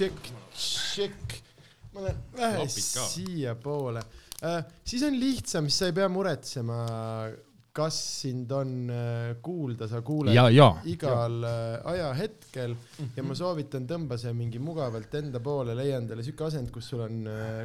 [0.00, 1.36] tšekk, tšekk.
[1.92, 4.02] ma lähen vähe siiapoole
[4.40, 4.64] äh,.
[4.84, 6.80] siis on lihtsam, siis sa ei pea muretsema,
[7.76, 12.76] kas sind on äh, kuulda, sa kuuled ja, ja, igal äh, ajahetkel
[13.16, 17.04] ja ma soovitan, tõmba see mingi mugavalt enda poole, leia endale siuke asend, kus sul
[17.04, 17.20] on,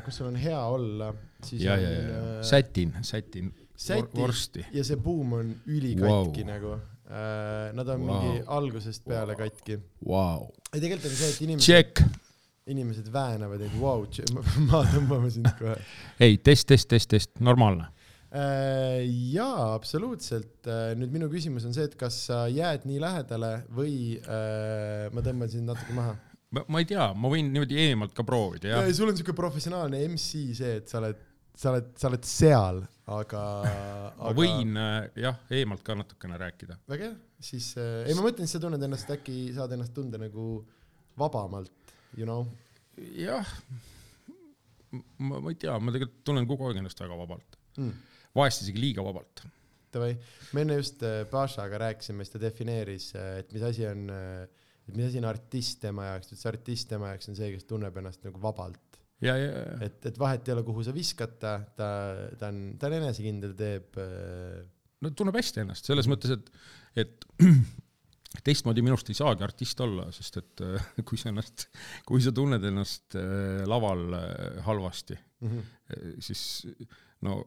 [0.06, 1.14] kus sul on hea olla.
[1.54, 4.66] ja, ja, ja, sätin, sätin säti vorsti.
[4.74, 6.28] ja see buum on ülikatki Wow.
[6.36, 6.52] wow.
[6.52, 7.74] nagu äh,.
[7.74, 8.10] Nad on Wow.
[8.10, 8.22] wow.
[8.24, 9.42] mingi algusest peale Wow.
[9.46, 9.80] katki.
[10.08, 12.24] Vau, ei, tegelikult on see, et inimesed.
[12.72, 15.76] Inimesed väänavad, et vau wow,, ma tõmbame sind kohe
[16.22, 17.92] ei, test, test, test, test, normaalne.
[18.34, 19.04] äh,.
[19.36, 20.96] jaa, absoluutselt äh,.
[20.98, 25.52] nüüd minu küsimus on see, et kas sa jääd nii lähedale või äh, ma tõmban
[25.54, 26.18] sind natuke maha.
[26.66, 28.90] ma ei tea, ma võin niimoodi eemalt ka proovida, jah.
[28.98, 31.22] sul on siuke professionaalne MC see, et sa oled,
[31.54, 32.82] sa oled, sa oled seal,
[33.14, 36.82] aga, ma aga võin äh, jah, eemalt ka natukene rääkida.
[36.90, 40.18] väga hea, siis äh, ei, ma mõtlen, et sa tunned ennast, äkki saad ennast tunda
[40.18, 40.64] nagu
[41.20, 41.85] vabamalt,
[42.16, 42.46] you know.
[43.20, 43.46] jah,
[45.20, 47.92] ma, ma ei tea, ma tegelikult tunnen kogu aeg ennast väga vabalt, Mm.
[48.38, 49.42] vahest isegi liiga vabalt.
[49.92, 50.14] Davai,
[50.56, 55.08] me enne just äh, Pašaga rääkisime, siis ta defineeris, et mis asi on, et mis
[55.10, 58.24] asi on artist tema jaoks, et see artist tema jaoks on see, kes tunneb ennast
[58.28, 58.80] nagu vabalt.
[59.24, 61.90] ja, ja, ja, et, et vahet ei ole, kuhu sa viskad ta, ta,
[62.40, 64.64] ta on, ta on enesekindel, teeb äh,
[65.04, 66.52] no tunneb hästi ennast selles mõttes, et,
[67.04, 67.28] et
[68.46, 71.68] teistmoodi minust ei saagi artist olla, sest et äh, kui sa ennast,
[72.08, 75.50] kui sa tunned ennast äh, laval äh, halvasti, mm.
[75.50, 76.14] -hmm.
[76.20, 76.68] siis
[77.22, 77.44] no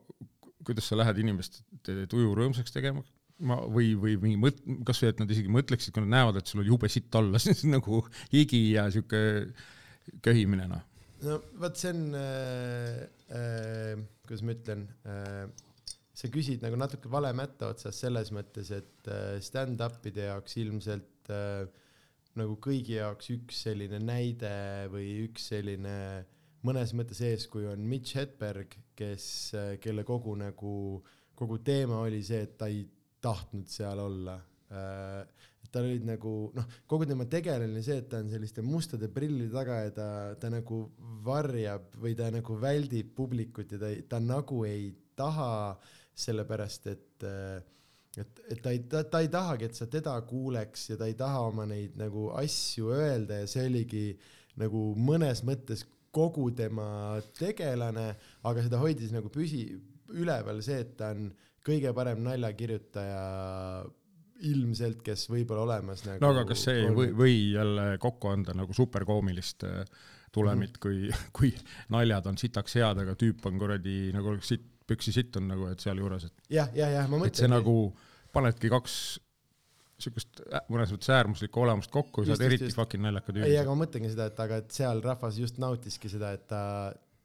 [0.64, 3.02] kuidas sa lähed inimest tuju rõõmsaks tegema,
[3.38, 6.62] ma või, või mingi mõt-, kasvõi et nad isegi mõtleksid, kui nad näevad, et sul
[6.64, 9.20] on jube sitt alla, siis nagu higi ja sihuke
[10.24, 10.84] köhimine noh.
[11.26, 15.46] no vot, see on äh,, äh, kuidas ma ütlen äh,,
[16.19, 21.69] sa küsid nagu natuke vale mätta otsas selles mõttes, et äh, stand-up'ide jaoks ilmselt äh,
[22.38, 24.50] nagu kõigi jaoks üks selline näide
[24.92, 25.94] või üks selline
[26.66, 30.72] mõnes mõttes eeskuju on Mitch Hedberg, kes, kelle kogu nagu,
[31.38, 32.82] kogu teema oli see, et ta ei
[33.22, 34.38] tahtnud seal olla.
[34.69, 35.22] Äh,
[35.72, 39.82] tal olid nagu noh, kogu tema tegelane see, et ta on selliste mustade prillide taga
[39.84, 40.09] ja ta,
[40.41, 40.87] ta nagu
[41.26, 45.76] varjab või ta nagu väldib publikut ja ta, ta nagu ei taha,
[46.18, 47.58] sellepärast et äh,
[48.18, 51.14] et, et ta ei, ta, ta ei tahagi, et sa teda kuuleks ja ta ei
[51.18, 54.06] taha oma neid nagu asju öelda ja see oligi
[54.58, 55.84] nagu mõnes mõttes
[56.14, 58.08] kogu tema tegelane,
[58.48, 59.68] aga seda hoidis nagu püsi,
[60.16, 61.28] üleval see, et ta on
[61.68, 63.22] kõige parem naljakirjutaja
[64.48, 68.30] ilmselt, kes võib olla olemas nagu no aga kas see ei või, või jälle kokku
[68.30, 69.82] anda nagu superkoomilist äh,
[70.32, 71.52] tulemit, kui, kui
[71.92, 75.69] naljad on sitaks head, aga tüüp on kuradi nagu oleks sitt, püksi sitt on nagu,
[75.72, 77.56] et sealjuures, et jah, jah, jah, ma et see mõtlen.
[77.59, 77.75] nagu
[78.34, 78.94] panedki kaks
[79.99, 83.54] siukest ä- mõnes mõttes äärmuslikku olemust kokku saad eriti fucking naljaka ei, tüübi.
[83.60, 86.62] aga ma mõtlengi seda, et aga et seal rahvas just nautiski seda, et ta,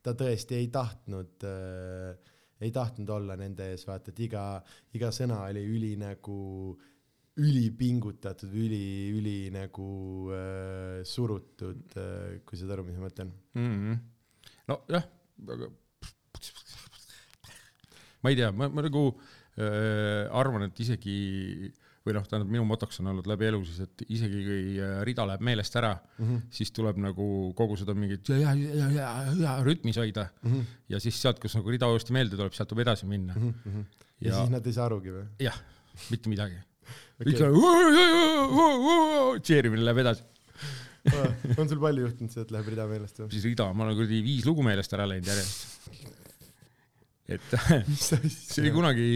[0.03, 2.31] ta tõesti ei tahtnud äh,,
[2.63, 4.43] ei tahtnud olla nende ees, vaata, et iga,
[4.95, 6.37] iga sõna oli üli nagu,
[7.43, 9.87] ülipingutatud, üli, üli nagu
[10.33, 13.33] äh, surutud äh,, kui saad aru, mis ma mõtlen.
[13.53, 13.77] mm.
[13.77, 14.03] -hmm.
[14.71, 15.09] nojah,
[15.57, 15.71] aga
[18.23, 21.17] ma ei tea, ma, ma nagu äh, arvan, et isegi
[22.03, 25.23] või noh, tähendab minu motoks on olnud läbi elu siis, et isegi kui äh, rida
[25.27, 26.41] läheb meelest ära mm, -hmm.
[26.51, 30.51] siis tuleb nagu kogu seda mingit ja, ja, ja, ja, ja rütmis hoida mm.
[30.51, 30.73] -hmm.
[30.89, 33.47] ja siis sealt, kus nagu rida uuesti meelde tuleb, sealt tuleb edasi minna mm.
[33.47, 33.85] ja, -hmm.
[34.19, 35.25] ja ja siis nad ei saa arugi või?
[35.39, 35.61] jah,
[36.11, 36.59] mitte midagi
[37.21, 37.35] okay..
[39.39, 40.27] tšeerimine läheb edasi,
[41.59, 43.31] on sul palju juhtunud seda, et läheb rida meelest või?
[43.31, 46.19] siis rida, ma olen kuradi viis lugu meelest ära läinud järjest.
[47.29, 47.55] Et
[48.05, 49.07] see oli kunagi,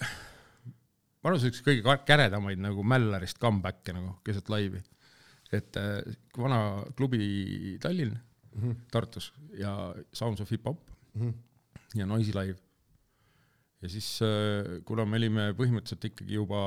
[0.00, 4.82] ma arvan, see üks kõige käredamaid nagu Mällarist comeback'e nagu keset laivi.
[5.54, 6.02] et äh,
[6.36, 8.76] vana klubi Tallinn mm, -hmm.
[8.90, 10.80] Tartus ja Sounds of Hip Hop
[11.94, 12.58] ja Noisy Live.
[13.82, 14.18] ja siis,
[14.84, 16.60] kuna me olime põhimõtteliselt ikkagi juba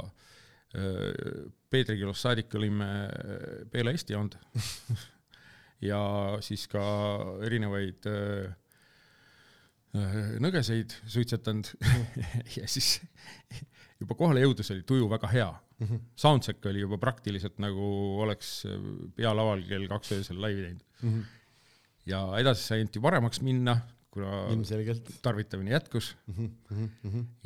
[0.00, 4.34] äh, Peetri kilost saadik olime äh, peale Eesti joonud
[5.90, 6.00] ja
[6.44, 6.82] siis ka
[7.46, 8.16] erinevaid äh,
[8.50, 8.56] äh,
[9.92, 11.72] nõgeseid suitsetanud.
[12.56, 13.00] Ja siis
[14.00, 15.50] juba kohale jõudes oli tuju väga hea.
[16.20, 17.84] Soundcheck oli juba praktiliselt nagu
[18.20, 18.66] oleks
[19.16, 21.22] pealaval kell kaks öösel laivi teinud.
[22.10, 23.78] ja edasi sai ainult ju paremaks minna,
[24.12, 25.08] kuna ilmselgelt.
[25.24, 26.10] tarvitamine jätkus.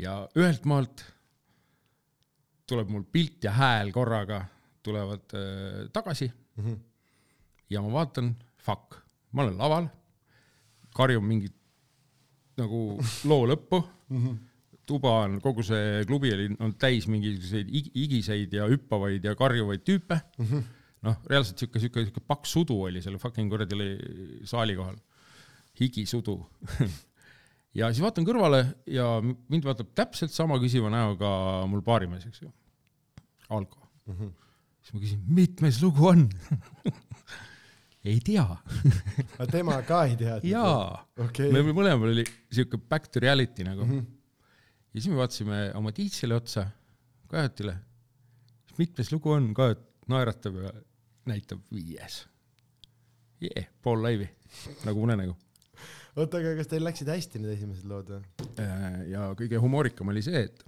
[0.02, 1.04] Ja ühelt maalt
[2.66, 4.44] tuleb mul pilt ja hääl korraga
[4.82, 6.26] tulevad äh, tagasi.
[7.70, 8.98] Ja ma vaatan, fuck,
[9.32, 9.86] ma olen laval,
[10.94, 11.54] karjun mingit
[12.60, 12.80] nagu
[13.30, 13.80] loo lõppu,
[14.88, 19.84] tuba on, kogu see klubi oli, on täis mingisuguseid ig- igiseid ja hüppavaid ja karjuvaid
[19.86, 20.20] tüüpe.
[21.04, 24.96] noh, reaalselt siuke, siuke, siuke paks sudu oli seal fucking kuradi li- saali kohal,
[25.80, 26.38] higisudu
[27.78, 31.30] ja siis vaatan kõrvale ja mind vaatab täpselt sama küsiva näoga
[31.70, 32.52] mul baarimees, eks ju,
[33.50, 34.14] Alko mm.
[34.14, 34.30] -hmm.
[34.82, 36.28] siis ma küsin, mitmes lugu on?
[38.04, 38.44] ei tea.
[39.38, 40.48] aga tema ka ei teadnud?
[40.50, 43.98] jaa, okei meil mõlemal oli siuke back to reality nagu mm.
[43.98, 44.90] -hmm.
[44.92, 46.68] ja siis me vaatasime oma DJ-le otsa,
[47.34, 47.74] Kajotile,
[48.78, 49.80] mitmes lugu on, Kajot
[50.12, 50.72] naeratab ja
[51.26, 52.26] näitab viies.
[53.40, 54.28] jee, pool laivi,
[54.84, 55.36] nagu unenägu.
[56.16, 58.22] oota, aga kas teil läksid hästi need esimesed lood või?
[58.60, 60.64] Äh, ja kõige humoorikam oli see, et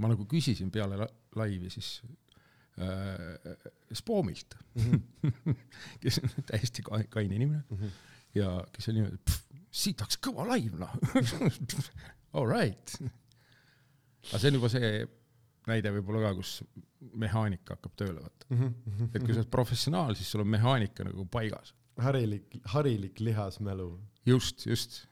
[0.00, 1.06] ma nagu küsisin peale la
[1.36, 2.00] laivi siis
[2.80, 4.54] äh, Spoomilt,
[6.02, 7.90] kes on täiesti ka- kaine inimene Mhm.
[8.34, 9.38] ja kes oli niimoodi,
[9.70, 10.92] siit oleks kõva laiv noh.
[12.36, 12.94] All right.
[14.30, 14.90] aga see on juba see
[15.68, 16.52] näide võib-olla ka, kus
[17.22, 18.46] mehaanika hakkab tööle vaata.
[18.50, 19.10] Mhm.
[19.14, 21.74] et kui sa oled professionaal, siis sul on mehaanika nagu paigas.
[22.02, 23.90] harilik, harilik lihasmälu.
[24.26, 25.02] just, just.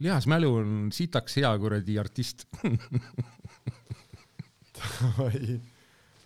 [0.00, 2.46] lihasmälu on sitaks hea kuradi artist.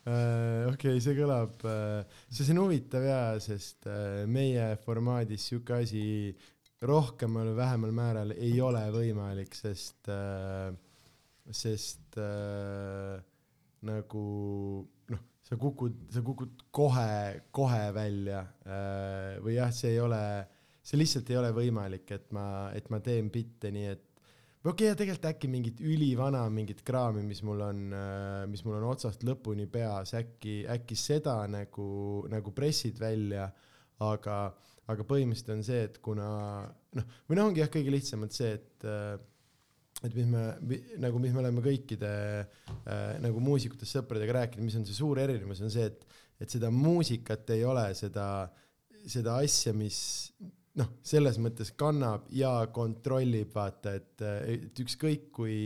[0.08, 1.64] oi, okei, see kõlab,
[2.30, 6.04] see on huvitav ja, sest äh, meie formaadis sihuke asi
[6.88, 10.10] rohkemal või vähemal määral ei ole võimalik, sest,
[11.50, 13.18] sest äh,
[13.88, 14.24] nagu
[15.10, 20.22] noh, sa kukud, sa kukud kohe, kohe välja äh, või jah, see ei ole,
[20.82, 22.46] see lihtsalt ei ole võimalik, et ma,
[22.76, 24.07] et ma teen bitte nii, et
[24.68, 27.84] või okei okay,, tegelikult äkki mingit ülivana mingit kraami, mis mul on,
[28.52, 33.48] mis mul on otsast lõpuni peas, äkki, äkki seda nagu, nagu pressid välja,
[34.04, 34.36] aga,
[34.92, 36.28] aga põhimõtteliselt on see, et kuna
[36.98, 39.16] noh, või noh, ongi jah, kõige lihtsamalt see, et äh,
[40.04, 40.44] et mis me
[41.02, 42.12] nagu, mis me oleme kõikide
[42.44, 46.70] äh, nagu muusikutest sõpradega rääkinud, mis on see suur erinevus, on see, et, et seda
[46.70, 48.28] muusikat ei ole, seda,
[49.08, 49.98] seda asja, mis
[50.78, 55.58] noh, selles mõttes kannab ja kontrollib, vaata, et, et ükskõik kui,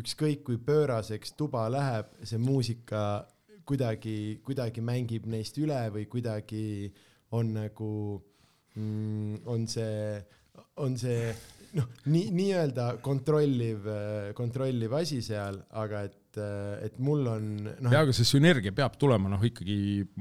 [0.00, 3.22] ükskõik kui pööraseks tuba läheb, see muusika
[3.68, 6.66] kuidagi, kuidagi mängib neist üle või kuidagi
[7.32, 7.92] on nagu
[8.74, 10.20] mm,, on see,
[10.82, 11.32] on see
[11.76, 13.86] noh, nii, nii-öelda kontrolliv,
[14.38, 16.40] kontrolliv asi seal, aga et,
[16.88, 19.76] et mul on noh jaa, aga see sünergia peab tulema noh, ikkagi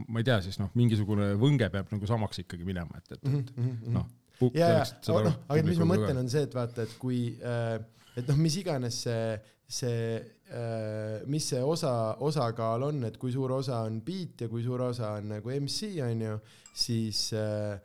[0.07, 3.56] ma ei tea, siis noh, mingisugune võnge peab nagu samaks ikkagi minema, et, et, et
[3.56, 3.95] -hmm.
[3.95, 4.09] noh.
[4.56, 7.80] ja, ja, noh, aga mis ma mõtlen, on see, et vaata, et kui äh,,
[8.18, 10.03] et noh, mis iganes see, see
[10.51, 14.88] äh,, mis see osa, osakaal on, et kui suur osa on beat ja kui suur
[14.89, 16.38] osa on nagu MC on ju,
[16.74, 17.80] siis äh,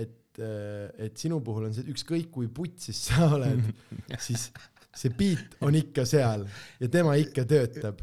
[0.00, 3.64] et, et sinu puhul on see, ükskõik kui putsis sa oled,
[4.18, 4.50] siis
[4.92, 6.42] see beat on ikka seal
[6.80, 8.02] ja tema ikka töötab,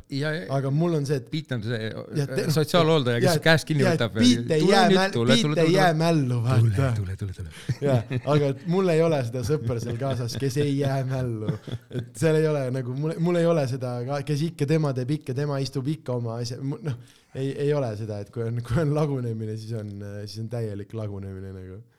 [0.56, 1.92] aga mul on see, et Piit on see
[2.32, 4.16] te- sotsiaalhooldaja, kes käest kinni võtab.
[4.18, 6.90] beat ei jää beat ei jää mällu, tule, vaata.
[6.98, 7.54] tule, tule, tule.
[7.86, 11.54] jah, aga mul ei ole seda sõpra seal kaasas, kes ei jää mällu,
[11.94, 13.94] et seal ei ole nagu mul, mul ei ole seda
[14.26, 16.98] kes ikka tema teeb ikka, tema istub ikka oma asja, noh,
[17.38, 19.94] ei, ei ole seda, et kui on, kui on lagunemine, siis on,
[20.26, 21.99] siis on täielik lagunemine nagu äh,.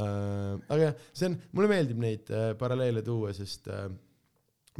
[0.00, 3.86] Aga jah, see on, mulle meeldib neid äh, paralleele tuua, sest äh,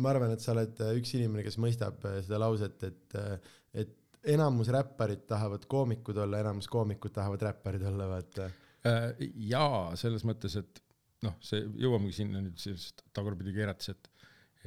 [0.00, 3.54] ma arvan, et sa oled äh, üks inimene, kes mõistab äh, seda lauset, et äh,,
[3.82, 3.98] et
[4.32, 8.46] enamus räpparid tahavad koomikud olla, enamus koomikud tahavad räpparid olla, vaata
[8.82, 10.80] Äh, jaa, selles mõttes, et
[11.22, 14.08] noh, see jõuamegi sinna nüüd sellest tagurpidi keerates, et,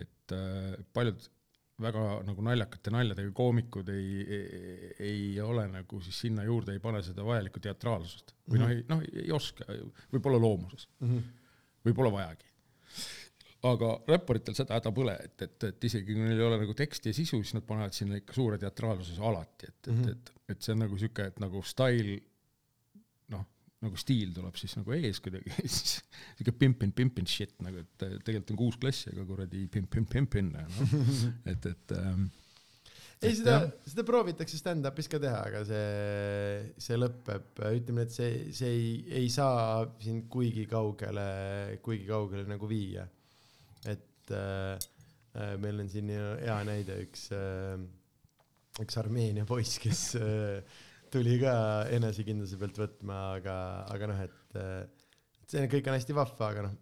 [0.05, 1.25] et äh, paljud
[1.81, 4.45] väga nagu naljakate naljadega koomikud ei, ei,
[5.09, 9.03] ei ole nagu siis sinna juurde ei pane seda vajalikku teatraalsust või noh, ei noh,
[9.11, 9.67] ei oska,
[10.13, 11.09] võib-olla loomuses mm.
[11.09, 11.49] -hmm.
[11.87, 12.47] või pole vajagi.
[13.71, 17.11] aga räpparitel seda häda pole, et, et, et isegi kui neil ei ole nagu teksti
[17.11, 20.75] ja sisu, siis nad panevad sinna ikka suure teatraalsuse alati, et, et, et, et see
[20.77, 22.34] on nagu sihuke, et nagu stail, noh,
[23.85, 25.99] nagu stiil tuleb siis nagu ees kuidagi, siis
[26.37, 30.81] sihuke pimpin, pimpin shit nagu, et tegelikult on kuus klassi, aga kuradi pimpin, pimpin, noh,
[31.51, 32.27] et, et ähm,
[33.23, 38.71] ei, seda seda proovitakse stand-up'is ka teha, aga see, see lõpeb, ütleme et see, see
[38.71, 38.89] ei,
[39.21, 41.29] ei saa sind kuigi kaugele,
[41.85, 43.07] kuigi kaugele nagu viia.
[43.85, 44.73] et äh,
[45.37, 47.77] äh, meil on siin hea näide, üks äh,,
[48.83, 50.83] üks Armeenia poiss, kes äh,
[51.15, 51.53] tuli ka
[51.95, 53.55] enesekindluse pealt võtma, aga,
[53.95, 54.81] aga noh, et äh,
[55.49, 56.75] see kõik on hästi vahva, aga noh,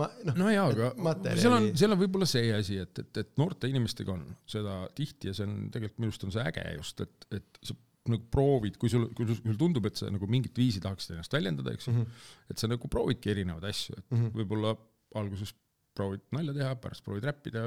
[0.00, 3.22] ma noh, no jaa, aga materjali- seal on, seal on võib-olla see asi, et, et,
[3.24, 6.66] et noorte inimestega on seda tihti ja see on tegelikult minu arust on see äge
[6.76, 7.76] just, et, et sa
[8.10, 11.74] nagu proovid, kui sul, kui sul tundub, et sa nagu mingit viisi tahaksid ennast väljendada,
[11.76, 12.30] eks ju mm, -hmm.
[12.54, 14.22] et sa nagu proovidki erinevaid asju, et mm.
[14.22, 14.38] -hmm.
[14.38, 14.72] võib-olla
[15.20, 15.52] alguses
[15.94, 17.66] proovid nalja teha, pärast proovid räppida,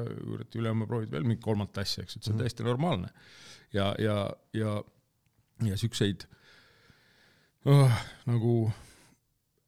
[0.57, 2.41] ülehomme proovid veel mingit kolmandat asja, eks, et see on Mhm.
[2.43, 3.09] täiesti normaalne.
[3.73, 4.15] ja, ja,
[4.53, 4.73] ja,
[5.67, 6.25] ja siukseid
[7.65, 7.91] oh,
[8.29, 8.55] nagu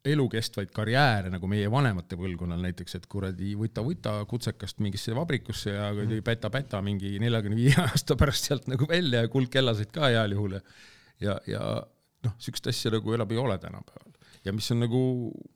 [0.05, 6.19] elukestvaid karjääre nagu meie vanemate põlvkonnal näiteks, et kuradi vuta-vuta kutsekast mingisse vabrikusse ja kuradi
[6.19, 6.25] Mhm.
[6.27, 10.61] päta-päta mingi neljakümne viie aasta pärast sealt nagu välja ja kuldkellaseid ka heal juhul ja
[11.21, 11.61] ja, ja
[12.25, 14.11] noh, siukest asja nagu enam ei ole tänapäeval.
[14.45, 14.99] ja mis on nagu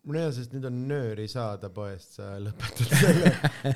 [0.08, 3.34] ole, sest nüüd on nööri saada poest, sa lõpetad selle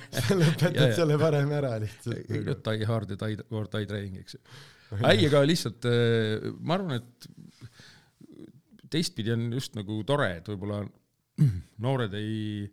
[0.10, 0.96] sa lõpetad Ja, ja.
[0.96, 2.32] selle varem ära lihtsalt
[2.66, 4.42] die hard ja die or die trying, eks ju.
[5.10, 7.28] Ei, aga lihtsalt äh, ma arvan, et
[8.94, 10.82] teistpidi on just nagu tore, et võib-olla
[11.84, 12.68] noored ei,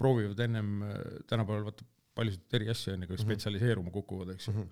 [0.00, 0.96] proovivad ennem äh,
[1.30, 1.86] tänapäeval vaata
[2.16, 3.24] paljusid eri asju enne kui Mhm.
[3.24, 4.52] spetsialiseeruma kukuvad, eks ju.
[4.52, 4.68] Mhm.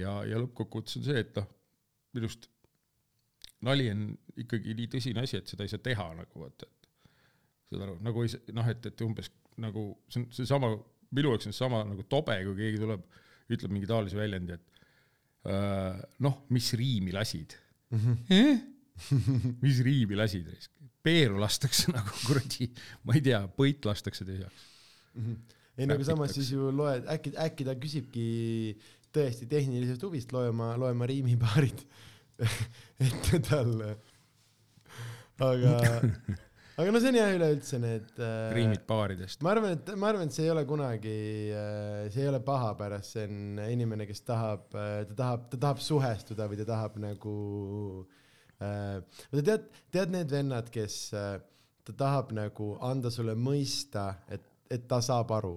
[0.00, 1.48] ja, ja lõppkokkuvõttes on see, et noh,
[2.14, 2.48] minu arust
[3.66, 4.04] nali on
[4.38, 6.88] ikkagi nii tõsine asi, et seda ei saa teha nagu vaata, et
[7.72, 10.70] saad aru, nagu ei saa, noh, et, et umbes nagu see on seesama,
[11.10, 13.02] minu jaoks on seesama nagu tobe, kui keegi tuleb,
[13.50, 14.77] ütleb mingi taolise väljendi, et
[15.46, 17.54] noh, mis riimi lasid
[18.34, 18.58] eh?.
[19.64, 20.48] mis riimi lasid,
[21.04, 22.68] peeru lastakse nagu kuradi,
[23.06, 24.66] ma ei tea, põit lastakse tühjaks.
[25.78, 26.42] ei nagu samas Räpitakse.
[26.42, 28.26] siis ju loed, äkki, äkki ta küsibki
[29.14, 31.84] tõesti tehnilisest huvist, loe ma, loe ma riimipaarid
[33.08, 33.94] ette talle.
[35.38, 35.74] aga,
[36.78, 39.42] aga no see on jah üleüldse need äh, riimid paaridest.
[39.42, 41.18] ma arvan, et ma arvan, et see ei ole kunagi,
[42.14, 46.46] see ei ole paha pärast, see on inimene, kes tahab, ta tahab, ta tahab suhestuda
[46.50, 47.36] või ta tahab nagu
[48.62, 48.98] äh,,
[49.34, 51.38] tead, tead need vennad, kes äh,
[51.88, 55.56] ta tahab nagu anda sulle mõista, et, et ta saab aru.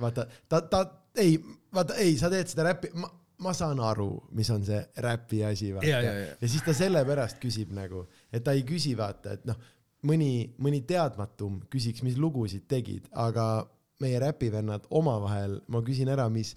[0.00, 0.82] vaata, ta, ta,
[1.20, 1.36] ei,
[1.74, 3.10] vaata, ei, sa teed seda räppi, ma,
[3.44, 6.36] ma saan aru, mis on see räpi asi, vaata Ja, ja, ja.
[6.40, 9.58] ja siis ta sellepärast küsib nagu, et ta ei küsi vaata, et noh,
[10.06, 13.66] mõni, mõni teadmatum küsiks, mis lugusid tegid, aga
[14.02, 16.54] meie räpivennad omavahel, ma küsin ära, mis,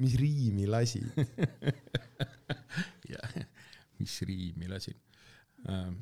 [0.00, 1.08] mis riimi lasid.
[3.98, 4.94] mis riimi lasin
[5.68, 5.94] ähm..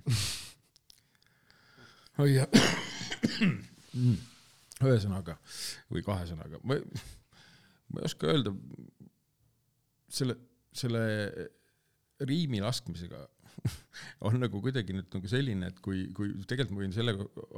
[2.19, 2.49] oi jah.
[4.85, 5.37] ühesõnaga
[5.93, 6.75] või kahe sõnaga, ma,
[7.89, 8.51] ma ei oska öelda
[10.13, 10.37] selle,
[10.75, 11.05] selle
[12.27, 13.21] riimi laskmisega
[14.27, 17.15] on nagu kuidagi nüüd nagu selline, et kui, kui tegelikult ma võin selle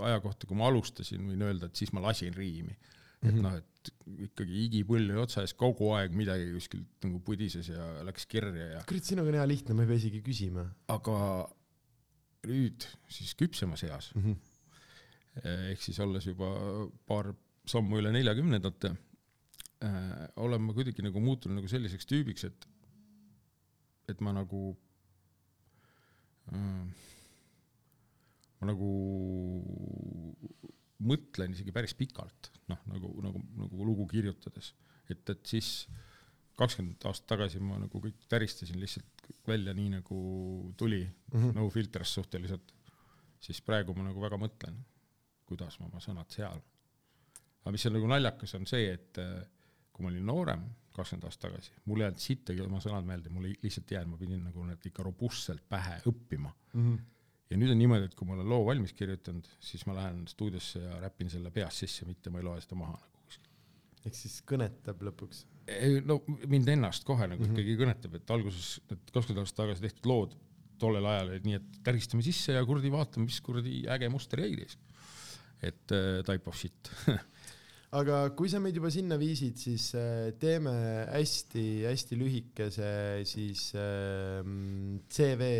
[0.08, 2.76] aja kohta, kui ma alustasin, võin öelda, et siis ma lasin riimi.
[3.24, 3.42] et Mhm.
[3.42, 3.90] noh, et
[4.26, 8.82] ikkagi igipõlv ja otsa ees kogu aeg midagi kuskilt nagu pudises ja läks kirja ja
[8.86, 11.16] kurat, sinuga on hea lihtne, ma ei pea isegi küsima aga
[12.46, 14.22] nüüd siis küpsemas eas mm.
[14.22, 15.56] -hmm.
[15.72, 16.50] ehk siis olles juba
[17.08, 17.32] paar
[17.66, 18.92] sammu üle neljakümnendate
[19.82, 22.68] äh,, olen ma kuidagi nagu muutunud nagu selliseks tüübiks, et
[24.12, 24.76] et ma nagu
[28.60, 28.90] ma nagu
[31.06, 34.72] mõtlen isegi päris pikalt, noh nagu, nagu, nagu lugu kirjutades,
[35.12, 35.86] et, et siis
[36.56, 40.18] kakskümmend aastat tagasi ma nagu kõik täristasin lihtsalt välja nii nagu
[40.76, 41.54] tuli Mm -hmm.
[41.54, 42.72] no filters suhteliselt,
[43.40, 44.76] siis praegu ma nagu väga mõtlen,
[45.46, 46.62] kuidas ma oma sõnad sean.
[47.60, 49.42] aga mis on nagu naljakas, on see, et äh,
[49.92, 50.62] kui ma olin noorem,
[50.96, 54.14] kakskümmend aastat tagasi, mul ei jäänud sittagi oma sõnad meelde, mul ei lihtsalt ei jäänud,
[54.14, 56.52] ma pidin nagu need ikka robustselt pähe õppima.
[56.72, 57.02] Mm -hmm.
[57.50, 60.80] ja nüüd on niimoodi, et kui ma olen loo valmis kirjutanud, siis ma lähen stuudiosse
[60.82, 63.52] ja räpin selle peast sisse, mitte ma ei loe seda maha nagu kuskil.
[64.06, 65.44] ehk siis kõnetab lõpuks.
[65.66, 67.52] ei no mind ennast kohe nagu Mhm.
[67.52, 70.36] ikkagi kõnetab, et alguses need kakskümmend aastat tagasi tehtud lood
[70.78, 74.54] tollel ajal olid nii, et täristame sisse ja kuradi vaatame, mis kuradi äge muster jäi
[74.56, 74.78] siis.
[75.62, 76.90] et äh, type of shit.
[77.94, 80.72] aga kui sa meid juba sinna viisid, siis äh, teeme
[81.12, 82.90] hästi-hästi lühikese
[83.28, 84.42] siis äh,
[85.12, 85.50] CV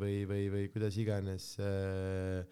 [0.00, 2.44] või, või, või kuidas iganes äh,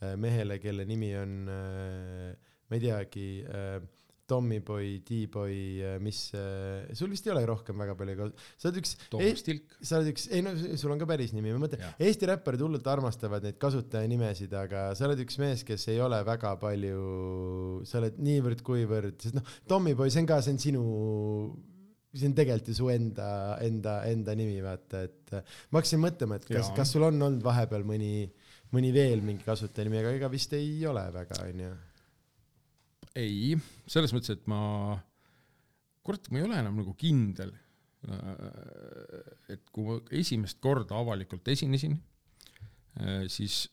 [0.00, 3.28] äh, mehele, kelle nimi on ma ei teagi
[4.30, 5.58] Tommyboy, D-boy,
[6.04, 9.74] mis äh,, sul vist ei ole rohkem väga palju sa oled üks, Toomas Tilk.
[9.80, 12.86] sa oled üks, ei no sul on ka päris nimi, ma mõtlen Eesti räpparid hullult
[12.90, 17.00] armastavad neid kasutajanimesid, aga sa oled üks mees, kes ei ole väga palju,
[17.88, 20.84] sa oled niivõrd-kuivõrd, sest noh, Tommyboy, see on ka, see on sinu,
[22.14, 23.30] see on tegelikult ju su enda,
[23.66, 27.44] enda, enda nimi, vaata, et äh, ma hakkasin mõtlema, et kas, kas sul on olnud
[27.44, 28.26] vahepeal mõni,
[28.74, 31.70] mõni veel mingi kasutajanimi, aga ega vist ei ole väga, onju.
[33.18, 33.56] ei,
[33.90, 34.60] selles mõttes, et ma,
[36.06, 37.52] kurat, ma ei ole enam nagu kindel.
[39.52, 41.98] et kui ma esimest korda avalikult esinesin,
[43.28, 43.66] siis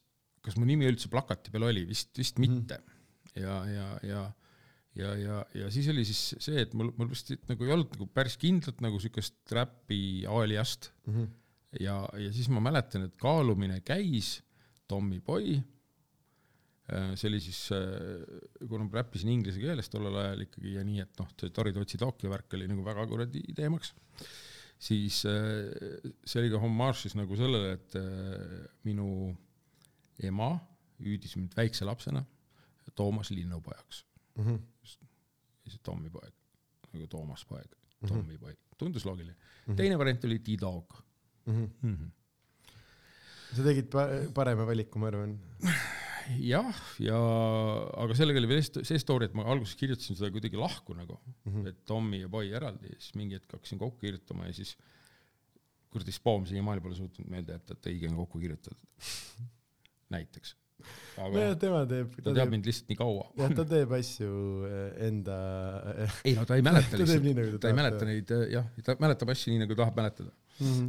[0.44, 2.82] kas mu nimi üldse plakati peal oli, vist, vist mitte.
[3.36, 4.25] ja, ja, ja,
[5.00, 8.08] ja, ja, ja siis oli siis see, et mul, mul vist nagu ei olnud nagu
[8.12, 11.25] päris kindlat nagu siukest räpi aliast Mhm.
[11.79, 14.41] ja, ja siis ma mäletan, et kaalumine käis
[14.88, 15.62] Tommy Boy.
[16.88, 17.58] See oli siis,
[18.67, 22.00] kuna ma räppisin inglise keeles tollel ajal ikkagi ja nii, et noh, see Tori Tootsi
[22.00, 23.91] Tokyo värk oli nagu väga kuradi teemaks,
[24.79, 25.67] siis äh,
[26.24, 29.34] see oli ka hommaaž siis nagu sellele, et äh, minu
[30.24, 30.53] ema
[31.03, 32.24] hüüdis mind väikse lapsena
[32.96, 34.06] Toomas linnupojaks
[34.38, 34.46] mm.
[34.46, 34.62] -hmm.
[35.65, 36.34] ja siis Tommi poeg,
[36.94, 37.67] nagu Toomas poeg,
[37.98, 38.13] Mhm.
[38.13, 39.36] Tommi poeg, tundus loogiline.
[39.75, 41.03] teine variant oli T-Dog
[41.48, 41.70] Mm -hmm.
[41.82, 41.96] mm.
[41.96, 43.56] -hmm.
[43.56, 45.39] sa tegid pa parema valiku, ma arvan.
[46.44, 47.18] jah, ja
[48.04, 51.50] aga sellega oli veel see story, et ma alguses kirjutasin seda kuidagi lahku nagu mm.
[51.52, 51.68] -hmm.
[51.72, 54.76] et Tommy ja Boy eraldi siis mingi hetk hakkasin kokku kirjutama ja siis
[55.92, 58.80] kuradi Spoom siiamaani pole suutnud meelde jätta, et õige on kokku kirjutatud.
[60.14, 60.56] näiteks.
[61.18, 63.24] aga nojah, tema teeb, ta teab mind lihtsalt nii kaua.
[63.40, 64.34] jah, ta teeb asju
[64.68, 65.38] eh, enda,
[66.24, 68.36] ei no ta ei mäleta Ta teeb nii, nagu lihtsalt, ta ta ei mäleta neid
[68.36, 70.36] äh, jah, ta mäletab asju nii, nagu tahab mäletada.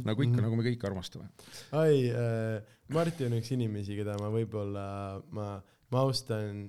[0.07, 1.29] Nagu ikka, nagu me kõik armastame.
[1.77, 4.85] ai äh,, Marti on üks inimesi, keda ma võib-olla,
[5.35, 5.49] ma,
[5.93, 6.63] ma austan,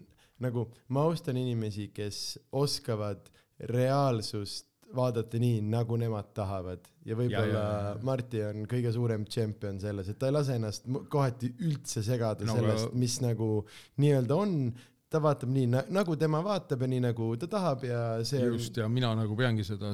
[0.45, 3.31] nagu ma austan inimesi, kes oskavad
[3.71, 7.65] reaalsust vaadata nii, nagu nemad tahavad ja võib-olla.
[8.07, 12.57] Marti on kõige suurem tšempion selles, et ta ei lase ennast kohati üldse segada No
[12.59, 13.51] sellest mis nagu
[14.03, 14.57] nii-öelda on,
[15.11, 18.77] ta vaatab nii na,, nagu tema vaatab ja nii nagu ta tahab ja see just,
[18.79, 19.93] ja mina nagu peangi seda,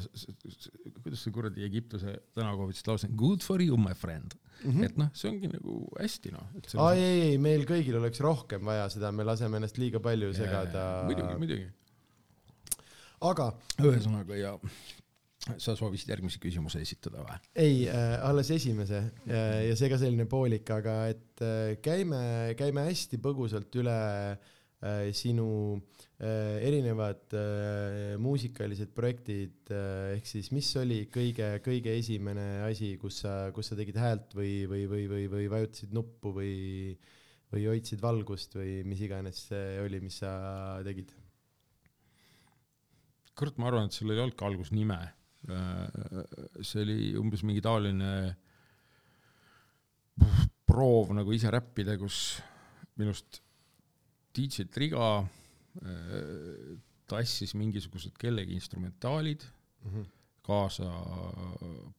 [1.00, 4.70] kuidas see kuradi Egiptuse tänakohvitsit lause on, good for you my friend mm.
[4.70, 4.84] -hmm.
[4.84, 6.50] et noh, see ongi nagu hästi noh.
[6.84, 10.84] ai ei, ei, meil kõigil oleks rohkem vaja seda, me laseme ennast liiga palju segada.
[11.08, 11.66] muidugi, muidugi.
[13.30, 14.52] aga ühesõnaga ja
[15.62, 17.38] sa soovisid järgmise küsimuse esitada või?
[17.54, 22.20] ei äh,, alles esimese äh, ja see ka selline poolik, aga et äh, käime,
[22.58, 24.52] käime hästi põgusalt üle äh,
[25.16, 25.48] sinu
[26.20, 33.20] äh, erinevad äh, muusikalised projektid äh,, ehk siis mis oli kõige, kõige esimene asi, kus
[33.24, 36.56] sa, kus sa tegid häält või, või, või, või, või vajutasid nuppu või,
[37.54, 40.32] või hoidsid valgust või mis iganes see oli, mis sa
[40.86, 41.14] tegid?
[43.36, 44.96] kurat, ma arvan, et sellel ei olnudki alguses nime.
[46.64, 48.12] see oli umbes mingi taoline
[50.66, 52.40] proov nagu ise räppida, kus
[52.96, 53.42] minust
[54.36, 56.76] DJ Triga äh,
[57.08, 59.44] tassis mingisugused kellegi instrumentaalid
[60.46, 60.86] kaasa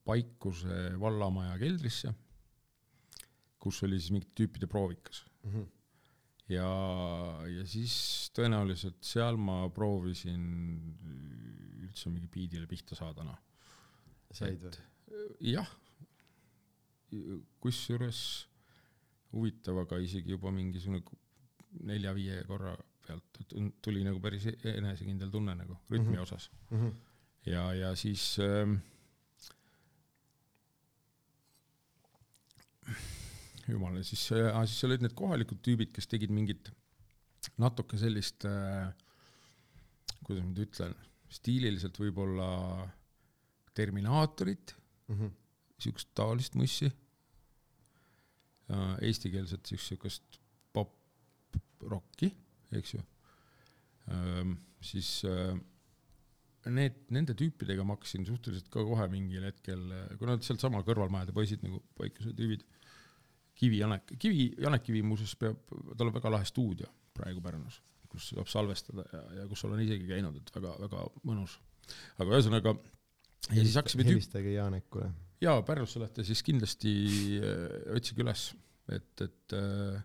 [0.08, 2.14] Paikuse vallamaja keldrisse,
[3.60, 5.24] kus oli siis mingite tüüpide proovikas.
[6.52, 6.68] ja,
[7.52, 7.96] ja siis
[8.36, 10.46] tõenäoliselt seal ma proovisin
[11.88, 13.40] üldse mingi biidile pihta saada, noh.
[14.32, 14.76] said või?
[15.54, 15.70] jah,
[17.64, 18.22] kusjuures
[19.34, 21.04] huvitav, aga isegi juba mingisugune
[21.88, 22.76] nelja-viie korra
[23.08, 23.42] pealt
[23.82, 26.22] tuli nagu päris e- enesekindel tunne nagu rütmi Mhm.
[26.24, 26.50] osas.
[27.46, 28.78] ja, ja siis ähm,
[33.68, 36.70] jumala, siis äh,, siis seal olid need kohalikud tüübid, kes tegid mingit
[37.60, 38.92] natuke sellist äh,,
[40.24, 40.96] kuidas ma nüüd ütlen,
[41.32, 42.48] stiililiselt võib-olla
[43.78, 44.72] Terminaatorit,
[45.78, 46.88] siukest taolist mussi,
[49.06, 50.40] eestikeelset siukest,
[51.78, 52.32] pop-rocki,
[52.78, 53.02] eks ju.
[54.84, 55.12] siis
[56.72, 59.84] need, nende tüüpidega ma hakkasin suhteliselt ka kohe mingil hetkel,
[60.20, 62.66] kuna nad sealtsama kõrvalmajade poisid nagu Paikuse tüübid,
[63.58, 65.60] Kivi Janek, Kivi, Janek Kivi muuseas peab,
[65.98, 67.80] tal on väga lahe stuudio praegu Pärnus,
[68.12, 71.58] kus saab salvestada ja, ja kus olen isegi käinud, et väga-väga mõnus.
[72.20, 72.76] aga ühesõnaga,
[73.50, 75.10] ja siis hakkasime tüüp-, helistage Janekule.
[75.42, 76.94] jaa, Pärnusse olete siis kindlasti
[77.40, 78.52] äh, otsige üles,
[78.94, 79.98] et, et äh,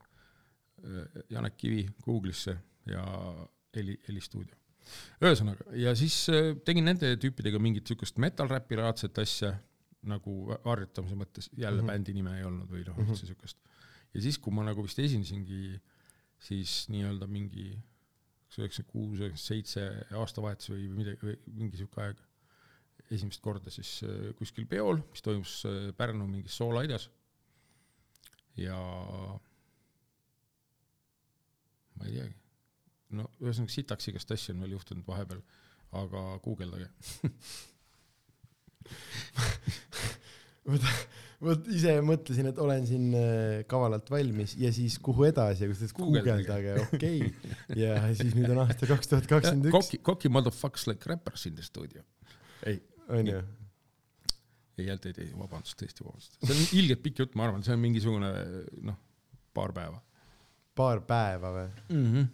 [1.31, 2.57] Janek Kivi Google'isse
[2.90, 3.05] ja
[3.77, 4.57] heli, helistuudio.
[5.23, 9.53] ühesõnaga, ja siis äh, tegin nende tüüpidega mingit siukest metal räpi laadset asja
[10.03, 11.87] nagu harjutamise mõttes, jälle mm.
[11.87, 11.92] -hmm.
[11.92, 13.12] bändi nime ei olnud või noh, Mhm.
[13.12, 13.59] üldse siukest.
[14.14, 15.81] ja siis, kui ma nagu vist esinesingi
[16.42, 17.79] siis nii-öelda mingi
[18.49, 19.87] kas üheksakümmend kuus, üheksakümmend seitse
[20.18, 22.18] aastavahetus või midagi, või mingi siuke aeg,
[23.11, 27.09] esimest korda siis äh, kuskil peol, mis toimus äh, Pärnu mingis soolaidas.
[28.57, 28.77] ja
[31.99, 32.37] ma ei teagi,
[33.19, 35.43] no ühesõnaga sitaks igast asju on veel juhtunud vahepeal,
[36.03, 36.89] aga guugeldage.
[40.73, 40.87] vot,
[41.43, 45.97] vot ise mõtlesin, et olen siin äh, kavalalt valmis ja siis kuhu edasi sa ütlesid
[45.99, 47.57] guugeldage, okei okay..
[47.79, 51.59] ja siis nüüd on aasta kaks tuhat kakskümmend üks, Cocky, cocky motherfuckers like rappers in
[51.59, 52.05] the studio.
[52.67, 53.43] ei, onju.
[54.79, 56.39] ei jälle ei tee, vabandust, tõesti vabandust.
[56.43, 58.33] see on ilgelt pikk jutt, ma arvan, see on mingisugune
[58.89, 58.99] noh,
[59.55, 60.01] paar päeva
[60.77, 61.71] paar päeva või?
[61.89, 62.05] mm.
[62.13, 62.29] -hmm.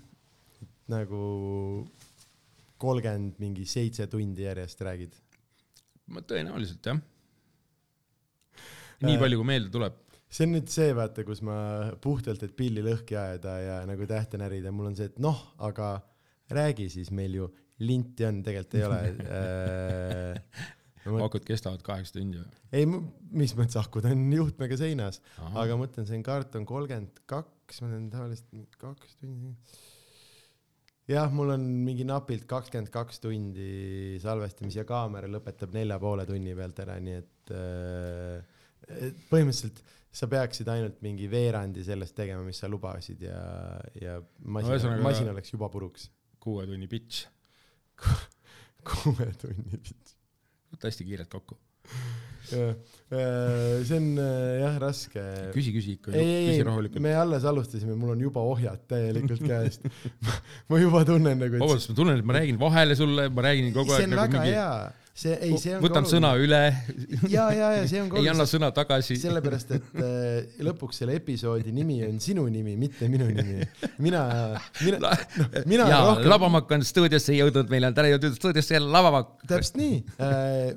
[0.95, 1.23] nagu
[2.79, 5.15] kolmkümmend mingi seitse tundi järjest räägid.
[6.15, 7.01] ma tõenäoliselt jah.
[9.05, 9.97] nii Äh, palju, kui meelde tuleb.
[10.31, 11.59] see on nüüd see, vaata, kus ma
[12.05, 15.99] puhtalt, et pilli lõhki ajada ja nagu tähte närida, mul on see, et noh, aga
[16.53, 17.49] räägi siis, meil ju
[17.79, 19.01] linti on, tegelikult ei ole
[19.39, 20.75] äh,.
[21.11, 22.63] Okei akud kestavad kaheksa tundi või?
[22.73, 22.89] ei,
[23.43, 27.93] mis mõttes akud on juhtmega seinas, aga ma mõtlen, see kaart on kolmkümmend kaks, ma
[27.93, 29.55] teen tavaliselt kaks tundi.
[31.13, 36.57] jah, mul on mingi napilt kakskümmend kaks tundi salvestamis ja kaamera lõpetab nelja poole tunni
[36.59, 38.59] pealt ära, nii et äh,
[39.29, 39.85] põhimõtteliselt
[40.19, 43.41] sa peaksid ainult mingi veerandi sellest tegema, mis sa lubasid ja,
[44.01, 46.09] ja masin No no,, masin oleks juba puruks.
[46.41, 47.27] kuue tunni pitch,
[48.89, 50.18] kuue tunni pits.
[50.73, 51.59] Võta hästi kiirelt kokku.
[52.49, 55.25] see on äh, jah raske.
[55.53, 57.03] küsi, küsi ikka, küsi rahulikult.
[57.05, 59.85] me alles alustasime, mul on juba ohjad täielikult käest.
[60.71, 63.75] ma juba tunnen nagu, et vabandust, ma tunnen, et ma räägin vahele sulle, ma räägin
[63.77, 66.61] kogu see aeg on nagu väga mingi, hea, see ei, see on võtan sõna üle,
[67.27, 69.17] ja, ja, ja see on ei anna sõna tagasi.
[69.19, 73.67] sellepärast et äh, lõpuks selle episoodi nimi on sinu nimi, mitte minu nimi.
[74.05, 74.23] mina,
[74.85, 79.35] mina, noh, mina ja rohkem, Labamak on stuudiosse jõudnud, meil on täna jõudnud stuudiosse Labamak.
[79.51, 79.99] täpselt nii,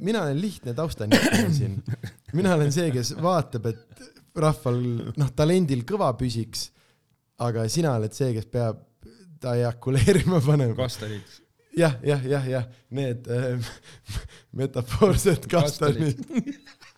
[0.02, 1.78] mina olen lihtne taustanihkleja siin.
[2.38, 4.08] mina olen see, kes vaatab, et
[4.42, 4.80] rahval,
[5.20, 6.70] noh, talendil kõva püsiks,
[7.46, 8.82] aga sina oled see, kes peab
[9.42, 10.76] ta ejakuleerima panema.
[10.78, 11.38] kastanid,
[11.78, 13.72] jah, jah, jah, jah, need äh,
[14.60, 16.20] metafoorsed kastanid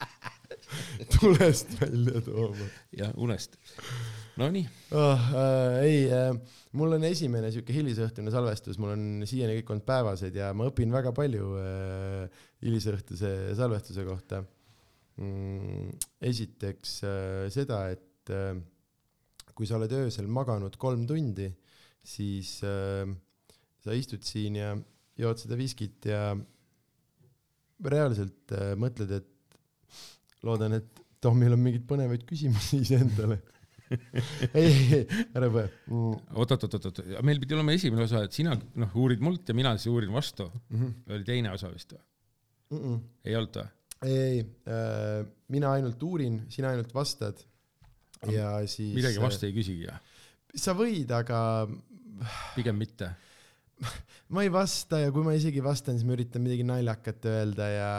[1.14, 3.58] tulest välja tooma ja unest.
[4.38, 4.66] Nonii,
[4.98, 5.26] oh,.
[5.38, 6.34] Äh, ei äh,,
[6.74, 10.94] mul on esimene siuke hilisõhtune salvestus, mul on siiani kõik olnud päevased ja ma õpin
[10.94, 14.42] väga palju äh, hilisõhtuse salvestuse kohta
[15.22, 15.92] mm,.
[16.32, 18.56] esiteks äh, seda, et äh,
[19.54, 21.52] kui sa oled öösel maganud kolm tundi,
[22.02, 23.06] siis äh,
[23.84, 24.74] sa istud siin ja
[25.20, 26.34] jood seda viskit ja
[27.84, 29.58] reaalselt äh, mõtled, et
[30.46, 33.40] loodan, et Tomil on mingeid põnevaid küsimusi iseendale.
[34.58, 35.04] ei, ei,
[35.36, 36.34] ära põe mm..
[36.40, 40.14] oot-oot-oot-oot, meil pidi olema esimene osa, et sina noh uurid mult ja mina siis uurin
[40.16, 40.48] vastu.
[40.72, 41.16] Mm -hmm.
[41.16, 42.04] oli teine osa vist või?
[42.74, 43.02] Mm -mm.
[43.30, 43.68] ei olnud või?
[44.04, 47.44] ei, ei äh,, mina ainult uurin, sina ainult vastad.
[48.32, 48.96] ja siis.
[48.96, 50.00] midagi vastu ei küsigi jah?
[50.56, 51.68] sa võid, aga
[52.56, 53.12] pigem mitte.
[54.34, 57.92] Ma ei vasta ja kui ma isegi vastan, siis ma üritan midagi naljakat öelda ja,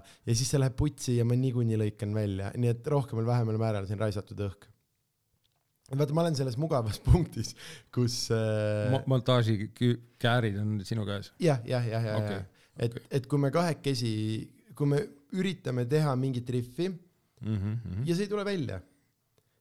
[0.00, 3.88] ja siis see läheb putsi ja ma niikuinii lõikan välja, nii et rohkemal vähemal määral
[3.88, 4.68] on raisatud õhk.
[5.94, 7.54] vaata, ma olen selles mugavas punktis,
[7.94, 9.70] kus äh, Mo-, montaaži
[10.20, 11.32] käärid on sinu käes.
[11.42, 14.14] jah, jah, jah, jah, Okei, jah, et, et kui me kahekesi,
[14.74, 15.02] kui me
[15.34, 16.92] üritame teha mingit riffi
[17.44, 18.08] Mm -hmm.
[18.08, 18.80] ja see ei tule välja,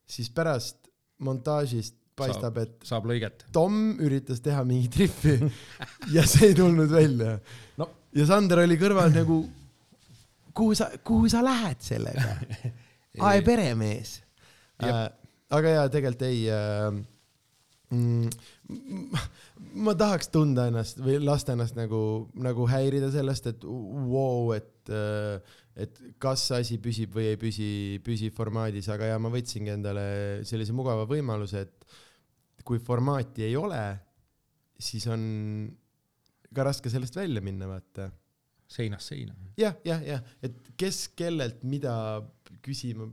[0.06, 3.45] siis pärast montaažist paistab, et saab lõiget.
[3.56, 5.38] Tom üritas teha mingit riffi
[6.15, 7.38] ja see ei tulnud välja
[7.80, 7.89] No..
[8.15, 9.39] ja Sander oli kõrval nagu,
[10.54, 12.38] kuhu sa, kuhu sa lähed sellega?
[13.30, 14.19] ae peremees
[14.84, 15.08] äh,.
[15.54, 17.02] aga jaa, tegelikult ei äh,.
[17.93, 18.26] Mm,
[19.86, 21.99] ma tahaks tunda ennast või lasta ennast nagu,
[22.41, 27.67] nagu häirida sellest, et vau wow,, et äh, et kas asi püsib või ei püsi,
[28.06, 30.06] püsib formaadis, aga ja ma võtsingi endale
[30.45, 31.95] sellise mugava võimaluse, et
[32.67, 33.82] kui formaati ei ole,
[34.80, 35.23] siis on
[36.54, 38.12] ka raske sellest välja minna, vaata.
[38.73, 39.36] seinast seina.
[39.60, 41.93] jah, jah, jah, et kes kellelt mida
[42.63, 43.06] küsima,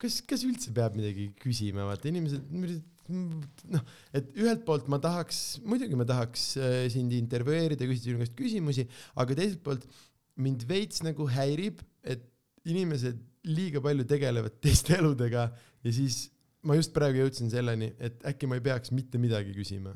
[0.00, 2.46] kas, kas üldse peab midagi küsima, vaata inimesed,
[3.74, 3.82] noh,
[4.14, 8.86] et ühelt poolt ma tahaks, muidugi ma tahaks äh, sind intervjueerida, küsida sinu käest küsimusi,
[9.20, 9.84] aga teiselt poolt
[10.40, 12.24] mind veits nagu häirib, et
[12.68, 15.48] inimesed liiga palju tegelevad teiste eludega
[15.82, 16.28] ja siis
[16.68, 19.94] ma just praegu jõudsin selleni, et äkki ma ei peaks mitte midagi küsima.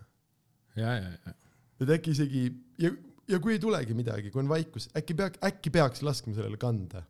[0.77, 1.35] ja, ja, ja.
[1.83, 2.47] et äkki isegi
[2.83, 2.93] ja,
[3.31, 7.05] ja kui ei tulegi midagi, kui on vaikus, äkki peaks, äkki peaks laskma sellele kanda.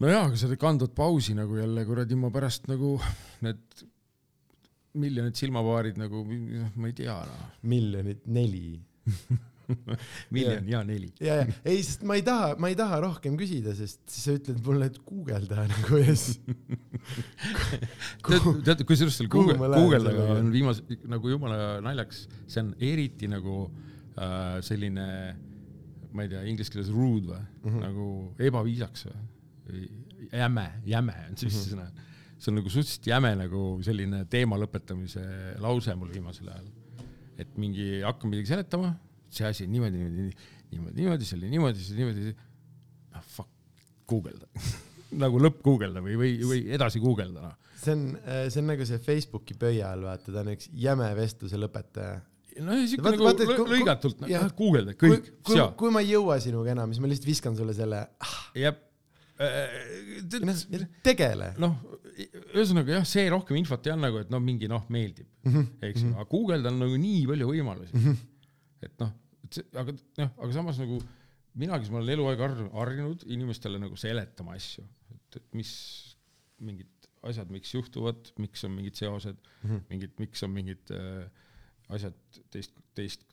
[0.00, 2.96] no jaa, aga sa kandvad pausi nagu jälle kuradi ma pärast nagu
[3.46, 3.86] need
[4.98, 6.24] miljonid silmapaarid nagu,
[6.74, 8.80] ma ei tea noh, miljonit neli.
[10.34, 11.10] miljon ja neli.
[11.20, 14.36] ja, ja ei, sest ma ei taha, ma ei taha rohkem küsida, sest siis sa
[14.38, 16.40] ütled mulle, et guugelda nagu ja siis.
[18.66, 20.26] tead, kusjuures seal sellega?
[20.38, 23.60] on viimase, nagu jumala naljakas, see on eriti nagu
[24.16, 25.08] äh, selline,
[26.12, 27.80] ma ei tea, inglise keeles rude või mm, -hmm.
[27.84, 28.08] nagu
[28.48, 29.88] ebaviisakas või,
[30.32, 31.88] jäme, jäme on see vist see sõna.
[32.38, 35.24] see on nagu suhteliselt jäme nagu selline teema lõpetamise
[35.62, 36.72] lause mul viimasel ajal.
[37.38, 38.96] et mingi, hakkan midagi seletama,
[39.30, 40.34] see asi on niimoodi, niimoodi,
[40.72, 42.34] niimoodi, niimoodi, see oli niimoodi, see niimoodi,
[43.18, 43.50] ah fuck,
[44.08, 44.48] guugelda
[45.22, 47.54] nagu lõpp guugelda või, või, või edasi guugelda noh.
[47.80, 48.02] see on,
[48.52, 52.18] see on nagu see Facebooki pöia all, vaata, ta on üks jäme vestluse lõpetaja.
[52.64, 54.44] no ja siuke nagu vaata, kui- lõigatult, jah.
[54.44, 57.56] noh, guugelda kui kõik,, kui, kui ma ei jõua sinuga enam, siis ma lihtsalt viskan
[57.56, 58.04] sulle selle,
[58.58, 58.84] jep.
[61.06, 61.52] tegele.
[61.62, 61.76] noh,
[62.56, 65.28] ühesõnaga jah, see rohkem infot ei anna, kui et noh, mingi noh, meeldib,
[65.88, 67.94] eks ju, aga guugelda on nagu nii palju võimalusi.
[67.94, 68.18] et noh,
[68.82, 70.98] et see, aga noh, aga samas nagu
[71.58, 75.72] mina, kes ma olen eluaeg har- harjunud inimestele nagu seletama asju, et, et mis
[76.64, 79.84] mingid asjad, miks juhtuvad, miks on mingid seosed mm, -hmm.
[79.90, 81.26] mingid, miks on mingid äh,
[81.94, 82.18] asjad
[82.52, 83.24] teist, teist,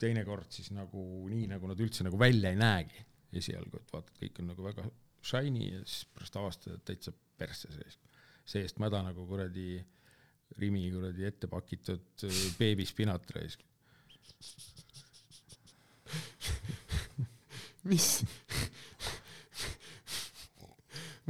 [0.00, 3.06] teinekord siis nagu nii, nagu nad üldse nagu välja ei näegi.
[3.36, 4.84] Esialgu, et vaatad, kõik on nagu väga
[5.22, 7.98] shiny ja siis pärast avastad, et täitsa persse sees,
[8.44, 9.78] seest mäda nagu kuradi
[10.58, 13.62] Rimi kuradi ette pakitud äh, beebispinat raisk
[17.90, 18.06] mis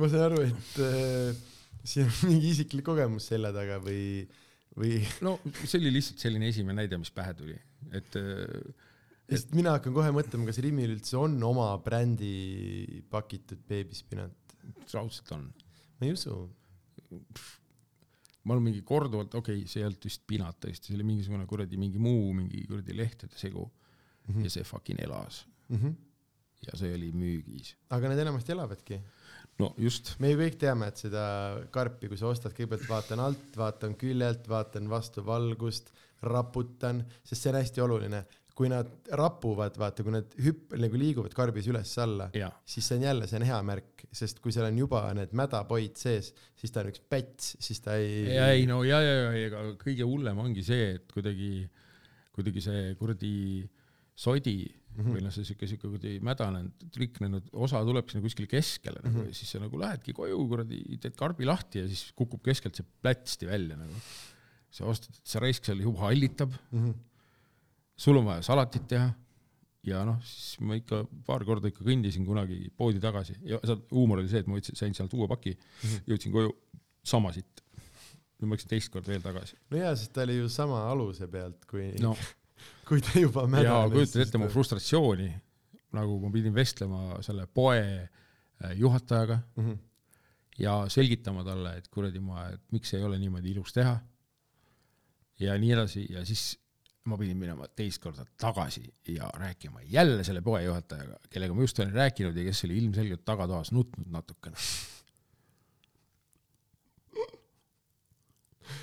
[0.01, 1.31] ma saan aru, et äh,
[1.85, 4.25] siin on mingi isiklik kogemus selja taga või,
[4.79, 7.57] või no see oli lihtsalt selline esimene näide, mis pähe tuli,
[7.97, 8.87] et äh,
[9.31, 14.37] sest mina hakkan kohe mõtlema, kas Rimil üldse on oma brändi pakitud beebispinat.
[14.93, 15.45] raudselt on.
[16.01, 16.33] ma ei usu.
[18.51, 21.47] Ma olen mingi korduvalt, okei okay,, see ei olnud vist pinat tõesti, see oli mingisugune
[21.47, 24.45] kuradi mingi muu mingi kuradi lehtede segu mm -hmm.
[24.45, 25.95] ja see fucking elas Mm -hmm.
[26.67, 27.77] ja see oli müügis.
[27.91, 29.01] aga need enamasti elavadki.
[29.59, 30.17] no just.
[30.19, 31.23] me ju kõik teame, et seda
[31.71, 37.53] karpi, kui sa ostad, kõigepealt vaatan alt, vaatan küljelt, vaatan vastu valgust, raputan, sest see
[37.53, 38.25] on hästi oluline.
[38.61, 42.29] Kui nad rapuvad, vaata, kui nad hüpp- nagu liiguvad karbis üles-alla,
[42.69, 45.97] siis see on jälle, see on hea märk, sest kui seal on juba need mädapoid
[46.01, 48.27] sees, siis ta on üks päts, siis ta ei.
[48.37, 51.65] ei no ja, ja, ja, ega kõige hullem ongi see, et kuidagi,
[52.37, 53.35] kuidagi see kuradi
[54.21, 55.17] sodi mm -hmm.
[55.17, 59.23] või noh, see siuke, siuke kuidagi mädanenud, riknenud osa tuleb sinna kuskile keskele nagu mm
[59.23, 59.33] -hmm.
[59.33, 62.85] ja siis sa nagu lähedki koju kuradi, teed karbi lahti ja siis kukub keskelt see
[63.03, 64.05] plätsti välja nagu.
[64.71, 66.83] sa ostad, see raisk seal juba hallitab mm.
[66.83, 66.95] -hmm.
[68.01, 69.11] Sul on vaja salatit teha
[69.87, 74.21] ja noh, siis ma ikka paar korda ikka kõndisin kunagi poodi tagasi ja seal huumor
[74.21, 76.07] oli see, et ma võtsin, sain sealt uue paki mm, -hmm.
[76.13, 76.53] jõudsin koju
[77.13, 77.65] sama sitt.
[78.41, 79.57] nüüd ma läksin teist korda veel tagasi.
[79.71, 82.17] no jaa, sest ta oli ju sama aluse pealt, kui no
[82.89, 83.71] kui ta juba mädanes.
[83.71, 85.31] jaa, kujutad ette mu frustratsiooni,
[85.97, 89.79] nagu ma pidin vestlema selle poe äh, juhatajaga mm -hmm.
[90.59, 93.99] ja selgitama talle, et kuradi ma, et miks ei ole niimoodi ilus teha.
[95.41, 96.59] ja nii edasi ja siis
[97.09, 101.79] ma pidin minema teist korda tagasi ja rääkima jälle selle poe juhatajaga, kellega ma just
[101.81, 104.57] olin rääkinud ja kes oli ilmselgelt tagatoas nutnud natukene.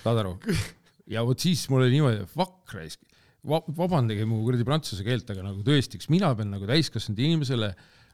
[0.04, 0.34] saad aru?
[1.14, 3.06] ja vot siis mul oli niimoodi, fuck raisk,
[3.48, 7.72] vabandage mu kuradi prantsuse keelt, aga nagu tõesti, kas mina pean nagu täiskasvanud inimesele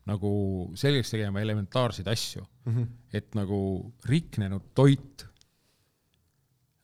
[0.09, 0.29] nagu
[0.77, 2.87] selgeks tegema elementaarseid asju mm, -hmm.
[3.15, 3.59] et nagu
[4.09, 5.23] riknenud toit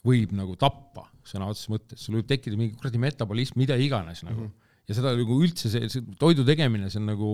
[0.07, 4.45] võib nagu tappa sõna otseses mõttes, sul võib tekkida mingi kuradi metabolism, mida iganes nagu
[4.45, 4.45] mm.
[4.47, 4.69] -hmm.
[4.89, 7.31] ja seda nagu üldse see, see toidu tegemine, see on nagu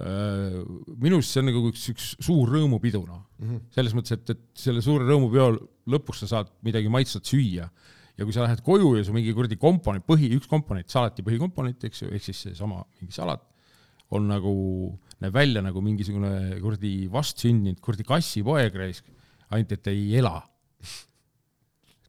[0.00, 0.60] äh,
[0.94, 4.34] minu arust see on nagu üks, üks suur rõõmupidu noh mm -hmm., selles mõttes, et,
[4.36, 5.52] et selle suure rõõmupeo
[5.92, 7.68] lõpus sa saad midagi maitsvat süüa
[8.16, 11.84] ja kui sa lähed koju ja su mingi kuradi komponent, põhi, üks komponent, salati põhikomponent,
[11.88, 13.44] eks ju, ehk siis seesama mingi salat,
[14.16, 14.54] on nagu,
[15.20, 20.38] näeb välja nagu mingisugune kuradi vastsündinud kuradi kassipoeg ainult et ei ela.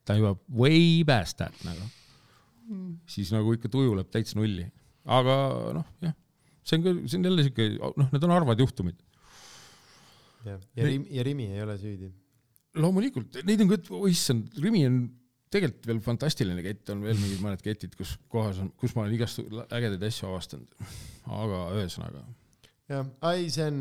[0.08, 1.84] Ta juba way past that nagu
[2.68, 2.94] mm..
[3.08, 4.66] siis nagu ikka tuju läheb täitsa nulli.
[5.18, 5.36] aga
[5.76, 6.16] noh, jah,
[6.64, 8.98] see on ka, see on jälle siuke, noh, need on harvad juhtumid.
[10.46, 12.10] jah, ja Rimi, ja Rimi ei ole süüdi.
[12.78, 14.98] loomulikult, neid on ka, issand, Rimi on
[15.52, 19.16] tegelikult veel fantastiline kett, on veel mingid mõned ketid, kus kohas on, kus ma olen
[19.16, 20.90] igast ägedaid asju avastanud.
[21.38, 22.26] aga ühesõnaga.
[22.92, 23.80] jah, ei, see on,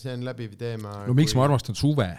[0.00, 1.00] see on läbiv teema.
[1.08, 1.40] no miks kui...
[1.40, 2.12] ma armastan suve?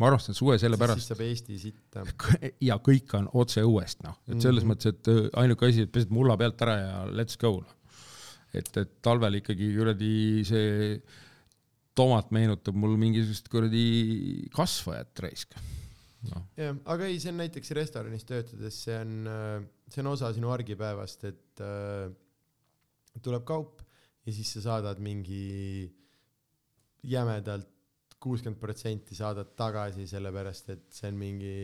[0.00, 1.00] Ma armastan suve sellepärast.
[1.00, 2.04] siis saab Eesti sitta.
[2.68, 4.72] ja kõik on otse õuest, noh, et selles mm -hmm.
[4.72, 8.00] mõttes, et äh, ainuke asi, et pesed mulla pealt ära ja let's go, noh.
[8.52, 10.98] et, et talvel ikkagi kuradi see
[11.94, 15.54] tomat meenutab mul mingisugust kuradi kasvajat raisk
[16.30, 16.42] no..
[16.58, 19.58] jah, aga ei, see on näiteks restoranis töötades, see on, äh,
[19.92, 22.08] see on osa sinu argipäevast, et äh,
[23.22, 23.84] tuleb kaup
[24.24, 25.86] ja siis sa saadad mingi
[27.04, 27.73] jämedalt
[28.24, 31.58] kuuskümmend protsenti saadad tagasi, sellepärast et see on mingi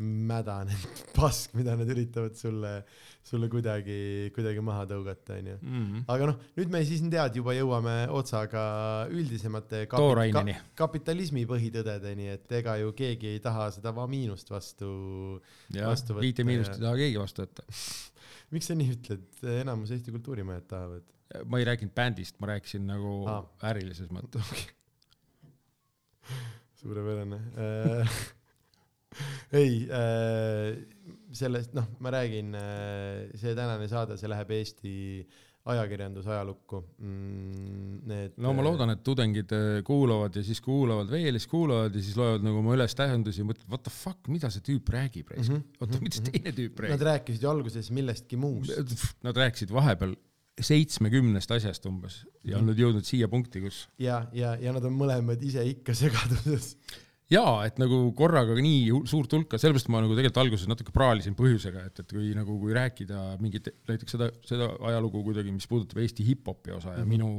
[0.00, 2.72] mädanenud pask, mida nad üritavad sulle,
[3.26, 5.56] sulle kuidagi, kuidagi maha tõugata, onju.
[5.60, 6.04] Mhm.
[6.14, 8.62] aga noh, nüüd me siis tead juba jõuame otsaga
[9.12, 10.44] üldisemate kapi, ka,
[10.84, 14.90] kapitalismi põhitõdedeni, et ega ju keegi ei taha seda miinust vastu,
[15.68, 16.24] vastu võtta.
[16.24, 17.68] viite miinust ei taha keegi vastu võtta
[18.54, 19.30] miks sa nii ütled,
[19.60, 21.06] enamus Eesti kultuurimajad tahavad?
[21.46, 23.44] ma ei rääkinud bändist, ma rääkisin nagu ah.
[23.68, 24.48] ärilises mõttes
[26.80, 27.40] suurepärane
[29.60, 30.78] ei äh,,
[31.34, 34.92] sellest, noh, ma räägin äh,, see tänane saade, see läheb Eesti
[35.70, 37.98] ajakirjandusajalukku mm,.
[38.10, 38.38] Need.
[38.40, 42.16] no ma loodan, et tudengid äh, kuulavad ja siis kuulavad veel, siis kuulavad ja siis
[42.16, 45.34] loevad nagu oma ülestähendusi ja mõtlevad, what the fuck, mida see tüüp räägib.
[45.36, 45.60] -hmm.
[45.80, 46.96] oota, mida see teine tüüp räägib?
[46.96, 48.72] Nad rääkisid ju alguses millestki muust.
[49.26, 50.16] Nad rääkisid vahepeal
[50.66, 54.96] seitsmekümnest asjast umbes ja on nüüd jõudnud siia punkti, kus ja, ja, ja nad on
[54.98, 56.76] mõlemad ise ikka segaduses.
[57.30, 61.84] jaa, et nagu korraga nii suurt hulka, sellepärast ma nagu tegelikult alguses natuke praalisin põhjusega,
[61.86, 66.26] et, et kui nagu, kui rääkida mingit, näiteks seda, seda ajalugu kuidagi, mis puudutab Eesti
[66.26, 67.08] hip-hopi osa ja Mhm.
[67.08, 67.30] minu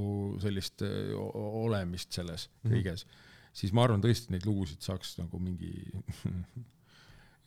[0.43, 0.81] sellist
[1.17, 2.73] o- olemist selles Mhm.
[2.73, 3.05] kõiges,
[3.53, 5.73] siis ma arvan tõesti neid lugusid saaks nagu mingi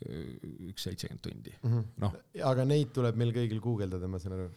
[0.03, 1.53] üks seitsekümmend tundi.
[2.03, 2.17] Noh.
[2.45, 4.49] aga neid tuleb meil kõigil guugeldada, ma saan aru.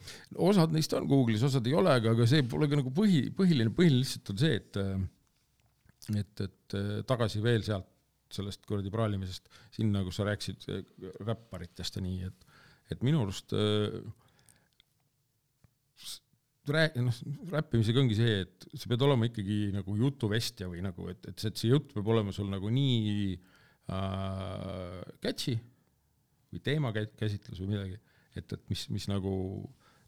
[0.49, 3.71] osad neist on Google'is, osad ei ole, aga, aga see pole ka nagu põhi, põhiline,
[3.75, 4.81] põhiline lihtsalt on see, et
[6.17, 7.87] et, et tagasi veel sealt
[8.31, 10.79] sellest kuradi praalimisest sinna, kus sa rääkisid äh,
[11.23, 12.47] räpparitest ja nii, et
[12.91, 13.99] et minu arust äh,
[16.71, 17.21] rääk-, noh,
[17.53, 21.53] räppimisega ongi see, et sa pead olema ikkagi nagu jutuvestja või nagu, et, et see,
[21.53, 23.53] et see jutt peab olema sul nagu nii äh,
[25.23, 25.57] catchy
[26.51, 27.97] või teemakäsitlus või midagi,
[28.35, 29.33] et, et mis, mis nagu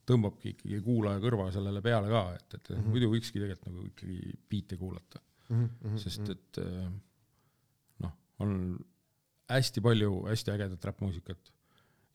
[0.09, 2.81] tõmbabki ikkagi kuulaja kõrva sellele peale ka, et, et mm Mhm.
[2.83, 2.89] -hmm.
[2.95, 6.91] muidu võikski tegelikult nagu ikkagi biite kuulata, Mhm, sest et äh,
[8.05, 8.77] noh, on
[9.49, 11.51] hästi palju hästi ägedat räppmuusikat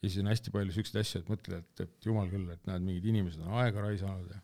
[0.03, 2.83] ja siis on hästi palju siukseid asju, et mõtled, et, et jumal küll, et näed,
[2.83, 4.41] mingid inimesed on aega raisanud ja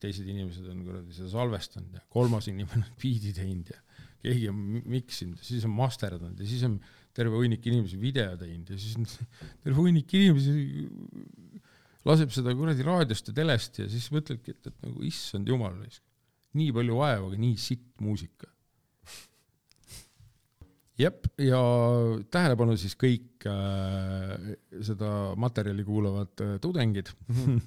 [0.00, 3.80] teised inimesed on kuradi seda salvestanud ja kolmas inimene on biidi teinud ja
[4.22, 6.78] keegi on mi- miksinud ja siis on masterdanud ja siis on
[7.12, 9.08] terve hunnik inimesi video teinud ja siis on
[9.64, 10.86] terve hunnik inimesi
[12.08, 15.76] laseb seda kuradi raadiost ja telest ja siis mõtledki, et, et nagu issand jumal,
[16.58, 18.51] nii palju vaeva, aga nii sitt muusika.
[21.02, 21.60] jep, ja
[22.32, 24.52] tähelepanu siis kõik äh,
[24.84, 27.12] seda materjali kuulavad äh, tudengid.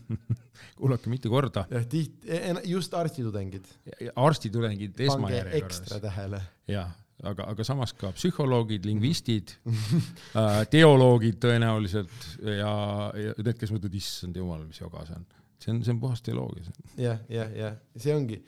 [0.79, 3.67] kuulake mitu korda, jah, tihti, just arstitudengid.
[4.15, 5.99] arstitudengid esmajärjekorras ekstra.
[6.03, 6.41] tähele.
[6.71, 6.93] jah,
[7.23, 9.55] aga, aga samas ka psühholoogid, lingvistid
[10.39, 12.75] äh,, teoloogid tõenäoliselt ja,
[13.19, 15.27] ja need, kes mõtlevad, issand jumal, mis joga see on.
[15.59, 16.75] see on, see on puhas teoloogia.
[16.99, 18.41] jah, jah, jah, see ongi,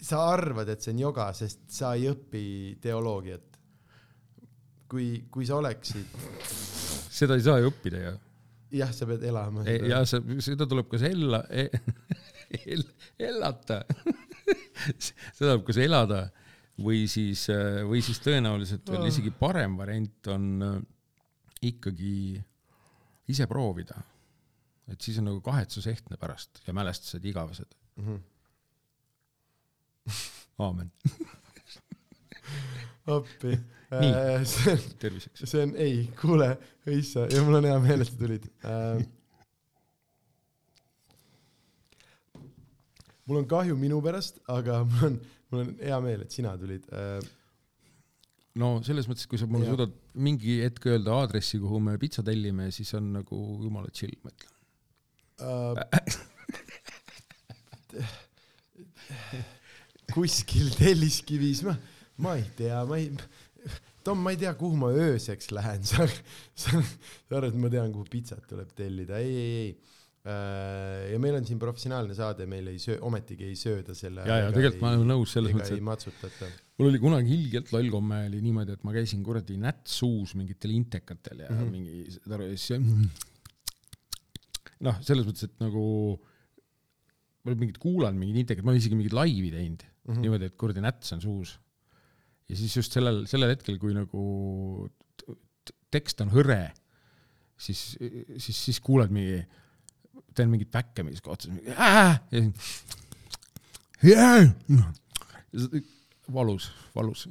[0.00, 2.46] sa arvad, et see on joga, sest sa ei õpi
[2.84, 3.55] teoloogiat.
[4.90, 6.16] kui, kui sa oleksid,
[7.16, 8.14] seda ei saa ju õppida ju.
[8.80, 9.64] jah, sa pead elama.
[9.66, 11.68] ja see, seda tuleb kas ella e,
[12.74, 12.84] el,
[13.18, 13.82] ellata
[14.98, 16.26] seda tuleb kas elada
[16.82, 17.46] või siis,
[17.88, 20.76] või siis tõenäoliselt veel isegi parem variant on äh,
[21.64, 22.36] ikkagi
[23.32, 24.02] ise proovida.
[24.86, 27.74] et siis on nagu kahetsusehtne pärast ja mälestused igavesed.
[27.96, 28.16] Mhm.
[30.58, 30.92] aamen,
[33.16, 33.58] appi.
[33.86, 34.42] Nii.
[34.50, 35.44] see on, terviseks.
[35.46, 36.48] see on, ei, kuule,
[36.90, 38.98] õissa ja mul on hea meel, et sa tulid äh,.
[43.26, 45.14] mul on kahju minu pärast, aga mul on,
[45.52, 47.22] mul on hea meel, et sina tulid äh,.
[48.58, 52.66] no selles mõttes, kui sa mulle suudad mingi hetk öelda aadressi, kuhu me pitsa tellime,
[52.74, 54.52] siis on nagu jumala chill, ma ütlen.
[55.46, 55.62] äh,
[60.16, 61.74] kuskil Telliskivis, ma,
[62.24, 63.10] ma ei tea, ma ei,
[64.06, 66.06] Tom, ma ei tea, kuhu ma ööseks lähen, sa,
[66.54, 69.70] sa, sa arvad, et ma tean, kuhu pitsat tuleb tellida, ei, ei, ei.
[71.12, 74.24] ja meil on siin professionaalne saade, meil ei söö, ometigi ei sööda selle.
[74.26, 76.50] ja, ja tegelikult ma olen nõus selles mõttes, ei et matsutata.
[76.78, 80.74] mul oli kunagi ilgelt loll komme oli niimoodi, et ma käisin kuradi nätt suus mingitel
[80.74, 81.60] intekatel ja mm.
[81.60, 81.74] -hmm.
[81.74, 83.26] mingi, saad aru, ja siis
[84.86, 85.84] noh, selles mõttes, et nagu
[87.46, 90.10] ma mingit kuulanud mingeid intekat, ma olen isegi mingeid laivi teinud mm.
[90.10, 90.24] -hmm.
[90.24, 91.56] niimoodi, et kuradi näts on suus.
[92.48, 94.22] Ja siis just sellel, sellel hetkel, kui nagu
[95.92, 96.60] tekst on hõre,
[97.58, 97.96] siis,
[98.42, 99.40] siis, siis kuuled mingi,
[100.36, 101.50] teen mingit väkke mingis kohtas,
[104.06, 104.24] ja
[105.50, 105.84] siis
[106.32, 107.26] valus, valus,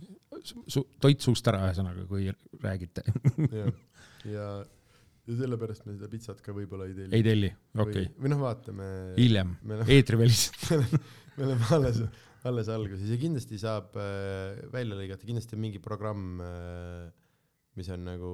[1.01, 2.29] toit suust ära, ühesõnaga, kui
[2.63, 3.03] räägite.
[3.51, 3.65] ja,
[4.31, 4.47] ja,
[5.27, 7.17] ja sellepärast me seda pitsat ka võib-olla ei telli.
[7.17, 7.51] ei telli,
[7.85, 8.91] okei, või noh, vaatame.
[9.19, 10.69] hiljem eetriväliselt.
[11.37, 12.01] me oleme alles,
[12.49, 17.07] alles alguses ja kindlasti saab äh, välja lõigata, kindlasti on mingi programm äh,,
[17.75, 18.33] mis on nagu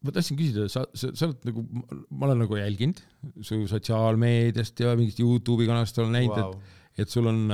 [0.00, 1.64] ma tahtsin küsida, sa, sa, sa oled nagu,
[2.08, 3.00] ma olen nagu jälginud
[3.44, 7.44] su sotsiaalmeediast ja mingist Youtube'i kanalist olen näinud wow., et, et sul on,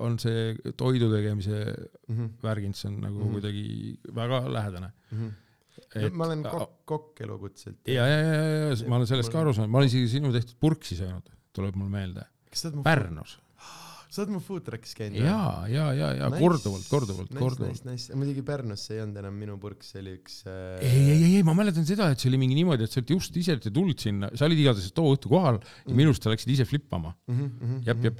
[0.00, 2.12] on see toidu tegemise mm.
[2.12, 2.28] -hmm.
[2.44, 3.24] värgind, see on nagu mm.
[3.24, 3.32] -hmm.
[3.32, 4.92] kuidagi väga lähedane.
[5.10, 6.12] Mm -hmm.
[6.12, 7.80] ma olen kokk, kokk elukutselt.
[7.88, 10.32] ja, ja, ja, ja, ja ma olen sellest ka aru saanud, ma olen isegi sinu
[10.32, 12.28] tehtud purksi söönud, tuleb mul meelde.
[12.84, 13.40] Pärnus.
[14.10, 15.18] Sa oled mu food truck'is käinud?
[15.20, 15.38] ja,
[15.70, 16.40] ja, ja, ja Nice.
[16.42, 20.00] korduvalt, korduvalt, Nice, korduvalt nice, nice, muidugi Pärnus see ei olnud enam minu purk, see
[20.04, 22.86] oli üks äh, ei, ei, ei, ei, ma mäletan seda, et see oli mingi niimoodi,
[22.86, 25.96] et sa olid just ise tulnud sinna, sa olid igatahes too õhtu kohal ja Mm.
[25.98, 27.12] minu arust sa läksid ise flippama.
[27.28, 27.44] mm.
[27.60, 28.18] -hmm, jep, jep.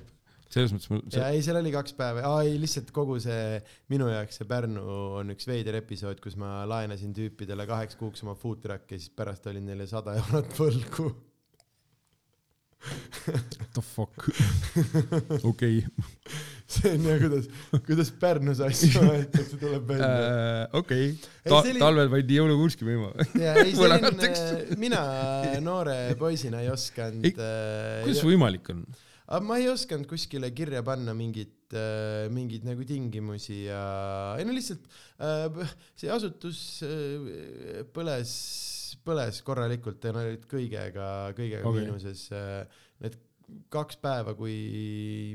[0.51, 3.61] selles mõttes mul ja ei, seal oli kaks päeva, aa ei lihtsalt kogu see
[3.93, 4.83] minu jaoks see Pärnu
[5.21, 9.47] on üks veider episood, kus ma laenasin tüüpidele kaheks kuuks oma food truck'i, siis pärast
[9.51, 11.11] olin neile sada eurot võlgu.
[13.77, 14.29] The fuck?
[15.51, 15.83] Okei
[16.67, 17.45] see on ja kuidas,
[17.87, 20.09] kuidas Pärnus asju aetakse, tuleb välja.
[20.11, 23.13] Äh, okei Ei, Ta- oli- talvel pandi jõuluvurski müüma.
[23.39, 25.03] Ja selline, mina
[25.63, 28.83] noore poisina ei osanud Ei, kuidas see võimalik on?
[29.27, 31.55] Aga ma ei osanud kuskile kirja panna mingit,
[32.35, 33.81] mingeid nagu tingimusi ja
[34.39, 34.85] ei no lihtsalt
[35.23, 38.35] äh, see asutus äh, põles,
[39.07, 41.85] põles korralikult ja nad olid kõigega, kõigega okay.
[41.85, 42.27] miinuses.
[43.05, 43.19] Need
[43.71, 44.57] kaks päeva, kui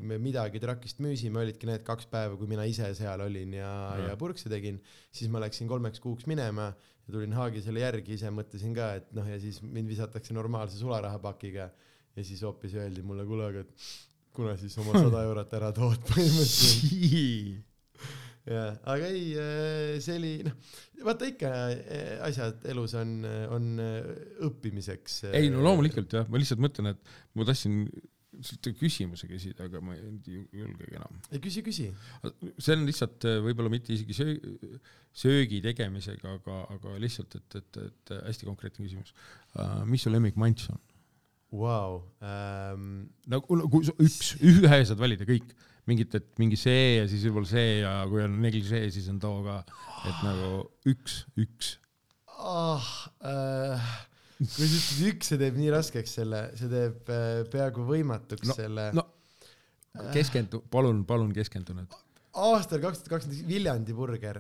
[0.04, 4.12] me midagi trakist müüsime, olidki need kaks päeva, kui mina ise seal olin ja Ja.,
[4.12, 4.82] ja purkse tegin,
[5.16, 9.28] siis ma läksin kolmeks kuuks minema ja tulin Haagisele järgi, ise mõtlesin ka, et noh,
[9.28, 11.72] ja siis mind visatakse normaalse sularahapakiga
[12.16, 13.66] ja siis hoopis öeldi mulle, kuule, aga
[14.36, 17.68] kuna siis oma sada eurot ära tood põhimõtteliselt.
[18.50, 19.26] jah, aga ei,
[20.04, 20.56] see oli noh,
[21.06, 23.20] vaata ikka eh, asjad elus on,
[23.54, 24.08] on eh,
[24.48, 25.26] õppimiseks.
[25.32, 27.84] ei no loomulikult jah, ma lihtsalt mõtlen, et ma tahtsin
[28.42, 31.20] sult küsimuse küsida, aga ma ei julgegi enam.
[31.30, 31.90] ei küsi, küsi.
[32.58, 34.38] see on lihtsalt võib-olla mitte isegi söö,
[35.24, 39.14] söögi tegemisega, aga, aga lihtsalt, et, et, et hästi konkreetne küsimus
[39.58, 39.84] uh,.
[39.90, 40.82] mis su lemmikmants on?
[42.24, 42.86] Ähm,
[43.28, 45.52] nagu no, kui üks, ühe saad valida kõik,
[45.90, 49.42] mingit, et mingi see ja siis võib-olla see ja kui on negližee, siis on too
[49.46, 49.62] ka,
[50.10, 50.52] et nagu
[50.92, 51.74] üks, üks.
[52.42, 52.92] ah,
[53.26, 53.90] äh,
[54.38, 58.58] kui sa ütled üks, see teeb nii raskeks selle, see teeb äh, peaaegu võimatuks No,
[58.58, 59.08] selle no
[60.16, 61.94] keskendu, palun, palun keskendu nüüd.
[62.32, 64.40] aastal kaks tuhat kakskümmend üks Viljandi burger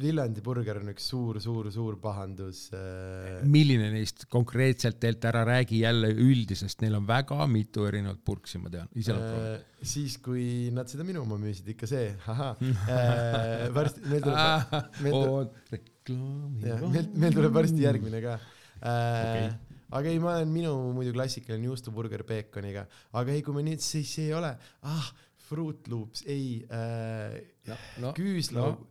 [0.00, 3.44] Viljandi burger on üks suur, suur, suur pahandus äh,.
[3.46, 8.72] milline neist konkreetselt teilt ära räägi jälle üldisest, neil on väga mitu erinevat purksi, ma
[8.72, 9.60] tean, ise olen proovinud.
[9.60, 10.44] Äh, siis, kui
[10.74, 12.58] nad seda minu oma müüsid, ikka see, ahah
[12.96, 13.68] äh,.
[13.76, 19.48] varsti, meil tuleb, meil tuleb, meil, meil tuleb varsti järgmine ka äh, okay..
[20.00, 24.16] aga ei, ma olen minu muidu klassikaline juustuburger peekoniga, aga ei, kui me nüüd, siis
[24.24, 24.56] ei ole,
[24.90, 25.10] ah,
[25.50, 27.40] Fruit Loops, ei äh,,
[27.98, 28.88] no, küüslaug no.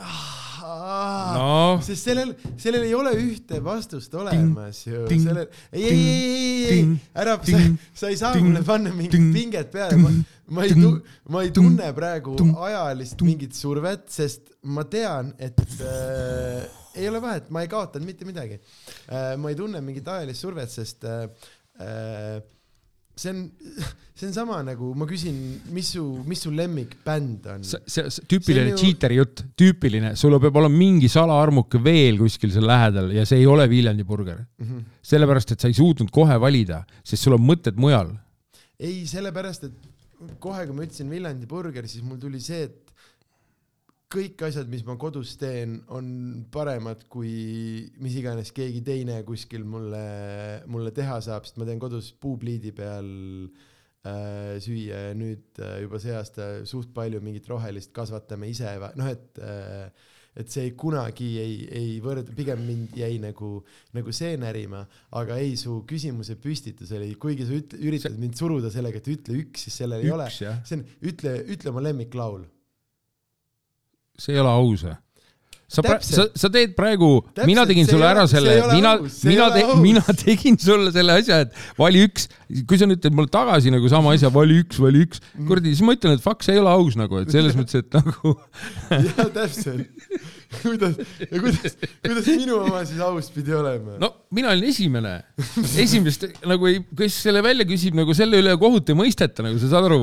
[0.00, 1.34] ah,.
[1.36, 6.78] no sest sellel, sellel ei ole ühte vastust olemas ju, sellel, ei, ei, ei, ei,
[6.78, 6.86] ei
[7.24, 7.60] ära, sa
[8.04, 10.12] sa ei saa mulle panna mingit pinget peale, ma,
[10.56, 10.94] ma ei tu-,
[11.34, 12.38] ma ei tunne praegu
[12.70, 16.64] ajalist mingit survet, sest ma tean, et äh,
[16.96, 19.36] ei ole vahet, ma ei kaotanud mitte midagi äh,.
[19.36, 21.28] ma ei tunne mingit ajalist survet, sest äh,
[21.84, 22.40] äh,
[23.16, 23.40] see on,
[24.18, 25.36] see on sama nagu ma küsin,
[25.74, 27.64] mis su, mis su lemmikbänd on?
[27.66, 32.52] see, see, see tüüpiline ju- cheater'i jutt, tüüpiline, sul peab olema mingi salaarmuke veel kuskil
[32.54, 34.44] seal lähedal ja see ei ole Viljandi burger.
[34.62, 34.84] Mhm.
[35.02, 38.14] sellepärast, et sa ei suutnud kohe valida, sest sul on mõtted mujal.
[38.80, 42.81] ei, sellepärast, et kohe, kui ma ütlesin Viljandi burger, siis mul tuli see, et
[44.12, 46.06] kõik asjad, mis ma kodus teen, on
[46.52, 47.32] paremad kui
[48.02, 50.06] mis iganes keegi teine kuskil mulle,
[50.70, 53.10] mulle teha saab, sest ma teen kodus puupliidi peal
[54.04, 59.12] äh, süüa ja nüüd äh, juba see aasta suht palju mingit rohelist kasvatame ise, noh
[59.12, 63.58] et äh, et see ei kunagi ei, ei võrd-, pigem mind jäi nagu,
[63.92, 64.80] nagu see närima,
[65.20, 69.36] aga ei, su küsimuse püstitus oli, kuigi sa üt-, üritad mind suruda sellega, et ütle
[69.42, 70.30] üks, siis sellel ei ole.
[70.30, 72.46] üks see on, ütle, ütle oma lemmiklaul.
[74.18, 74.98] See ei ole aus või?
[75.72, 77.06] sa, sa sa teed praegu,
[77.48, 78.90] mina tegin sulle ära selle mina
[79.24, 79.46] mina
[79.80, 82.26] mina tegin sulle selle asja, et vali üks,
[82.68, 85.46] kui sa nüüd teed mulle tagasi nagu sama asja, vali üks, vali üks, Mm.
[85.48, 87.96] kuradi, siis ma ütlen, et fuck, see ei ole aus nagu, et selles mõttes, et
[87.96, 88.34] nagu
[88.92, 89.88] jah, täpselt.
[90.60, 93.96] kuidas, ja kuidas, kuidas minu oma siis aus pidi olema?
[94.02, 95.14] no mina olin esimene,
[95.80, 99.72] esimest nagu ei, kes selle välja küsib, nagu selle üle kohut ei mõisteta, nagu sa
[99.72, 100.02] saad aru.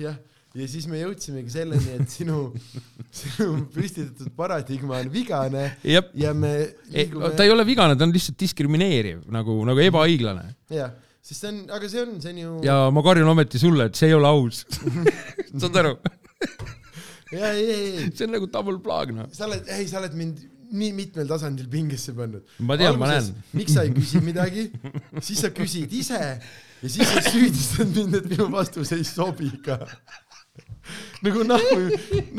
[0.00, 0.16] jah,
[0.58, 2.48] ja siis me jõudsimegi selleni, et sinu,
[3.20, 6.52] sinu püstitatud paradigma on vigane jah, ja me
[6.90, 11.52] liigume ta ei ole vigane, ta on lihtsalt diskrimineeriv nagu, nagu ebaõiglane jah, sest see
[11.52, 14.16] on, aga see on, see on ju ja ma karjun ometi sulle, et see ei
[14.18, 14.64] ole aus.
[15.60, 15.96] saad aru?
[17.36, 19.30] ja ei, ei, ei, see on nagu double plug noh.
[19.36, 22.44] sa oled, ei, sa oled mind nii mitmel tasandil pingesse pannud.
[22.62, 23.30] Ma tean, ma näen.
[23.58, 24.68] miks sa ei küsi midagi,
[25.18, 29.80] siis sa küsid ise ja siis sa süüdistad mind, et minu vastus ei sobi ka.
[31.26, 31.78] Nagu nahku,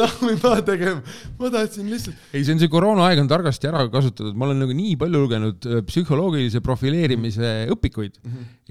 [0.02, 1.02] nahku ei pea tegema,
[1.40, 4.76] ma tahtsin lihtsalt, ei, see on see koroonaaeg on targasti ära kasutatud, ma olen nagu
[4.78, 8.20] nii palju lugenud äh, psühholoogilise profileerimise õpikuid,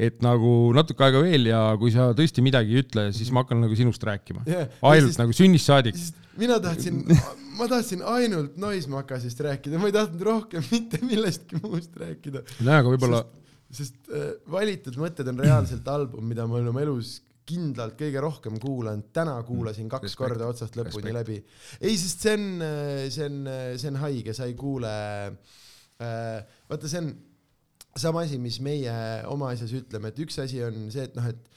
[0.00, 3.62] et nagu natuke aega veel ja kui sa tõesti midagi ei ütle, siis ma hakkan
[3.64, 4.46] nagu sinust rääkima.
[4.50, 4.68] Jah.
[4.92, 5.98] ainult siis- nagu sünnist saadik.
[6.40, 7.02] mina tahtsin,
[7.58, 12.44] ma tahtsin ainult Noismakasist rääkida, ma ei tahtnud rohkem mitte millestki muust rääkida.
[12.60, 13.24] nojah, aga võib-olla
[13.70, 17.20] sest äh, valitud mõtted on reaalselt album, mida ma olen oma elus
[17.50, 20.22] kindlalt kõige rohkem kuulanud, täna kuulasin kaks Respekt.
[20.22, 21.18] korda otsast lõpuni Respekt.
[21.18, 21.40] läbi.
[21.80, 22.46] ei, sest see on,
[23.10, 23.40] see on,
[23.82, 24.94] see on haige, sa ei kuule
[26.00, 27.12] äh,, vaata, see on,
[27.98, 28.92] sama asi, mis meie
[29.30, 31.50] oma asjas ütleme, et üks asi on see, et noh, et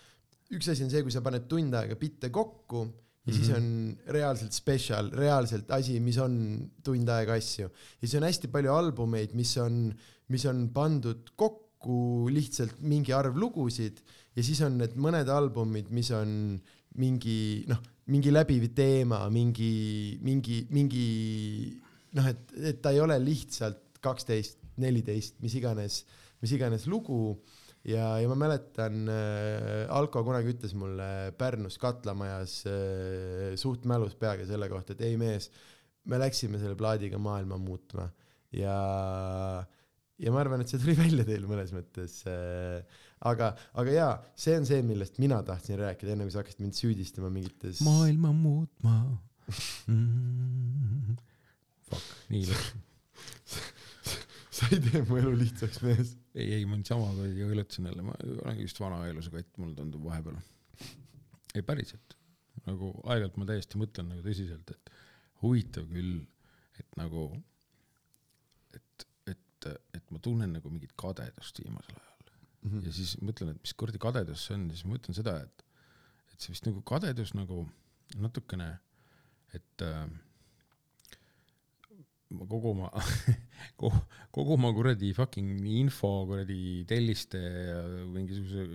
[0.53, 3.35] üks asi on see, kui sa paned tund aega bitte kokku ja mm -hmm.
[3.37, 3.57] siis Mhm.
[3.57, 7.69] on reaalselt spetsial, reaalselt asi, mis on tund aega asju.
[8.01, 9.93] ja siis on hästi palju albumeid, mis on,
[10.27, 14.01] mis on pandud kokku lihtsalt mingi arv lugusid
[14.33, 16.57] ja siis on need mõned albumid, mis on
[16.99, 17.81] mingi noh,
[18.11, 21.07] mingi läbiv teema, mingi, mingi, mingi
[22.17, 26.01] noh, et, et ta ei ole lihtsalt kaksteist, neliteist, mis iganes,
[26.43, 27.37] mis iganes lugu
[27.87, 31.07] ja, ja ma mäletan äh,, Alko kunagi ütles mulle
[31.37, 35.49] Pärnus Katlamajas äh, suht mälus peaga selle kohta, et ei mees,
[36.09, 38.09] me läksime selle plaadiga maailma muutma
[38.55, 38.75] ja,
[40.19, 42.83] ja ma arvan, et see tuli välja teil mõnes mõttes äh,.
[43.29, 43.49] aga,
[43.79, 47.29] aga jaa, see on see, millest mina tahtsin rääkida, enne kui sa hakkasid mind süüdistama
[47.33, 47.81] mingites.
[47.85, 48.95] maailma muutma
[49.87, 51.15] mm..
[51.89, 52.65] Fuck, nii ilus.
[54.57, 56.15] sa ei tee mu elu lihtsaks, mees.
[56.35, 60.05] ei, ei ma niisama kuidagi õilutasin jälle, ma olengi vist vana aegluse kott, mulle tundub
[60.09, 60.37] vahepeal.
[61.55, 62.17] ei päriselt,
[62.67, 64.95] nagu aeg-ajalt ma täiesti mõtlen nagu tõsiselt, et
[65.43, 66.21] huvitav küll,
[66.79, 67.27] et nagu,
[68.75, 72.12] et, et, et ma tunnen nagu mingit kadedust viimasel ajal
[72.63, 72.83] Mhm.
[72.87, 75.65] ja siis mõtlen, et mis kuradi kadedus see on, siis mõtlen seda, et,
[76.31, 77.65] et see vist nagu kadedus nagu
[78.23, 78.69] natukene,
[79.57, 80.05] et äh,
[82.33, 82.89] ma kogu oma
[83.79, 83.99] kogu,
[84.33, 88.65] kogu oma kuradi fucking info kuradi telliste ja mingisuguse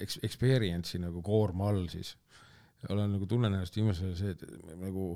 [0.00, 2.16] eks-, experience'i nagu koorma all siis
[2.88, 5.12] olen nagu tunnen ennast viimasel ajal see, et nagu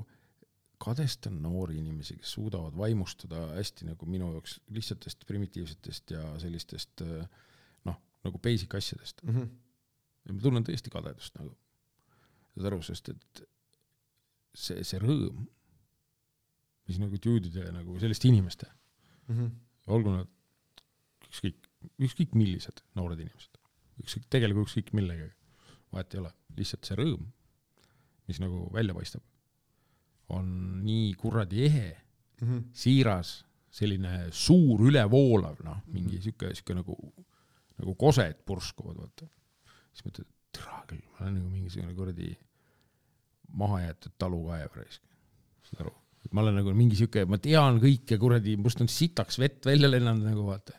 [0.81, 7.27] kadestan noori inimesi, kes suudavad vaimustada hästi nagu minu jaoks lihtsatest primitiivsetest ja sellistest äh,
[7.87, 9.23] noh, nagu basic asjadest.
[9.23, 9.49] Mhm.
[10.25, 11.51] ja ma tunnen tõesti kadedust nagu,
[12.55, 13.43] saad aru, sest et
[14.57, 15.43] see, see rõõm,
[16.89, 18.69] mis nagu dude'ide nagu selliste inimeste,
[19.27, 19.47] Mhm.
[19.87, 20.27] olgu nad
[21.29, 21.55] ükskõik,
[22.01, 23.57] ükskõik millised noored inimesed,
[24.03, 25.33] ükskõik, tegelikult ükskõik millegagi,
[25.93, 27.25] vahet ei ole, lihtsalt see rõõm,
[28.27, 29.23] mis nagu välja paistab,
[30.29, 31.97] on nii kuradi ehe,
[32.41, 32.57] Mhm.
[32.73, 36.95] siiras, selline suur ülevoolav, noh, mingi sihuke, sihuke nagu,
[37.79, 39.27] nagu kosed purskuvad, vaata.
[39.93, 42.33] siis mõtled, et türa küll, ma olen nagu mingisugune kuradi
[43.55, 45.01] mahajäetud talukaev raisk.
[45.65, 45.93] saad aru?
[46.25, 49.89] et ma olen nagu mingi sihuke, ma tean kõike kuradi, must on sitaks vett välja
[49.91, 50.73] lennanud nagu vaata.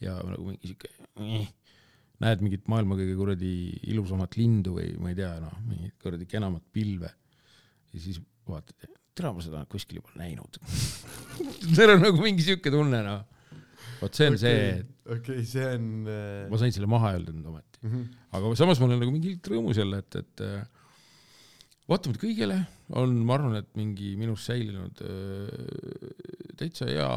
[0.00, 0.88] ja nagu mingi sihuke,
[2.22, 3.52] näed mingit maailma kõige kuradi
[3.92, 7.10] ilusamat lindu või ma ei tea, noh, mingit kuradi kenamat pilve.
[7.92, 8.20] ja siis
[8.52, 8.88] vaatad,
[9.18, 10.58] tere, ma seda kuskil juba näinud.
[11.76, 13.22] seal on nagu mingi sihuke tunne, noh.
[14.00, 14.42] vot see on okay.
[14.44, 17.80] see, et okei, see on äh, ma sain selle maha öelda nüüd ometi.
[17.86, 18.02] mhm.
[18.38, 20.60] aga samas ma olen nagu mingi rõõmus jälle, et, et äh,
[21.90, 22.58] vaatamata kõigele
[23.00, 27.08] on, ma arvan, et mingi minus säilinud äh, täitsa hea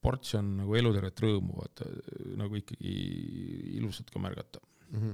[0.00, 1.88] portsjon nagu elutervet rõõmu, vaata
[2.40, 2.94] nagu ikkagi
[3.80, 5.12] ilusat ka märgata, Mhm.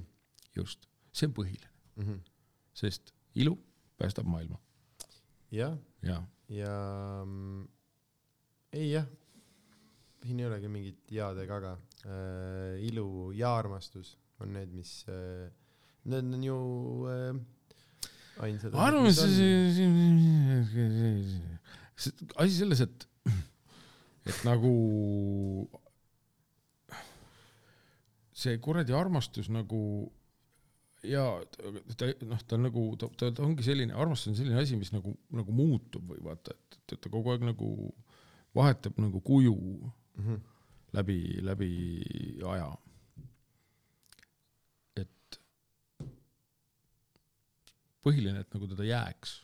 [0.57, 1.69] just, see on põhiline,
[2.01, 2.21] Mhm.
[2.73, 3.57] sest ilu
[4.01, 4.57] päästab maailma
[5.53, 6.21] jah, ja
[6.53, 6.73] ja
[7.25, 7.67] mm,
[8.77, 9.07] ei jah,
[10.23, 11.75] siin ei olegi mingit jaad ega aga
[12.07, 12.79] äh,.
[12.87, 15.49] ilu ja armastus on need, mis äh,,
[16.05, 16.59] need on ju
[17.11, 17.35] äh,
[18.47, 18.75] ainsad.
[21.97, 23.09] see, asi selles, et,
[24.29, 24.73] et nagu
[28.37, 29.81] see kuradi armastus nagu
[31.09, 31.23] ja
[31.97, 34.93] ta noh, ta on nagu ta, ta, ta ongi selline, armastus on selline asi, mis
[34.95, 37.71] nagu, nagu muutub või vaata, et, et ta kogu aeg nagu
[38.57, 39.55] vahetab nagu kuju
[40.17, 40.37] Mhm.
[40.97, 41.71] läbi, läbi
[42.49, 42.71] aja.
[44.97, 45.39] et
[48.05, 49.35] põhiline, et nagu teda jääks,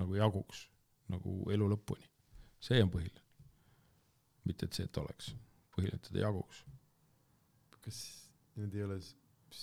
[0.00, 0.64] nagu jaguks
[1.12, 2.06] nagu elu lõpuni,
[2.64, 3.20] see on põhiline.
[4.44, 5.30] mitte, et see, et oleks,
[5.76, 6.64] põhiline, et teda jaguks.
[7.84, 7.98] kas
[8.56, 9.14] need ei ole s-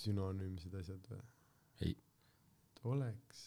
[0.02, 1.22] sünonüümsed asjad või?
[1.86, 1.96] Ei..
[2.88, 3.42] oleks.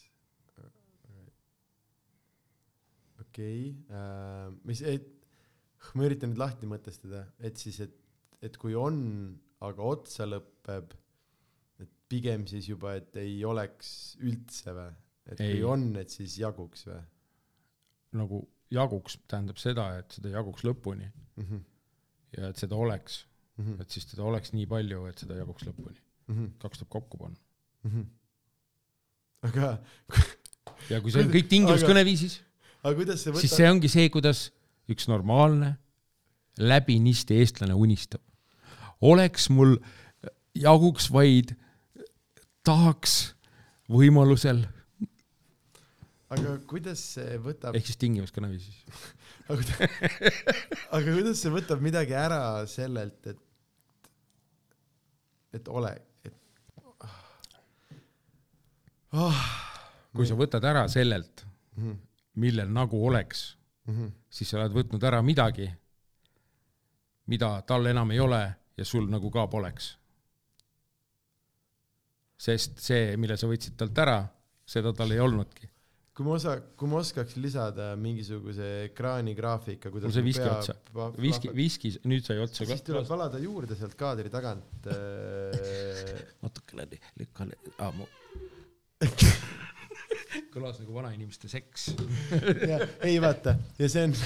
[3.22, 5.12] okei okay,, mis, et
[5.96, 7.96] ma üritan nüüd lahti mõtestada, et siis, et,
[8.44, 8.98] et kui on,
[9.66, 10.96] aga otsa lõpeb,
[11.84, 13.90] et pigem siis juba, et ei oleks
[14.24, 14.92] üldse või?
[15.26, 15.56] et Ei.
[15.56, 17.00] kui on, et siis jaguks või
[18.16, 21.46] nagu jaguks tähendab seda, et seda jaguks lõpuni mm?
[21.48, 21.64] -hmm.
[22.38, 23.24] ja et seda oleks,
[23.58, 23.82] Mm -hmm.
[23.82, 26.02] et siis teda oleks nii palju, et seda jaguks lõpuni.
[26.28, 26.52] Mm -hmm.
[26.60, 27.40] kaks tuleb kokku panna.
[27.84, 28.06] Mm -hmm.
[29.42, 29.78] aga,
[30.90, 32.40] ja kui see on kõik tingimus aga- kõneviisis,
[32.84, 34.52] aga kuidas see siis võtab see ongi see, kuidas
[34.90, 35.76] üks normaalne
[36.58, 38.22] läbinisti eestlane unistab.
[39.02, 39.78] oleks mul
[40.56, 41.56] jaguks vaid,
[42.64, 43.36] tahaks
[43.90, 44.66] võimalusel
[46.34, 48.80] aga kuidas see võtab, ehk siis tingimuskõneviis siis.
[49.52, 49.90] aga,
[50.98, 53.42] aga kuidas see võtab midagi ära sellelt, et,
[55.60, 55.94] et ole,
[56.26, 56.36] et
[59.16, 59.44] oh,.
[60.16, 61.46] kui sa võtad ära sellelt,
[61.76, 61.96] mm.
[62.42, 63.48] millel nagu oleks,
[63.88, 64.12] -hmm.
[64.30, 65.68] siis sa oled võtnud ära midagi,
[67.32, 68.42] mida tal enam ei ole
[68.78, 69.96] ja sul nagu ka poleks.
[72.46, 74.18] sest see, mille sa võtsid talt ära,
[74.68, 75.70] seda tal ei olnudki.
[76.16, 80.76] kui ma osa, kui ma oskaks lisada mingisuguse ekraanigraafika, kuidas Mul sai viski otsa.
[81.20, 83.14] viski, viski, nüüd sai otsa siis tuleb ka.
[83.16, 86.88] valada juurde sealt kaadri tagant äh, natukene
[87.20, 88.08] lükkan ah,, mu...
[90.54, 91.90] kõlas nagu vanainimeste seks.
[93.10, 94.14] ei vaata ja see on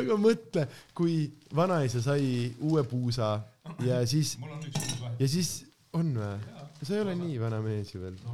[0.00, 0.62] aga mõtle,
[0.96, 1.14] kui
[1.56, 2.24] vanaisa sai
[2.60, 3.28] uue puusa
[3.84, 4.38] ja siis
[5.18, 5.64] ja siis
[5.96, 6.38] on või?
[6.82, 8.16] sa ei ole nii vana mees ju veel.
[8.24, 8.32] no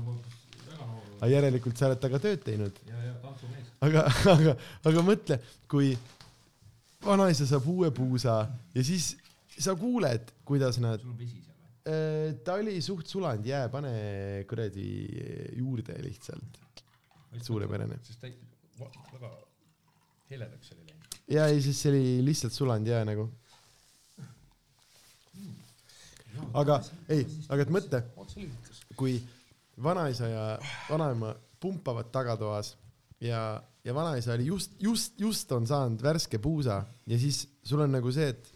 [1.22, 2.78] aga järelikult sa oled temaga tööd teinud.
[3.86, 4.56] aga, aga,
[4.90, 5.38] aga mõtle,
[5.70, 5.92] kui
[7.04, 8.40] vanaisa saab uue puusa
[8.74, 9.12] ja siis
[9.58, 11.51] sa kuuled, kuidas nad, sul on vesi seal?
[12.44, 13.92] Ta oli suht sulanud jää, pane
[14.48, 14.88] kuradi
[15.58, 16.60] juurde lihtsalt.
[17.42, 17.96] Suurepärane.
[18.04, 18.28] sest ta
[19.12, 19.30] väga
[20.30, 21.16] heledaks oli läinud.
[21.28, 23.28] ja ei, siis see oli lihtsalt sulanud jää nagu.
[26.54, 26.78] aga
[27.08, 28.02] ei, aga et mõtle,
[28.96, 29.16] kui
[29.82, 30.46] vanaisa ja
[30.90, 32.74] vanaema pumpavad tagatoas
[33.20, 37.92] ja, ja vanaisa oli just, just, just on saanud värske puusa ja siis sul on
[37.92, 38.51] nagu see, et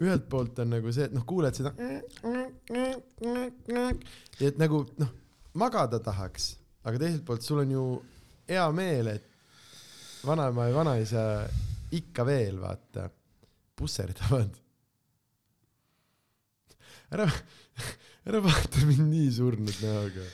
[0.00, 1.74] ühelt poolt on nagu see, et noh, kuuled seda
[4.40, 5.10] et nagu noh,
[5.60, 6.54] magada tahaks,
[6.86, 7.84] aga teiselt poolt sul on ju
[8.50, 9.26] hea meel, et
[10.26, 11.24] vanaema ja vanaisa
[11.96, 13.08] ikka veel vaata
[13.76, 14.56] pusserdavad.
[17.10, 17.26] ära,
[18.28, 20.26] ära vaata mind nii surnud näoga.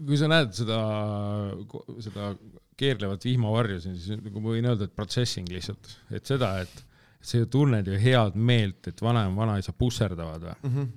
[0.00, 0.78] kui sa näed seda,
[2.02, 2.32] seda
[2.80, 6.93] keerlevat vihmavarju siis nagu ma võin öelda, et processing lihtsalt, et seda, et
[7.24, 10.54] sa ju tunned ju head meelt, et vanaema, vanaisa pusserdavad või?
[10.62, 10.74] mm.
[10.74, 10.92] -hmm.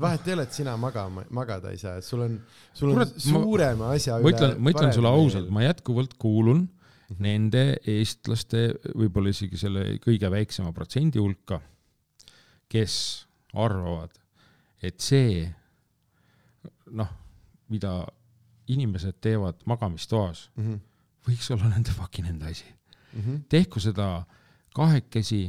[0.00, 2.40] vahet ei ole, et sina magama, magada ei saa, et sul on,
[2.72, 6.66] sul on Kurat, ma- suurema asja ma ütlen, ma ütlen sulle ausalt, ma jätkuvalt kuulun
[7.22, 8.68] nende eestlaste
[8.98, 11.60] võib-olla isegi selle kõige väiksema protsendi hulka,
[12.68, 12.96] kes
[13.54, 14.10] arvavad,
[14.82, 15.46] et see,
[16.98, 17.10] noh,
[17.70, 18.00] mida
[18.70, 20.64] inimesed teevad magamistoas, mm.
[20.64, 20.80] -hmm.
[21.28, 22.66] võiks olla nende fucking enda asi.
[23.12, 23.42] Mm -hmm.
[23.48, 24.26] tehku seda
[24.76, 25.42] kahekesi,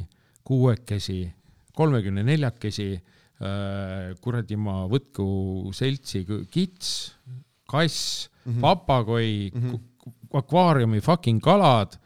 [0.47, 1.21] kuuekesi,
[1.75, 2.89] kolmekümne neljakesi,
[4.23, 5.28] kuradi ma, võtku
[5.75, 6.93] seltsi kits,
[7.69, 8.51] kass mm.
[8.51, 8.61] -hmm.
[8.63, 9.63] papagoi mm.
[9.63, 10.13] -hmm.
[10.39, 11.99] akvaariumi fucking kalad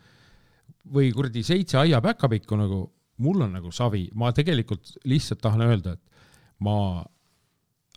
[0.92, 2.82] või kuradi seitse aiapäkapikku nagu,
[3.18, 6.02] mul on nagu savi, ma tegelikult lihtsalt tahan öelda, et
[6.60, 7.06] ma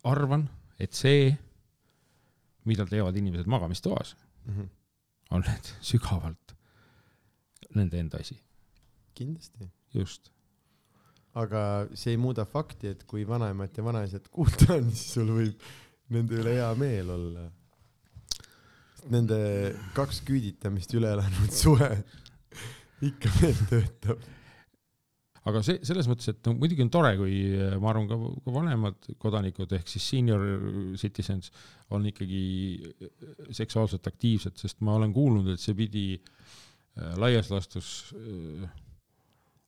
[0.04, 0.48] arvan,
[0.78, 1.32] et see,
[2.64, 4.68] mida teevad inimesed magamistoas, Mm -hmm.
[5.30, 6.54] on need sügavalt
[7.74, 8.43] nende enda asi,
[9.14, 10.30] kindlasti, just.
[11.34, 11.60] aga
[11.94, 15.64] see ei muuda fakti, et kui vanaemat ja vanaisat kuulda on, siis sul võib
[16.12, 17.48] nende üle hea meel olla.
[19.12, 19.38] Nende
[19.96, 21.90] kaks küüditamist üle elanud suhe
[23.10, 24.30] ikka veel töötab.
[25.44, 28.54] aga see selles mõttes, et no muidugi on tore, kui äh, ma arvan, ka, ka
[28.54, 30.44] vanemad kodanikud ehk siis senior
[31.00, 31.50] citizens
[31.92, 32.44] on ikkagi
[32.80, 33.10] äh,
[33.52, 37.90] seksuaalselt aktiivsed, sest ma olen kuulnud, et see pidi äh, laias laastus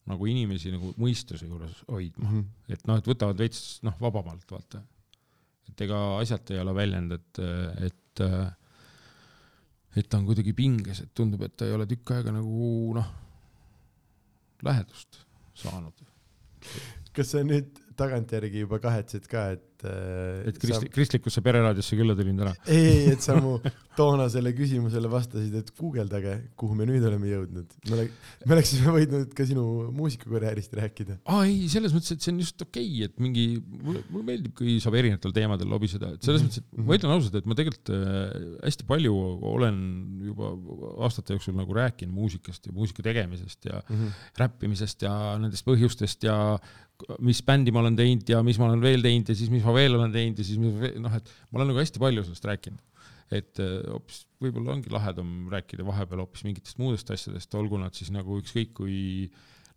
[0.06, 4.82] nagu inimesi nagu mõistuse juures hoidma, et noh, et võtavad veits noh, vabamalt vaata.
[5.70, 7.40] et ega asjata ei ole väljend, et,
[7.88, 8.24] et,
[9.96, 13.10] et ta on kuidagi pinges, et tundub, et ta ei ole tükk aega nagu noh,
[14.66, 15.20] lähedust
[15.56, 16.06] saanud.
[17.16, 22.54] kas sa nüüd tagantjärgi juba kahetsed ka, et, et kristi-, kristlikusse pereraadiosse külla tulin täna.
[22.72, 23.58] ei, et sa mu
[23.96, 27.76] toonasele küsimusele vastasid, et guugeldage, kuhu me nüüd oleme jõudnud.
[27.90, 28.08] me ole-,
[28.44, 29.66] me oleksime võinud ka sinu
[29.96, 31.18] muusikakarjäärist rääkida.
[31.28, 33.46] aa ei, selles mõttes, et see on just okei okay,, et mingi,
[33.82, 36.48] mulle, mulle meeldib, kui saab erinevatel teemadel lobiseda, et selles Mhm.
[36.48, 39.14] mõttes, et ma ütlen ausalt, et ma tegelikult äh, hästi palju
[39.52, 39.78] olen
[40.28, 40.52] juba
[41.06, 43.82] aastate jooksul nagu rääkinud muusikast ja muusika tegemisest ja
[44.40, 46.36] räppimisest ja nendest põhjustest ja
[47.20, 49.74] mis bändi ma olen teinud ja mis ma olen veel teinud ja siis mis ma
[49.76, 52.82] veel olen teinud ja siis noh, et ma olen nagu hästi palju sellest rääkinud.
[53.34, 58.12] et äh, hoopis võib-olla ongi lahedam rääkida vahepeal hoopis mingitest muudest asjadest, olgu nad siis
[58.14, 58.98] nagu ükskõik kui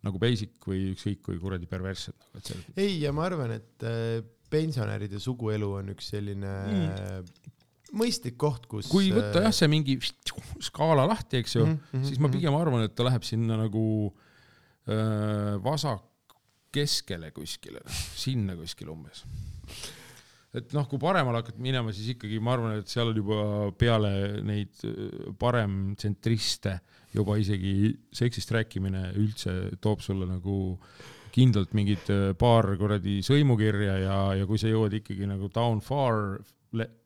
[0.06, 2.68] nagu basic või ükskõik kui kuradi perverssed nagu, mõttes.
[2.78, 4.20] ei, ja ma arvan, et äh,
[4.50, 7.42] pensionäride suguelu on üks selline mm.
[7.98, 9.98] mõistlik koht, kus kui võtta jah, see mingi
[10.62, 13.58] skaala lahti, eks ju mm, Mhm, -hmm, siis ma pigem arvan, et ta läheb sinna
[13.60, 13.84] nagu
[14.86, 16.06] äh, vasak
[16.74, 17.82] keskele kuskile,
[18.16, 19.24] sinna kuskile umbes.
[20.56, 23.42] Et noh, kui paremale hakkad minema, siis ikkagi ma arvan, et seal on juba
[23.78, 24.12] peale
[24.46, 26.78] neid äh, paremtsentriste
[27.14, 30.58] juba isegi seksist rääkimine üldse toob sulle nagu
[31.34, 36.40] kindlalt mingid äh, paar kuradi sõimukirja ja, ja kui sa jõuad ikkagi nagu down far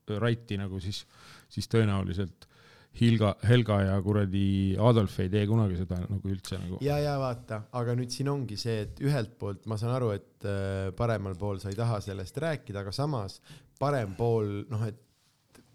[0.05, 1.05] right'i nagu siis,
[1.53, 2.49] siis tõenäoliselt
[2.95, 4.47] Hilga, Helga ja kuradi
[4.79, 6.79] Adolf ei tee kunagi seda nagu üldse nagu.
[6.85, 10.47] ja, ja vaata, aga nüüd siin ongi see, et ühelt poolt ma saan aru, et
[10.47, 13.41] äh, paremal pool sa ei taha sellest rääkida, aga samas
[13.81, 15.01] parem pool, noh, et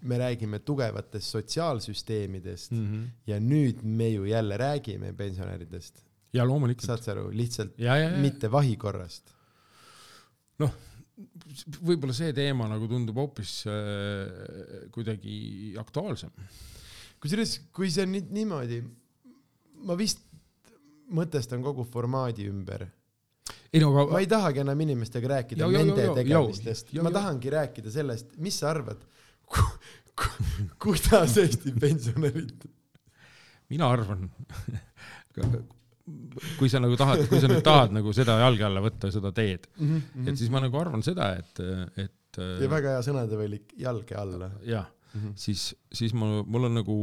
[0.07, 2.77] me räägime tugevatest sotsiaalsüsteemidest mm.
[2.79, 3.07] Mm -hmm.
[3.27, 6.85] ja nüüd me ju jälle räägime pensionäridest, ja loomulikult.
[6.85, 9.35] saad sa aru, lihtsalt ja, ja, ja mitte vahikorrast.
[11.83, 16.29] võib-olla see teema nagu tundub hoopis äh, kuidagi aktuaalsem.
[17.23, 18.79] kusjuures, kui see on nüüd niimoodi,
[19.87, 20.23] ma vist
[21.15, 22.87] mõtestan kogu formaadi ümber.
[23.73, 27.11] ei no ma aga ei tahagi enam inimestega rääkida Jau, nende jau, jau, tegemistest, ma
[27.13, 29.01] tahangi rääkida sellest, mis sa arvad,
[30.83, 32.69] kuidas Eesti pensionärid
[33.69, 34.27] mina arvan,
[36.59, 39.67] kui sa nagu tahad, kui sa nüüd tahad nagu seda jalge alla võtta, seda teed,
[39.77, 39.97] mm.
[39.97, 40.39] et -hmm.
[40.39, 41.61] siis ma nagu arvan seda, et,
[42.01, 45.21] et ja väga hea sõnadevalik, jalge alla jah, mm.
[45.21, 45.33] -hmm.
[45.35, 46.97] siis, siis ma, mul on nagu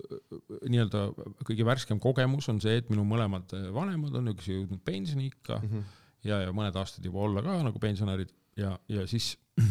[0.00, 0.40] äh,
[0.72, 1.06] nii-öelda
[1.46, 5.82] kõige värskem kogemus on see, et minu mõlemad vanemad on üks jõudnud pensioniikka Mm -hmm.
[6.24, 9.36] ja, ja mõned aastad juba olla ka nagu pensionärid ja, ja siis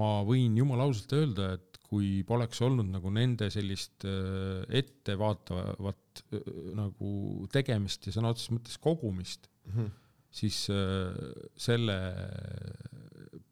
[0.00, 6.52] ma võin jumala ausalt öelda, et kui poleks olnud nagu nende sellist äh, ettevaatavat äh,
[6.78, 9.90] nagu tegemist ja sõna otseses mõttes kogumist, Mm -hmm.
[10.30, 10.56] siis
[11.56, 11.96] selle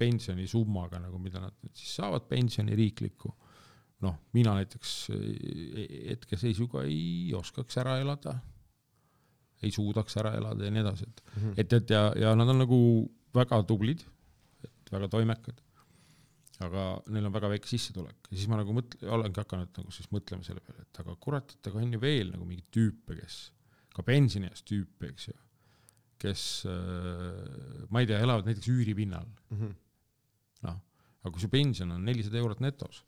[0.01, 3.31] pensionisummaga nagu, mida nad nüüd siis saavad pensioni riiklikku,
[4.07, 5.25] noh, mina näiteks äh,
[6.11, 8.39] hetkeseisuga ei oskaks ära elada,
[9.63, 11.53] ei suudaks ära elada ja nii edasi, et Mhm.
[11.61, 12.79] et, et ja, ja nad on nagu
[13.37, 14.01] väga tublid,
[14.91, 15.61] väga toimekad,
[16.65, 18.17] aga neil on väga väike sissetulek.
[18.31, 21.53] Ja siis ma nagu mõtle-, olengi hakanud nagu siis mõtlema selle peale, et aga kurat,
[21.59, 23.37] et aga on ju veel nagu mingeid tüüpe, kes,
[23.95, 25.37] ka pensionieas tüüpe, eks ju,
[26.21, 29.75] kes äh, ma ei tea, elavad näiteks üüripinnal, Mm -hmm.
[30.67, 30.79] noh,
[31.21, 33.03] aga kui su pension on nelisada eurot netos,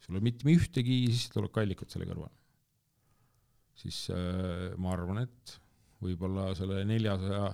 [0.00, 2.32] sul ei ole mitte ühtegi sissetulekuallikat selle kõrval,
[3.76, 5.56] siis äh, ma arvan, et
[6.02, 7.50] võib-olla selle neljasaja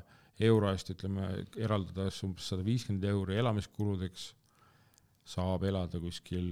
[0.47, 1.29] euro eest, ütleme,
[1.61, 4.33] eraldades umbes sada viiskümmend euri elamiskuludeks,
[5.33, 6.49] saab elada kuskil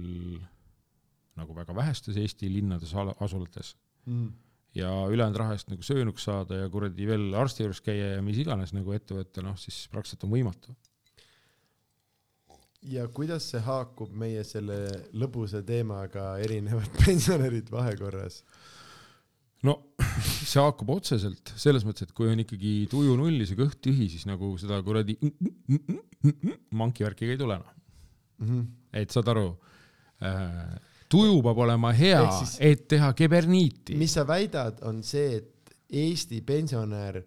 [1.39, 3.75] nagu väga vähestes Eesti linnades asulates.
[4.05, 4.31] Mm.
[4.77, 8.39] Ja ülejäänud raha eest nagu söönuks saada ja kuradi veel arsti juures käia ja mis
[8.39, 10.75] iganes nagu ette võtta, noh siis praktiliselt on võimatu.
[12.89, 14.77] Ja kuidas see haakub meie selle
[15.13, 18.41] lõbusa teemaga erinevad pensionärid vahekorras?
[19.67, 19.77] no
[20.17, 24.25] see haakub otseselt selles mõttes, et kui on ikkagi tuju nullis ja kõht tühi, siis
[24.29, 25.17] nagu seda kuradi
[26.81, 27.77] manki värki ka ei tule noh,
[28.41, 28.69] Mm -hmm.
[28.97, 29.51] et saad aru
[30.25, 30.79] äh,,
[31.09, 32.23] tuju peab olema hea
[32.59, 33.95] et teha keberniiti.
[33.95, 37.21] mis sa väidad, on see, et Eesti pensionär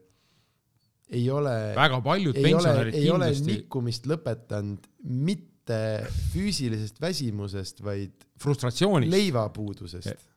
[1.11, 5.81] ei ole, väga paljud ei pensionärid ei ole kindlasti, nikkumist lõpetanud mitte
[6.33, 10.31] füüsilisest väsimusest, vaid frustratsioonist leivapuudusest.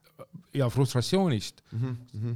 [0.58, 1.62] ja frustratsioonist,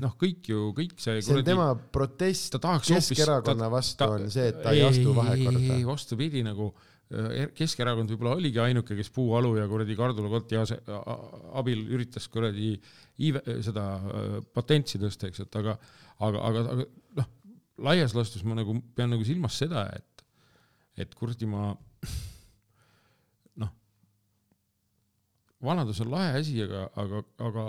[0.01, 4.61] noh, kõik ju, kõik see see on tema protest ta Keskerakonna vastu on see, et
[4.63, 5.79] ta ei astu vahekorda.
[5.87, 6.69] vastupidi, nagu
[7.11, 12.27] äh, Keskerakond võib-olla oligi ainuke, kes puualu ja kuradi kardulakoti ase- a- a- abil üritas
[12.31, 12.75] kuradi
[13.19, 15.77] iive- seda äh, patentsi tõsta, eks, et aga,
[16.19, 16.85] aga, aga, aga
[17.21, 17.29] noh,
[17.85, 20.25] laias laastus ma nagu pean nagu silmas seda, et,
[21.03, 21.71] et kuradi ma
[23.61, 23.71] noh,
[25.63, 27.65] vanadus on lahe asi, aga, aga, aga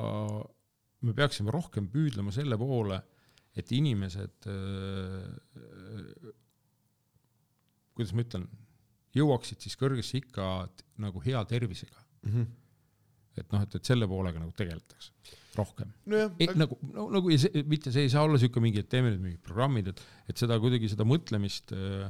[1.03, 3.01] me peaksime rohkem püüdlema selle poole,
[3.59, 5.27] et inimesed äh,
[7.93, 8.49] kuidas ma ütlen,
[9.17, 10.49] jõuaksid siis kõrgesse ikka
[11.03, 12.01] nagu hea tervisega.
[13.37, 15.93] et noh, et, et selle poolega nagu tegeletakse rohkem.
[16.09, 19.25] nojah, nagu, no nagu see, mitte see ei saa olla niisugune mingi, et teeme nüüd
[19.27, 22.09] mingid programmid, et, et seda kuidagi seda mõtlemist äh,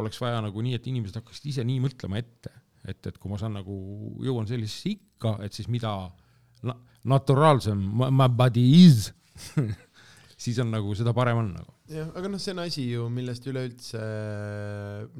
[0.00, 2.52] oleks vaja nagu nii, et inimesed hakkaksid ise nii mõtlema ette,
[2.88, 3.76] et, et kui ma saan nagu,
[4.24, 5.92] jõuan sellisesse ikka, et siis mida
[6.66, 6.76] na,
[7.12, 9.10] naturaalsem my body is
[10.42, 11.76] siis on nagu seda parem on nagu.
[11.92, 14.02] jah, aga noh, see on asi ju, millest üleüldse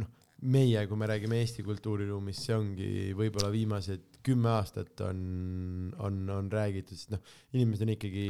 [0.01, 0.11] noh,
[0.43, 5.23] meie, kui me räägime Eesti kultuuriruumist, see ongi võib-olla viimased kümme aastat on,
[6.03, 7.23] on, on räägitud, sest noh,
[7.57, 8.27] inimesed on ikkagi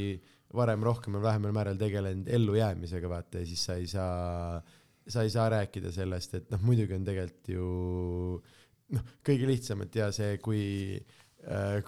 [0.53, 4.61] varem rohkem või vähemal määral tegelenud ellujäämisega, vaata, ja siis sa ei saa,
[5.07, 7.67] sa ei saa rääkida sellest, et noh, muidugi on tegelikult ju
[8.97, 10.63] noh, kõige lihtsam, et ja see, kui
[11.47, 11.79] äh,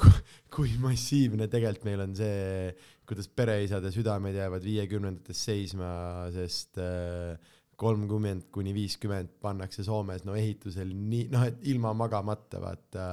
[0.56, 2.74] kui, massiivne tegelikult meil on see
[3.06, 5.89] kuidas pereisade südamed jäävad viiekümnendates seisma,
[6.34, 7.38] sest äh,
[7.80, 13.06] kolmkümmend kuni viiskümmend pannakse Soomes no ehitusel nii noh, et ilma magamata vaata,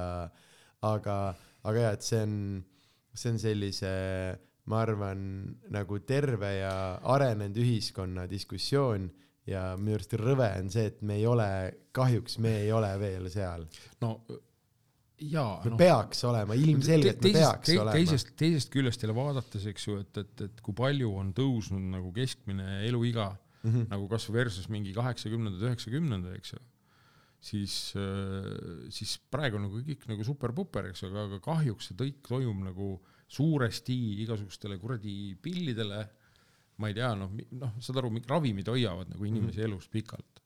[0.83, 1.17] aga,
[1.63, 2.37] aga jah, et see on,
[3.13, 3.91] see on sellise
[4.71, 5.19] ma arvan,
[5.73, 6.73] nagu terve ja
[7.11, 9.09] arenenud ühiskonna diskussioon
[9.49, 11.47] ja minu arust rõve on see, et me ei ole,
[11.95, 13.65] kahjuks me ei ole veel seal.
[14.03, 14.15] no
[15.19, 15.59] jaa.
[15.65, 17.95] me no, peaks olema, ilmselgelt me peaks te, olema.
[17.97, 22.13] teisest, teisest küljest jälle vaadates, eks ju, et, et, et kui palju on tõusnud nagu
[22.15, 23.89] keskmine eluiga mm -hmm.
[23.91, 26.63] nagu kasvõi versus mingi kaheksakümnendad, üheksakümnendad, eks ju
[27.43, 27.73] siis,
[28.95, 32.61] siis praegu on nagu kõik nagu super-puper, eks ju, aga, aga kahjuks see kõik toimub
[32.69, 32.89] nagu
[33.33, 36.03] suuresti igasugustele kuradi pillidele,
[36.79, 39.73] ma ei tea, noh, noh, saad aru, ravimid hoiavad nagu inimesi mm -hmm.
[39.73, 40.43] elus pikalt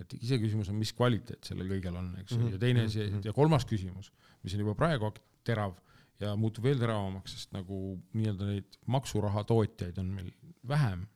[0.00, 3.00] et iseküsimus on, mis kvaliteet sellel kõigel on, eks ju mm -hmm., ja teine asi
[3.00, 3.26] mm -hmm.
[3.26, 5.12] ja kolmas küsimus, mis on juba praegu
[5.44, 5.76] terav
[6.20, 10.32] ja muutub veel teravamaks, sest nagu nii-öelda neid maksuraha tootjaid on meil
[10.68, 11.06] vähem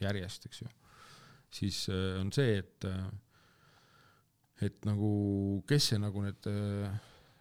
[0.00, 0.68] järjest, eks ju,
[1.50, 3.06] siis äh, on see, et äh,
[4.64, 5.10] et nagu
[5.68, 6.96] kes see nagu need äh,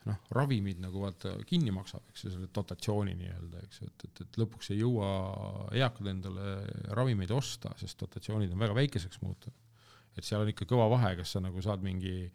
[0.07, 4.25] noh, ravimid nagu vaata kinni maksab, eks ju, selle dotatsiooni nii-öelda, eks ju, et, et,
[4.25, 5.07] et lõpuks ei jõua
[5.75, 6.51] eakad endale
[6.95, 9.65] ravimeid osta, sest dotatsioonid on väga väikeseks muutunud
[10.17, 12.27] et seal on ikka kõva vahe, kas sa nagu saad mingi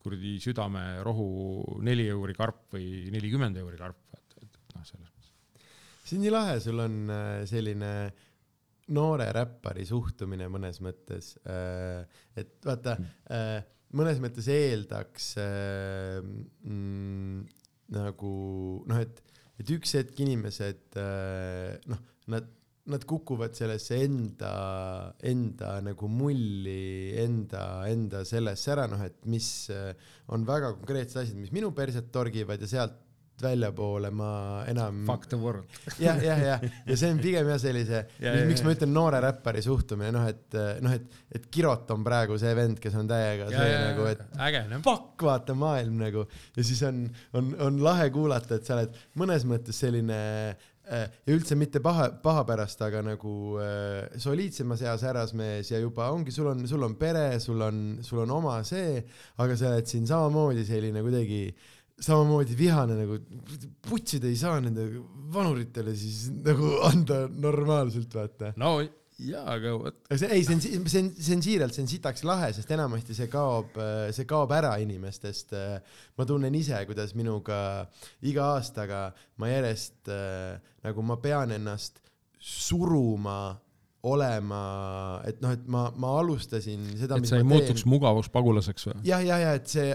[0.00, 5.30] kuradi südamerohu neli euri karp või nelikümmend euri karp, et, et, et noh, selles mõttes.
[6.04, 7.92] see on nii lahe, sul on äh, selline
[8.96, 12.96] noore räppari suhtumine mõnes mõttes, äh, et vaata,
[13.32, 13.60] äh,
[13.96, 15.32] mõnes mõttes eeldaks
[16.20, 17.42] mm,
[17.96, 18.32] nagu
[18.86, 19.22] noh, et,
[19.58, 20.98] et üks hetk inimesed
[21.90, 22.48] noh, nad
[22.90, 24.52] nad kukuvad sellesse enda,
[25.26, 29.92] enda nagu mulli, enda, enda sellesse ära, noh, et mis äh,
[30.32, 32.98] on väga konkreetsed asjad, mis minu perset torgivad ja sealt
[33.44, 34.30] väljapoole ma
[34.70, 35.02] enam.
[35.08, 35.80] Fuck the world.
[36.06, 39.20] jah, jah, jah, ja see on pigem jah sellise ja, miks ja, ma ütlen noore
[39.24, 43.50] räppari suhtumine, noh, et noh, et, et Kirot on praegu see vend, kes on täiega
[43.50, 47.04] ja, see ja, nagu, et äge, fuck, vaata maailm nagu ja siis on,
[47.36, 50.20] on, on lahe kuulata, et sa oled mõnes mõttes selline
[50.90, 53.32] Äh, ja üldse mitte paha, paha pärast, aga nagu
[53.62, 58.24] äh, soliidsemas eas härrasmees ja juba ongi, sul on, sul on pere, sul on, sul
[58.24, 58.96] on oma see,
[59.38, 61.44] aga sa oled siin samamoodi selline kuidagi
[62.00, 63.18] samamoodi vihane nagu,
[63.86, 64.86] putsid ei saa nende
[65.34, 68.54] vanuritele siis nagu anda normaalselt, vaata.
[68.60, 68.78] no
[69.20, 69.98] jaa, aga vot.
[70.10, 73.28] ei, see on, see on, see on siiralt, see on sitaks lahe, sest enamasti see
[73.32, 73.76] kaob,
[74.16, 75.56] see kaob ära inimestest.
[76.16, 77.60] ma tunnen ise, kuidas minuga
[78.26, 79.08] iga aastaga
[79.40, 80.12] ma järjest
[80.86, 82.00] nagu ma pean ennast
[82.40, 83.58] suruma
[84.08, 84.60] olema,
[85.28, 88.94] et noh, et ma, ma alustasin seda, et sa ei muutuks mugavuspagulaseks või?
[89.10, 89.90] jah, ja, ja et see,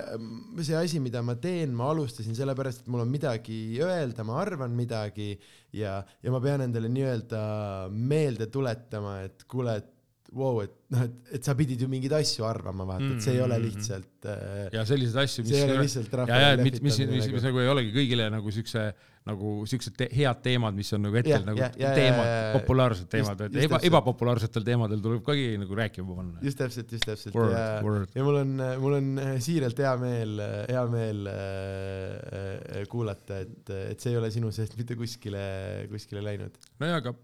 [0.61, 4.75] see asi, mida ma teen, ma alustasin sellepärast, et mul on midagi öelda, ma arvan
[4.77, 5.31] midagi
[5.73, 7.41] ja, ja ma pean endale nii-öelda
[7.89, 9.91] meelde tuletama, et kuule, et
[10.35, 13.35] vau wow,, et noh, et, et sa pidid ju mingeid asju arvama, vaata, et see
[13.35, 13.81] ei ole mm-hmm.
[13.81, 17.01] lihtsalt äh, ja selliseid asju, mis see ei ole lihtsalt rahva ja, ja mis, mis,
[17.11, 18.87] mis, mis, nagu ei olegi kõigile nagu siukse
[19.25, 22.27] nagu siuksed te head teemad, mis on nagu hetkel ja, nagu ja, ja, teemad,
[22.59, 25.33] populaarsed teemad, et eba, ebapopulaarsetel teemadel tuleb ka
[25.63, 26.43] nagu rääkima panna.
[26.45, 29.09] just täpselt, just täpselt word, ja, ja mul on, mul on
[29.41, 34.97] siiralt hea meel, hea meel äh, kuulata, et, et see ei ole sinu seest mitte
[34.99, 35.45] kuskile,
[35.89, 36.61] kuskile läinud.
[36.83, 37.15] nojah, aga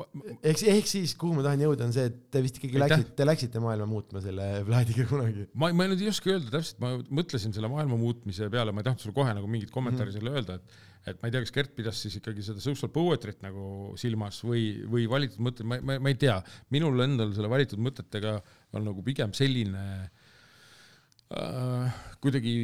[0.00, 3.26] ehk, ehk siis, kuhu ma tahan jõuda, on see, et te vist ikkagi läksite, te
[3.26, 5.48] läksite maailma muutma selle plaadiga kunagi.
[5.58, 8.88] ma, ma nüüd ei oska öelda täpselt, ma mõtlesin selle maailma muutmise peale, ma ei
[8.88, 10.24] tahtnud sulle kohe nagu mingit kommentaari mm -hmm.
[10.24, 13.40] selle öelda, et et ma ei tea, kas Gert pidas siis ikkagi seda social poetry't
[13.42, 16.36] nagu silmas või, või valitud mõtted, ma, ma, ma ei tea,
[16.70, 18.36] minul endal selle valitud mõtetega
[18.78, 19.82] on nagu pigem selline
[21.34, 22.54] äh, kuidagi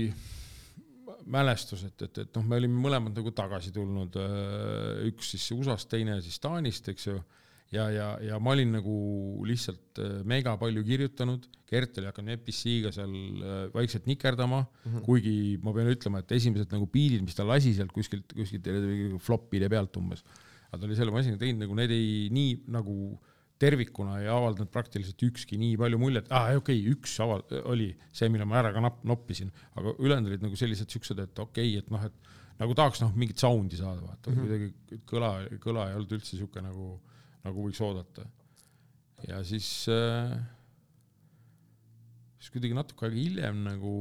[1.33, 5.91] mälestus, et, et, et noh, me olime mõlemad nagu tagasi tulnud, äh, üks siis USA-st,
[5.93, 7.19] teine siis Taanist, eks ju,
[7.75, 8.97] ja, ja, ja ma olin nagu
[9.49, 14.63] lihtsalt äh, mega palju kirjutanud, Gert oli hakanud EPC-ga seal äh, vaikselt nikerdama.
[14.65, 15.03] Mm, -hmm.
[15.05, 18.71] kuigi ma pean ütlema, et esimesed nagu biidid, mis ta lasi sealt kuskilt, kuskilt
[19.25, 20.25] flop'ide pealt umbes,
[20.71, 23.19] aga ta oli selle masinaga teinud nagu need ei nii nagu
[23.59, 27.89] tervikuna ei avaldanud praktiliselt ükski nii palju muljet, aa ah, okei okay,, üks aval-, oli
[28.15, 31.73] see, mille ma ära ka napp-, noppisin, aga ülejäänud olid nagu sellised siuksed, et okei
[31.75, 34.47] okay,, et noh, et nagu tahaks noh, mingit sound'i saada, vaata mm -hmm.
[34.47, 35.33] kuidagi kõla,
[35.65, 36.93] kõla ei olnud üldse siuke nagu,
[37.47, 38.27] nagu võiks oodata.
[39.27, 40.39] ja siis äh,,
[42.39, 43.95] siis kuidagi natuke aega hiljem nagu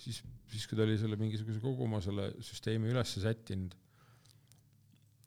[0.00, 3.76] siis, siis kui ta oli selle mingisuguse kogu oma selle süsteemi üles sättinud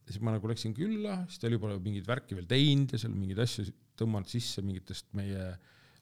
[0.10, 3.14] siis ma nagu läksin külla, siis ta oli juba mingeid värki veel teinud ja seal
[3.14, 3.68] mingeid asju
[4.00, 5.52] tõmmanud sisse mingitest meie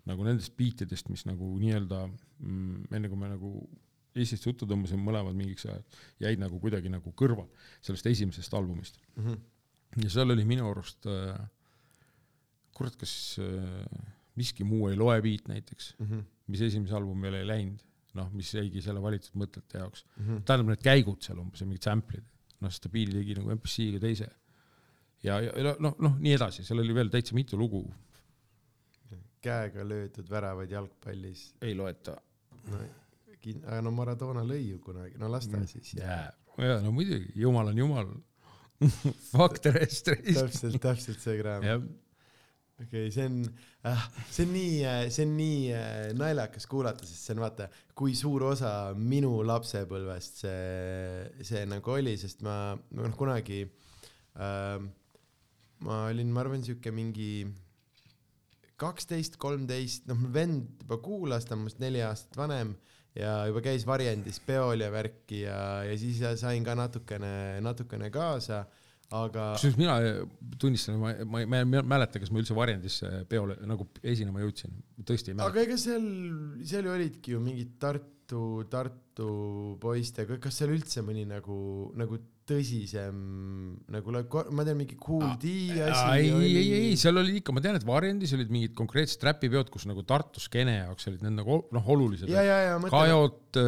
[0.07, 3.51] nagu nendest biitidest, mis nagu nii-öelda mm, enne kui me nagu
[4.17, 7.45] Eestist juttu tõmbasime mõlemad mingiks ajaks, jäid nagu kuidagi nagu kõrval
[7.85, 9.25] sellest esimesest albumist mm.
[9.27, 10.05] -hmm.
[10.05, 11.35] ja seal oli minu arust äh,,
[12.73, 16.07] kurat, kas äh,, miski muu ei loe beat näiteks, mm.
[16.07, 16.23] -hmm.
[16.47, 17.83] mis esimese albumile ei läinud,
[18.17, 20.05] noh, mis jäigi selle valitud mõtete jaoks.
[20.15, 20.41] Mm -hmm.
[20.45, 22.25] tähendab, need käigud seal umbes ja mingid sample'id,
[22.63, 24.29] noh, beat'i tegi nagu MPC-ga teise.
[25.23, 27.83] ja, ja noh, noh, nii edasi, seal oli veel täitsa mitu lugu,
[29.41, 31.51] käega löödud väravaid jalgpallis.
[31.61, 32.17] ei loeta.
[32.71, 32.79] no
[33.63, 35.67] aga no Maradona lõi ju kunagi, no las ta Mm.
[35.67, 38.09] siis jaa, jaa, no muidugi, jumal on jumal.
[39.31, 40.35] Fuck the rest, rest.
[40.37, 41.63] täpselt, täpselt see kraam.
[42.81, 43.39] Okei okay,, see on
[43.89, 44.75] äh,, see on nii,
[45.13, 50.43] see on nii äh, naljakas kuulata, sest see on vaata, kui suur osa minu lapsepõlvest
[50.45, 54.77] see, see nagu oli, sest ma, noh kunagi äh,
[55.85, 57.47] ma olin, ma arvan, sihuke mingi
[58.77, 62.75] kaksteist, kolmteist, noh, mu vend juba kuulas, ta on minust neli aastat vanem
[63.17, 68.65] ja juba käis varjendis peol ja värki ja, ja siis sain ka natukene, natukene kaasa,
[69.15, 69.95] aga kusjuures mina
[70.59, 74.73] tunnistan, ma, ma ei mäleta, kas ma üldse varjendisse peole nagu esinema jõudsin,
[75.07, 75.53] tõesti ei mäleta.
[75.53, 76.07] aga ega seal,
[76.67, 78.41] seal ju olidki ju mingid Tartu,
[78.71, 79.29] Tartu
[79.79, 81.57] poistega, kas seal üldse mõni nagu,
[81.99, 83.17] nagu tõsisem
[83.93, 84.13] nagu,
[84.55, 85.51] ma tean, mingi Cool D
[85.83, 89.69] asi ei, ei, ei, seal oli ikka, ma tean, et Varjendis olid mingid konkreetsed räpipeod,
[89.73, 92.29] kus nagu Tartu skeene jaoks olid need nagu noh, olulised.
[92.93, 93.59] Kajot,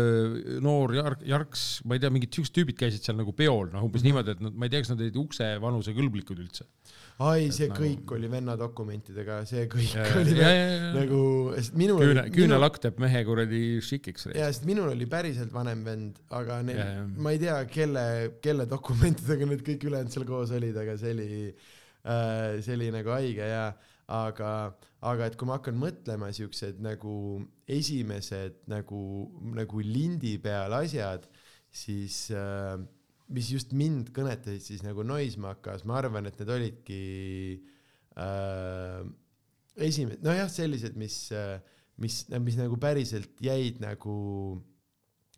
[0.64, 4.02] noor Jark, Jarks, ma ei tea, mingid siuksed tüübid käisid seal nagu peol, noh umbes
[4.04, 4.10] Mhm.
[4.10, 6.66] niimoodi, et nad, ma ei tea, kas nad olid uksevanuse kõlblikud üldse.
[7.20, 10.92] ai, see et nagu- kõik oli venna dokumentidega, see kõik ja, oli ja, ve- ja,
[10.96, 11.20] nagu,
[11.58, 14.30] sest minul küüne, oli, küünelakk teeb mehe kuradi šikiks.
[14.36, 18.06] ja sest minul oli päriselt vanem vend, aga neil Ja, ja., ma ei tea, kelle,
[18.42, 21.30] kelle dokumentidega need kõik ülejäänud seal koos olid, aga see oli
[22.06, 23.66] äh,, see oli nagu haige ja
[24.10, 24.54] aga,
[25.06, 29.02] aga et kui ma hakkan mõtlema siuksed nagu esimesed nagu,
[29.60, 31.28] nagu lindi peal asjad,
[31.70, 32.80] siis äh,
[33.30, 37.02] mis just mind kõnetasid siis nagu Noismakas, ma arvan, et need olidki
[38.18, 39.04] äh,
[39.78, 41.60] esimesed, nojah, sellised, mis äh,
[42.02, 44.16] mis, mis nagu päriselt jäid nagu,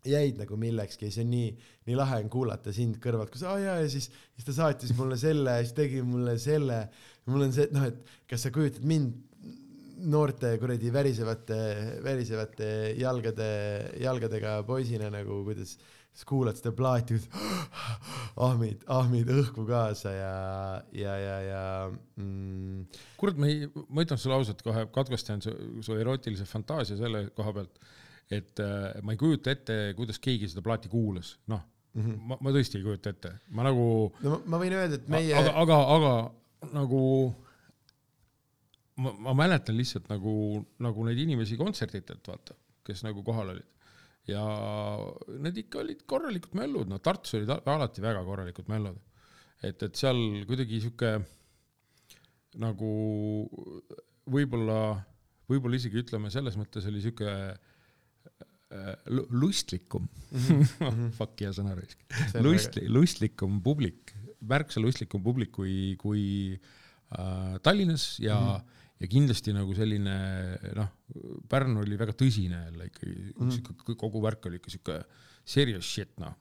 [0.07, 1.49] jäid nagu millekski ja see on nii,
[1.89, 5.17] nii lahe on kuulata sind kõrvalt, kus aa jaa ja siis, siis ta saatis mulle
[5.21, 6.83] selle ja siis tegi mulle selle.
[7.29, 9.27] mul on see, et noh, et kas sa kujutad mind
[10.11, 11.57] noorte kuradi värisevate,
[12.01, 13.49] värisevate jalgade,
[14.01, 15.75] jalgadega poisina nagu, kuidas
[16.11, 17.17] sa kuulad seda plaati,
[18.47, 20.35] ahmid, ahmid õhku kaasa ja,
[20.95, 21.63] ja, ja, ja
[22.19, 25.53] mm, kurat, ma ei, ma ütlen sulle ausalt kohe, katkestan su,
[25.85, 27.79] su erootilise fantaasia selle koha pealt,
[28.31, 32.19] et äh, ma ei kujuta ette, kuidas keegi seda plaati kuulas, noh mm -hmm.
[32.27, 33.87] ma, ma tõesti ei kujuta ette, ma nagu,
[34.23, 36.13] no ma, ma võin öelda, et meie aga, aga, aga
[36.75, 37.01] nagu
[38.99, 40.33] ma, ma mäletan lihtsalt nagu,
[40.79, 43.67] nagu neid inimesi kontsertidelt, vaata, kes nagu kohal olid
[44.31, 44.45] ja
[45.41, 48.99] need ikka olid korralikud möllud, noh, Tartus olid al- alati väga korralikud möllud.
[49.61, 50.17] et, et seal
[50.49, 51.13] kuidagi sihuke
[52.61, 52.91] nagu
[54.31, 54.79] võib-olla,
[55.49, 60.09] võib-olla isegi ütleme, selles mõttes oli sihuke äh, lu- lustlikum
[61.17, 62.03] fuck hea sõnaraisk,
[62.35, 66.23] on lustli, lustlikum publik, märksa lustlikum publik kui, kui
[66.57, 68.77] äh, Tallinnas ja mm, -hmm.
[69.01, 70.15] Ja kindlasti nagu selline
[70.77, 70.93] noh,
[71.51, 74.97] Pärnu oli väga tõsine jälle ikkagi mm, sihuke kogu värk oli ikka sihuke
[75.43, 76.35] serious shit noh.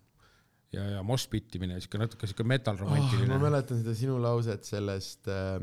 [0.74, 4.68] ja, ja moshpit imine, sihuke natuke sihuke metal oh, romantiline ma mäletan seda sinu lauset
[4.68, 5.56] sellest äh,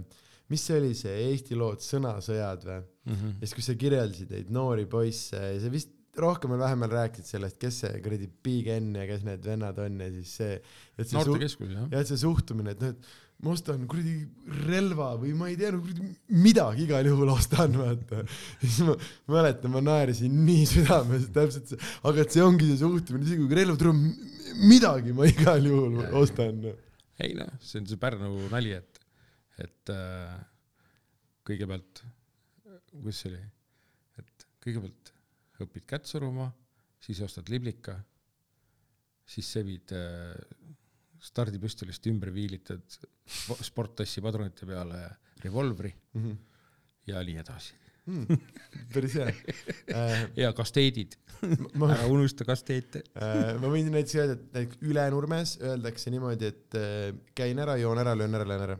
[0.52, 3.14] mis see oli see Eesti lood Sõnasõjad või mm.
[3.14, 3.38] -hmm.
[3.38, 7.30] ja siis, kui sa kirjeldasid neid noori poisse ja sa vist rohkem või vähem rääkisid
[7.30, 10.56] sellest, kes see kuradi Big N ja kes need vennad on ja siis see,
[11.14, 11.88] noortekeskus jah.
[11.94, 14.16] ja et see suhtumine, et noh, et ma ostan kuradi
[14.66, 16.08] relva või ma ei tea, no kuradi
[16.42, 18.24] midagi igal juhul ostan, vaata.
[18.64, 18.96] siis ma
[19.36, 23.60] mäletan, ma naersin nii südames, täpselt see, aga et see ongi see suhtumine, isegi kui
[23.60, 24.02] relv tuleb,
[24.66, 26.66] midagi ma igal juhul ostan.
[27.22, 29.02] ei noh, see on see Pärnu nali, et,
[29.62, 30.34] et äh,
[31.48, 32.04] kõigepealt,
[32.96, 33.44] kuidas see oli,
[34.24, 35.14] et kõigepealt
[35.62, 36.50] õpid kätt suruma,
[37.06, 38.00] siis ostad liblika,
[39.30, 40.34] siis sebid äh,
[41.28, 45.04] stardipüstolist ümber viilitad sp- sporttassi padrunite peale
[45.44, 45.92] revolvri
[47.08, 47.76] ja nii edasi.
[48.08, 48.40] Hmm,
[48.94, 49.28] päris hea
[50.00, 50.22] äh,.
[50.40, 51.18] ja kasteedid,
[51.76, 53.02] ma, ära unusta kasteete.
[53.20, 58.00] äh, ma võin näiteks öelda, et näiteks Ülenurmes öeldakse niimoodi, et äh, käin ära, joon
[58.00, 58.78] ära, löön ära, löön ära.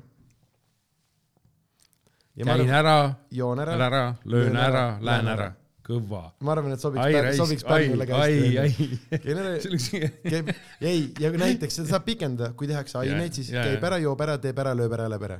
[2.40, 2.98] käin ära,
[3.36, 6.24] joon ära, ära, löön ära lähen ära ära., kõva.
[6.44, 9.88] ma arvan, et sobiks sobiks Pärnule, käin ära, see oleks
[10.28, 13.90] käib, ei, ja näiteks seda saab pikendada, kui tehakse aineid, siis jaa, käib jaa.
[13.92, 15.40] ära, joob ära, teeb ära, lööb ära, läheb ära.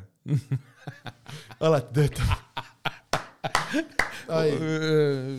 [1.68, 2.66] alati töötab.
[4.28, 4.52] Ai.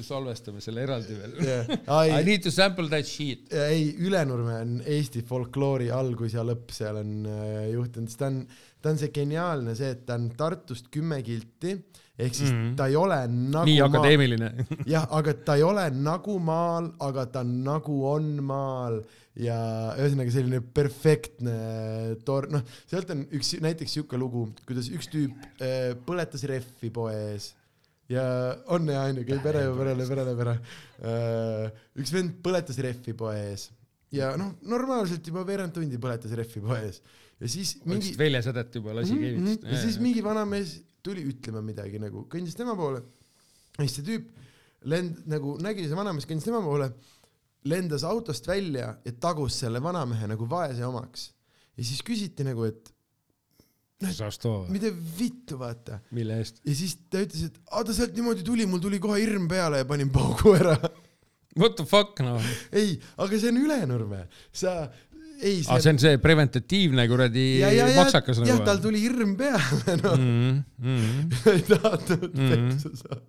[0.04, 1.34] salvestame selle eraldi veel.
[1.44, 1.68] yeah..
[2.18, 3.52] I need to sample that shit.
[3.52, 8.42] ei, Ülenurme on Eesti folkloori algus ja lõpp seal on äh, juhtunud, sest ta on,
[8.80, 11.76] ta on see geniaalne see, et ta on Tartust kümme kilti
[12.18, 12.58] ehk siis mm.
[12.58, 12.74] -hmm.
[12.78, 14.50] ta ei ole nagu nii akadeemiline.
[14.94, 19.00] jah, aga ta ei ole nagu maal, aga ta nagu on maal
[19.38, 19.58] ja
[19.94, 21.54] ühesõnaga selline perfektne
[22.26, 27.14] tor-, noh, sealt on üks näiteks siuke lugu, kuidas üks tüüp äh, põletas rehvi poe
[27.30, 27.52] ees
[28.10, 28.24] ja
[28.74, 30.54] on ja onju, käib ära ja perele, perele, pere.
[32.00, 33.68] üks vend põletas rehvi poe ees
[34.14, 37.02] ja noh, normaalselt juba veerand tundi põletas rehvi poe ees
[37.38, 39.72] ja siis mingi väljasädet juba, lasi Mhm, keevitust mhm.
[39.72, 40.78] ja siis mingi vanamees
[41.08, 43.02] tuli ütlema midagi nagu, kõndis tema poole.
[43.78, 44.28] ja siis see tüüp
[44.92, 46.92] lend-, nagu nägi see vanamees kõndis tema poole,
[47.68, 51.32] lendas autost välja ja tagus selle vanamehe nagu vaese omaks.
[51.76, 52.92] ja siis küsiti nagu, et
[54.38, 55.98] too, mida vittu, vaata.
[56.14, 56.62] mille eest?
[56.64, 59.82] ja siis ta ütles, et aa ta sealt niimoodi tuli, mul tuli kohe hirm peale
[59.82, 60.76] ja panin paugu ära.
[61.58, 62.38] What the fuck noh?
[62.78, 64.20] ei, aga see on Ülenurme,
[64.54, 64.84] sa,
[65.42, 67.46] ei aa, see on see preventatiivne kuradi
[67.96, 68.84] maksakas jah, tal nagu.
[68.88, 70.16] tuli hirm peale, noh.
[70.18, 70.62] mm.
[70.82, 71.36] -hmm.
[71.54, 72.48] ei tahtnud Mhm.
[72.54, 73.22] peksa saada.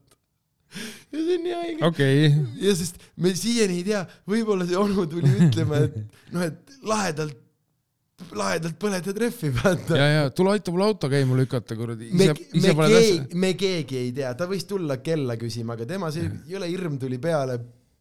[1.12, 1.86] ja see on nii haige.
[1.86, 2.32] okei,
[2.66, 5.96] ja sest me siiani ei tea, võib-olla see onu tuli ütlema, et
[6.34, 7.38] noh, et lahedalt,
[8.36, 9.98] lahedalt põletad rehvi, vaata.
[9.98, 12.10] ja, ja tule aita mul auto käima lükata kuradi.
[12.14, 16.30] me me keegi me keegi ei tea, ta võis tulla kella küsima, aga tema see
[16.52, 17.58] jõle hirm tuli peale,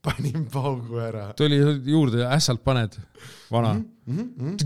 [0.09, 1.29] panin paugu ära.
[1.39, 1.61] tuli
[1.93, 2.97] juurde, ässalt paned,
[3.53, 3.77] vana.
[4.09, 4.57] Mhm,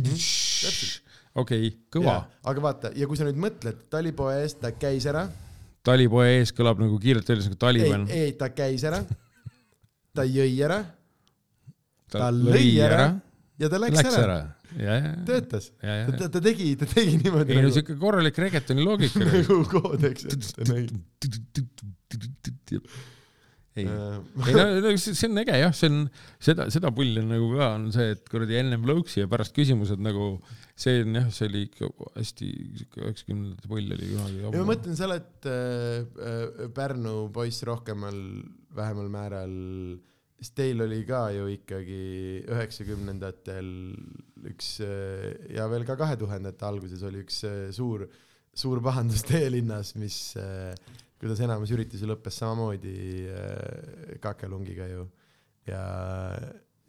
[1.43, 2.17] okei, kõva.
[2.47, 5.27] aga vaata, ja kui sa nüüd mõtled, talipoe eest ta käis ära,
[5.87, 8.09] talipoe ees kõlab nagu kiirelt öeldes nagu ei, Taliban.
[8.11, 9.03] ei ta käis ära,
[10.15, 10.83] ta jõi ära
[12.13, 13.07] ta lõi ära
[13.61, 14.39] ja ta läks, läks ära, ära.
[14.77, 15.71] ja, ja, töötas.
[15.81, 19.23] ta, ta tegi, ta tegi niimoodi ei no nagu, siuke korralik reggaetoni loogika.
[19.29, 20.89] nagu koodeks, et näi-
[23.77, 24.17] ei, Äh,
[24.49, 26.03] ei no, no see on äge jah, see on
[26.43, 30.03] seda, seda pulli on nagu ka on see, et kuradi ennem lõuksi ja pärast küsimused
[30.05, 30.35] nagu
[30.77, 32.49] see on jah, see oli ikka hästi
[33.01, 34.65] üheksakümnendate pull oli kunagi ja ma.
[34.73, 38.19] mõtlen, sa oled äh, Pärnu poiss rohkemal,
[38.77, 39.55] vähemal määral,
[40.37, 42.03] siis teil oli ka ju ikkagi
[42.53, 43.71] üheksakümnendatel
[44.53, 48.05] üks äh, ja veel ka kahe tuhandete alguses oli üks äh, suur,
[48.53, 50.75] suur pahandus teie linnas, mis äh,
[51.23, 52.97] kuidas enamus üritusi lõppes samamoodi
[53.31, 55.07] äh, kakelungiga ju
[55.71, 55.83] ja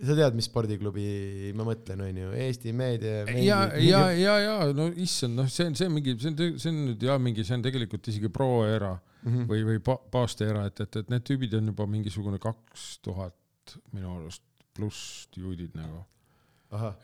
[0.03, 3.21] sa tead, mis spordiklubi ma mõtlen, onju, Eesti Meedia.
[3.39, 6.71] ja, ja, ja, ja no issand, noh, see on, see on mingi, see on, see
[6.73, 9.45] on nüüd jah, mingi, see on tegelikult isegi pro-era Mhm.
[9.47, 14.09] või, või pa- paaste-era, et, et, et need tüübid on juba mingisugune kaks tuhat minu
[14.17, 14.43] arust
[14.75, 16.01] pluss juudid nagu.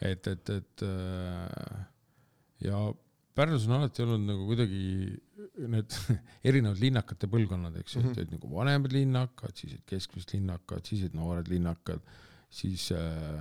[0.03, 1.77] et, et, et äh,
[2.67, 2.81] ja
[3.35, 4.81] Pärnus on alati olnud nagu kuidagi
[5.69, 5.93] need
[6.49, 8.33] erinevad linnakate põlvkonnad, eks ju, et Mhm.
[8.35, 12.01] nagu vanemad linnakad, siis olid keskmised linnakad, siis olid noored linnakad,
[12.49, 13.39] siis äh,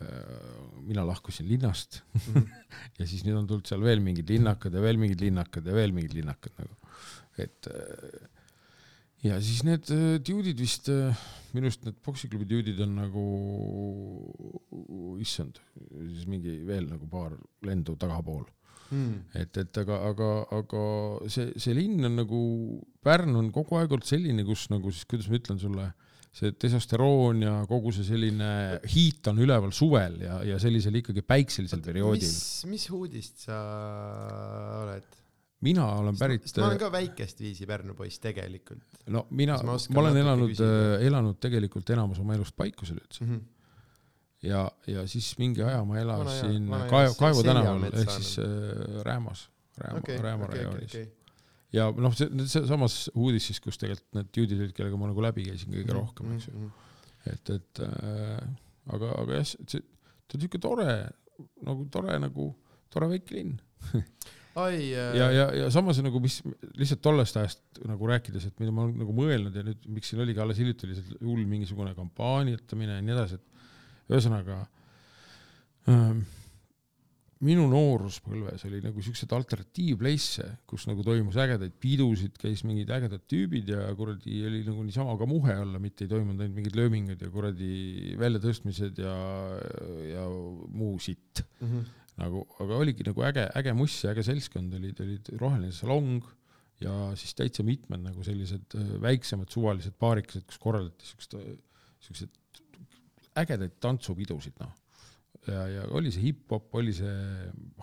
[0.00, 0.38] äh,
[0.86, 2.46] mina lahkusin linnast Mhm.
[3.00, 5.92] ja siis nüüd on tulnud seal veel mingid linnakad ja veel mingid linnakad ja veel
[5.96, 6.76] mingid linnakad nagu,
[7.38, 8.28] et äh,
[9.26, 11.10] ja siis need äh, dude'id vist äh,
[11.52, 13.24] minu arust need poksiklubi dude'id on nagu,
[15.20, 15.58] issand,
[16.12, 17.34] siis mingi veel nagu paar
[17.66, 18.46] lendu tagapool,
[18.88, 19.24] Hmm.
[19.36, 20.82] et, et aga, aga, aga
[21.28, 22.42] see, see linn on nagu,
[23.04, 25.88] Pärnu on kogu aeg olnud selline, kus nagu siis, kuidas ma ütlen sulle,
[26.38, 28.50] see testosteroon ja kogu see selline
[28.88, 32.28] hiit on üleval suvel ja, ja sellisel ikkagi päikselisel perioodil.
[32.28, 33.60] mis, mis uudist sa
[34.84, 35.16] oled?
[35.66, 40.02] mina olen pärit sest ma olen ka väikest viisi Pärnu poiss tegelikult no mina, ma
[40.04, 43.32] olen elanud küsida?, elanud tegelikult enamus oma elust Paikusel üldse mm.
[43.32, 43.46] -hmm.
[44.42, 49.48] ja, ja siis mingi aja ma elasin Kaevu, Kaevu Selja tänaval ehk siis äh, Räämas,
[49.78, 51.34] Rääma okay,, Rääma okei, rajoonis okay, okay..
[51.74, 55.24] ja noh, see, see samas uudis siis, kus tegelikult need juudid olid, kellega ma nagu
[55.26, 56.70] läbi käisin kõige Mhm, rohkem, eks ju.
[57.32, 58.48] et, et äh,
[58.94, 59.82] aga, aga jah, see,
[60.28, 60.90] ta on siuke tore,
[61.66, 62.50] nagu tore nagu,
[62.92, 63.58] tore väike linn.
[64.58, 66.40] ai, ja, ja, ja samas nagu, mis
[66.78, 70.22] lihtsalt tollest ajast nagu rääkides, et mida ma olen nagu mõelnud ja nüüd, miks siin
[70.22, 73.57] oligi alles hiljuti oli see hull mingisugune kampaaniatamine ja nii edasi, et
[74.08, 74.62] ühesõnaga
[75.88, 76.24] ähm,
[77.44, 83.70] minu nooruspõlves oli nagu siukseid alternatiivplace'e, kus nagu toimus ägedaid pidusid, käis mingid ägedad tüübid
[83.70, 87.30] ja kuradi oli nagu niisama ka muhe olla, mitte ei toimunud ainult mingid löömingud ja
[87.30, 89.14] kuradi väljatõstmised ja,
[90.14, 91.86] ja muu sitt Mhm.
[92.18, 96.24] nagu, aga oligi nagu äge, äge muss ja äge seltskond olid, olid roheline salong
[96.82, 101.38] ja siis täitsa mitmed nagu sellised äh, väiksemad suvalised paarikesed, kus korraldati siukest,
[102.02, 102.34] siukseid
[103.42, 104.74] ägedaid tantsupidusid, noh.
[105.48, 107.12] ja, ja oli see hip-hop, oli see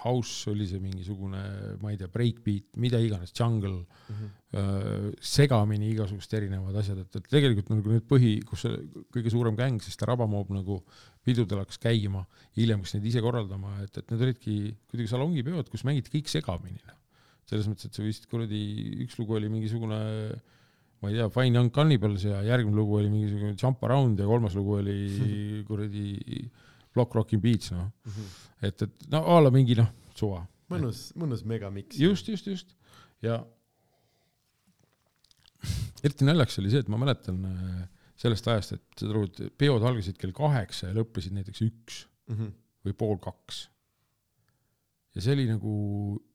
[0.03, 1.41] house, oli see mingisugune,
[1.81, 5.13] ma ei tea, breakbeat, mida iganes, jungle mm, -hmm.
[5.33, 8.81] segamini igasugused erinevad asjad, et, et tegelikult nagu need põhi, kus see
[9.15, 10.81] kõige suurem gäng, siis ta rabamoob nagu
[11.25, 12.25] pidudel hakkas käima,
[12.57, 14.57] hiljem hakkas neid ise korraldama, et, et need olidki
[14.91, 16.99] kuidagi salongipeod, kus mängiti kõik segamini, noh.
[17.49, 18.61] selles mõttes, et sa võisid kuradi,
[19.05, 20.03] üks lugu oli mingisugune
[21.05, 24.55] ma ei tea, Fine Young Cannibals ja järgmine lugu oli mingisugune Jump Around ja kolmas
[24.57, 24.95] lugu oli
[25.69, 26.05] kuradi
[26.95, 27.89] Block Rockin' Beats, noh.
[28.63, 30.41] et, et no a la mingi noh, suva.
[30.71, 31.99] mõnus, mõnus megamiks.
[32.01, 32.73] just, just, just
[33.21, 33.41] ja
[36.05, 37.85] eriti naljakas oli see, et ma mäletan äh,
[38.21, 42.47] sellest ajast, et aru, et peod algasid kell kaheksa ja lõppesid näiteks üks Mhm.
[42.87, 43.67] või pool kaks.
[45.13, 45.73] ja see oli nagu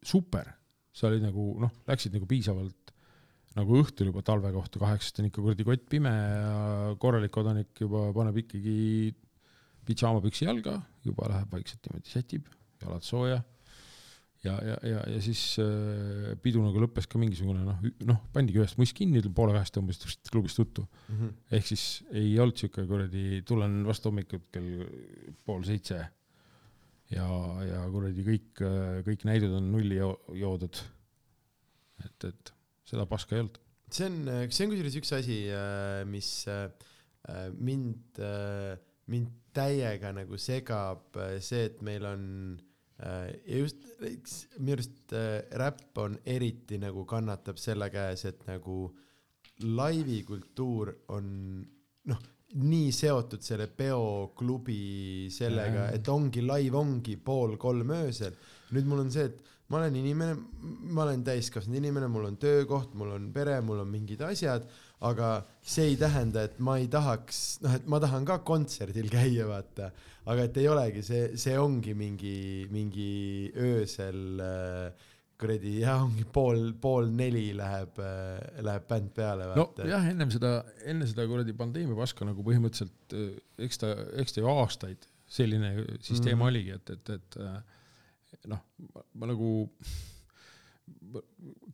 [0.07, 0.47] super,
[0.95, 2.90] sa olid nagu noh, läksid nagu piisavalt
[3.59, 8.09] nagu õhtul juba talve kohta, kaheksast on ikka kuradi kott pime ja korralik kodanik juba
[8.15, 9.15] paneb ikkagi
[9.89, 12.51] pidžaamapüksi jalga, juba läheb vaikselt niimoodi sätib,
[12.83, 13.41] jalad sooja.
[14.45, 18.79] ja, ja, ja, ja siis äh, pidu nagu lõppes ka mingisugune noh, noh, pandigi ühest
[18.81, 20.87] must kinni, poole kahest tõmbasid pst, klubist tuttu.
[21.11, 21.35] Mhm.
[21.59, 24.87] ehk siis ei olnud siuke kuradi, tulen vastu hommikut kell
[25.45, 25.99] pool seitse
[27.11, 27.27] ja,
[27.67, 28.65] ja kuradi kõik,
[29.11, 30.81] kõik näidud on nulli jo- joodud.
[32.07, 32.55] et, et
[32.91, 33.61] seda paska ei olnud.
[33.91, 34.19] see on,
[34.51, 35.39] see on kusjuures üks asi,
[36.11, 36.67] mis äh,
[37.59, 38.21] mind,
[39.11, 42.25] mind täiega nagu segab, see, et meil on
[43.03, 43.87] äh, ja just
[44.59, 48.85] minu arust äh, räpp on eriti nagu kannatab selle käes, et nagu
[49.67, 51.27] laivikultuur on
[52.11, 52.21] noh,
[52.61, 55.99] nii seotud selle peoklubi sellega, Jaa.
[55.99, 58.35] et ongi live ongi pool kolm öösel.
[58.75, 60.37] nüüd mul on see, et ma olen inimene,
[60.91, 64.67] ma olen täiskasvanud inimene, mul on töökoht, mul on pere, mul on mingid asjad,
[65.07, 65.29] aga
[65.63, 69.93] see ei tähenda, et ma ei tahaks, noh, et ma tahan ka kontserdil käia, vaata,
[70.31, 72.35] aga et ei olegi see, see ongi mingi,
[72.75, 73.13] mingi
[73.57, 75.09] öösel äh,
[75.41, 77.97] kuradi jah, ongi pool, pool neli läheb,
[78.67, 79.87] läheb bänd peale, no vaata.
[79.89, 80.53] jah, ennem seda,
[80.85, 85.73] enne seda kuradi pandeemia paska nagu põhimõtteliselt eh, eks ta, eks ta ju aastaid selline
[86.03, 86.43] süsteem Mhm.
[86.43, 86.49] mm.
[86.51, 87.41] oligi, et, et, et
[88.49, 88.61] noh,
[89.15, 89.71] ma nagu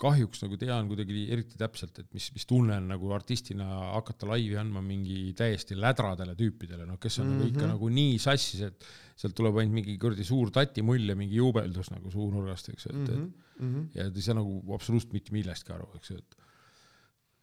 [0.02, 3.64] kahjuks nagu tean kuidagi eriti täpselt, et mis, mis tunne on nagu artistina
[3.94, 7.48] hakata laivi andma mingi täiesti lädradele tüüpidele, noh, kes on mm -hmm.
[7.52, 7.70] ikka Mhm.
[7.72, 8.84] nagu nii sassis, et
[9.16, 13.08] sealt tuleb ainult mingi kuradi suur tatimull ja mingi juubeldus nagu suunurgast, eks ju, et
[13.08, 13.88] mm, -hmm Mm -hmm.
[13.94, 16.36] ja ta ei saa nagu absoluutselt mitte millestki aru, eks ju, et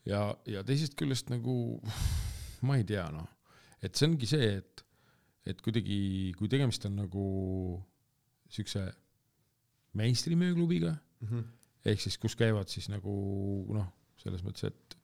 [0.05, 1.81] ja, ja teisest küljest nagu
[2.67, 3.27] ma ei tea noh,
[3.81, 4.85] et see ongi see, et,
[5.45, 7.83] et kuidagi, kui tegemist on nagu
[8.49, 8.93] siukse
[9.93, 11.43] mainstream'i ööklubiga, Mm -hmm.
[11.85, 13.11] ehk siis kus käivad siis nagu
[13.73, 13.85] noh,
[14.19, 14.97] selles mõttes, et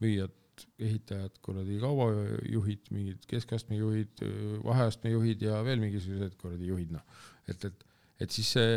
[0.00, 0.30] müüjad,
[0.78, 4.20] ehitajad, kuradi kaubajuhid, mingid keskastme juhid,
[4.64, 7.02] vaheastme juhid ja veel mingisugused kuradi juhid, noh.
[7.48, 7.84] et, et,
[8.20, 8.76] et siis see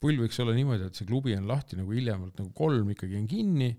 [0.00, 3.26] pull võiks olla niimoodi, et see klubi on lahti nagu hiljemalt nagu kolm ikkagi on
[3.26, 3.70] kinni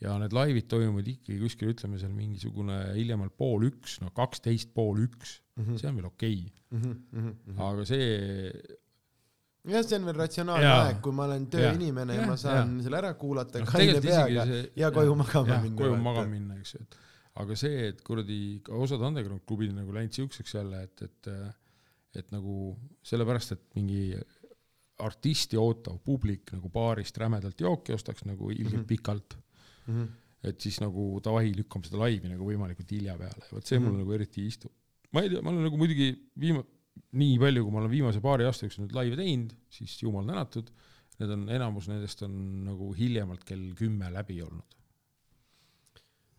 [0.00, 5.04] ja need laivid toimuvad ikkagi kuskil, ütleme seal mingisugune hiljemalt pool üks, no kaksteist pool
[5.04, 5.76] üks, Mhm.
[5.76, 6.96] see on veel okei okay., mm.
[7.12, 7.60] -hmm.
[7.60, 8.52] aga see
[9.64, 10.86] jah, see on veel ratsionaalne Jaa.
[10.86, 12.82] aeg, kui ma olen tööinimene ja, Jaa, ja ma saan jaa.
[12.86, 15.76] selle ära kuulata noh, kaine peaga see ja koju magama minna.
[15.82, 16.98] koju magama minna, eks ju, et
[17.38, 21.32] aga see, et kuradi osad underground klubid nagu läinud siukseks jälle, et, et
[22.18, 22.74] et nagu
[23.04, 24.16] sellepärast, et mingi
[25.04, 28.80] artisti ootav publik nagu baarist rämedalt jooki ostaks nagu ilgelt mm.
[28.82, 28.88] -hmm.
[28.88, 29.36] pikalt,
[29.88, 30.04] Mhm.
[30.42, 33.88] et siis nagu davai, lükkame seda laivi nagu võimalikult hilja peale, vot see mm -hmm.
[33.88, 34.70] Mulle nagu eriti ei istu.
[35.12, 36.08] ma ei tea, ma olen nagu muidugi
[36.40, 36.64] viima-,
[37.18, 40.70] nii palju, kui ma olen viimase paari aasta jooksul nüüd laive teinud, siis jumal tänatud,
[41.18, 42.34] need on, enamus nendest on
[42.68, 44.76] nagu hiljemalt kell kümme läbi olnud.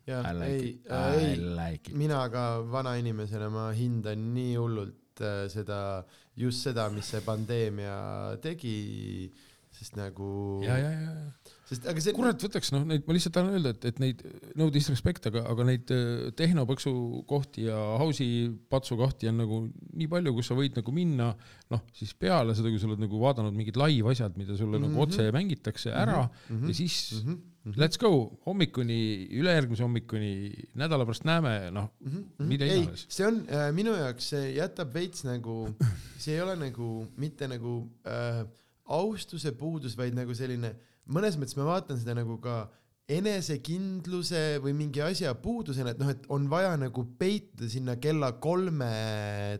[0.09, 1.97] jah, ei I ei, like it.
[1.97, 6.03] mina ka vanainimesena, ma hindan nii hullult äh, seda,
[6.39, 7.99] just seda, mis see pandeemia
[8.41, 9.29] tegi,
[9.75, 10.31] sest nagu,
[10.65, 13.73] ja, ja, ja, ja sest aga see kurat, võtaks noh, neid, ma lihtsalt tahan öelda,
[13.75, 14.23] et, et neid
[14.57, 16.93] no disrespect, aga, aga neid äh, tehnopõksu
[17.29, 19.59] kohti ja house'i patsu kohti on nagu
[19.93, 21.29] nii palju, kus sa võid nagu minna
[21.69, 24.83] noh, siis peale seda, kui sa oled nagu vaadanud mingid live asjad, mida sulle mm
[24.83, 24.89] -hmm.
[24.89, 24.97] Mhm.
[24.97, 26.63] nagu otse mängitakse ära mm Mhm.
[26.63, 26.67] -hmm.
[26.67, 27.71] ja siis mm Mhm, -hmm.
[27.71, 27.79] mhm.
[27.81, 33.45] let's go hommikuni, ülejärgmise hommikuni, nädala pärast näeme, noh, Mhm, mida ei iganes., see on
[33.49, 35.75] äh, minu jaoks, see jätab veits nagu,
[36.17, 38.47] see ei ole nagu mitte nagu äh,
[38.89, 40.73] austuse puudus, vaid nagu selline,
[41.09, 42.63] mõnes mõttes ma vaatan seda nagu ka
[43.09, 48.89] enesekindluse või mingi asja puudusena, et noh, et on vaja nagu peituda sinna kella kolme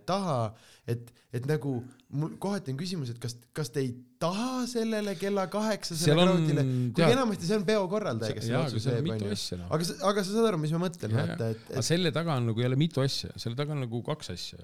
[0.06, 0.52] taha,
[0.90, 1.80] et, et nagu
[2.14, 7.10] mul kohati on küsimus, et kas, kas te ei taha sellele kella kaheksasele kraudile, kuigi
[7.18, 9.34] enamasti see on peokorraldaja, kes selle aga otsuse teeb, onju.
[9.34, 9.74] asja noh.
[9.74, 12.52] aga, aga sa saad aru, mis ma mõtlen, vaata, et, aga et selle taga on
[12.52, 14.62] nagu jälle mitu asja, selle taga on nagu kaks asja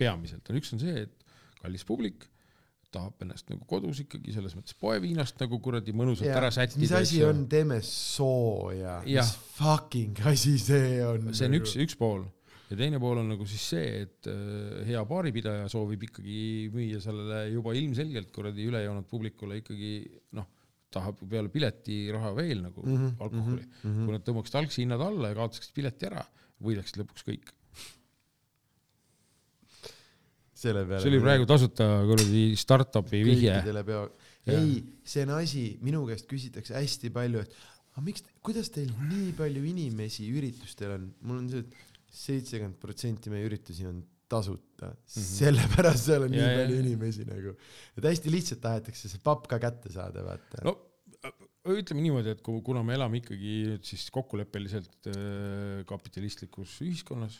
[0.00, 2.31] peamiselt, on üks on see, et kallis publik
[2.92, 6.82] tahab ennast nagu kodus ikkagi selles mõttes poeviinast nagu kuradi mõnusalt Jaa, ära sättida.
[6.84, 11.32] mis asi on, teeme sooja, mis fucking asi see on?
[11.34, 12.26] see on üks, üks pool
[12.72, 17.44] ja teine pool on nagu siis see, et äh, hea baaripidaja soovib ikkagi müüa sellele
[17.52, 19.94] juba ilmselgelt kuradi üle joonud publikule ikkagi
[20.38, 20.48] noh,
[20.92, 23.82] tahab peale piletiraha veel nagu mm -hmm, alkoholi mm.
[23.82, 24.04] -hmm.
[24.04, 26.24] kui nad tõmbaksid algse hinnad alla ja kaotaksid pileti ära,
[26.62, 27.52] võidaksid lõpuks kõik.
[30.62, 31.02] Selle peale.
[31.04, 33.58] see oli praegu tasuta kuradi startup'i vihje.
[34.52, 37.58] ei, see on asi, minu käest küsitakse hästi palju, et
[37.92, 43.32] aga miks, kuidas teil nii palju inimesi üritustel on, mul on see, et seitsekümmend protsenti
[43.32, 44.00] meie üritusi on
[44.32, 45.28] tasuta mm, -hmm.
[45.36, 46.86] sellepärast seal on Ja, nii ja, palju ja.
[46.86, 47.54] inimesi nagu,
[47.98, 50.76] et hästi lihtsalt tahetakse see papp ka kätte saada, vaata no
[51.70, 57.38] ütleme niimoodi, et kui, kuna me elame ikkagi nüüd siis kokkuleppeliselt äh, kapitalistlikus ühiskonnas,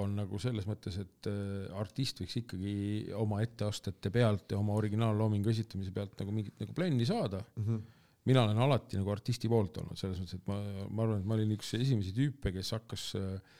[0.00, 2.74] on nagu selles mõttes, et äh, artist võiks ikkagi
[3.18, 7.42] oma etteastete pealt ja oma originaalloomingu esitamise pealt nagu mingit nagu plänni saada.
[7.56, 7.64] mm.
[7.66, 7.82] -hmm.
[8.24, 11.34] mina olen alati nagu artisti poolt olnud, selles mõttes, et ma, ma arvan, et ma
[11.34, 13.58] olin üks esimesi tüüpe, kes hakkas äh,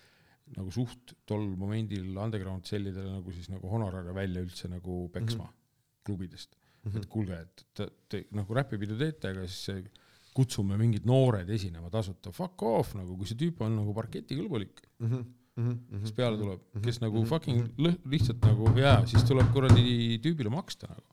[0.56, 5.50] nagu suht tol momendil underground sellidele nagu siis nagu honorare välja üldse nagu peksma mm
[5.50, 6.04] -hmm.
[6.04, 6.90] klubidest mm.
[6.90, 6.96] -hmm.
[6.96, 9.84] et kuulge, et te, te nagu räpipidu teete, aga siis äh,
[10.32, 15.10] kutsume mingid noored esinema tasuta, fuck off nagu, kui see tüüp on nagu parketikõlbulik, Mm
[15.10, 15.24] -hmm.
[15.54, 20.88] Kes peale tuleb, kes nagu fucking lõh-, lihtsalt nagu jaa, siis tuleb kuradi tüübile maksta
[20.88, 21.08] nagu.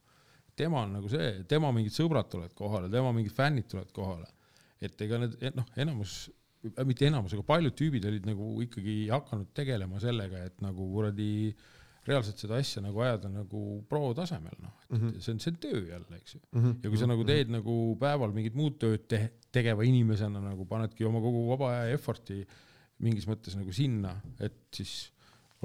[0.60, 4.30] tema on nagu see, tema mingid sõbrad tulevad kohale, tema mingid fännid tulevad kohale.
[4.82, 6.30] et ega need noh, enamus,
[6.88, 11.52] mitte enamus, aga paljud tüübid olid nagu ikkagi hakanud tegelema sellega, et nagu kuradi
[12.08, 15.20] reaalselt seda asja nagu ajada nagu pro tasemel noh, et mm -hmm.
[15.20, 16.40] see on, see on töö jälle, eks ju.
[16.52, 16.72] Mhm.
[16.84, 19.20] ja kui sa nagu teed nagu päeval mingit muud tööd te
[19.52, 22.46] tegeva inimesena nagu panedki oma kogu vaba aja effort'i
[23.04, 24.14] mingis mõttes nagu sinna,
[24.44, 25.10] et siis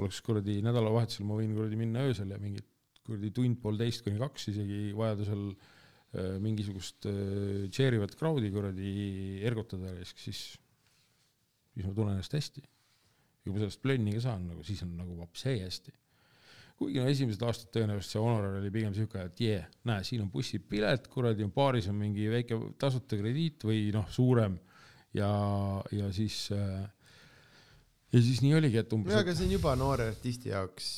[0.01, 2.67] oleks kuradi nädalavahetusel ma võin kuradi minna öösel ja mingit
[3.05, 8.93] kuradi tund-poolteist kuni kaks isegi vajadusel äh, mingisugust äh, tšeerivat crowd'i kuradi
[9.45, 10.47] ergutada ja siis,
[11.75, 12.63] siis, ma tunnen ennast hästi.
[12.65, 15.93] ja kui ma sellest plönni ka saan nagu, siis on nagu vapsee hästi.
[16.79, 20.25] kuigi no esimesed aastad tõenäoliselt see honorar oli pigem siuke, et jee yeah,, näe, siin
[20.25, 24.57] on bussipilet, kuradi on baaris on mingi väike tasuta krediit või noh, suurem
[25.15, 25.29] ja,
[25.95, 26.83] ja siis äh,
[28.15, 30.93] ja siis nii oligi, et umbes jaa, aga see on juba noore artisti jaoks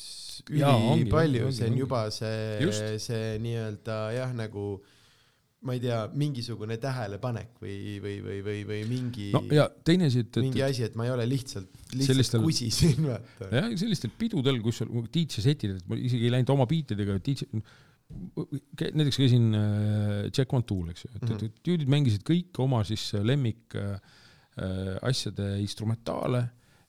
[0.54, 4.70] ülipalju, see on juba see see nii-öelda jah, nagu
[5.66, 10.22] ma ei tea, mingisugune tähelepanek või, või, või, või, või mingi no ja teine asi,
[10.22, 13.48] et, mingi asi, et ma ei ole lihtsalt, lihtsalt Sellistel- kusi siin, vaata.
[13.50, 17.48] jah, sellistel pidudel, kus sul DJ setid, et ma isegi ei läinud oma biitidega, DJ,
[18.94, 22.84] näiteks käisin äh, Check One Tool, eks ju, et, et, et tüüdid mängisid kõik oma
[22.86, 23.98] siis lemmik äh,
[24.62, 26.46] äh, asjade instrumentaale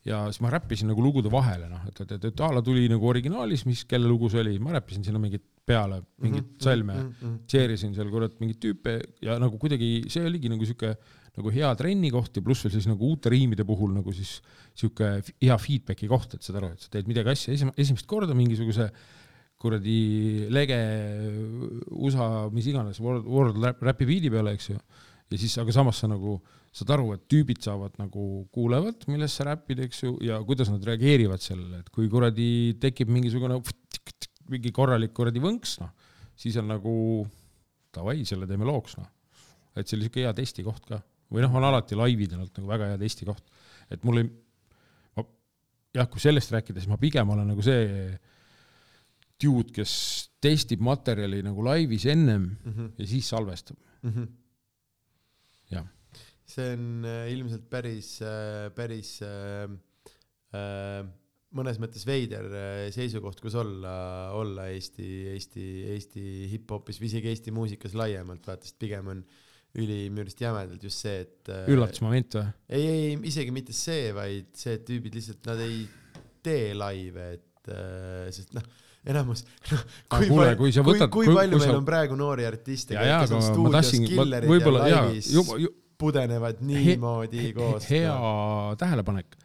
[0.07, 2.87] ja siis ma räppisin nagu lugude vahele, noh, et, et, et, et a la tuli
[2.89, 6.93] nagu originaalis, mis, kelle lugu see oli, ma räppisin sinna mingit peale, mingit Mhm, salme
[6.95, 7.33] mm, -hmm.
[7.45, 10.95] tšeerisin seal kurat mingeid tüüpe ja nagu kuidagi see oligi nagu sihuke
[11.37, 14.41] nagu hea trenni koht ja pluss veel siis nagu uute riimide puhul nagu siis
[14.73, 18.33] sihuke hea feedback'i koht, et saad aru, et sa teed midagi asja esim-, esimest korda
[18.33, 18.89] mingisuguse
[19.59, 20.79] kuradi lege
[21.91, 24.77] USA, mis iganes, World, World Rap- Rapi biidi peale, eks ju.
[25.29, 26.39] ja siis, aga samas sa nagu
[26.71, 28.23] saad aru, et tüübid saavad nagu,
[28.53, 33.09] kuulevad, millest sa räpid, eks ju, ja kuidas nad reageerivad sellele, et kui kuradi tekib
[33.09, 33.57] mingisugune
[34.49, 35.89] mingi korralik kuradi võnks, noh,
[36.39, 36.93] siis on nagu
[37.93, 39.09] davai, selle teeme looks, noh.
[39.75, 42.87] et see oli siuke hea testikoht ka või noh, on alati laivid olnud nagu väga
[42.93, 43.43] hea testikoht,
[43.93, 44.29] et mul ei,
[45.17, 45.25] ma
[45.97, 47.85] jah, kui sellest rääkida, siis ma pigem olen nagu see
[49.39, 49.91] dude, kes
[50.43, 52.89] testib materjali nagu laivis ennem Mhm.
[52.97, 53.77] ja siis salvestab.
[55.71, 55.85] Jah.
[56.49, 58.15] See on äh, ilmselt päris,
[58.75, 59.67] päris äh,
[60.57, 61.03] äh,
[61.57, 63.93] mõnes mõttes veider äh, seisukoht, kus olla,
[64.37, 65.05] olla Eesti,
[65.35, 66.23] Eesti, Eesti
[66.55, 69.23] hip-hopis või isegi Eesti muusikas laiemalt, vaata, sest pigem on
[69.77, 72.45] üli minu arust jämedalt just see, et äh, üllatusmoment või?
[72.73, 75.83] ei, ei, isegi mitte see, vaid see, et tüübid lihtsalt, nad ei
[76.45, 78.65] tee laive, et äh, sest noh,
[79.09, 82.17] enamus, noh, kui, kuule, palju- kui kui, kui kui- palju kui meil sa- on praegu
[82.17, 84.73] noori artiste, kes on stuudios killerid ja
[85.05, 85.29] laivis
[85.99, 87.87] pudenevad niimoodi koos.
[87.91, 88.15] hea
[88.79, 89.37] tähelepanek,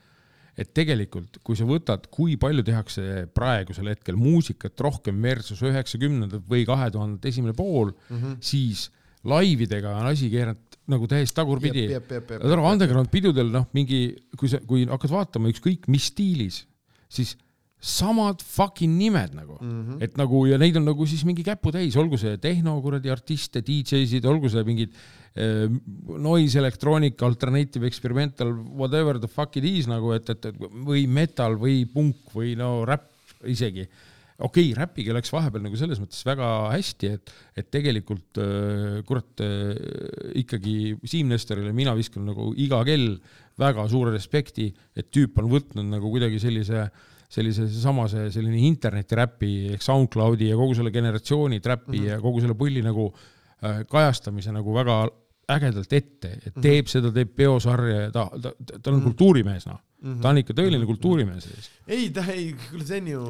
[0.59, 6.67] et tegelikult, kui sa võtad, kui palju tehakse praegusel hetkel muusikat rohkem versus üheksakümnendad või
[6.69, 8.37] kahe tuhandete esimene pool mm, -hmm.
[8.45, 8.87] siis
[9.25, 11.87] laividega on asi keeranud nagu täiesti tagurpidi.
[11.89, 14.07] underground pidudel noh, mingi,
[14.37, 16.67] kui sa, kui hakkad vaatama ükskõik mis stiilis,
[17.09, 17.35] siis
[17.85, 19.83] samad fucking nimed nagu mm.
[19.83, 19.99] -hmm.
[20.05, 24.25] et nagu ja neid on nagu siis mingi käputäis, olgu see tehno kuradi artiste, DJ-sid,
[24.25, 24.95] olgu see mingid
[25.37, 25.69] äh,
[26.17, 31.59] noise electronic, alternative experimental, whatever the fuck it is nagu, et, et, et või metal
[31.61, 33.13] või punk või no räpp
[33.45, 33.85] isegi.
[34.39, 39.45] okei okay,, räpiga läks vahepeal nagu selles mõttes väga hästi, et, et tegelikult äh, kurat
[39.45, 39.77] äh,
[40.41, 43.19] ikkagi Siim Nestorile mina viskan nagu iga kell
[43.61, 46.89] väga suure respekti, et tüüp on võtnud nagu kuidagi sellise
[47.29, 52.09] sellise sama see selline internetiräpi ehk SoundCloudi ja kogu selle generatsiooni trap'i mm -hmm.
[52.11, 55.09] ja kogu selle pulli nagu äh, kajastamise nagu väga
[55.49, 56.63] ägedalt ette, et mhm.
[56.63, 56.93] teeb mm -hmm.
[56.93, 59.05] seda, teeb peosarja ja ta, ta, ta, ta on mm -hmm.
[59.05, 60.13] kultuurimees, noh mm.
[60.13, 60.21] -hmm.
[60.23, 61.47] ta on ikka tõeline kultuurimees.
[61.87, 63.23] ei, ta ei, kuule see on ju,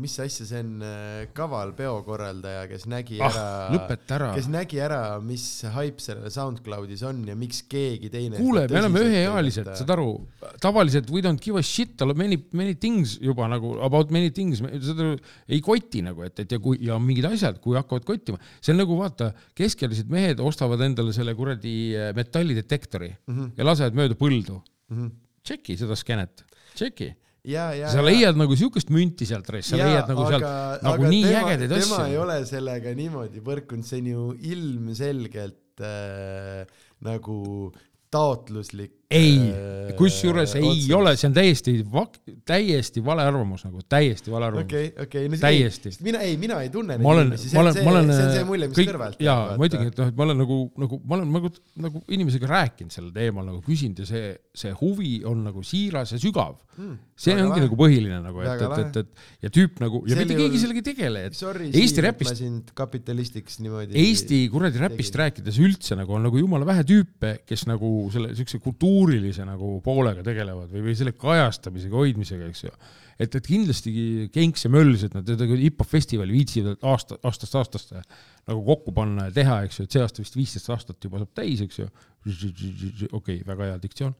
[0.00, 3.36] mis asja, see on äh, kaval peokorraldaja, kes nägi ah,
[4.16, 8.40] ära, kes nägi ära, mis haip sellel SoundCloudis on ja miks keegi teine.
[8.40, 10.08] kuule, me oleme üheealised, saad aru,
[10.64, 15.14] tavaliselt we don't give a shit many, many things juba nagu about many things, seda
[15.48, 18.82] ei koti nagu, et, et ja kui ja mingid asjad, kui hakkavad kottima, see on
[18.82, 23.56] nagu vaata, keskealised mehed ostavad endale selle kuradi äh, metallidetektori mm -hmm.
[23.56, 24.98] ja lasevad mööda põldu mm.
[24.98, 25.16] -hmm
[25.48, 26.44] tšeki seda skeenet,
[26.76, 27.08] tšeki
[27.48, 28.38] ja, ja, sa leiad ja.
[28.38, 30.46] nagu siukest münti sealt, sa leiad nagu sealt
[30.84, 31.88] nagu nii tema, ägedaid asju.
[31.88, 36.62] tema ei ole sellega niimoodi põrkunud, see on ju ilmselgelt äh,
[37.06, 37.38] nagu
[38.12, 38.97] taotluslik.
[39.10, 39.36] Ei,
[39.88, 40.90] äh, kusjuures ei otsus.
[40.92, 41.74] ole, see on täiesti,
[42.48, 44.68] täiesti vale arvamus nagu, täiesti vale arvamus.
[44.68, 45.32] okei okay,, okei okay.
[45.32, 45.40] no,.
[45.40, 45.92] täiesti.
[46.04, 48.80] mina, ei, mina ei tunne neid inimesi, see on see, see on see mulje, mis
[48.82, 51.52] kõik, kõrvalt jaa, muidugi, et noh, et ma olen nagu, nagu ma olen nagu,
[51.88, 56.20] nagu inimesega rääkinud sellel teemal nagu küsinud ja see, see huvi on nagu siiras ja
[56.20, 57.00] sügav hmm,.
[57.16, 57.64] see ongi lahe.
[57.64, 59.00] nagu põhiline nagu, et, et, et,
[59.40, 62.30] et ja tüüp nagu ja mitte keegi sellega ei tegele, et sorry, Eesti räpist.
[62.30, 63.96] ma sind kapitalistiks niimoodi.
[64.04, 68.60] Eesti kuradi räpist rääkides üldse nagu on nagu jumala vähe tüüpe, kes nagu selle siukse
[68.98, 72.72] kultuurilise nagu poolega tegelevad või, või selle kajastamisega, hoidmisega, eks ju.
[73.18, 73.92] et, et kindlasti
[74.34, 78.02] Genks ja Mölls, et nad hip-hop festivali viitsivad aasta, aastast aastasse
[78.48, 81.34] nagu kokku panna ja teha, eks ju, et see aasta vist viisteist aastat juba saab
[81.38, 81.88] täis, eks ju.
[82.26, 84.16] okei okay,, väga hea diktsioon.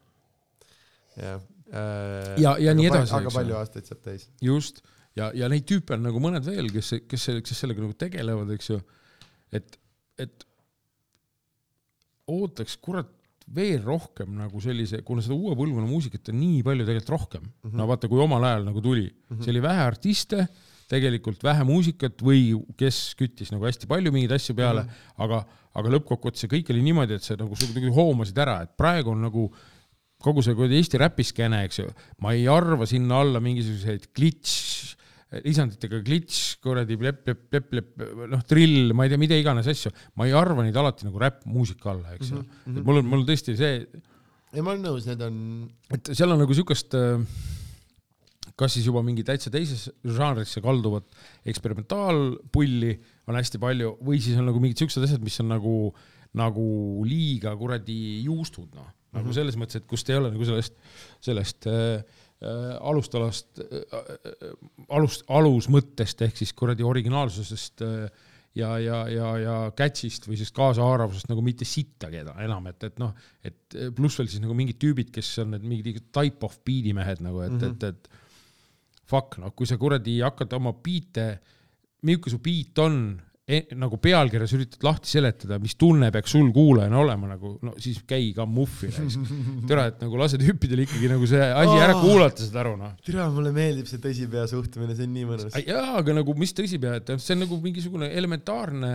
[1.17, 1.41] jah
[1.73, 2.39] äh,.
[2.41, 3.17] ja, ja nii edasi.
[3.19, 4.29] aga palju aastaid saab täis.
[4.43, 4.83] just,
[5.19, 8.75] ja, ja neid tüüpe on nagu mõned veel, kes, kes, kes sellega nagu tegelevad, eks
[8.75, 8.83] ju.
[9.53, 9.79] et,
[10.19, 10.49] et
[12.29, 13.09] ootaks kurat
[13.55, 17.55] veel rohkem nagu sellise, kuna seda uue põlvkonna muusikat on nii palju tegelikult rohkem mm,
[17.63, 17.77] -hmm.
[17.81, 19.45] no vaata, kui omal ajal nagu tuli mm, -hmm.
[19.45, 20.49] see oli vähe artiste,
[20.89, 25.25] tegelikult vähe muusikat või kes küttis nagu hästi palju mingeid asju peale mm, -hmm.
[25.25, 25.43] aga,
[25.75, 29.23] aga lõppkokkuvõttes see kõik oli niimoodi, et see nagu kuidagi hoomasid ära, et praegu on
[29.23, 29.49] nagu
[30.19, 34.97] kogu see kuradi Eesti räpiskeene, eks ju, ma ei arva sinna alla mingisuguseid glitš
[35.29, 39.93] lisanditega glitš, kuradi plepp, plepp, plepp, plepp, noh, drill, ma ei tea, mida iganes asju,
[40.17, 42.85] ma ei arva neid alati nagu räppmuusika alla, eks ju mm -hmm..
[42.87, 43.83] mul on, mul on tõesti see.
[44.55, 45.37] ei, ma olen nõus, need on.
[45.93, 47.21] et seal on nagu siukest, äh,
[48.57, 51.05] kas siis juba mingi täitsa teises žanrisse kalduvat
[51.45, 52.95] eksperimentaalpulli
[53.29, 55.75] on hästi palju või siis on nagu mingid siuksed asjad, mis on nagu,
[56.33, 56.65] nagu
[57.05, 58.89] liiga kuradi juustud, noh.
[59.13, 59.37] nagu -hmm.
[59.37, 60.81] selles mõttes, et kust ei ole nagu sellest,
[61.21, 62.01] sellest Äh,
[62.41, 64.57] alustalast, äh, äh,
[64.95, 67.83] alust, alusmõttest ehk siis kuradi originaalsusest
[68.59, 73.13] ja, ja, ja, ja catch'ist või siis kaasahaaravusest nagu mitte sittagi enam, et, et noh,
[73.43, 77.23] et pluss veel siis nagu mingid tüübid, kes on need mingid type of beat'i mehed
[77.27, 77.77] nagu, et mm, -hmm.
[77.77, 78.27] et, et
[79.09, 81.31] fuck, noh, kui sa kuradi hakkad oma biite,
[82.03, 83.01] milline su beat on
[83.49, 88.27] nagu pealkirjas üritad lahti seletada, mis tunne peaks sul kuulajana olema nagu, no siis käi
[88.37, 89.31] ka muffi raisk.
[89.71, 92.93] tere, et nagu lase tüüpidel ikkagi nagu see asi ära kuulata, saad aru noh.
[93.07, 95.57] tere, mulle meeldib see tõsipea suhtumine, see on nii mõnus.
[95.65, 98.93] jaa, aga nagu mis tõsipea, et see on nagu mingisugune elementaarne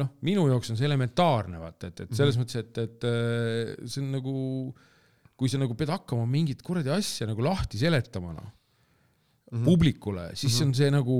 [0.00, 2.52] noh, minu jaoks on see elementaarne, vaata, et, et selles mm -hmm.
[2.52, 4.34] mõttes, et, et äh, see on nagu,
[5.32, 8.52] kui sa nagu pead hakkama mingit kuradi asja nagu lahti seletama, noh
[9.50, 9.64] mm -hmm.
[9.64, 10.68] publikule, siis mm -hmm.
[10.68, 11.16] on see nagu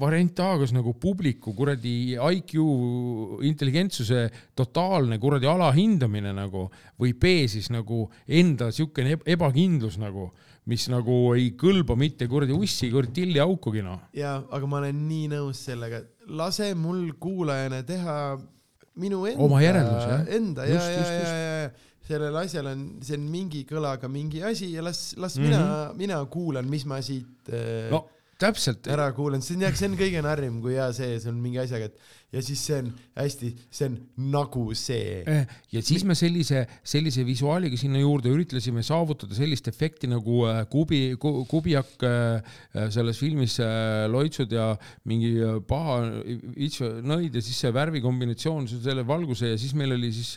[0.00, 2.54] variant A, kas nagu publiku kuradi IQ
[3.48, 4.24] intelligentsuse
[4.58, 6.68] totaalne kuradi alahindamine nagu
[7.00, 10.30] või B siis nagu enda siukene ebakindlus nagu,
[10.70, 14.08] mis nagu ei kõlba mitte kuradi ussi, kuradi tilliaukugi noh.
[14.16, 18.18] ja, aga ma olen nii nõus sellega, lase mul kuulajana teha
[19.02, 20.26] minu enda, oma järeldus jah.
[20.38, 24.72] Enda ja, ja, ja, ja, ja sellel asjal on, see on mingi kõlaga mingi asi
[24.74, 25.50] ja las, las mm -hmm.
[25.50, 28.06] mina, mina kuulan, mis ma siit äh, no
[28.42, 28.90] täpselt.
[28.90, 31.62] ära kuulanud, see on jah, see on kõige narrim, kui hea see, see on mingi
[31.62, 32.88] asjaga, et ja siis see on
[33.18, 33.96] hästi, see on
[34.32, 35.20] nagu see.
[35.28, 40.62] Eh, ja siis me sellise, sellise visuaaliga sinna juurde üritasime saavutada sellist efekti nagu äh,
[40.72, 42.54] Kubi, Kubiak äh,
[42.94, 44.70] selles filmis äh, Loitsud ja
[45.08, 45.34] mingi
[45.68, 45.98] paha
[47.04, 50.32] nõid ja siis see värvikombinatsioon, selle valguse ja siis meil oli siis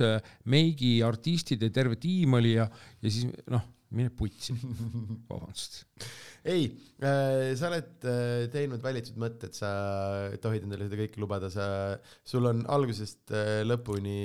[0.51, 2.67] meigi artistid ja terve tiim oli ja,
[3.01, 4.53] ja siis noh mine putsi,
[5.29, 5.83] vabandust.
[6.45, 6.65] ei
[6.99, 9.69] äh,, sa oled äh, teinud valitud mõtted, sa
[10.41, 11.67] tohid endale seda kõike lubada, sa,
[12.27, 14.17] sul on algusest äh, lõpuni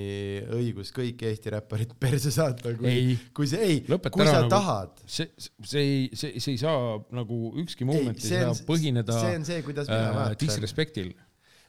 [0.57, 4.53] õigus kõik Eesti räpparid perse saata, kui, ei, kui see, ei, kui ära sa nagu-
[4.55, 5.05] tahad.
[5.05, 9.19] see, see ei, see, see ei saa nagu ükski ei, moment ei on saa, põhineda
[9.21, 10.41] see on see, kuidas mina äh, vaatan.
[10.45, 11.13] disrespektil.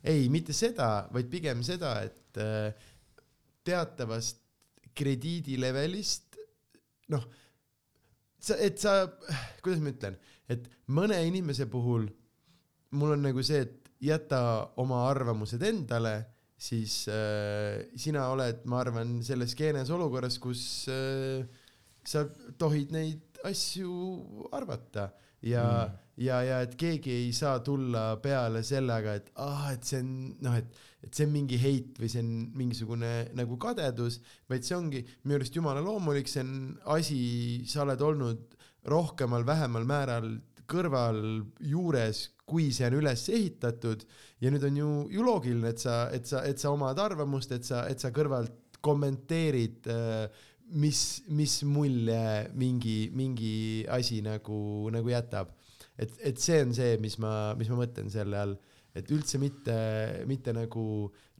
[0.01, 2.89] ei, mitte seda, vaid pigem seda, et äh,
[3.67, 4.39] teatavast
[4.97, 6.39] krediidilevelist,
[7.13, 7.23] noh,
[8.41, 9.05] sa, et sa,
[9.63, 10.17] kuidas ma ütlen,
[10.51, 12.09] et mõne inimese puhul
[12.97, 14.41] mul on nagu see, et jäta
[14.81, 16.15] oma arvamused endale,
[16.61, 21.45] siis äh, sina oled, ma arvan, selles skeenes olukorras, kus äh,
[22.05, 22.25] sa
[22.59, 25.09] tohid neid asju arvata
[25.41, 30.01] ja mm., ja, ja et keegi ei saa tulla peale sellega, et ah, et see
[30.03, 30.11] on
[30.45, 34.19] noh, et, et see on mingi heit või see on mingisugune nagu kadedus,
[34.51, 36.53] vaid see ongi minu arust jumala loomulik, see on
[36.97, 37.21] asi,
[37.69, 38.57] sa oled olnud
[38.91, 40.31] rohkemal-vähemal määral
[40.71, 41.19] kõrval
[41.67, 44.03] juures, kui see on üles ehitatud
[44.43, 47.67] ja nüüd on ju, ju loogiline, et sa, et sa, et sa omad arvamust, et
[47.67, 50.41] sa, et sa kõrvalt kommenteerid äh,
[50.71, 52.21] mis, mis mulje
[52.57, 53.55] mingi, mingi
[53.91, 55.51] asi nagu, nagu jätab.
[55.97, 58.55] et, et see on see, mis ma, mis ma mõtlen selle all,
[58.97, 59.75] et üldse mitte,
[60.27, 60.85] mitte nagu,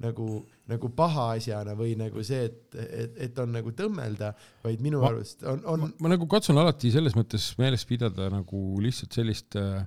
[0.04, 0.28] nagu,
[0.72, 4.32] nagu paha asjana või nagu see, et, et, et on nagu tõmmelda,
[4.64, 8.62] vaid minu Ma- arust on, on ma, nagu katsun alati selles mõttes meeles pidada nagu
[8.84, 9.84] lihtsalt sellist äh,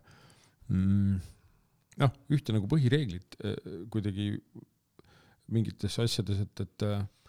[0.69, 1.17] mm,
[2.05, 3.57] noh, ühte nagu põhireeglit äh,
[3.93, 4.33] kuidagi
[5.55, 7.24] mingites asjades, et, et, et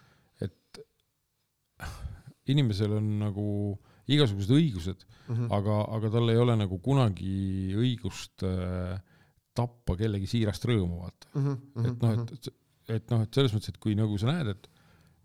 [2.52, 3.46] inimesel on nagu
[4.06, 5.48] igasugused õigused, Mhm.
[5.50, 9.00] aga, aga tal ei ole nagu kunagi õigust äh,
[9.56, 11.30] tappa kellegi siirast rõõmu, vaata.
[11.34, 12.48] Mhm, et noh, et, et,
[13.00, 14.68] et noh, et selles mõttes, et kui nagu sa näed, et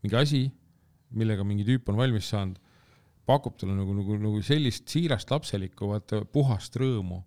[0.01, 0.41] mingi asi,
[1.11, 2.57] millega mingi tüüp on valmis saanud,
[3.27, 7.21] pakub talle nagu, nagu, nagu sellist siirast lapselikku, vaata puhast rõõmu,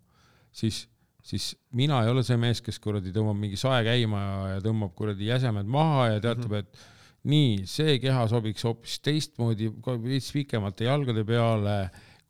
[0.50, 0.88] siis,
[1.22, 4.96] siis mina ei ole see mees, kes kuradi tõmbab mingi sae käima ja, ja tõmbab
[4.98, 6.58] kuradi jäsemed maha ja teatab mm, -hmm.
[6.58, 6.90] et
[7.30, 9.70] nii, see keha sobiks hoopis teistmoodi,
[10.04, 11.78] veits pikemate jalgade peale,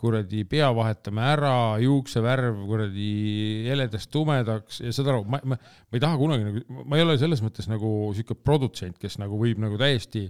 [0.04, 3.10] kuradi pea vahetame ära, juuksevärv kuradi
[3.70, 4.82] heledast tumedaks.
[4.84, 7.70] Ja saad aru, ma, ma, ma ei taha kunagi nagu, ma ei ole selles mõttes
[7.70, 10.26] nagu sihuke produtsent, kes nagu võib nagu täiesti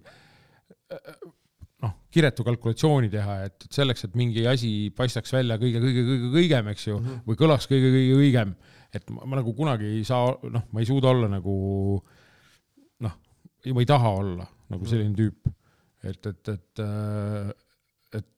[1.85, 6.99] noh, kiretu kalkulatsiooni teha, et, et selleks, et mingi asi paistaks välja kõige-kõige-kõige-kõigem, eks ju
[6.99, 7.25] mm, -hmm.
[7.29, 8.55] või kõlaks kõige-kõige õigem,
[8.95, 11.57] et ma, ma nagu kunagi ei saa, noh, ma ei suuda olla nagu
[11.99, 12.14] noh,
[13.73, 15.49] ma ei taha olla nagu selline tüüp,
[16.05, 16.83] et, et, et,
[18.19, 18.29] et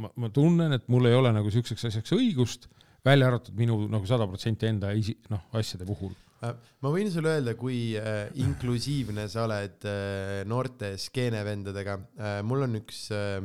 [0.00, 2.68] ma, ma tunnen, et mul ei ole nagu siukseks asjaks õigust,
[3.04, 6.12] välja arvatud minu nagu sada protsenti enda isi-, noh, asjade puhul.
[6.42, 12.38] Äh, ma võin sulle öelda, kui äh, inklusiivne sa oled äh, noorte skeenevendadega äh,.
[12.46, 13.44] mul on üks äh,,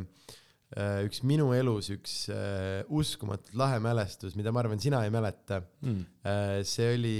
[1.06, 6.02] üks minu elus üks äh, uskumatult lahe mälestus, mida ma arvan, sina ei mäleta Mm.
[6.26, 6.64] äh,.
[6.66, 7.20] see oli,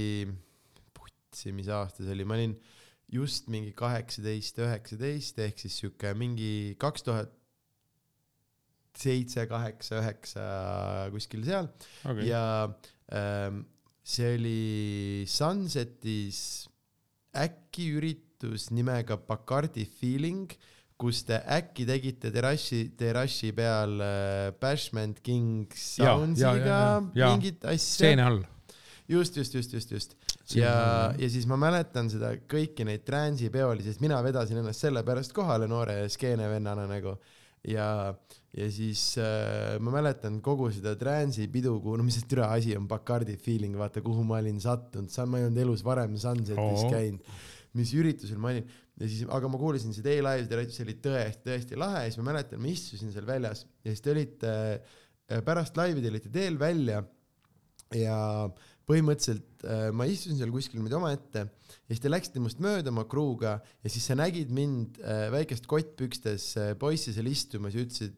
[0.92, 2.56] putsi, mis aasta see oli, ma olin
[3.12, 7.32] just mingi kaheksateist, üheksateist ehk siis sihuke mingi kaks tuhat
[8.98, 10.46] seitse, kaheksa, üheksa
[11.14, 11.68] kuskil seal
[12.04, 12.26] Okay.
[12.28, 12.68] ja
[13.14, 13.62] ähm,
[14.02, 16.40] see oli Sunsetis
[17.36, 20.50] äkki üritus nimega Bacardi Feeling,
[20.98, 26.80] kus te äkki tegite terrassi, terrassi peal äh, Bashment ja, Soundsiga
[27.14, 28.08] mingit asja.
[28.08, 28.40] seene all.
[29.08, 30.16] just, just, just, just, just.
[30.56, 35.68] Ja ja siis ma mäletan seda kõiki neid transipeolisi, sest mina vedasin ennast sellepärast kohale
[35.68, 37.18] noore skeenevennana nagu.
[37.68, 38.14] Ja,
[38.54, 42.86] ja siis äh, ma mäletan kogu seda transipidu, kuhu, no mis see türa asi on,
[42.88, 46.92] Bacardi feeling, vaata kuhu ma olin sattunud, ma ei olnud elus varem Sunsetis Oo.
[46.92, 47.34] käinud,
[47.76, 48.70] mis üritusel ma olin.
[48.98, 52.06] Ja siis, aga ma kuulasin seda e-live'i, see oli tõesti, tõesti lahe.
[52.06, 53.66] Ja siis ma mäletan, ma istusin seal väljas.
[53.84, 57.04] Ja siis te olite äh, pärast laivi te olite teel välja.
[57.94, 58.18] Ja
[58.88, 63.04] põhimõtteliselt äh, ma istusin seal kuskil niimoodi omaette ja siis te läksite must mööda oma
[63.10, 68.16] kruuga ja siis sa nägid mind äh, väikest kottpükstes äh, poissi seal istumas ja ütlesid,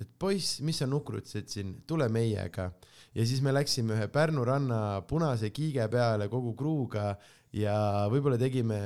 [0.00, 2.70] et poiss, mis sa nukrutasid siin, tule meiega.
[3.16, 7.14] ja siis me läksime ühe Pärnu ranna punase kiige peale kogu kruuga
[7.56, 7.76] ja
[8.12, 8.76] võib-olla tegime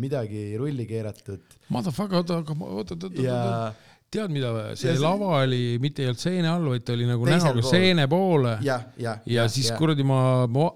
[0.00, 1.58] midagi rulli keeratud.
[1.70, 3.74] Motherfucker, oota, oota, oota, oota,
[4.14, 7.06] tead mida, see Ja see- lava oli, mitte ei olnud seene all, vaid ta oli
[7.10, 8.56] nagu näoga seene poole.
[8.66, 10.20] Ja, ja, ja siis kuradi ma,
[10.50, 10.70] ma,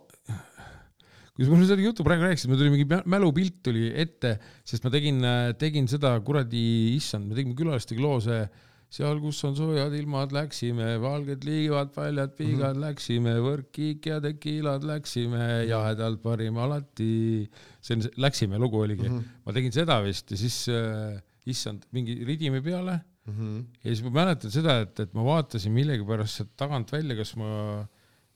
[1.34, 4.36] kui sa mulle seda juttu praegu rääkisid, mul tuli mingi mä- mälupilt tuli ette,
[4.66, 5.22] sest ma tegin,
[5.58, 8.42] tegin seda kuradi, issand, me tegime külalistega loo see
[8.88, 12.84] seal, kus on soojad ilmad, läksime, valged liivad, paljad piigad mm, -hmm.
[12.86, 17.48] läksime, võrkkiik ja tekiilad läksime, jahedalt parim alati.
[17.84, 19.08] see on, läksime lugu oligi.
[19.08, 19.44] Mm, -hmm.
[19.44, 23.60] ma tegin seda vist ja siis äh, issand, mingi ridime peale Mhm.
[23.84, 27.48] ja siis ma mäletan seda, et, et ma vaatasin millegipärast sealt tagant välja, kas ma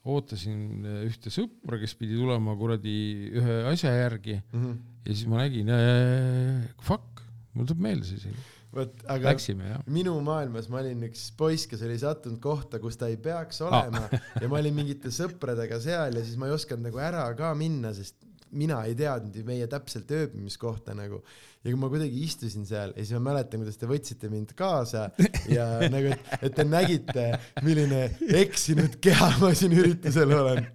[0.05, 2.95] ootasin ühte sõpra, kes pidi tulema kuradi
[3.39, 4.73] ühe asja järgi Mhm.
[5.07, 7.23] ja siis ma nägin äh,, fuck,
[7.55, 8.43] mul tuleb meelde see isegi.
[8.73, 9.83] vot, aga Läksime jah.
[9.93, 14.07] minu maailmas ma olin üks poiss, kes oli sattunud kohta, kus ta ei peaks olema
[14.41, 17.93] ja ma olin mingite sõpradega seal ja siis ma ei osanud nagu ära ka minna,
[17.95, 18.17] sest
[18.59, 21.23] mina ei teadnud ju meie täpselt ööbimiskohta nagu
[21.63, 25.09] ja kui ma kuidagi istusin seal ja siis ma mäletan, kuidas te võtsite mind kaasa
[25.57, 27.27] ja nagu, et, et te nägite,
[27.65, 28.05] milline
[28.43, 30.67] eksinud keha ma siin üritusel olen.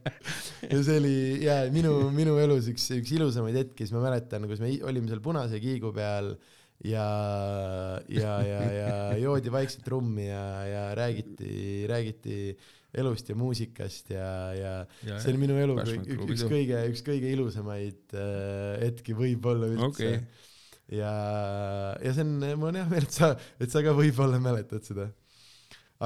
[0.63, 4.63] ja see oli ja minu, minu elus üks, üks ilusamaid hetki, siis ma mäletan, kus
[4.63, 6.33] me olime seal Punase kiigu peal
[6.85, 7.07] ja,
[8.07, 12.39] ja, ja, ja joodi vaikselt rummi ja, ja räägiti, räägiti
[13.01, 14.73] elust ja muusikast ja, ja
[15.05, 19.87] Ja- see oli minu elu Bashment üks, kõige, üks kõige ilusamaid äh, hetki võib-olla üldse
[19.87, 20.19] Okei.
[20.99, 21.11] ja,
[22.03, 25.09] ja see on, mul on hea meel, et sa, et sa ka võib-olla mäletad seda.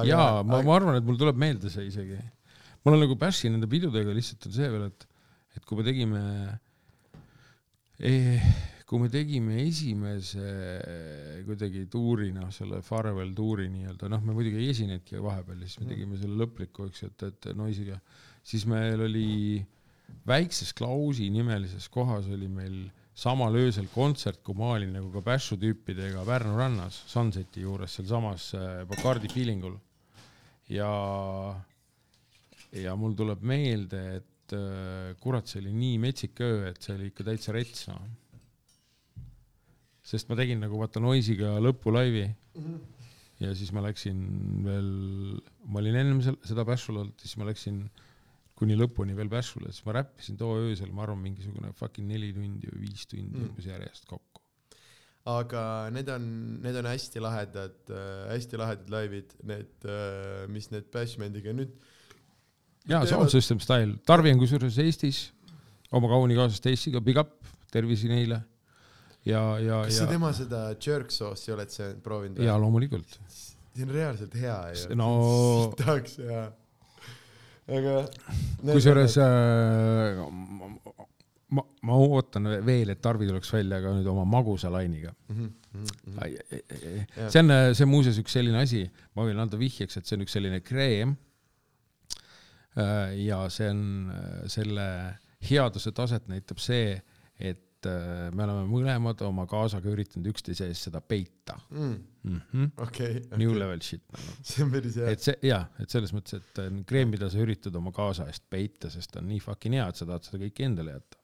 [0.08, 2.18] jaa, ma, ma arvan, et mul tuleb meelde see isegi.
[2.84, 5.08] mul on nagu Bashi nende pidudega lihtsalt on see veel, et,
[5.56, 6.22] et kui me tegime
[8.00, 8.52] eh,,
[8.92, 10.42] kui me tegime esimese
[11.46, 15.80] kuidagi tuuri, noh, selle Farewell tuuri nii-öelda, noh, me muidugi ei esinenudki vahepeal ja siis
[15.80, 17.96] me tegime selle lõpliku, eks et, et Noisiga,
[18.44, 19.30] siis meil oli
[20.28, 22.76] väikses Klausi nimelises kohas oli meil
[23.16, 28.52] samal öösel kontsert, kui ma olin nagu ka Bashu tüüpidega Pärnu rannas Sunseti juures sealsamas
[28.56, 29.76] äh, Bacardi feelingul.
[30.72, 30.92] Ja
[32.72, 37.12] ja mul tuleb meelde, et äh, kurat, see oli nii metsik öö, et see oli
[37.12, 38.04] ikka täitsa rets noh.
[40.02, 42.24] Sest ma tegin nagu vaata Noisiga lõpulaivi
[43.42, 44.18] ja siis ma läksin
[44.66, 44.88] veel,
[45.66, 47.84] ma olin ennem seda Bashul olnud, siis ma läksin
[48.58, 52.68] kuni lõpuni veel Bashule, siis ma räppisin too öösel, ma arvan, mingisugune fucking neli tundi
[52.70, 53.48] või viis tundi Mm.
[53.48, 54.42] umbes järjest kokku.
[55.26, 56.24] aga need on,
[56.62, 61.74] need on hästi lahedad äh,, hästi lahedad laivid, need äh,, mis need Bashbandiga nüüd
[62.90, 65.28] jaa, Sound System Style, Tarvi on kusjuures Eestis
[65.92, 67.36] oma kauni kaasa Stacy'ga, big up,
[67.70, 68.40] tervisi neile.
[69.28, 72.56] ja, ja, kas sa ja, tema seda jerk sauce'i oled sa proovinud ja?
[72.60, 73.18] loomulikult.
[73.28, 74.98] see on reaalselt hea ju.
[74.98, 76.44] No- tahaks hea.
[77.78, 77.96] aga.
[78.66, 80.22] kusjuures äh,
[81.52, 85.14] ma, ma, ootan veel, et Tarvi tuleks välja ka nüüd oma magusa lainiga.
[85.32, 87.28] Mhm, Jah.
[87.32, 88.84] see on, see on muuseas üks selline asi,
[89.16, 91.16] ma võin anda vihjeks, et see on üks selline kreem.
[93.20, 93.82] ja see on
[94.12, 94.86] äh, selle
[95.44, 96.96] headuse taset näitab see,
[97.36, 101.96] et äh, me oleme mõlemad oma kaasaga üritanud üksteise ees seda peita mm.
[102.26, 102.68] -hmm.
[102.84, 104.36] okei, New level shit nagu.
[104.42, 105.24] see on päris hea et.
[105.24, 108.90] see jaa, et selles mõttes, et äh, kreem, mida sa üritad oma kaasa eest peita,
[108.92, 111.18] sest ta on nii fucking hea, et sa tahad seda kõike endale jätta.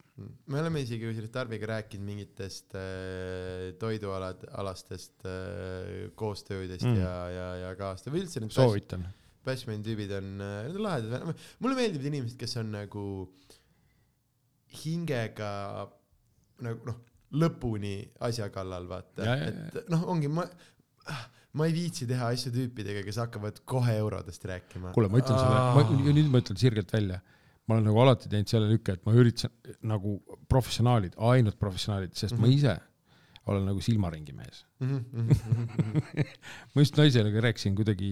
[0.51, 6.95] me oleme isegi kusjuures Tarviga rääkinud mingitest äh, toidualad, alastest äh, koostöödest Mm.
[6.97, 7.01] mm.
[7.05, 9.07] ja, ja, ja kaasta- või üldse need soovitan.
[9.45, 13.05] Bashmani tüübid on, need on lahedad, mulle meeldivad inimesed, kes on nagu
[14.85, 15.53] hingega
[16.65, 16.99] nagu noh,
[17.39, 19.67] lõpuni asja kallal, vaata Ja, ja,, ja.
[19.83, 20.47] et noh, ongi ma,
[21.59, 24.95] ma ei viitsi teha asju tüüpidega, kes hakkavad kohe eurodest rääkima.
[24.97, 27.21] kuule, ma ütlen sulle, ma, nüüd ma ütlen sirgelt välja,
[27.69, 29.53] ma olen nagu alati teinud selle lükke, et ma üritasin
[29.89, 30.19] nagu
[30.49, 32.49] professionaalid, ainult professionaalid, sest mm -hmm.
[32.49, 32.79] ma ise
[33.49, 34.65] olen nagu silmaringi mees.
[36.73, 38.11] ma just naisele rääkisin kuidagi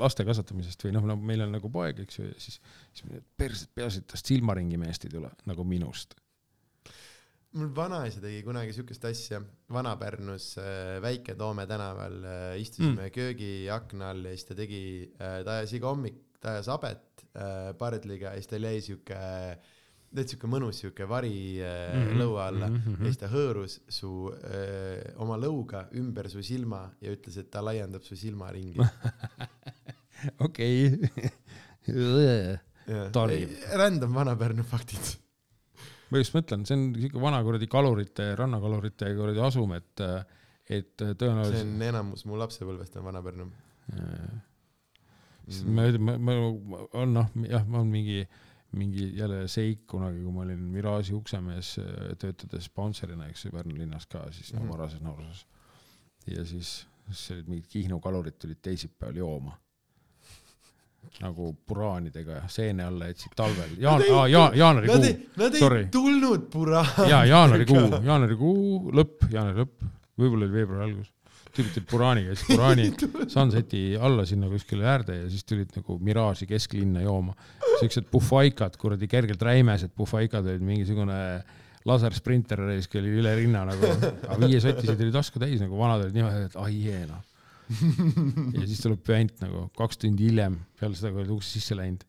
[0.00, 2.56] laste kasvatamisest või noh, no meil on nagu poeg, eks ju, ja siis,
[2.96, 6.16] siis perset peaasi, et tast silmaringi meest ei tule nagu minust.
[7.56, 9.40] Mul vanaisa tegi kunagi siukest asja
[9.72, 13.14] Vana-Pärnus äh, Väike-Toome tänaval äh, istusime mm.
[13.14, 14.82] köögiakna all ja siis ta tegi
[15.16, 17.04] äh,, ta ajas iga hommik, ta ajas habet
[17.78, 19.18] pardliga ja siis tal jäi siuke
[20.08, 22.18] täitsa siuke mõnus siuke vari mm -hmm.
[22.20, 22.98] lõua alla mm -hmm.
[23.00, 27.64] ja siis ta hõõrus su äh, oma lõuga ümber su silma ja ütles, et ta
[27.64, 28.80] laiendab su silmaringi.
[30.46, 30.98] okei.
[33.12, 33.50] Tarib.
[33.76, 35.27] Random Vana-Pärnu faktid.
[36.10, 40.00] Ma just mõtlen, see on siuke vana kuradi kalurite, rannakalurite kuradi asum, et,
[40.68, 43.48] et see tõenäoliselt on enamus mu lapsepõlvest on Vana-Pärnu.
[45.48, 48.18] sest ma, ma, ma, on noh, jah, ma olen mingi,
[48.76, 51.74] mingi jälle seik kunagi, kui ma olin Mirage'i uksemees,
[52.20, 54.72] töötades sponsorina, eks ju, Pärnu linnas ka siis no, Mhm.
[54.74, 55.46] varases nooruses.
[56.28, 59.54] ja siis, siis olid mingid Kihnu kalurid tulid teisipäeval jooma.
[61.22, 65.84] Nagu puraanidega ja seene alla jätsid talvel, jaan-, aa, ja, jaanuarikuu ei, nad ei sorry.
[65.92, 66.84] tulnud pura.
[67.08, 68.58] jaa, jaanuarikuu, jaanuarikuu
[68.94, 69.86] lõpp, jaanuari lõpp,
[70.18, 71.12] võib-olla oli veebruari algus.
[71.48, 72.90] tüübid tulid Puraaniga, siis Puraani
[73.34, 77.34] Sunseti alla sinna kuskile äärde ja siis tulid nagu Mirage'i kesklinna jooma.
[77.80, 81.18] siuksed puhvaikad, kuradi kergelt räimesed puhvaikad olid mingisugune
[81.88, 83.90] lasersprinter oli üle rinna nagu,
[84.28, 87.24] aga viie sotisid oli tasku täis nagu vanad olid niimoodi, et ai jee noh.
[87.68, 92.04] Ja siis tuleb puänt nagu kaks tundi hiljem, peale seda, kui olid uksest sisse läinud,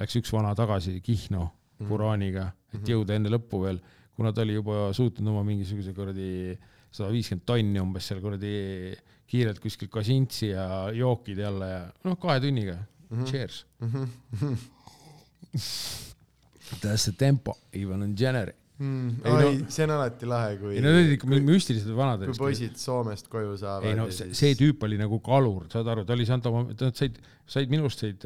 [0.00, 1.46] läks üks vana tagasi Kihnu
[1.88, 3.80] Buraaniga, et jõuda enne lõppu veel,
[4.14, 6.54] kuna ta oli juba suutnud oma mingisuguse kuradi
[6.94, 8.54] sada viiskümmend tonni umbes seal kuradi
[9.30, 13.30] kiirelt kuskilt Kažintsi ja jookide alla ja noh, kahe tunniga mm, -hmm.
[13.30, 13.90] cheers mm.
[13.90, 14.56] -hmm.
[16.80, 19.22] That's the tempo, even on generic mm,.
[19.24, 20.74] oi no,, see on alati lahe, kui.
[20.76, 22.26] ei no need olid ikka müstilised vanad.
[22.28, 23.88] kui poisid Soomest koju saavad.
[23.90, 24.42] ei no see, siis...
[24.42, 27.20] see tüüp oli nagu kalur, saad aru, ta oli saanud oma, nad said,
[27.56, 28.24] said minust said,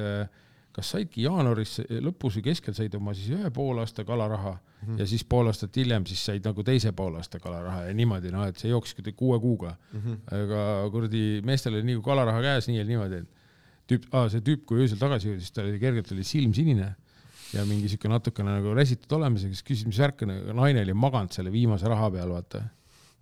[0.78, 5.24] kas saidki jaanuaris lõpus või keskel said oma siis ühe poolaasta kalaraha mm ja siis
[5.26, 8.94] pool aastat hiljem siis said nagu teise poolaasta kalaraha ja niimoodi, noh, et see jooksis
[8.94, 10.04] kuidagi kuue kuuga mm.
[10.04, 10.20] -hmm.
[10.36, 13.28] aga kuradi meestel oli nii kui kalaraha käes, nii ja niimoodi, et
[13.90, 16.92] tüüp ah,, see tüüp, kui öösel tagasi jõudis, tal oli kergelt oli silm sinine
[17.54, 21.32] ja mingi siuke natukene nagu räsitud olemisega, siis küsis, mis värk on, naine oli maganud
[21.34, 22.62] selle viimase raha peal, vaata.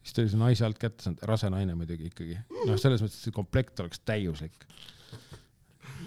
[0.03, 3.21] siis ta oli see naise alt kätte saanud, rase naine muidugi ikkagi, noh, selles mõttes,
[3.21, 4.67] et see komplekt oleks täiuslik.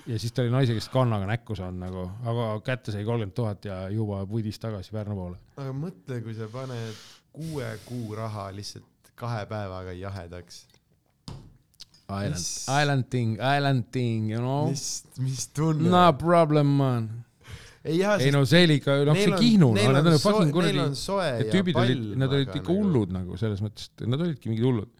[0.09, 3.69] ja siis ta oli naise käest kannaga näkku saanud nagu, aga kätte sai kolmkümmend tuhat
[3.69, 5.39] ja juba pudis tagasi Pärnu poole.
[5.57, 10.65] aga mõtle, kui sa paned kuue kuu raha lihtsalt kahe päevaga jahedaks
[12.09, 12.45] Island,
[12.81, 14.71] island thing, island thing, you know.
[14.71, 15.91] mis, mis tunne?
[15.93, 17.11] No problem, man
[17.83, 20.55] ei, jah, ei no see oli ikka, noh see Kihnu, no nad on ju fucking
[20.55, 22.79] kuradi, need tüübid olid, nad olid ikka nagu...
[22.79, 24.91] hullud nagu selles mõttes, et nad olidki mingid hullud.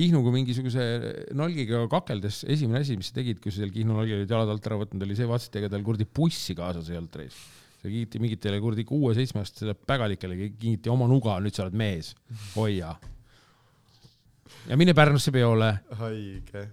[0.00, 0.84] Kihnuga mingisuguse
[1.36, 4.68] nalgiga kakeldes, esimene asi, mis sa tegid, kui sa seal Kihnu nalgi olid jalad alt
[4.70, 7.38] ära võtnud, oli see, vaatasid, ega tal kuradi bussi kaasas ei olnud reis.
[7.80, 12.12] see kingiti mingitele kuradi kuue-seitsmeaastastele pägalikele, kingiti oma nuga, nüüd sa oled mees,
[12.54, 12.92] hoia.
[14.66, 15.72] ja mine Pärnusse peole.
[16.02, 16.68] haige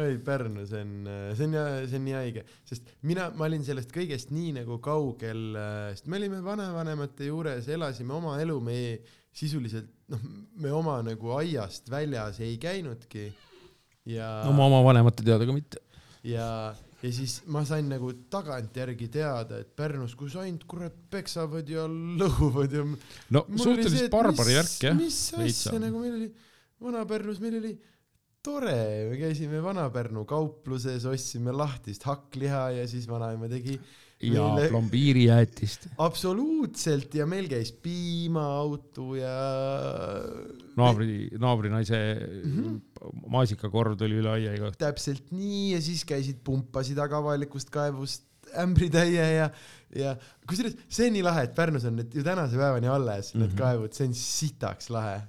[0.00, 0.92] ei, Pärnu, see on,
[1.36, 1.56] see on,
[1.90, 5.50] see on nii haige, sest mina, ma olin sellest kõigest nii nagu kaugel,
[5.92, 8.78] sest me olime vanavanemate juures, elasime oma elu, me
[9.36, 10.22] sisuliselt noh,
[10.60, 13.30] me oma nagu aiast väljas ei käinudki
[14.12, 14.42] ja.
[14.48, 15.80] oma, oma vanemate teada ka mitte.
[16.26, 16.46] ja,
[17.02, 22.76] ja siis ma sain nagu tagantjärgi teada, et Pärnus, kus ainult kurat peksavad ja lõhuvad
[22.76, 22.84] ja.
[23.36, 24.98] no suhteliselt barbari värk jah.
[24.98, 26.30] mis asja nagu meil oli,
[26.82, 27.76] Vana-Pärnus meil oli
[28.42, 28.76] tore,
[29.10, 33.76] me käisime Vana-Pärnu kaupluses, ostsime lahtist hakkliha ja siis vanaema tegi
[34.22, 34.68] ja meile...
[34.70, 35.86] plombiirijäätist.
[36.02, 39.36] absoluutselt ja meil käis piimaauto ja.
[40.78, 43.30] naabri, naabrinaise mm -hmm.
[43.30, 44.82] maasikakorv tuli üle aia iga õhtu.
[44.82, 48.26] täpselt nii ja siis käisid, pumpasid aga avalikust kaevust
[48.58, 49.50] ämbritäie ja,
[49.96, 50.16] ja
[50.50, 53.46] kusjuures see on nii lahe, et Pärnus on need ju tänase päevani alles mm, -hmm.
[53.46, 55.22] need kaevud, see on sitaks lahe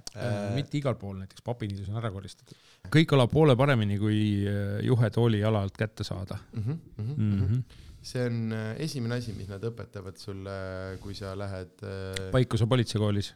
[0.54, 2.58] mitte igal pool, näiteks papiniidus on ära koristatud
[2.92, 6.62] kõik kõlab poole paremini, kui äh, juhe tooli jala alt kätte saada mm.
[6.62, 7.16] -hmm, mm -hmm.
[7.16, 7.62] Mm -hmm.
[8.02, 12.30] see on äh, esimene asi, mis nad õpetavad sulle, kui sa lähed äh....
[12.32, 13.34] Paikuse politseikoolis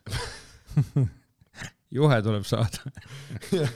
[1.98, 2.78] juhe tuleb saada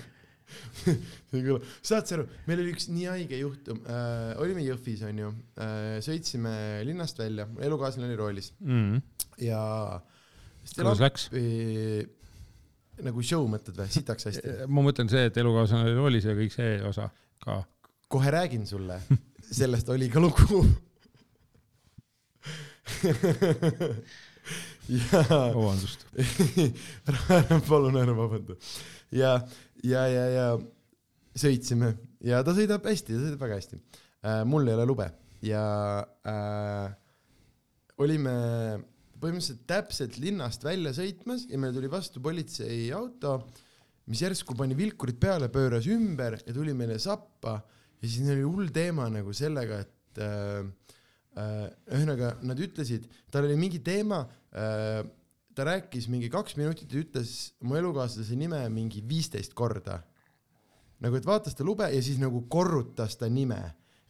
[1.82, 6.84] saad sa aru, meil oli üks nii haige juhtum äh,, olime Jõhvis onju äh,, sõitsime
[6.84, 8.68] linnast välja, elukaaslane oli roolis mm.
[8.68, 9.02] -hmm.
[9.48, 10.00] ja.
[10.76, 11.30] kuidas läks?
[13.00, 14.54] Nagu show mõtled või, sitaks hästi?
[14.74, 17.08] ma mõtlen see, et elukaaslane oli see kõik see osa
[17.42, 17.62] ka.
[18.12, 19.00] kohe räägin sulle,
[19.60, 20.60] sellest oli ka lugu
[24.92, 25.22] ja.
[25.30, 26.06] vabandust
[27.08, 28.54] ära palun ära vabanda.
[29.14, 29.32] ja,
[29.86, 30.46] ja, ja, ja
[31.38, 31.94] sõitsime
[32.26, 34.42] ja ta sõidab hästi, ta sõidab väga hästi äh,.
[34.44, 35.08] mul ei ole lube
[35.42, 35.64] ja
[36.28, 36.92] äh,
[38.02, 38.34] olime
[39.22, 43.36] põhimõtteliselt täpselt linnast välja sõitmas ja meile tuli vastu politseiauto,
[44.10, 47.60] mis järsku pani vilkurid peale, pööras ümber ja tuli meile sappa
[48.02, 50.62] ja siis oli hull teema nagu sellega, et äh,
[51.38, 55.02] äh, ühesõnaga äh, nad ütlesid, tal oli mingi teema äh,,
[55.52, 60.00] ta rääkis mingi kaks minutit ja ütles mu elukaaslase nime mingi viisteist korda.
[61.02, 63.60] nagu, et vaatas ta lube ja siis nagu korrutas ta nime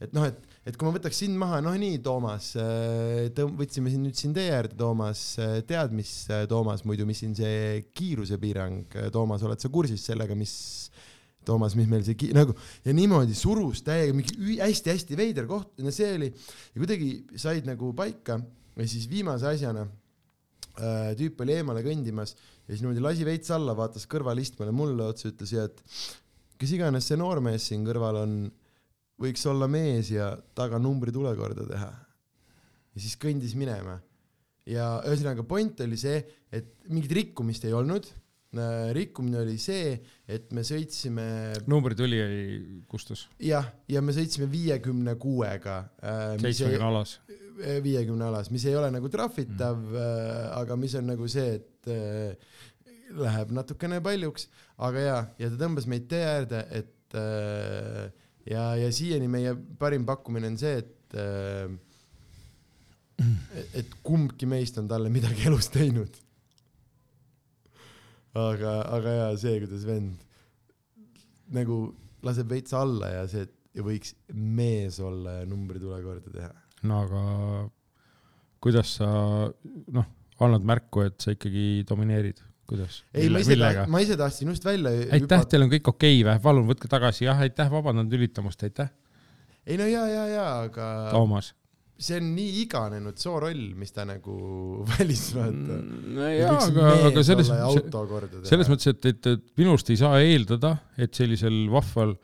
[0.03, 4.05] et noh, et, et kui ma võtaks sind maha, noh nii, Toomas, äh, võtsime siin
[4.07, 8.95] nüüd siin tee äärde, Toomas, äh, tead, mis, äh, Toomas, muidu, mis siin see kiirusepiirang,
[9.15, 10.55] Toomas, oled sa kursis sellega, mis,
[11.47, 15.91] Toomas, mis meil see ki-, nagu ja niimoodi surus täiega mingi hästi-hästi veider koht, no
[15.95, 17.11] see oli ja kuidagi
[17.41, 18.39] said nagu paika
[18.77, 19.83] ja siis viimase asjana
[20.79, 25.33] äh, tüüp oli eemale kõndimas ja siis niimoodi lasi veits alla, vaatas kõrvalistmele mulle otsa,
[25.33, 25.83] ütles ja et
[26.63, 28.37] kes iganes see noormees siin kõrval on
[29.23, 31.91] võiks olla mees ja taganumbri tule korda teha.
[32.93, 34.01] ja siis kõndis minema.
[34.69, 36.23] ja ühesõnaga point oli see,
[36.53, 38.11] et mingit rikkumist ei olnud.
[38.53, 39.95] Äh, rikkumine oli see,
[40.29, 41.25] et me sõitsime.
[41.67, 42.19] numbrituli
[42.89, 43.29] kustus.
[43.41, 45.79] jah, ja me sõitsime viiekümne kuuega.
[46.03, 47.17] Äh, seitsmekümne alas.
[47.31, 51.89] Äh, viiekümne alas, mis ei ole nagu trahvitav mm., aga mis on nagu see, et
[53.19, 54.49] läheb natukene paljuks,
[54.83, 58.13] aga jaa, ja ta tõmbas meid tee äärde, et äh,
[58.49, 61.71] ja, ja siiani meie parim pakkumine on see, et äh,
[63.79, 66.21] et kumbki meist on talle midagi elus teinud.
[68.35, 70.23] aga, aga jaa, see, kuidas vend
[71.53, 71.83] nagu
[72.25, 76.51] laseb veits alla ja see, et ja võiks mees olla ja numbritule korda teha.
[76.89, 77.23] no aga
[78.63, 79.09] kuidas sa
[79.97, 80.09] noh,
[80.43, 82.41] annad märku, et sa ikkagi domineerid,
[82.73, 83.01] kuidas?
[83.15, 83.57] ei, ma ise,
[83.93, 86.45] ma ise tahtsin just välja aitäh, teil on kõik okei okay, või?
[86.45, 88.93] palun võtke tagasi, jah, aitäh, vabandan tülitamast, aitäh,
[89.67, 91.53] ei no ja, ja, ja, aga Toomas.
[92.03, 94.35] see on nii iganenud sooroll, mis ta nagu
[94.95, 95.79] valis, vaata.
[96.19, 97.53] no jaa, aga, aga selles,
[98.51, 102.17] selles mõttes, et, et, et minust ei saa eeldada, et sellisel vahval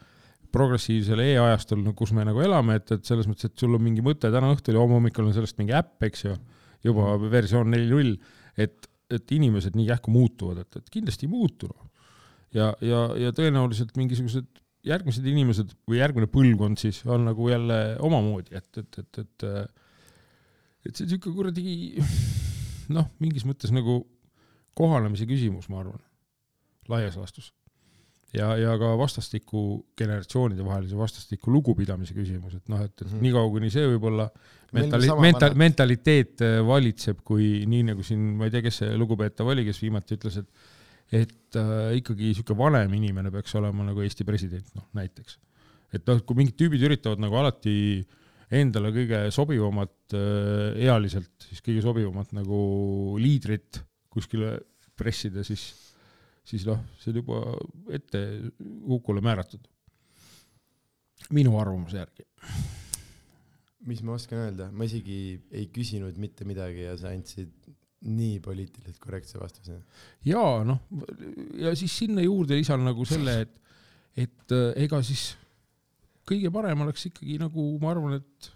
[0.55, 4.31] progressiivsel e-ajastul, kus me nagu elame, et, et selles mõttes, et sul on mingi mõte
[4.33, 6.37] täna õhtul ja homme hommikul on sellest mingi äpp, eks ju,
[6.87, 8.15] juba versioon neli null,
[8.57, 11.89] et, et inimesed nii järsku muutuvad, et, et kindlasti ei muutu noh.
[12.55, 14.48] ja, ja, ja tõenäoliselt mingisugused
[14.89, 19.48] järgmised inimesed või järgmine põlvkond siis on nagu jälle omamoodi, et, et, et, et
[20.86, 21.64] et see on niisugune kuradi
[22.97, 24.01] noh, mingis mõttes nagu
[24.78, 26.01] kohanemise küsimus, ma arvan,
[26.89, 27.51] laias laastus.
[28.37, 29.65] ja, ja ka vastastikku
[29.99, 33.13] generatsioonide vahelise vastastikku lugupidamise küsimus, et noh, et, et mm.
[33.13, 33.23] -hmm.
[33.25, 34.29] niikaua kuni see võib-olla
[34.77, 35.63] mentali-, sama menta-, vanad.
[35.65, 39.83] mentaliteet äh, valitseb, kui nii nagu siin, ma ei tea, kes see lugupeetav oli, kes
[39.83, 40.77] viimati ütles, et
[41.09, 45.39] et äh, ikkagi niisugune vanem inimene peaks olema nagu Eesti president, noh näiteks.
[45.97, 48.05] et noh, kui mingid tüübid üritavad nagu alati
[48.53, 52.61] endale kõige sobivamat äh, ealiselt, siis kõige sobivamat nagu
[53.21, 53.81] liidrit
[54.13, 54.59] kuskile
[54.99, 55.65] pressida, siis,
[56.49, 57.41] siis noh, see on juba
[57.95, 58.23] ette
[58.89, 59.65] hukule määratud.
[61.35, 62.25] minu arvamuse järgi.
[63.89, 67.53] mis ma oskan öelda, ma isegi ei küsinud mitte midagi ja sa andsid
[68.09, 69.81] nii poliitiliselt korrektse vastuse.
[70.25, 70.81] ja noh,
[71.59, 73.55] ja siis sinna juurde lisan nagu selle, et,
[74.16, 75.33] et äh, ega siis
[76.29, 78.53] kõige parem oleks ikkagi nagu ma arvan, et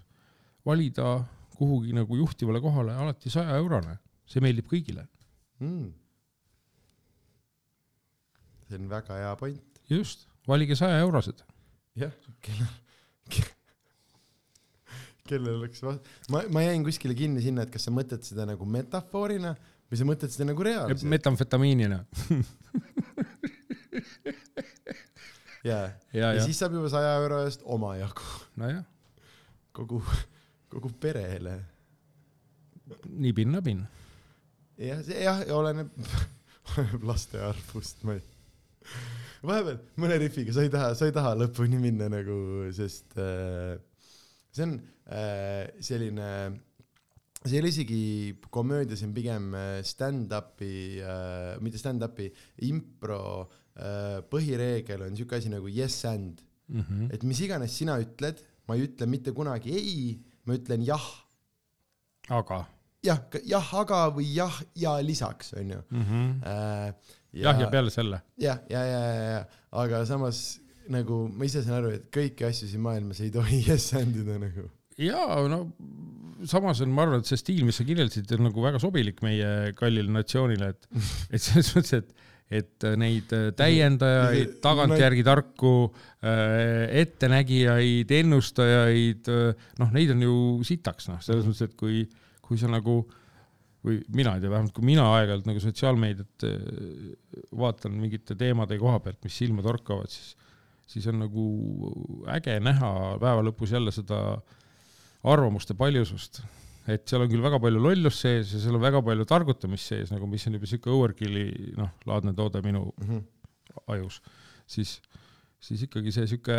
[0.65, 1.17] valida
[1.53, 5.05] kuhugi nagu juhtivale kohale alati saja eurone, see meeldib kõigile,
[5.61, 5.91] mm..
[8.73, 9.81] See on väga hea point.
[9.89, 11.43] just, valige saja eurosed.
[11.99, 12.71] jah, kellel,
[15.29, 15.99] kellel oleks va-,
[16.33, 19.53] ma, ma jäin kuskile kinni sinna, et kas sa mõtled seda nagu metafoorina
[19.91, 21.05] või sa mõtled seda nagu reaalselt.
[21.13, 21.99] metamfetamiinina.
[25.69, 25.87] ja, ja,
[26.17, 28.25] ja ja, siis saab juba saja euro eest omajagu
[28.59, 28.83] nojah,
[29.75, 30.01] kogu,
[30.73, 31.59] kogu perele.
[33.07, 33.85] nibin-nabin.
[34.81, 35.89] jah, jah, oleneb,
[36.73, 38.23] oleneb laste arvust, ma ei,
[39.43, 42.37] vahepeal mõne rifiga sa ei taha, sa ei taha lõpuni minna nagu,
[42.75, 43.75] sest äh,
[44.53, 44.77] see on
[45.09, 46.29] äh, selline,
[47.43, 48.03] see ei ole isegi
[48.53, 52.29] komöödia, see on pigem äh, stand-up'i äh,, mitte stand-up'i,
[52.69, 53.19] impro
[53.75, 56.41] äh, põhireegel on siuke asi nagu yes and,
[56.73, 57.09] Mhm.
[57.11, 61.03] et mis iganes sina ütled, ma ei ütle mitte kunagi ei, ma ütlen jah
[62.31, 62.61] aga
[63.03, 66.05] jah, jah, aga või jah ja lisaks onju mm.
[66.07, 66.29] -hmm.
[66.47, 66.93] äh,.
[67.33, 68.21] jah, ja peale selle.
[68.41, 69.43] jah, ja, ja, ja, ja,
[69.83, 70.43] aga samas
[70.93, 74.39] nagu ma ise saan aru, et kõiki asju siin maailmas ei tohi yes and ida
[74.41, 74.67] nagu.
[74.99, 75.65] jaa, no
[76.49, 79.73] samas on, ma arvan, et see stiil, mis sa kirjeldasid, on nagu väga sobilik meie
[79.77, 80.87] kallile natsioonile, et,
[81.33, 82.29] et selles mõttes, et,
[82.59, 85.73] et neid täiendajaid, tagantjärgi tarku,
[87.03, 89.31] ettenägijaid, ennustajaid,
[89.79, 90.37] noh, neid on ju
[90.67, 92.03] sitaks, noh, selles mõttes, et kui,
[92.43, 93.01] kui sa nagu
[93.83, 97.13] või mina ei tea, vähemalt kui mina aeg-ajalt nagu sotsiaalmeediat eh,
[97.59, 100.33] vaatan mingite teemade koha pealt, mis silma torkavad, siis,
[100.89, 101.45] siis on nagu
[102.33, 102.91] äge näha
[103.21, 104.19] päeva lõpus jälle seda
[105.23, 106.41] arvamuste paljusust.
[106.87, 110.11] et seal on küll väga palju lollust sees ja seal on väga palju targutamist sees
[110.11, 112.89] nagu, mis on juba siuke overkill'i noh, laadne toode minu
[113.87, 114.19] ajus,
[114.67, 114.97] siis,
[115.63, 116.57] siis ikkagi see sihuke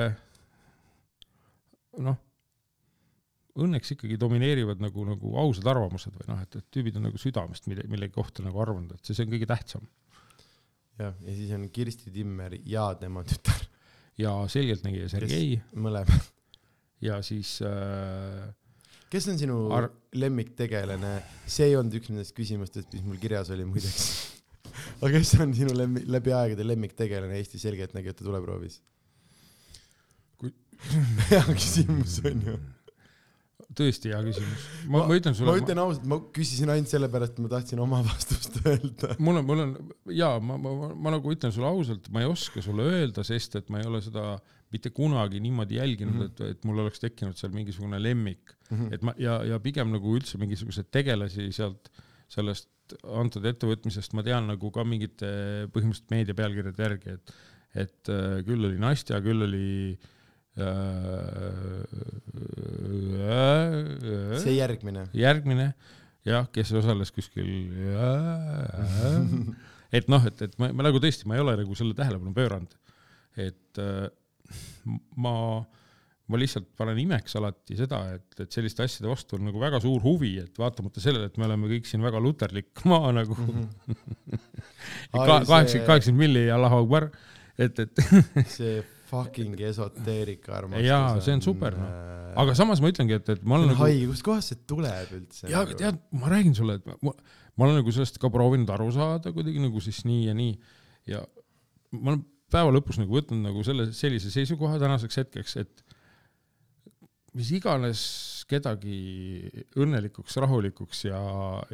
[2.05, 2.17] noh,
[3.55, 7.69] õnneks ikkagi domineerivad nagu, nagu ausad arvamused või noh, et, et tüübid on nagu südamest
[7.71, 9.87] mille, millegi kohta nagu arvanud, et see, see on kõige tähtsam.
[10.99, 13.63] jah, ja siis on Kirsti Timmer ja tema tütar,
[14.19, 16.31] ja selgeltnägija Sergei mõlemad.
[17.05, 18.51] ja siis äh,
[19.15, 21.15] kes on sinu Ar- lemmiktegelane,
[21.47, 24.09] see ei olnud üks nendest küsimustest, mis mul kirjas oli muideks.
[25.05, 28.81] aga kes on sinu lemmi-, läbi aegade lemmiktegelane Eesti selgeltnägijate tuleproovis?
[30.41, 30.55] Kui-
[31.31, 32.57] hea küsimus on ju.
[33.79, 34.65] Tõesti hea küsimus.
[34.89, 38.01] ma, ma ütlen ma sulle, ütlen ausalt, ma küsisin ainult sellepärast, et ma tahtsin oma
[38.09, 39.15] vastust öelda.
[39.19, 39.77] mul on, mul on
[40.15, 43.59] jaa, ma, ma, ma, ma nagu ütlen sulle ausalt, ma ei oska sulle öelda, sest
[43.61, 44.35] et ma ei ole seda
[44.75, 46.21] mitte kunagi niimoodi jälginud mm.
[46.27, 46.51] -hmm.
[46.51, 48.93] et, et mul oleks tekkinud seal mingisugune lemmik, Mhm.
[48.97, 51.91] et ma ja, ja pigem nagu üldse mingisuguseid tegelasi sealt
[52.33, 52.71] sellest
[53.05, 55.29] antud ettevõtmisest ma tean nagu ka mingite
[55.75, 57.35] põhimõtteliselt meedia pealkirjade järgi, et,
[57.85, 60.14] et äh, küll oli Nastja, küll oli äh,
[64.45, 65.09] see järgmine.
[65.19, 65.69] järgmine,
[66.29, 67.49] jah, kes osales kuskil
[69.95, 72.73] et noh, et, et ma, ma nagu tõesti, ma ei ole nagu selle tähelepanu pööranud.
[73.35, 74.07] et äh,
[75.19, 75.35] ma
[76.25, 80.01] ma lihtsalt panen imeks alati seda, et, et selliste asjade vastu on nagu väga suur
[80.07, 83.69] huvi, et vaatamata sellele, et me oleme kõik siin väga luterlik maa nagu -hmm.
[85.13, 87.11] kaheksakümmend, kaheksakümmend milli ja Allahu Akbar,
[87.59, 87.93] et, et
[88.49, 88.79] see
[89.11, 90.89] fucking esoteerika armastus.
[90.89, 91.95] jaa, see on super noh.
[92.43, 93.83] aga samas ma ütlengi, et, et ma olen nagu.
[93.85, 95.49] haige, kustkohast see tuleb üldse?
[95.51, 97.15] jaa, aga tead, ma räägin sulle, et ma,
[97.55, 100.55] ma olen nagu sellest ka proovinud aru saada kuidagi nagu siis nii ja nii
[101.11, 101.25] ja
[101.95, 102.25] ma olen
[102.55, 105.85] päeva lõpus nagu võtnud nagu selle, sellise seisukoha tänaseks hetkeks, et
[107.35, 108.01] mis iganes
[108.51, 108.97] kedagi
[109.81, 111.21] õnnelikuks, rahulikuks ja,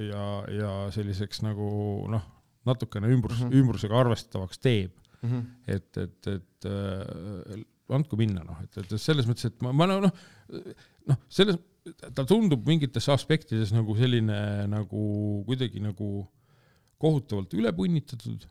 [0.01, 1.69] ja, ja selliseks nagu
[2.11, 2.25] noh,
[2.69, 3.63] natukene ümbrus mm, -hmm.
[3.63, 5.31] ümbrusega arvestatavaks teeb mm.
[5.31, 5.45] -hmm.
[5.67, 10.07] et, et, et äh, andku minna, noh, et, et selles mõttes, et ma, ma noh,
[11.11, 11.59] noh, selles,
[12.15, 14.41] ta tundub mingites aspektides nagu selline
[14.71, 15.03] nagu
[15.49, 16.11] kuidagi nagu
[17.01, 18.45] kohutavalt üle punnitatud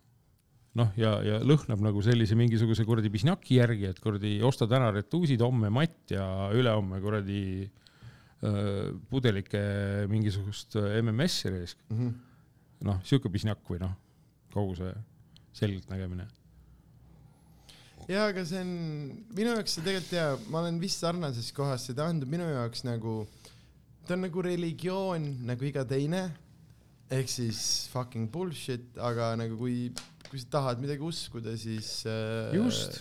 [0.80, 5.42] noh, ja, ja lõhnab nagu sellise mingisuguse kuradi pisnjaki järgi, et kuradi osta täna retuusid,
[5.46, 6.26] homme matt ja
[6.56, 9.62] ülehomme kuradi äh, pudelike
[10.12, 12.18] mingisugust MMS-i raisk mm -hmm..
[12.90, 13.96] noh, sihuke pisnjakk või noh,
[14.54, 14.94] kogu see
[15.60, 16.28] selgeltnägemine.
[18.10, 18.76] Jaa, aga see on,
[19.38, 23.22] minu jaoks see tegelikult jaa, ma olen vist sarnases kohas, see tähendab minu jaoks nagu,
[24.08, 26.24] ta on nagu religioon nagu iga teine,
[27.14, 27.62] ehk siis
[27.94, 29.90] fucking bullshit, aga nagu kui
[30.30, 33.00] kui sa tahad midagi uskuda, siis äh, just,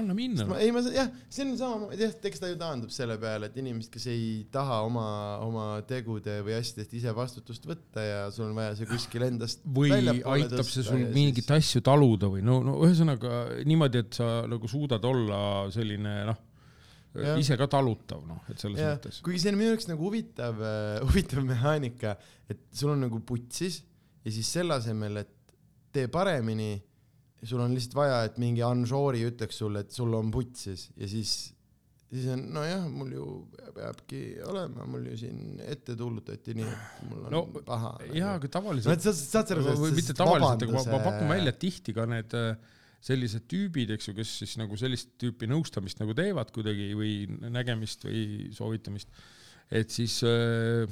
[0.00, 0.46] anna minna.
[0.58, 3.90] ei, ma jah, see on sama, jah, eks ta ju taandub selle peale, et inimesed,
[3.92, 5.06] kes ei taha oma,
[5.44, 9.92] oma tegude või asjadest ise vastutust võtta ja sul on vaja see kuskil endast või
[9.92, 11.52] aitab see sul mingeid siis...
[11.58, 15.42] asju taluda või no, no ühesõnaga niimoodi, et sa nagu suudad olla
[15.74, 16.48] selline noh
[17.12, 17.34] Ja.
[17.36, 18.94] ise ka talutav, noh, et selles ja.
[18.94, 19.18] mõttes.
[19.20, 22.14] kuigi see on minu jaoks nagu huvitav äh,, huvitav mehaanika,
[22.48, 23.82] et sul on nagu putsis
[24.24, 25.34] ja siis selle asemel, et
[25.92, 26.72] tee paremini.
[27.46, 31.32] Sul on lihtsalt vaja, et mingi Anžoori ütleks sulle, et sul on putsis ja siis,
[32.12, 33.26] siis on nojah, mul ju
[33.74, 37.96] peabki olema, mul ju siin ette tuulutati nii, et mul on no, paha.
[38.14, 39.16] jaa, aga tavaliselt no,.
[39.18, 39.82] saad sa aru sellest?
[39.82, 43.90] või mitte tavaliselt, aga ma, ma pakun välja, et tihti ka need äh, sellised tüübid,
[43.96, 47.14] eks ju, kes siis nagu sellist tüüpi nõustamist nagu teevad kuidagi või
[47.50, 49.10] nägemist või soovitamist,
[49.74, 50.86] et siis äh,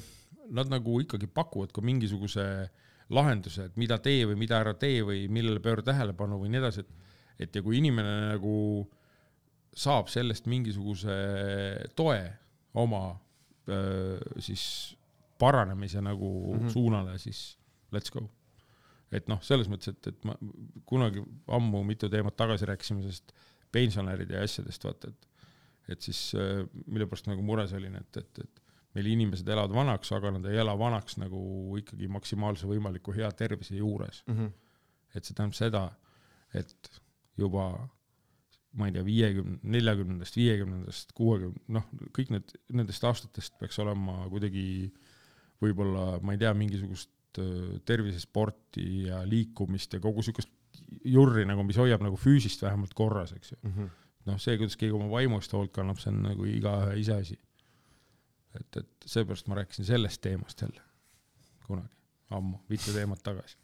[0.51, 5.03] nad nagu ikkagi pakuvad ka mingisuguse äh, lahenduse, et mida tee või mida ära tee
[5.07, 7.11] või millele pööra tähelepanu või nii edasi, et,
[7.47, 8.55] et ja kui inimene nagu
[9.77, 11.17] saab sellest mingisuguse
[11.99, 12.21] toe
[12.81, 13.05] oma
[14.43, 14.65] siis
[15.39, 16.73] paranemise nagu mm -hmm.
[16.73, 17.59] suunale, siis
[17.93, 18.29] let's go.
[19.13, 20.37] et noh, selles mõttes, et, et ma
[20.87, 23.33] kunagi ammu mitu teemat tagasi rääkisime sellest
[23.73, 25.27] pensionäride ja asjadest, vaata, et
[25.89, 26.37] et siis
[26.87, 28.60] mille pärast nagu mures olin, et, et, et
[28.97, 31.41] meil inimesed elavad vanaks, aga nad ei ela vanaks nagu
[31.79, 34.37] ikkagi maksimaalse võimaliku hea tervise juures mm.
[34.37, 34.51] -hmm.
[35.15, 35.85] et see tähendab seda,
[36.55, 37.01] et
[37.39, 37.71] juba
[38.79, 44.65] ma ei tea, viiekümne, neljakümnendast, viiekümnendast, kuuekümne, noh, kõik need, nendest aastatest peaks olema kuidagi
[45.63, 47.11] võib-olla, ma ei tea, mingisugust
[47.87, 50.51] tervisesporti ja liikumist ja kogu siukest
[51.07, 53.75] jurri nagu, mis hoiab nagu füüsist vähemalt korras, eks ju mm.
[53.75, 53.91] -hmm.
[54.31, 57.39] noh, see, kuidas keegi oma vaimust hoolt kannab, see on nagu igaühe iseasi
[58.59, 60.83] et, et seepärast ma rääkisin sellest teemast jälle
[61.67, 61.93] kunagi,
[62.37, 63.57] ammu, mitu teemat tagasi.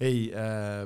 [0.00, 0.84] ei äh,,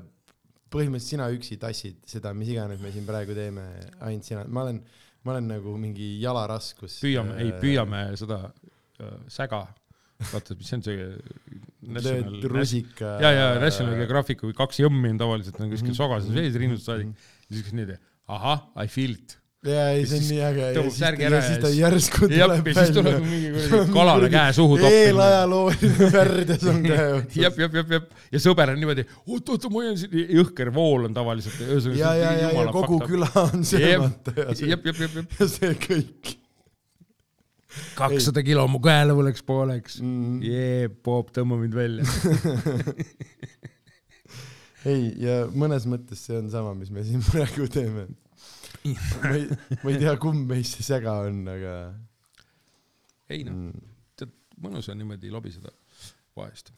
[0.73, 3.65] põhimõtteliselt sina üksi tassid seda, mis iganes me siin praegu teeme,
[4.05, 4.83] ainult sina, ma olen,
[5.25, 7.01] ma olen nagu mingi jalaraskus.
[7.05, 9.65] püüame äh,, ei püüame seda äh, säga,
[10.33, 11.09] vaata, mis see on see
[11.99, 13.17] lööd rusika.
[13.23, 16.03] ja, ja National Geographicu kaks jõmmi on tavaliselt on kuskil mm -hmm.
[16.03, 17.61] sogases vees rinnust saadik mm, -hmm.
[17.61, 17.99] siis niimoodi,
[18.29, 20.67] ahah, I feel it ja ei, see on nii äge.
[20.77, 22.75] tõmbab särgi ära ja siis ta järsku tuleb välja.
[22.79, 25.01] siis tuleb mingi kuradi kalale käe suhu toppima.
[25.01, 27.39] eelajalooline värdjas on käe otsas.
[27.43, 28.13] jep, jep, jep, jep.
[28.37, 31.59] ja sõber on niimoodi, oot-oot, ma hoian siin, jõhker vool on tavaliselt.
[31.99, 35.35] ja, ja, ja, ja kogu küla on söömata ja see, jep, jep, jep, jep.
[35.41, 36.23] ja see kõik.
[37.99, 40.39] kakssada kilo mu käele läks pooleks mm..
[40.47, 42.07] jee, Bob, tõmba mind välja
[44.95, 48.07] ei, ja mõnes mõttes see on sama, mis me siin praegu teeme
[48.85, 49.47] ma ei,
[49.83, 51.75] ma ei tea, kumb meist see sega on, aga.
[53.33, 53.89] ei noh mm.,
[54.19, 55.73] tead, mõnus on niimoodi lobiseda
[56.39, 56.73] vahest,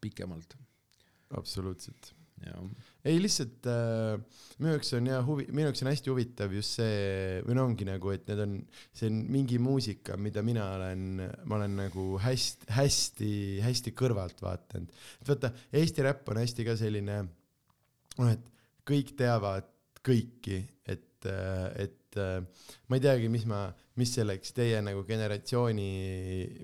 [0.00, 0.56] pikemalt.
[1.36, 2.14] absoluutselt
[3.04, 4.20] ei lihtsalt äh,
[4.60, 7.86] minu jaoks on ja huvi, minu jaoks on hästi huvitav just see või no ongi
[7.88, 8.54] nagu, et need on,
[8.96, 14.92] see on mingi muusika, mida mina olen, ma olen nagu hästi, hästi-hästi kõrvalt vaadanud.
[15.20, 17.18] et vaata, Eesti räpp on hästi ka selline,
[18.16, 18.48] noh, et
[18.88, 19.68] kõik teavad
[20.06, 20.60] kõiki,
[20.90, 23.66] et, et ma ei teagi, mis ma,
[24.00, 25.90] mis selleks teie nagu generatsiooni,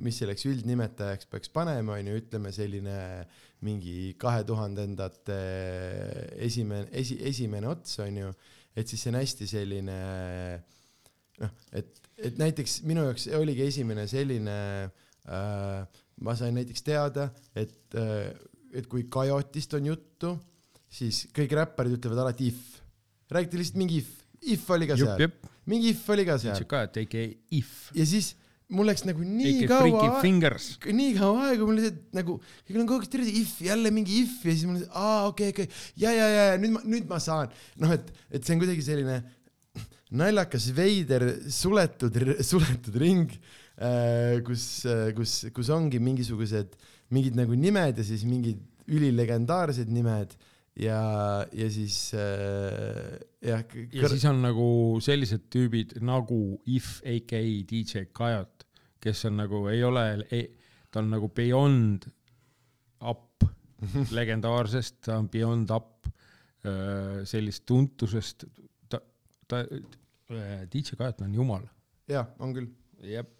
[0.04, 2.96] mis selleks üldnimetajaks peaks panema, onju, ütleme selline
[3.66, 5.36] mingi kahe tuhandendate
[6.46, 8.32] esimene, esi, esimene ots onju,
[8.76, 10.00] et siis see on hästi selline
[11.42, 17.96] noh, et, et näiteks minu jaoks oligi esimene selline äh,, ma sain näiteks teada, et
[17.96, 18.28] äh,,
[18.76, 20.32] et kui Kajotist on juttu,
[20.92, 22.75] siis kõik räpparid ütlevad alati if.
[23.32, 24.10] Räägiti lihtsalt mingi if,
[24.56, 25.30] if oli ka seal,
[25.66, 26.66] mingi if oli ka seal.
[26.68, 27.24] Ka, et AKA
[27.58, 28.34] if, ja siis
[28.72, 30.22] mul läks nagu nii AKA kaua
[30.98, 34.40] nii kaua aega, mul lihtsalt nagu, kõigil on kogu aeg terve if, jälle mingi if
[34.42, 35.68] ja siis mul, aa okei okay,, okei.
[35.70, 37.54] Okay., ja, ja, ja, nüüd ma, nüüd ma saan.
[37.82, 39.20] noh, et, et see on kuidagi selline
[40.22, 43.38] naljakas, veider, suletud, suletud ring,
[44.46, 44.66] kus,
[45.14, 46.74] kus, kus ongi mingisugused
[47.14, 50.34] mingid nagu nimed ja siis mingid ülilegendaarsed nimed
[50.80, 53.64] ja, ja siis äh, jah.
[53.92, 54.68] ja siis on nagu
[55.04, 58.66] sellised tüübid nagu If AKA DJ Kajot,
[59.02, 60.06] kes on nagu ei ole,
[60.90, 62.08] ta on nagu beyond
[63.06, 63.46] up
[64.18, 66.08] legendaarsest, ta on beyond up
[66.66, 68.46] öö, sellist tuntusest,
[68.90, 69.00] ta,
[69.48, 69.62] ta,
[70.72, 71.66] DJ Kajot on jumal,
[72.10, 72.70] jah, on küll.
[73.06, 73.32] jep.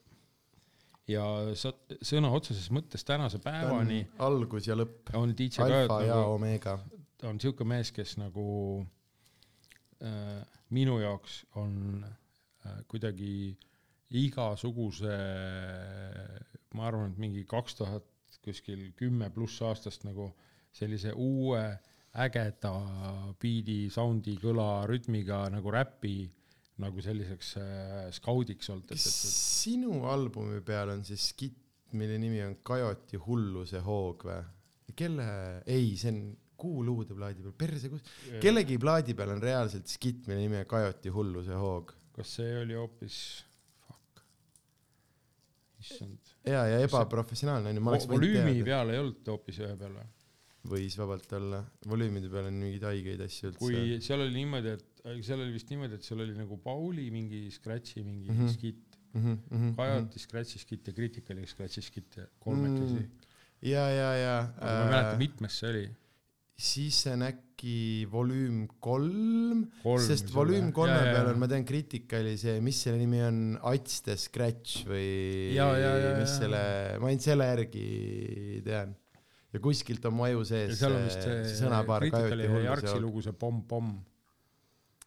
[1.10, 1.24] ja
[1.58, 1.72] sa
[2.04, 6.78] sõna otseses mõttes tänase päevani algus ja lõpp, on DJ ja nagu omega.
[7.16, 8.46] Ta on siuke mees, kes nagu
[10.04, 10.42] äh,
[10.76, 13.56] minu jaoks on äh, kuidagi
[14.16, 15.14] igasuguse,
[16.78, 18.06] ma arvan, et mingi kaks tuhat
[18.44, 20.28] kuskil kümme pluss aastast nagu
[20.76, 21.62] sellise uue
[22.22, 22.72] ägeda
[23.40, 26.18] biidi, sound'i, kõla, rütmiga nagu räpi
[26.82, 29.04] nagu selliseks äh, skaudiks olnud, kas
[29.62, 31.62] sinu albumi peal on see skitt,
[31.96, 34.42] mille nimi on Kajoti hulluse hoog või?
[34.96, 35.26] kelle,
[35.68, 36.20] ei, see on
[36.56, 38.04] Kuu luude plaadi peal, perse kus,
[38.40, 41.92] kellegi plaadi peal on reaalselt skitt, mille nimi on Kajoti hulluse hoog.
[42.16, 43.16] kas see oli hoopis,
[43.84, 44.22] fuck,
[45.82, 48.68] issand, ja, ja ebaprofessionaalne on ju, ma oleks võinud volüümi teada.
[48.70, 50.06] peal ei olnud hoopis ühe peal või?
[50.66, 53.60] võis vabalt olla, volüümide peal on mingeid haigeid asju üldse.
[53.62, 57.44] kui seal oli niimoodi, et seal oli vist niimoodi, et seal oli nagu Pauli mingi
[57.54, 58.40] Scratchi mingi mm.
[58.40, 58.56] -hmm.
[58.56, 59.36] skitt, mm.
[59.36, 63.04] -hmm, Kajoti Scratchi skitt ja Criticali Scratchi skitt ja kolmekesi
[63.56, 63.70] Mm, mm..
[63.72, 65.84] ja, ja, ja ma ei mäleta, mitmes see oli.
[66.56, 69.66] Siis see on äkki volüüm kolm
[70.00, 70.74] sest volüüm oli.
[70.76, 74.86] kolme Ja, peal on, ma tean, Criticali see, mis selle nimi on, Ats the Scratch
[74.88, 76.62] või Ja, ja, ja, mis selle,
[77.02, 77.86] ma ainult selle järgi
[78.64, 78.96] tean.
[79.52, 84.00] ja kuskilt on mu aju sees see, see sõnapaar Kajoti ja Jarksi lugu, see Pomm-Pomm.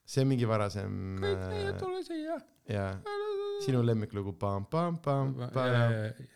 [0.05, 2.37] see on mingi varasem kõik meie äh, tule siia.
[2.69, 2.93] jaa,
[3.59, 5.33] sinu lemmiklugu pam-pam-pam,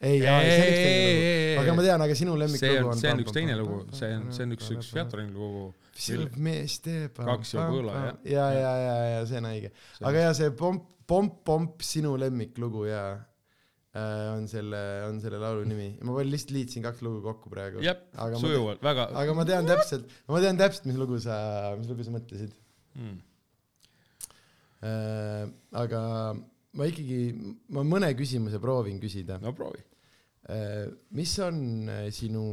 [0.01, 1.61] ei, ei, see on üks teine lugu.
[1.61, 4.47] aga ma tean, aga sinu lemmiklugu on, see on üks teine lugu, see on, see
[4.47, 5.65] on üks, üks Featuring lugu.
[6.03, 7.19] Silv mees teeb.
[7.19, 8.15] Kaks ja põla, jah.
[8.33, 9.73] ja, ja, ja, ja see on õige.
[10.09, 15.67] aga ja see pomp, pomp, pomp, sinu lemmiklugu ja äh, on selle, on selle laulu
[15.69, 15.93] nimi.
[16.03, 17.83] ma veel lihtsalt liitsin kaks lugu kokku praegu.
[17.85, 17.99] jah,
[18.41, 21.37] sujuvalt, väga aga ma tean täpselt, ma tean täpselt, mis lugu sa,
[21.79, 22.57] mis lugu sa mõtlesid
[22.99, 23.21] mm..
[24.89, 25.45] äh,.
[25.85, 26.01] aga
[26.77, 27.17] ma ikkagi,
[27.75, 29.81] ma mõne küsimuse proovin küsida no proovi.
[30.49, 30.87] äh,.
[31.15, 32.43] mis on äh, sinu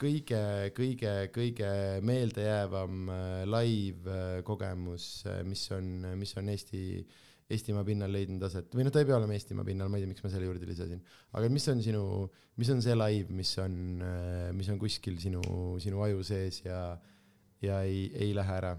[0.00, 0.40] kõige,
[0.76, 1.70] kõige, kõige
[2.04, 6.82] meeldejäävam äh, live kogemus, mis on, mis on Eesti,
[7.46, 10.10] Eestimaa pinnal leidnud aset või noh, ta ei pea olema Eestimaa pinnal, ma ei tea,
[10.10, 11.00] miks ma selle juurde lisasin,
[11.38, 12.02] aga mis on sinu,
[12.60, 13.76] mis on see live, mis on,
[14.58, 15.44] mis on kuskil sinu,
[15.82, 16.80] sinu aju sees ja,
[17.62, 18.74] ja ei, ei lähe ära?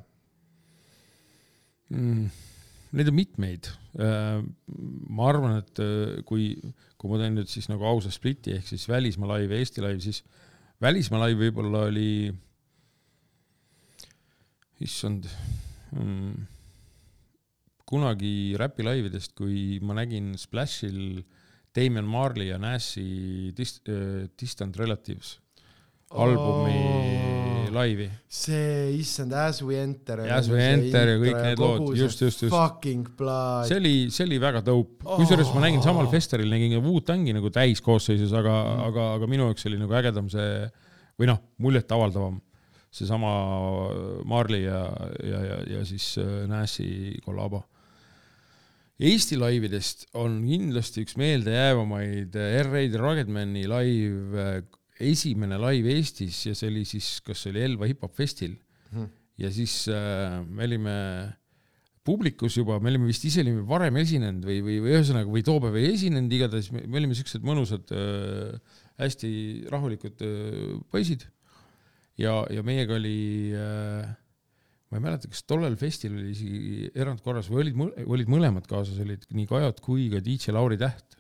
[1.96, 2.47] mm..
[2.96, 3.70] Neid on mitmeid.
[3.98, 6.52] ma arvan, et äh, kui,
[7.02, 10.04] kui ma teen nüüd siis nagu ausa spliti ehk siis välismaa live ja Eesti live,
[10.04, 10.22] siis
[10.84, 12.30] välismaa live võib-olla oli,
[14.86, 15.26] issand
[15.98, 16.46] mm,,
[17.90, 21.24] kunagi Räpi laividest, kui ma nägin Splashil
[21.74, 23.90] Damien Marley ja Nash'i Dist-,
[24.38, 25.40] Distant Relatives
[26.14, 27.57] albumi Oh.
[27.76, 28.08] laivi.
[28.28, 30.22] see, issand, As we enter.
[30.32, 32.54] As we enter ja kõik need lood, just, just, just.
[32.54, 33.68] Fucking blood.
[33.70, 37.36] see oli, see oli väga dope Oh., kusjuures ma nägin samal festivalil nägin ka Wu-Tangi
[37.38, 38.84] nagu täiskoosseisus, aga Mm.
[38.90, 40.68] aga, aga minu jaoks oli nagu ägedam see
[41.18, 42.42] või noh, muljetavaldavam
[42.98, 43.32] seesama
[44.26, 44.84] Marley ja,
[45.24, 47.64] ja, ja, ja siis äh, Nash'i kollabo.
[48.98, 52.34] Eesti laividest on kindlasti üks meeldejäävamaid
[52.64, 54.56] R-Raid Ruggedmani live äh,
[55.04, 58.56] esimene live Eestis ja see oli siis, kas see oli Elva hip-hop festil
[58.88, 59.10] Mhm.
[59.38, 60.94] ja siis äh, me olime
[62.08, 65.60] publikus juba, me olime vist ise olime varem esinenud või, või, või ühesõnaga või too
[65.60, 69.32] päev ei esinenud, igatahes me, me olime siuksed mõnusad äh,, hästi
[69.74, 71.28] rahulikud äh, poisid.
[72.18, 74.08] ja, ja meiega oli äh,,
[74.88, 79.28] ma ei mäleta, kas tollel festil oli isegi erandkorras või olid, olid mõlemad kaasas, olid
[79.36, 81.17] nii Kajot kui ka DJ Lauri Täht.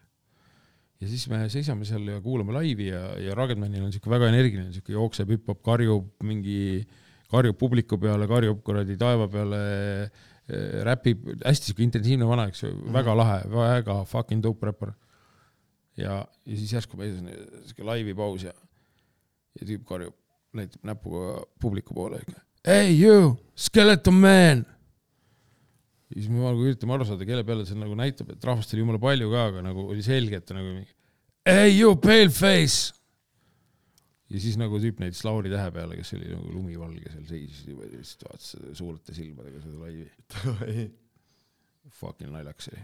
[1.01, 4.71] Ja siis me seisame seal ja kuulame laivi ja, ja Ruggedmanil on siuke väga energiline,
[4.73, 6.85] siuke jookseb hip-hop, karjub mingi,
[7.31, 9.59] karjub publiku peale, karjub kuradi taeva peale
[10.07, 14.95] äh, räpib, hästi siuke intensiivne vana, eks ju, väga lahe, väga fucking dope räppar.
[15.97, 17.29] ja, ja siis järsku meil on
[17.67, 18.55] siuke laivi paus ja,
[19.59, 20.17] ja tüüp karjub,
[20.57, 22.23] näitab näpuga publiku poole.
[22.65, 24.65] Hey you, skeleton man.
[26.11, 28.83] Ja siis me nagu üritame aru saada, kelle peale see nagu näitab, et rahvast oli
[28.83, 30.93] jumala palju ka, aga nagu oli selge, et nagu mingi
[31.47, 32.93] Hey you pale face.
[34.27, 38.25] ja siis nagu tüüp näitas Lauri Tähe peale, kes oli nagu lumivalge seal seisis lihtsalt
[38.27, 40.87] vaatas suurte silmadega seda laivi.
[41.99, 42.81] Fucking naljakas oli.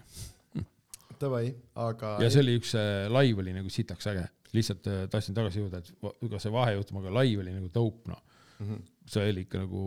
[1.20, 2.72] davai, aga ja see oli üks,
[3.12, 4.24] laiv oli nagu sitaks äge,
[4.56, 5.92] lihtsalt äh, tahtsin tagasi jõuda, et
[6.32, 8.24] ka see vahejuhtum, aga laiv oli nagu dope, noh.
[8.64, 8.80] Mhm.
[9.12, 9.84] see oli ikka nagu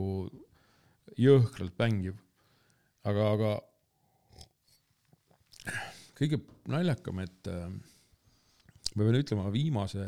[1.17, 2.21] jõhkralt mängiv.
[3.07, 3.51] aga, aga
[6.17, 6.41] kõige
[6.73, 7.69] naljakam, et äh,
[8.97, 10.07] ma pean ütlema, viimase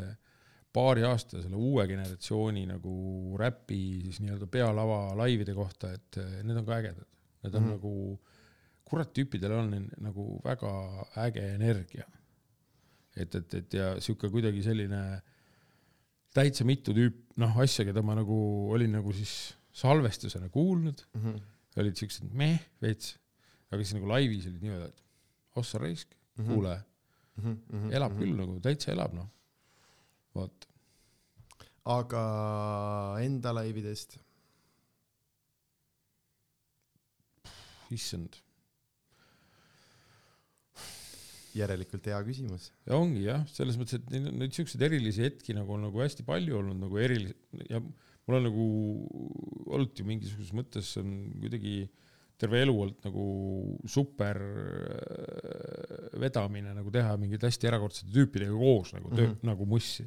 [0.73, 2.93] paari aasta selle uue generatsiooni nagu
[3.39, 7.07] räpi siis nii-öelda pealava laivide kohta, et äh, need on ka ägedad.
[7.43, 7.67] Need on mm.
[7.67, 7.71] -hmm.
[7.77, 8.19] nagu,
[8.89, 10.71] kurat tüüpidel on nagu väga
[11.25, 12.05] äge energia.
[13.15, 15.21] et, et, et ja sihuke kuidagi selline
[16.33, 18.35] täitsa mitu tüüp, noh, asja, keda ma nagu
[18.71, 21.37] olin nagu siis salvestusena kuulnud, Mhm.
[21.77, 23.17] Olid siuksed meh veits,
[23.71, 25.03] aga siis nagu laivis olid niimoodi, et
[25.61, 26.47] ossa raisk, Mhm.
[26.53, 26.77] kuule,
[27.39, 28.19] Mhm, mhm, elab mhm.
[28.21, 29.27] küll nagu, täitsa elab noh.
[30.35, 30.65] vot,
[31.85, 32.23] aga
[33.23, 34.17] enda laividest,
[37.95, 38.37] issand,
[41.57, 42.69] järelikult hea küsimus.
[42.85, 46.23] ja ongi jah, selles mõttes, et neid, neid siukseid erilisi hetki nagu on nagu hästi
[46.27, 47.35] palju olnud nagu erilisi
[47.71, 47.81] ja
[48.29, 48.65] mul on nagu
[49.73, 51.79] olnud ju mingisuguses mõttes on kuidagi
[52.39, 53.23] terve elu olnud nagu
[53.89, 59.39] super äh, vedamine nagu teha mingeid hästi erakordsete tüüpidega koos nagu töö mm, Mhm.
[59.41, 59.49] -hmm.
[59.51, 60.05] nagu mussi.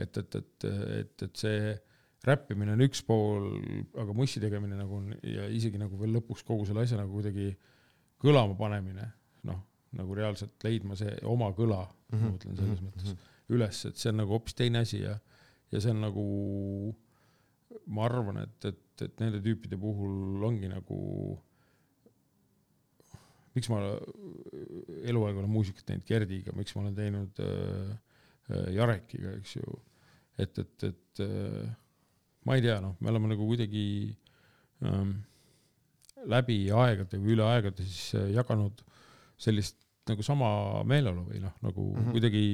[0.00, 1.74] et, et, et, et, et see
[2.24, 3.50] räppimine on üks pool,
[4.00, 7.50] aga mussi tegemine nagu on ja isegi nagu veel lõpuks kogu selle asja nagu kuidagi
[8.20, 9.04] kõlama panemine,
[9.44, 9.60] noh,
[9.92, 12.22] nagu reaalselt leidma see oma kõla mm, -hmm.
[12.24, 13.14] ma mõtlen selles mõttes
[13.50, 15.18] üles, et see on nagu hoopis teine asi ja,
[15.72, 16.24] ja see on nagu,
[17.90, 20.98] ma arvan, et, et, et nende tüüpide puhul ongi nagu,
[23.56, 23.80] miks ma
[25.10, 27.92] eluaeg olen muusikat teinud Gerdiga, miks ma olen teinud äh,
[28.50, 29.80] äh, Jarekiga, eks ju,
[30.40, 31.66] et, et, et äh,
[32.46, 33.84] ma ei tea, noh, me oleme nagu kuidagi
[34.86, 35.18] ähm,
[36.30, 38.82] läbi aegade või üle aegade siis äh, jaganud
[39.40, 39.78] sellist
[40.10, 40.48] nagu sama
[40.88, 42.00] meeleolu või noh, nagu mm.
[42.00, 42.16] -hmm.
[42.16, 42.46] kuidagi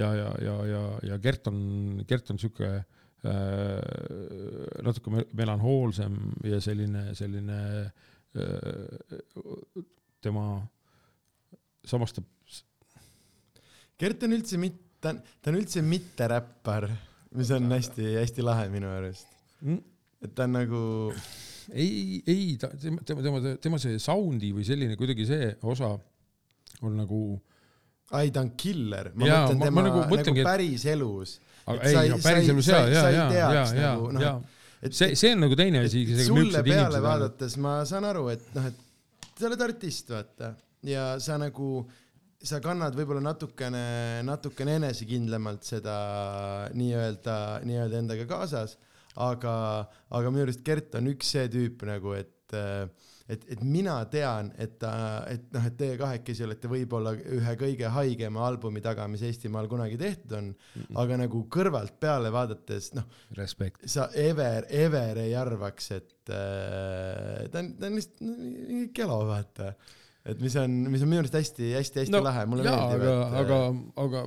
[0.00, 0.82] ja, ja, ja, ja,
[1.12, 3.01] ja Gert on, Gert on sihuke äh,
[4.82, 6.16] natuke me- melanhoolsem
[6.48, 7.58] ja selline, selline
[8.34, 9.82] äh,
[10.22, 10.46] tema
[11.86, 12.26] samastab,
[14.02, 16.88] Gert on üldse mitte, ta on, üldse mitte räppar,
[17.38, 19.28] mis on hästi-hästi lahe minu arust.
[20.22, 20.80] et ta on nagu,
[21.70, 25.92] ei, ei ta, tema, tema, tema, tema see sound'i või selline kuidagi see osa
[26.82, 27.20] on nagu,
[28.18, 30.50] ai ta on killer, ma Jaa, mõtlen ma- ma tema nagu nagu, mõtlengi, nagu et-
[30.52, 31.38] päris elus.
[31.66, 33.92] aga Et ei no päriselus ja, ja ja, ja, ja
[34.82, 38.66] ja see, see on nagu teine asi, sulle peale vaadates ma saan aru, et noh,
[38.66, 40.52] et sa oled artist, vaata,
[40.82, 41.68] ja sa nagu,
[42.42, 45.94] sa kannad võib-olla natukene, natukene enesekindlamalt seda
[46.74, 47.36] nii-öelda,
[47.68, 48.76] nii-öelda endaga kaasas,
[49.22, 49.54] aga,
[50.10, 52.58] aga minu arust Gert on üks see tüüp nagu, et
[53.30, 58.44] et, et mina tean, et et noh, et teie kahekesi olete võib-olla ühe kõige haigema
[58.48, 60.50] albumi taga, mis Eestimaal kunagi tehtud on,
[61.02, 63.06] aga nagu kõrvalt peale vaadates, noh,
[63.86, 69.72] sa ever, ever ei arvaks, et äh, ta on, ta on lihtsalt mingi kelo, vaata.
[70.24, 73.08] et mis on, mis on minu arust hästi-hästi-hästi no, lahe, mulle jaa, meeldib,
[73.42, 73.60] aga,
[74.04, 74.26] aga,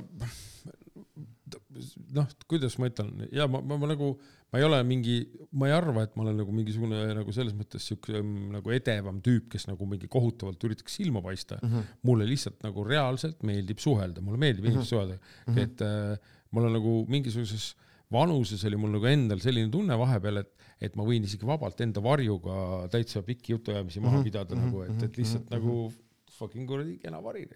[2.16, 3.12] noh, kuidas ma ütlen?
[3.34, 4.14] Ja ma, ma, ma nagu,
[4.52, 5.16] ma ei ole mingi,
[5.58, 9.18] ma ei arva, et ma olen nagu mingisugune nagu selles mõttes siuke mm, nagu edevam
[9.24, 11.72] tüüp, kes nagu mingi kohutavalt üritaks silma paista mm.
[11.72, 11.96] -hmm.
[12.06, 14.90] mulle lihtsalt nagu reaalselt meeldib suhelda, mulle meeldib mm -hmm.
[14.92, 15.58] suhelda -hmm.
[15.64, 17.74] et äh, mul on nagu mingisuguses
[18.12, 22.02] vanuses oli mul nagu endal selline tunne vahepeal, et, et ma võin isegi vabalt enda
[22.02, 24.64] varjuga täitsa pikki jutuajamisi maha pidada mm -hmm.
[24.66, 25.58] nagu, et, et lihtsalt mm -hmm.
[25.58, 25.92] nagu
[26.38, 27.48] fucking kuradi kena vari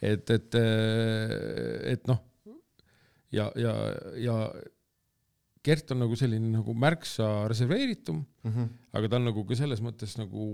[0.00, 0.54] et, et,
[1.84, 2.18] et noh,
[3.32, 3.74] ja, ja,
[4.16, 4.36] ja
[5.64, 8.68] Gert on nagu selline nagu märksa reserveeritum, Mhm.
[8.94, 10.44] aga ta on nagu ka selles mõttes nagu,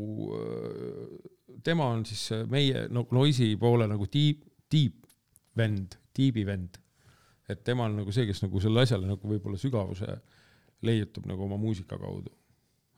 [1.63, 4.95] tema on siis meie no, Noisi poole nagu tiib, tiib
[5.57, 6.79] vend, tiibi vend.
[7.49, 10.09] et tema on nagu see, kes nagu selle asjale nagu võib-olla sügavuse
[10.83, 12.31] leiutab nagu oma muusika kaudu.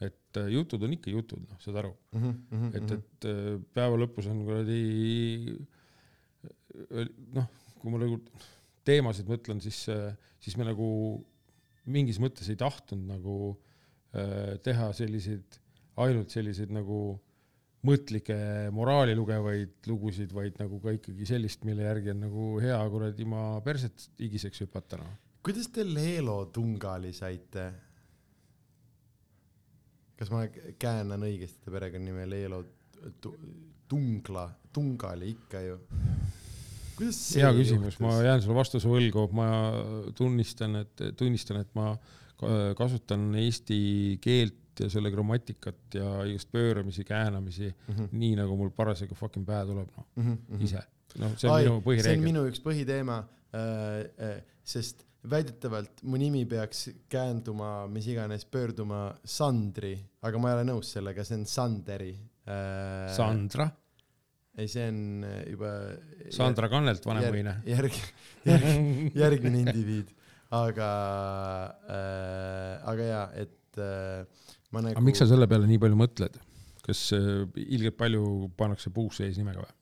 [0.01, 2.67] et äh, jutud on ikka jutud, noh, saad aru, Mhm.
[2.75, 5.57] et, et äh, päeva lõpus on kuradi
[7.35, 7.47] noh,
[7.81, 8.19] kui ma nagu
[8.87, 9.87] teemasid mõtlen, siis,
[10.41, 10.87] siis me nagu
[11.93, 13.37] mingis mõttes ei tahtnud nagu
[14.17, 15.61] äh, teha selliseid,
[16.03, 16.99] ainult selliseid nagu
[17.87, 18.37] mõtlikke
[18.75, 23.61] moraali lugevaid lugusid, vaid nagu ka ikkagi sellist, mille järgi on nagu hea kuradi ma
[23.65, 25.13] perset higiseks hüpata, noh.
[25.47, 27.69] kuidas te Leelo Tungali saite?
[30.17, 30.47] kas ma
[30.81, 32.63] käändan õigesti ta perekonnanime Leelo
[33.21, 33.37] Tu-
[33.87, 35.77] Tungla, Tungali ikka ju?
[37.01, 39.49] Hea küsimus, ma jään sulle vastuse võlgu, ma
[40.17, 41.93] tunnistan, et, tunnistan, et ma
[42.41, 43.79] ka- kasutan eesti
[44.25, 49.65] keelt ja selle grammatikat ja just pööramisi, käänamisi Mhm, nii nagu mul parasjagu fucking pähe
[49.67, 50.65] tuleb, noh, mhm, mhm.
[50.65, 50.83] ise.
[51.19, 52.25] noh, see on Ai, minu see on põhireegel.
[52.25, 53.23] minu üks põhiteema
[53.57, 60.59] äh,, äh, sest väidetavalt mu nimi peaks käänduma, mis iganes, pöörduma Sandri, aga ma ei
[60.61, 62.13] ole nõus sellega, see on Sanderi
[62.47, 63.09] äh,.
[63.17, 63.71] Sandra,
[64.57, 65.73] ei, see on äh, juba.
[66.35, 67.59] Sandra Kannelt vanemõine.
[67.69, 67.97] järg,
[68.49, 68.69] järg,
[69.23, 70.13] järgmine indiviid,
[70.57, 70.91] aga
[71.87, 74.97] äh,, aga jaa, et äh, ma nagu.
[74.97, 76.41] aga miks sa selle peale nii palju mõtled?
[76.87, 78.23] kas äh, ilgelt palju
[78.59, 79.77] pannakse puusse eesnimega või?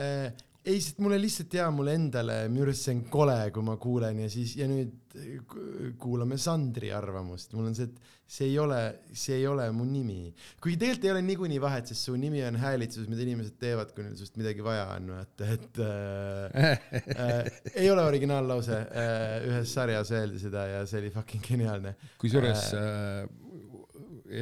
[0.00, 0.28] äh,
[0.62, 4.22] ei, sest mulle lihtsalt jaa, mulle endale, minu arust see on kole, kui ma kuulen
[4.24, 5.01] ja siis ja nüüd
[5.48, 7.98] ku- kuulame Sandri arvamust, mul on see, et
[8.32, 8.78] see ei ole,
[9.12, 10.32] see ei ole mu nimi.
[10.62, 14.06] kuigi tegelikult ei ole niikuinii vahet, sest su nimi on häälitsus, mida inimesed teevad, kui
[14.06, 16.72] neil sinust midagi vaja on, vaata, et äh,
[17.12, 21.94] äh, ei ole originaallause äh,, ühes sarjas öeldi seda ja see oli fucking geniaalne.
[22.22, 23.26] kusjuures äh,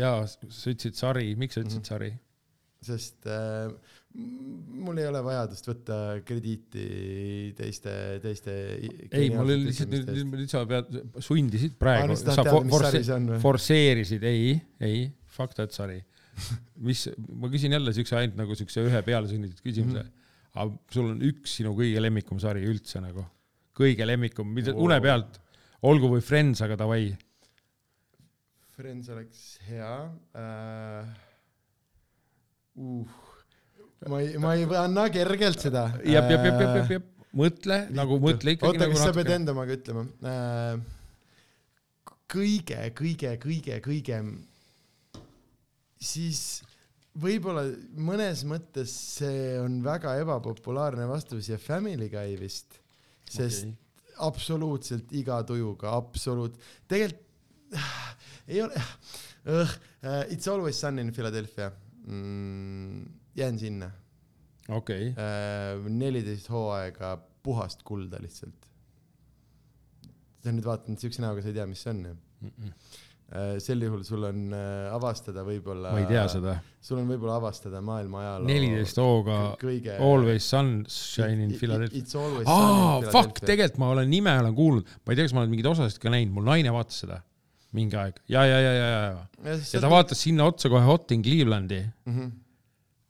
[0.01, 1.89] jaa, sa ütlesid sari, miks sa ütlesid Mhm.
[1.95, 2.13] sari?
[2.81, 3.69] sest äh,
[4.15, 5.97] mul ei ole vajadust võtta
[6.27, 6.85] krediiti
[7.59, 7.93] teiste,
[8.23, 8.55] teiste.
[9.15, 10.91] ei, mul oli lihtsalt nüüd, nüüd, sa pead,
[11.23, 14.57] sundisid praegu, sa teada, forse- forsseerisid, ei,
[14.87, 16.01] ei, fuck that sari.
[16.81, 17.05] mis,
[17.37, 20.07] ma küsin jälle siukse ainult nagu siukse ühe pealesunnitud küsimuse mm.
[20.07, 20.61] -hmm.
[20.63, 23.27] aga sul on üks sinu kõige lemmikum sari üldse nagu,
[23.77, 24.87] kõige lemmikum, mida Wow.
[24.89, 25.41] une pealt,
[25.83, 27.11] olgu või Friends, aga davai.
[28.77, 29.97] Friends oleks hea
[30.35, 31.19] äh,.
[32.81, 33.30] Uh,
[34.09, 35.91] ma ei, ma ei anna kergelt seda.
[36.01, 39.35] jep, jep, jep, jep, jep, jep, mõtle nagu, mõtle ikkagi oota, nagu kas sa pead
[39.37, 40.81] enda omaga ütlema äh,?
[42.31, 44.19] kõige, kõige, kõige, kõige,
[45.99, 46.43] siis
[47.21, 47.65] võib-olla
[47.99, 52.79] mõnes mõttes see on väga ebapopulaarne vastus ja Family Guy vist,
[53.27, 53.75] sest okay.
[54.31, 56.57] absoluutselt iga tujuga, absoluut,
[56.91, 57.27] tegelikult
[57.75, 58.05] äh,
[58.51, 59.79] ei ole uh,,
[60.31, 61.71] It's always sun in Philadelphia
[62.07, 63.91] mm,, jään sinna
[64.77, 68.69] okei, Äh, neliteist hooaega puhast kulda lihtsalt.
[70.41, 72.13] sa nüüd vaatad siukse näoga, sa ei tea, mis see on ju.
[73.63, 75.93] sel juhul sul on äh, avastada võib-olla.
[75.95, 76.25] ma ei tea.
[76.33, 76.57] seda.
[76.83, 78.51] sul on võib-olla avastada maailma ajaloo.
[78.51, 79.97] neliteist hooga kõige.
[80.03, 82.25] Always sunshine in Philadelphia.
[82.47, 85.73] Aa, fuck, tegelikult ma olen nime olen kuulnud, ma ei tea, kas ma olen mingeid
[85.75, 87.21] osasid ka näinud, mul naine vaatas seda
[87.77, 89.83] mingi aeg ja, ja, ja, ja, ja, ja tegelikult.
[89.85, 92.17] ta vaatas sinna otsa kohe Hot in Clevelandi, mm.
[92.17, 92.33] -hmm.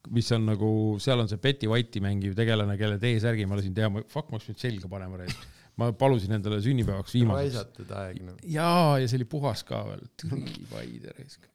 [0.09, 0.71] Mis on nagu,
[1.03, 4.49] seal on see Betty White'i mängiv tegelane, kelle T-särgi ma lasin teha, fuck, ma oleks
[4.49, 5.37] pidanud selga panema reis.
[5.81, 7.41] ma palusin endale sünnipäevaks viimaseks.
[7.41, 8.39] raisatud aeg noh.
[8.53, 11.47] jaa, ja see oli puhas ka veel, türi vaide raisk.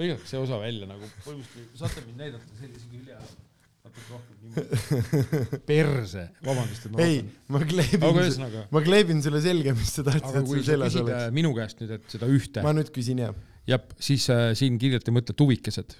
[0.00, 3.34] lõigake see osa välja nagu, põhimõtteliselt saate mind näidata sellise külje all
[3.84, 5.60] natuke rohkem niimoodi.
[5.68, 7.18] perse, vabandust, et ma ei,
[7.52, 11.34] ma kleebin ma kleebin sulle selga, mis sa tahtsid, et sul seljas oleks äh,.
[11.36, 13.36] minu käest nüüd, et seda ühte, ma nüüd küsin jah
[13.70, 15.96] jah, siis äh, siin kirjalt ei mõtle tuvikesed,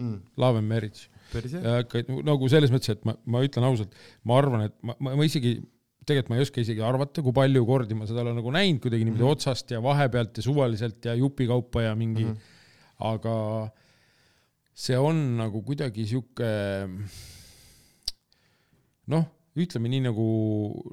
[0.00, 0.20] mm..
[0.36, 1.08] Love and Marriage.
[1.32, 3.92] ikka nagu selles mõttes, et ma, ma ütlen ausalt,
[4.24, 5.58] ma arvan, et ma, ma, ma isegi,
[6.08, 9.04] tegelikult ma ei oska isegi arvata, kui palju kordi ma seda olen nagu näinud kuidagi
[9.04, 9.34] niimoodi Mhm.
[9.36, 12.30] otsast ja vahepealt ja suvaliselt ja jupikaupa ja mingi mm.
[12.32, 12.54] -hmm.
[13.12, 13.34] aga
[14.72, 16.48] see on nagu kuidagi sihuke
[19.12, 19.24] noh,
[19.58, 20.28] ütleme nii nagu,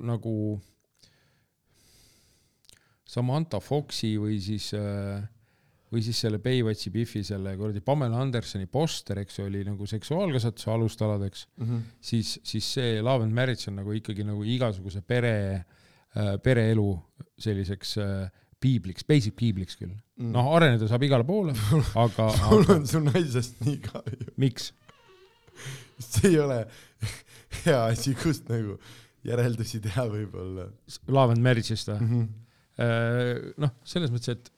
[0.04, 0.36] nagu
[3.06, 5.22] Samantha Foxi või siis äh,
[5.94, 10.72] või siis selle Baywatchi Biffi selle kuradi Pamela Andersoni poster, eks ju, oli nagu seksuaalkasvatuse
[10.72, 11.82] alustaladeks, Mm -hmm.
[12.02, 15.36] siis, siis see Love and Marriage on nagu ikkagi nagu igasuguse pere
[16.16, 17.00] äh,, pereelu
[17.38, 18.30] selliseks äh,
[18.60, 19.94] piibliks, basic piibliks küll.
[20.18, 20.32] Mm.
[20.32, 21.54] noh, areneda saab igale poole,
[22.06, 24.32] aga, aga on su naisest nii kahju.
[24.38, 24.74] miks?
[26.00, 26.66] see ei ole
[27.66, 28.78] hea asi, kust nagu
[29.26, 30.70] järeldusi teha võib-olla
[31.08, 32.26] Love and Marriage'ist või mm?
[32.26, 33.54] -hmm.
[33.64, 34.52] noh, selles mõttes, et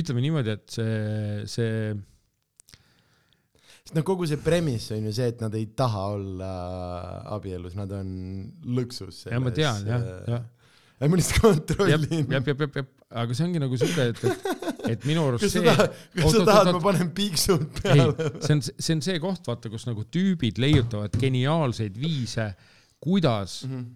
[0.00, 0.94] ütleme niimoodi, et see,
[1.50, 1.74] see
[3.80, 6.52] sest no kogu see premise on ju see, et nad ei taha olla
[7.36, 8.08] abielus, nad on
[8.78, 9.24] lõksus.
[9.30, 10.44] ja ma tean jah, jah,
[11.08, 11.94] ma lihtsalt kontrollin.
[12.30, 12.88] jah, jah, jah, jah,
[13.24, 14.50] aga see ongi nagu siuke, et, et,
[14.94, 15.74] et minu arust kas see,
[16.20, 19.88] kas sa tahad, ma panen piiksud peale?, see on, see on see koht, vaata, kus
[19.90, 22.52] nagu tüübid leiutavad geniaalseid viise,
[23.02, 23.88] kuidas Mhm.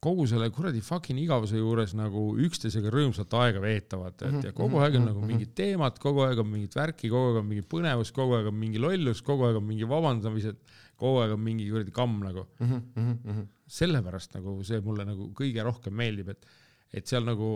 [0.00, 4.96] Kogu selle kuradi fucking igavuse juures nagu üksteisega rõõmsalt aega veetavad, et ja kogu aeg
[4.96, 8.38] on nagu mingid teemad, kogu aeg on mingit värki, kogu aeg on mingi põnevus, kogu
[8.38, 10.56] aeg on mingi lollus, kogu aeg on mingi vabandamised,
[11.00, 12.46] kogu aeg on mingi kuradi kamm nagu.
[12.64, 16.48] Mhm, sellepärast nagu see mulle nagu kõige rohkem meeldib, et,
[16.96, 17.52] et seal nagu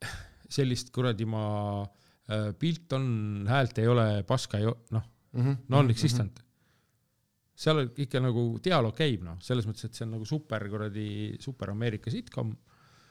[0.56, 1.44] sellist kuradi ma
[1.84, 3.10] äh, pilt on,
[3.50, 5.04] häält ei ole, paska ei ole, noh,
[5.36, 6.40] mhm, non-existent.
[7.60, 11.06] Seal ikka nagu dialoog käib noh, selles mõttes, et see on nagu super kuradi,
[11.42, 12.54] super Ameerika sitcom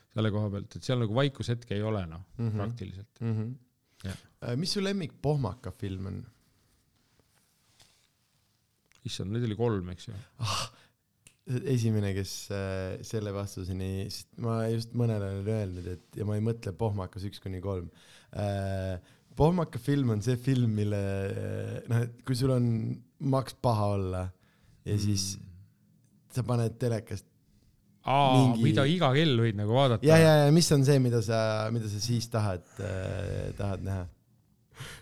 [0.10, 2.48] selle koha pealt, et seal nagu vaikushetke ei ole noh mm.
[2.48, 2.58] -hmm.
[2.58, 3.22] praktiliselt.
[3.22, 4.18] Jah.
[4.18, 4.58] -hmm.
[4.58, 6.20] mis su lemmik pohmaka film on?
[9.06, 10.16] issand, neid oli kolm, eks ju.
[11.76, 16.44] esimene, kes äh, selle vastuseni, sest ma just mõnele olen öelnud, et ja ma ei
[16.46, 17.88] mõtle pohmakas üks kuni kolm
[18.34, 19.00] äh,.
[19.40, 21.00] pohmaka film on see film, mille
[21.88, 22.68] noh, et kui sul on
[23.20, 24.26] maks paha olla
[24.86, 25.34] ja siis
[26.34, 27.26] sa paned telekast
[28.06, 30.06] aa Mingi- mida iga kell võid nagu vaadata.
[30.06, 31.42] ja, ja, ja mis on see, mida sa,
[31.74, 34.08] mida sa siis tahad äh,, tahad näha?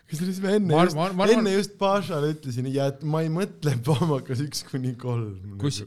[0.09, 3.75] kusjuures ma enne Ma just ma enne just Pašale ütlesin ja et ma ei mõtle
[3.85, 5.57] pohmakas üks kuni kolm.
[5.61, 5.83] kus,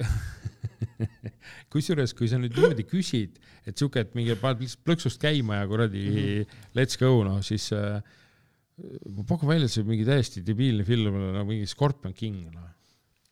[1.73, 3.39] kusjuures, kui sa nüüd niimoodi küsid,
[3.69, 6.19] et siuke, et mingi paned lihtsalt plõksust käima ja kuradi mm.
[6.19, 6.59] -hmm.
[6.79, 7.99] let's go noh, siis äh,
[9.09, 12.69] ma pakun välja, et see on mingi täiesti debiilne film, nagu mingi Scorpion King noh,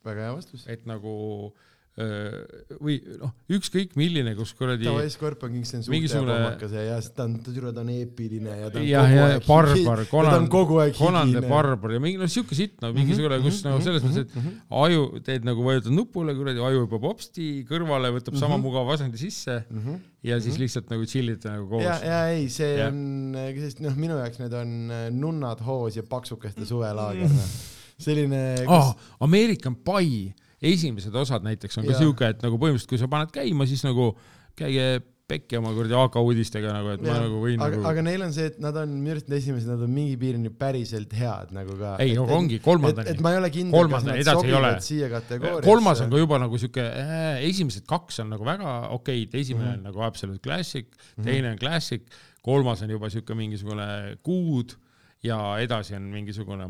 [0.05, 0.67] väga hea vastus.
[0.67, 1.51] et nagu
[1.99, 2.35] äh,
[2.79, 6.71] või noh, ükskõik milline, kus kuradi tavaliselt Scorpion King, see on suht hea mingisugune- pohmakas
[6.77, 9.99] ja, ja ta on, ta on eepiline ja ta on jah, kogu ja aeg Barbar,
[10.03, 11.41] ja ta on Conan, kogu aeg Conan the.
[11.49, 14.53] Barbar ja mingi no siuke sitt noh, mingisugune, kus nagu selles mõttes, et Mhm.
[14.79, 18.63] aju, teed nagu vajutad nupule, kuradi aju hüppab hopsti kõrvale, võtab sama Mhm.
[18.69, 19.99] mugava asendi sisse Mhm.
[20.23, 21.83] ja siis lihtsalt nagu chill'ite nagu koos.
[21.83, 22.87] ja, ja ei, see Jah.
[22.93, 27.35] on, sest noh, minu jaoks need on äh, nunnad hoos ja paksukeste suvelaager, Mm.
[27.43, 27.59] noh.
[27.99, 28.93] Selline aa,
[29.27, 32.01] American Pie, esimesed osad näiteks on ka Jaa.
[32.03, 34.11] siuke, et nagu põhimõtteliselt, kui sa paned käima, siis nagu
[34.59, 34.99] käige
[35.29, 38.23] pekki oma kuradi AK uudistega nagu, et ma Jah, nagu võin aga, nagu aga neil
[38.25, 41.75] on see, et nad on minu arust esimesed, nad on mingi piirini päriselt head nagu
[41.77, 41.91] ka.
[42.01, 44.71] ei, no ongi kolmandani et, ma ei ole kindel, edasi ei ole.
[44.81, 45.67] siia kategooriasse.
[45.69, 49.77] kolmas on ka juba nagu siuke äh,, esimesed kaks on nagu väga okeid, esimene Mhm.
[49.77, 50.89] on nagu absolute classic,
[51.21, 52.09] teine on classic,
[52.41, 54.73] kolmas on juba siuke mingisugune good
[55.21, 56.65] ja edasi on mingisugune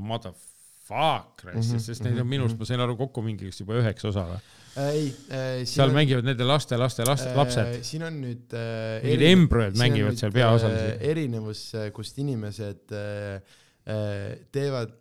[0.90, 4.10] motherfuck, Mhm, sest neid on minu arust, ma sain aru kokku mingi vist juba üheksa
[4.12, 4.40] osa või?
[4.80, 4.90] äh,.
[4.94, 7.82] ei äh,, seal mängivad nende laste, laste, laste, lapsed.
[7.88, 10.88] siin on nüüd äh, Mingid embrüod on mängivad nüüd, seal peaosalisi.
[10.96, 11.64] äh, erinevus,
[11.96, 13.42] kust inimesed äh,
[13.90, 14.96] äh, teevad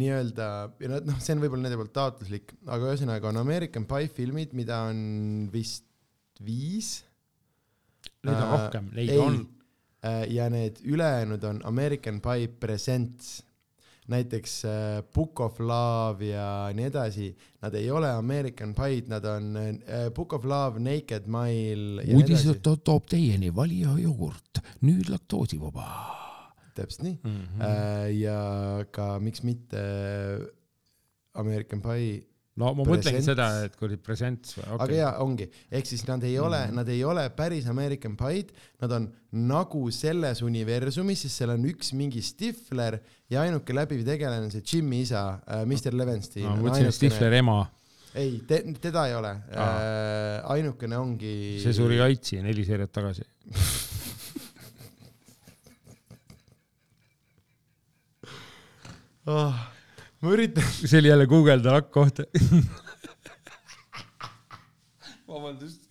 [0.00, 0.48] nii-öelda,
[0.80, 4.54] ja nad noh, see on võib-olla nende poolt taotluslik, aga ühesõnaga on American Pie filmid,
[4.56, 5.02] mida on
[5.52, 5.84] vist
[6.40, 7.02] viis.
[8.24, 9.18] Neid on Äh, rohkem, neid ei.
[9.20, 9.42] on.
[10.32, 13.42] ja need ülejäänud on American Pie Presents,
[14.12, 17.28] näiteks äh, Book of Love ja nii edasi,
[17.62, 23.08] nad ei ole American Pie'd, nad on äh, Book of Love, Naked Mile uudised toob
[23.10, 25.86] teieni valija jogurt, nüüd laktoosivaba.
[26.74, 27.18] täpselt nii.
[27.20, 27.60] Mhm.
[27.60, 28.38] Äh, ja
[28.90, 29.82] ka miks mitte
[31.34, 32.22] American Pie,
[32.60, 33.28] no ma mõtlengi Presents.
[33.30, 34.96] seda, et kuradi presents või, aga okei.
[34.98, 38.52] jaa, ongi, ehk siis nad ei ole mm, nad ei ole päris American Pie'd,
[38.82, 39.06] nad on
[39.48, 42.98] nagu selles universumis, sest seal on üks mingi Stifler
[43.32, 46.98] ja ainuke läbiv tegelane on see Jimmy isa äh,, Mr Levenstein ma on mõtlesin, et
[46.98, 47.58] Stifler ema,
[48.20, 51.34] ei te,, teda ei ole äh,, ainukene ongi
[51.64, 53.24] see suri Aitsi neli seeriat tagasi.
[59.32, 59.71] oh,.
[60.22, 62.26] Ma üritan, see oli jälle guugelda nakk-kohta.
[65.28, 65.88] vabandust.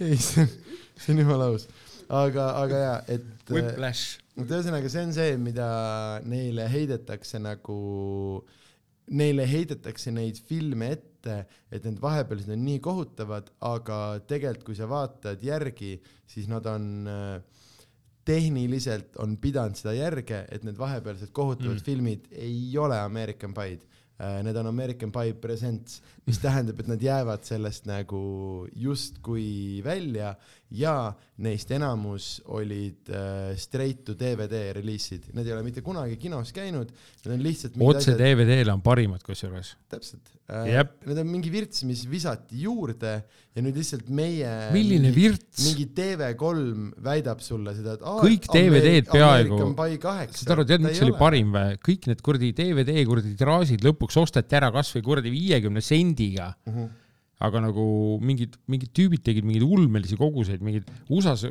[0.00, 0.54] ei see on,
[0.96, 1.66] see on jumala aus,
[2.08, 4.22] aga, aga jaa, et äh, Whiplash.
[4.38, 5.68] et ühesõnaga, see on see, mida
[6.28, 7.78] neile heidetakse nagu,
[9.08, 14.00] neile heidetakse neid filme ette, et need vahepealsed on nii kohutavad, aga
[14.30, 15.98] tegelikult, kui sa vaatad järgi,
[16.30, 17.57] siis nad on äh,
[18.28, 21.84] tehniliselt on pidanud seda järge, et need vahepealsed kohutavad Mm.
[21.86, 23.86] filmid ei ole American Pie'd.
[24.42, 28.20] Need on American Pie Presents, mis tähendab, et nad jäävad sellest nagu
[28.76, 30.34] justkui välja
[30.74, 30.94] ja
[31.40, 36.90] neist enamus olid äh, straight to DVD reliisid, need ei ole mitte kunagi kinos käinud,
[37.24, 39.76] need on lihtsalt otse DVD-le on parimad kusjuures.
[39.88, 40.34] täpselt.
[40.48, 40.82] Äh.
[41.06, 43.14] Need on mingi virts, mis visati juurde
[43.54, 48.50] ja nüüd lihtsalt meie milline mingi, virts, mingi TV3 väidab sulle seda, et aa, Kõik
[48.52, 49.60] DVD-d peaaegu-
[50.36, 51.78] saad aru, tead, see oli parim või?
[51.88, 55.82] kõik need kuradi DVD kuradi tiraažid lõpuks osteti ära kasvõi kuradi viiekümne
[56.18, 56.54] sendiga.
[56.66, 56.88] Mhm.
[57.40, 61.44] aga nagu mingid, mingid tüübid tegid mingeid ulmelisi koguseid, mingid USA-s,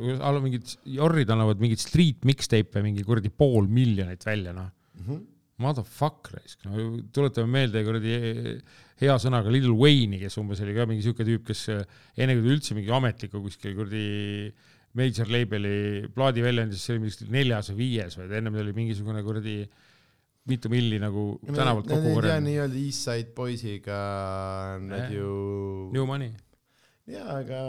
[0.43, 4.67] mingid jorrid annavad mingeid street mixtape'e mingi kuradi pool miljonit välja, noh.
[4.99, 5.21] Mhm.
[5.63, 8.11] Motherfuck raisk, no tuletame meelde kuradi
[8.99, 12.53] hea sõnaga Lil Wayne'i, kes umbes oli ka mingi siuke tüüp, kes enne kui ta
[12.57, 14.51] üldse mingi ametliku kuskil kuradi
[14.97, 18.75] major label'i plaadi välja andis, see oli mingi neljas või viies või ennem ta oli
[18.75, 19.61] mingisugune kuradi
[20.47, 22.47] mitu milli nagu tänavalt kokku korjanud.
[22.47, 23.97] nii-öelda East Side poisiga
[24.81, 25.31] nad ju,
[25.93, 26.31] New money
[27.07, 27.59] jaa, aga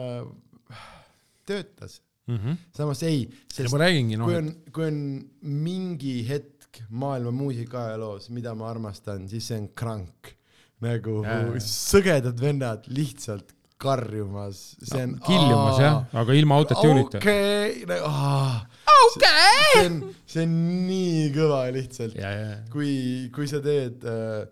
[1.47, 2.01] töötas.
[2.27, 2.37] mm.
[2.37, 2.57] -hmm.
[2.77, 4.99] samas ei, ja sest ma räägingi, noh kui, on, kui on
[5.43, 10.35] mingi hetk maailma muusikaajaloos, mida ma armastan, siis see on krank.
[10.81, 11.59] nagu Jaa.
[11.65, 17.21] sõgedad vennad lihtsalt karjumas, see on killumas jah, aga ilma autotune'ita.
[17.21, 19.67] okei, okei.
[19.73, 20.57] see on, see on
[20.89, 22.93] nii kõva lihtsalt, ja, ja, kui,
[23.35, 24.45] kui sa teed äh,,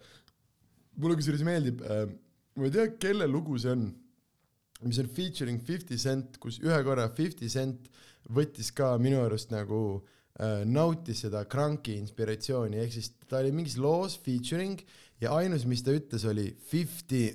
[1.03, 2.05] mulle kusjuures meeldib äh,,
[2.57, 3.89] ma ei tea, kelle lugu see on,
[4.87, 7.91] mis on featuring Fifty Cent, kus ühe korra Fifty Cent
[8.37, 9.81] võttis ka minu arust nagu
[10.39, 14.81] äh, nautis seda Cranki inspiratsiooni, ehk siis ta oli mingis loos featuring
[15.23, 17.29] ja ainus, mis ta ütles, oli Fifty,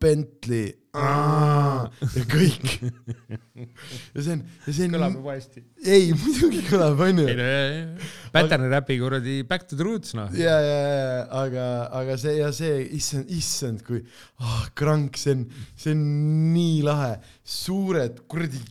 [0.00, 2.66] Bentley, ja kõik.
[4.14, 5.62] ja see on, ja see on kõlab, juba hästi.
[5.82, 10.14] ei muidugi kõlab, onju ei no, ja, ja, Pattern Rapi kuradi Back to the Roots,
[10.18, 10.30] noh.
[10.38, 11.66] ja, ja, ja, aga,
[12.00, 14.02] aga see ja see, issand, issand, kui
[14.42, 15.46] ah, krank, see on,
[15.78, 16.04] see on
[16.54, 18.62] nii lahe, suured kuradi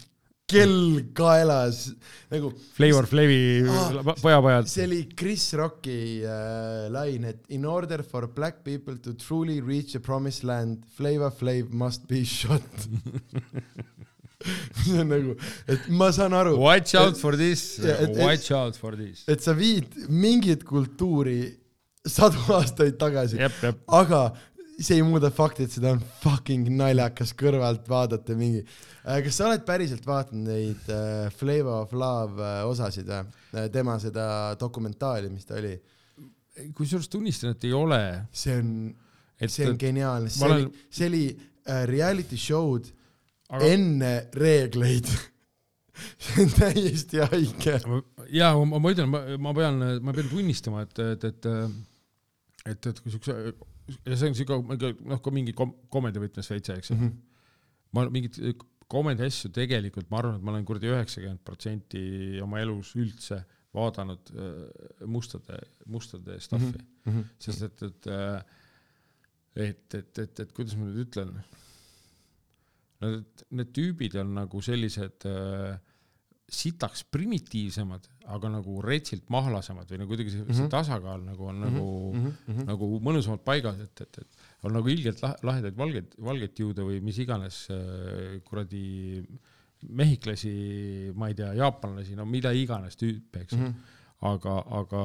[0.49, 1.83] kell kaelas
[2.31, 2.51] nagu.
[2.77, 3.39] Flavor Flavi
[3.69, 4.67] Ah, pojapojad.
[4.67, 9.91] see oli Chris Rocki äh, lain, et in order for black people to truly reach
[9.93, 12.61] the promised land, Flavor Flav must be shot.
[14.83, 15.33] see on nagu,
[15.67, 19.25] et ma saan aru, Watch out for this Ja, et-, et- watch out for this.
[19.27, 21.41] et sa viid mingit kultuuri
[22.07, 24.21] sadu aastaid tagasi aga
[24.79, 28.61] see ei muuda fakti, et seda on fucking naljakas kõrvalt vaadata mingi.
[29.03, 33.65] kas sa oled päriselt vaadanud neid äh, Flavor of Love äh, osasid või?
[33.73, 35.73] tema seda dokumentaali, mis ta oli,
[36.77, 38.03] kusjuures tunnistan, et ei ole.
[38.31, 38.69] see on,
[39.45, 42.91] see on geniaalne, see ma oli olen-, see oli äh, reality show'd
[43.49, 45.09] aga enne reegleid.
[46.23, 47.79] see on täiesti haige.
[48.31, 51.49] ja ma, ma ütlen, ma, ma pean, ma pean tunnistama, et, et, et,
[52.69, 53.35] et, et kui siukse,
[54.05, 54.57] ja see on siuke,
[55.09, 57.11] noh, ka mingi kom-, komedi võtmes veitsa, eks ju.
[57.95, 58.37] ma mingit
[58.89, 62.03] komedi asju tegelikult, ma arvan, et ma olen kuradi üheksakümmend protsenti
[62.43, 63.43] oma elus üldse
[63.75, 67.25] vaadanud äh, mustade, mustade stuff'i mm, -hmm.
[67.39, 68.07] sest et, et,
[69.55, 71.35] et, et, et, et kuidas ma nüüd ütlen,
[73.03, 75.77] need, need tüübid on nagu sellised äh,
[76.49, 80.57] sitaks primitiivsemad, aga nagu retsilt mahlasemad või nagu kuidagi see, mm -hmm.
[80.57, 82.65] see tasakaal nagu on nagu mm, -hmm.
[82.69, 87.01] nagu mõnusamalt paigas, et, et, et on nagu ilgelt lah- lahedaid valgeid, valgeid juude või
[87.05, 89.23] mis iganes äh, kuradi
[89.81, 93.65] mehhiklasi, ma ei tea, jaapanlasi, no mida iganes tüüpe, eks ju mm.
[93.65, 93.99] -hmm.
[94.33, 95.03] aga, aga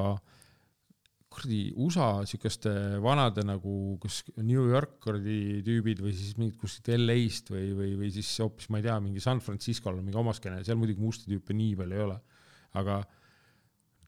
[1.35, 2.71] kuradi USA siukeste
[3.03, 8.13] vanade nagu, kus New York kuradi tüübid või siis mingid kuskilt LA-st või, või, või
[8.15, 11.57] siis hoopis ma ei tea, mingi San Francisco'l on mingi omaskene, seal muidugi musti tüüpe
[11.57, 12.19] nii palju ei ole,
[12.81, 13.01] aga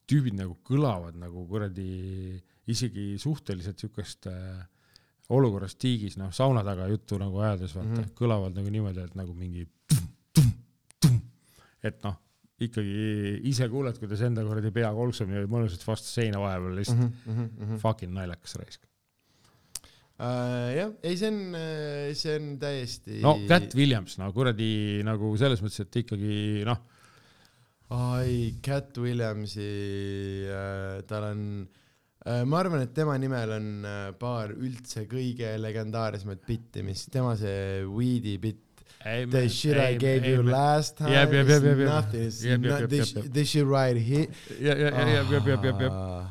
[0.06, 1.90] tüübid nagu kõlavad nagu kuradi
[2.70, 4.62] isegi suhteliselt siukest äh,
[5.34, 8.14] olukorrast tiigis, noh, sauna taga juttu nagu ajades vaata mm, -hmm.
[8.18, 9.66] kõlavad nagu niimoodi, et nagu mingi
[11.88, 12.16] et noh,
[12.64, 17.32] ikkagi ise kuuled, kuidas enda kuradi pea kolksub niimoodi mõnusalt vastu seina vahepeal lihtsalt mm
[17.32, 17.78] Mhm, -hmm.
[17.82, 18.86] fucking naljakas raisk.
[20.16, 21.40] Uh, jah, ei, see on,
[22.16, 23.18] see on täiesti.
[23.20, 26.78] no Cat Williams, no kuradi nagu selles mõttes, et ikkagi noh,
[27.92, 29.68] ai, Cat Williamsi
[30.48, 31.42] äh,, tal on
[32.24, 37.36] äh,, ma arvan, et tema nimel on äh, paar üldse kõige legendaarsemat bitti, mis tema
[37.36, 38.62] see Weedy bitt.
[39.06, 39.30] Amen.
[39.30, 39.94] That shit Amen.
[39.94, 40.30] I gave Amen.
[40.30, 41.12] you last time.
[41.12, 41.88] Yep, yep, yep, yep, yep.
[41.88, 42.00] Ah.
[42.00, 42.24] Nothing.
[42.24, 43.24] It's yep, yep, yep, this, yep.
[43.32, 44.26] this shit right here.
[44.60, 46.26] Ja, ja, ja, ja, ja, ja, ja, ja.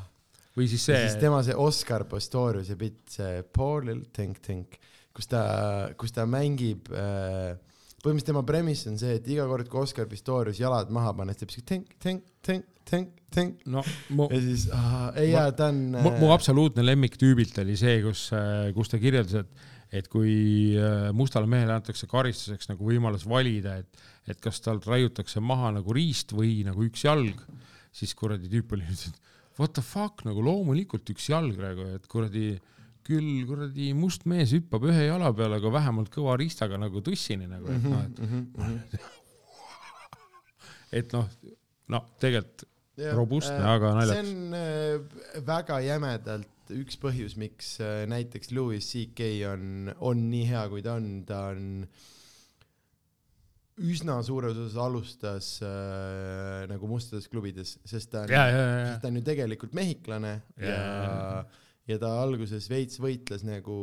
[0.55, 0.97] või siis see.
[1.05, 4.79] siis tema see Oscar Pastoriuse bitt, see eh, Paul Think Think,
[5.15, 5.43] kus ta,
[5.99, 10.07] kus ta mängib äh, eh, põhimõtteliselt tema premise on see, et iga kord, kui Oscar
[10.09, 13.63] Pistorius jalad maha paneb, teeb siuke tänk, tänk, tänk, tänk, tänk.
[13.65, 13.83] no
[14.15, 14.29] mu.
[14.29, 14.67] E ah, e ja siis,
[15.23, 15.81] ei jaa, ta on.
[15.97, 18.27] mu, mu eh, absoluutne lemmiktüübilt oli see, kus,
[18.77, 24.05] kus ta kirjeldas, et et kui äh, mustale mehele antakse karistuseks nagu võimalus valida, et,
[24.27, 27.41] et kas talt raiutakse maha nagu riist või nagu üks jalg,
[27.95, 32.07] siis kuradi tüüp oli nüüd, et what the fuck nagu loomulikult üks jalg praegu, et
[32.11, 32.55] kuradi
[33.05, 37.69] küll kuradi must mees hüppab ühe jala peale, aga vähemalt kõva riistaga nagu tussini nagu,
[37.69, 39.11] et noh, et mm -hmm.
[41.01, 41.29] et noh,
[41.93, 42.65] no tegelikult
[42.97, 44.25] ja, robustne äh,, aga naljakas.
[44.25, 50.45] see on äh, väga jämedalt üks põhjus, miks äh, näiteks Louis CK on, on nii
[50.49, 51.65] hea, kui ta on, ta on
[53.85, 59.27] üsna suures osas alustas äh, nagu mustades klubides, sest ta on, sest ta on ju
[59.27, 63.75] tegelikult mehhiklane ja, ja, ja ja ta alguses veits võitles nagu,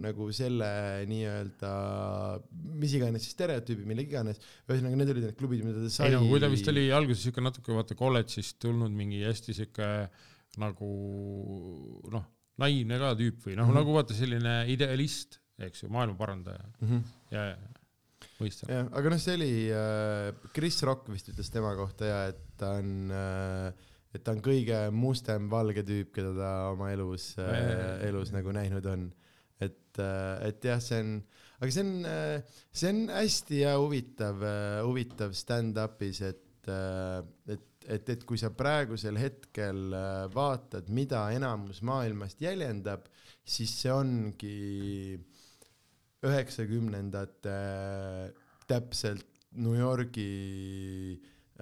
[0.00, 0.68] nagu selle
[1.10, 1.72] nii-öelda,
[2.80, 6.08] mis iganes siis stereotüübi, mille iganes, ühesõnaga need olid need klubid, mida ta sai.
[6.08, 9.90] ei no kui ta vist oli alguses siuke natuke vaata kolledžist tulnud mingi hästi siuke
[10.58, 10.90] nagu
[12.10, 12.24] noh,
[12.60, 16.64] naiivne ka tüüp või noh mm -hmm., nagu vaata selline idealist, eks ju, maailma parandaja
[16.80, 16.88] mm.
[16.88, 17.04] -hmm.
[17.30, 17.58] ja, ja
[18.40, 18.72] mõistan.
[18.72, 22.74] jah, aga noh, see oli äh,, Chris Rock vist ütles tema kohta ja et ta
[22.80, 28.32] on äh, et ta on kõige mustem valge tüüp, keda ta oma elus äh,, elus
[28.34, 29.10] nagu näinud on.
[29.60, 31.16] et äh,, et jah, see on,
[31.60, 37.20] aga see on äh,, see on hästi ja huvitav äh,, huvitav stand-up'is, et äh,,
[37.54, 43.08] et, et, et kui sa praegusel hetkel äh, vaatad, mida enamus maailmast jäljendab,
[43.44, 45.18] siis see ongi
[46.20, 47.58] üheksakümnendate
[48.70, 49.26] täpselt
[49.58, 50.30] New Yorgi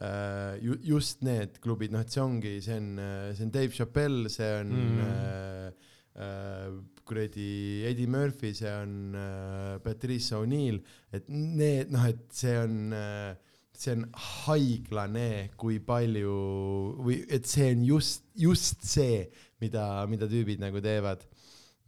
[0.01, 3.75] Äh, ju, just need klubid, noh, et see ongi, see on, äh, see on Dave
[3.75, 5.01] Chappelle, see on mm.
[5.03, 5.89] äh,
[6.23, 6.77] äh,
[7.09, 7.49] kuradi
[7.89, 10.79] Eddie Murphy, see on äh, Patrice O'Neill,
[11.11, 13.35] et need, noh, et see on äh,
[13.79, 14.07] see on
[14.45, 16.39] haiglane, kui palju
[17.05, 19.23] või et see on just, just see,
[19.63, 21.23] mida, mida tüübid nagu teevad.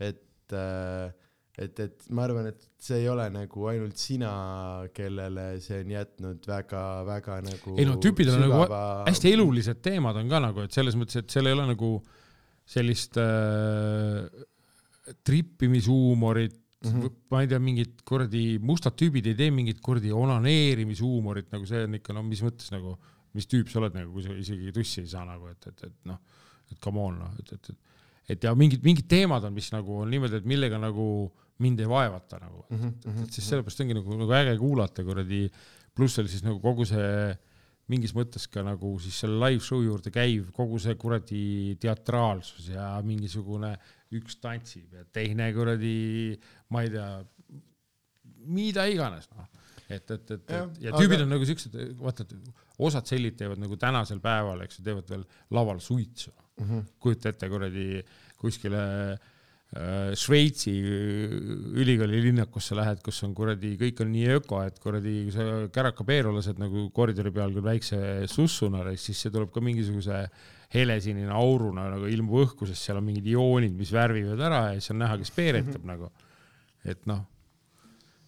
[0.01, 1.11] et äh,
[1.61, 4.31] et, et ma arvan, et see ei ole nagu ainult sina,
[4.97, 7.75] kellele see on jätnud väga-väga nagu.
[7.77, 8.63] ei no tüüpidel on nagu
[9.09, 11.93] hästi elulised teemad on ka nagu, et selles mõttes, et seal ei ole nagu
[12.71, 14.25] sellist äh,
[15.27, 17.17] trippimishuumorit mm, -hmm.
[17.31, 21.99] ma ei tea, mingid kuradi mustad tüübid ei tee mingit kuradi onaneerimishuumorit, nagu see on
[22.01, 22.97] ikka, no mis mõttes nagu,
[23.37, 26.11] mis tüüp sa oled nagu, kui sa isegi tussi ei saa nagu, et, et, et
[26.11, 26.19] noh,
[26.71, 27.89] et come on noh, et, et, et
[28.31, 31.05] et ja mingid, mingid teemad on, mis nagu on niimoodi, et millega nagu
[31.61, 35.49] mind ei vaevata nagu mm, -hmm, et siis sellepärast ongi nagu, nagu äge kuulata kuradi,
[35.95, 37.37] pluss oli siis nagu kogu see
[37.91, 42.93] mingis mõttes ka nagu siis selle live show juurde käiv kogu see kuradi teatraalsus ja
[43.03, 43.75] mingisugune
[44.19, 45.95] üks tantsib ja teine kuradi,
[46.75, 47.09] ma ei tea,
[48.51, 49.49] mida iganes noh
[49.91, 51.27] et, et, et, et ja tüübid aga...
[51.27, 55.27] on nagu siuksed, vaata, et osad sellid teevad nagu tänasel päeval, eks ju, teevad veel
[55.57, 56.65] laval suitsu mm.
[56.65, 56.89] -hmm.
[57.03, 57.87] kujuta ette kuradi
[58.41, 59.29] kuskile äh,
[59.71, 61.31] Äh, Šveitsi äh,
[61.79, 66.33] ülikooli linnakusse lähed, kus on kuradi, kõik on nii öko, et kuradi, kui sa kärakapeeru
[66.35, 68.01] lased nagu koridori peal küll väikse
[68.33, 70.25] sussuna, siis see tuleb ka mingisuguse
[70.75, 74.93] helesinine auruna nagu ilmub õhku, sest seal on mingid ioonid, mis värvivad ära ja siis
[74.95, 75.91] on näha, kes peeretab -hmm.
[75.91, 76.11] nagu.
[76.85, 77.25] et noh,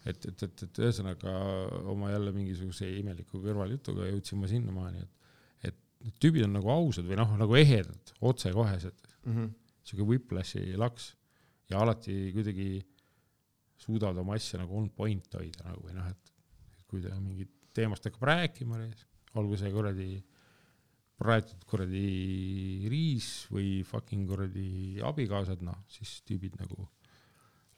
[0.05, 1.33] et, et, et, et ühesõnaga
[1.93, 5.05] oma jälle mingisuguse imeliku kõrvaljutuga jõudsin ma sinnamaani,
[5.65, 5.77] et,
[6.09, 9.33] et tüübid on nagu ausad või noh, nagu ehedad, otsekohesed mm.
[9.33, 9.53] -hmm.
[9.83, 11.13] sihuke whiplashi laks
[11.71, 12.83] ja alati kuidagi
[13.83, 16.33] suudavad oma asja nagu on point hoida nagu või noh, et
[16.91, 18.83] kui ta mingit teemast hakkab rääkima,
[19.41, 20.11] olgu see kuradi
[21.23, 26.89] praetud kuradi riis või fucking kuradi abikaasad, noh, siis tüübid nagu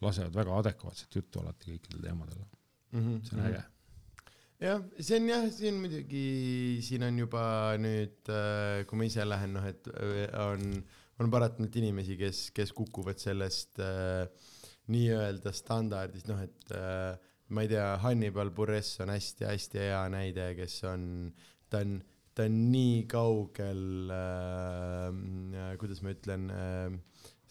[0.05, 3.01] lasevad väga adekvaatset juttu alati kõikidel teemadel mm.
[3.01, 3.23] -hmm.
[3.29, 3.63] see on äge.
[4.65, 6.27] jah, see on jah, siin muidugi,
[6.83, 7.47] siin on juba
[7.81, 10.85] nüüd, äh, kui ma ise lähen, noh, et äh, on
[11.23, 14.25] on paratamatult inimesi, kes, kes kukuvad sellest äh,
[14.91, 17.15] nii-öelda standardist, noh et äh,
[17.55, 21.07] ma ei tea, Hannibal Buress on hästi-hästi hea näide, kes on,
[21.71, 22.01] ta on,
[22.35, 26.97] ta on nii kaugel äh,, kuidas ma ütlen äh,,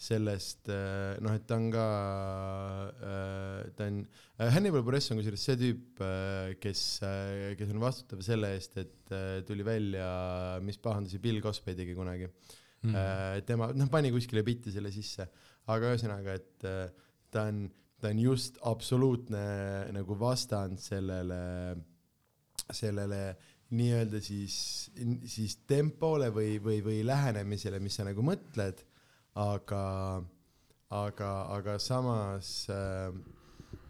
[0.04, 1.84] sellest äh, noh, et ta on ka
[2.92, 7.80] äh,, ta on äh,, Hannibal Buress on kusjuures see tüüp äh,, kes äh,, kes on
[7.82, 10.08] vastutav selle eest, et äh, tuli välja,
[10.64, 12.28] mis pahandusi Bill Cosby tegi kunagi.
[12.84, 13.46] Äh, mm..
[13.48, 15.24] tema, noh, pani kuskile bitti selle sisse,
[15.72, 16.84] aga ühesõnaga, et äh,
[17.32, 17.64] ta on,
[18.02, 19.44] ta on just absoluutne
[19.94, 21.40] nagu vastand sellele,
[22.68, 23.22] sellele
[23.74, 24.56] nii-öelda siis,
[25.30, 28.82] siis tempole või, või, või lähenemisele, mis sa nagu mõtled,
[29.40, 29.84] aga,
[30.94, 33.08] aga, aga samas äh,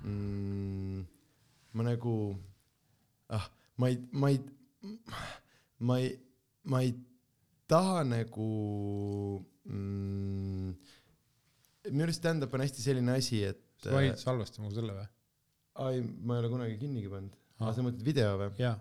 [0.05, 1.03] mm,
[1.75, 2.15] ma nagu,
[3.35, 3.49] ah,
[3.81, 4.41] ma ei, ma ei,
[5.85, 6.15] ma ei,
[6.71, 6.95] ma ei
[7.71, 8.49] taha nagu
[9.69, 10.71] mm,
[11.91, 15.07] minu arust stand-up on hästi selline asi, et sa panid salvestama selle või?
[15.85, 17.35] ai, ma ei ole kunagi kinnigi pannud.
[17.59, 18.51] Aa, sa mõtled video või?
[18.63, 18.77] jaa,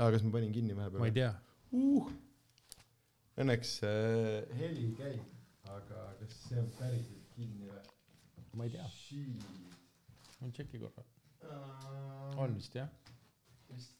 [0.00, 1.00] aa, kas ma panin kinni vahepeal?
[1.02, 1.32] ma ei tea.
[1.76, 2.10] uh..
[3.40, 5.26] Õnneks äh, heli käib,
[5.76, 7.82] aga kas see on päriselt kinni või?
[8.56, 8.86] ma ei tea,
[10.40, 11.04] ma tšeki korra.
[12.44, 12.88] on vist jah?
[13.68, 13.98] vist.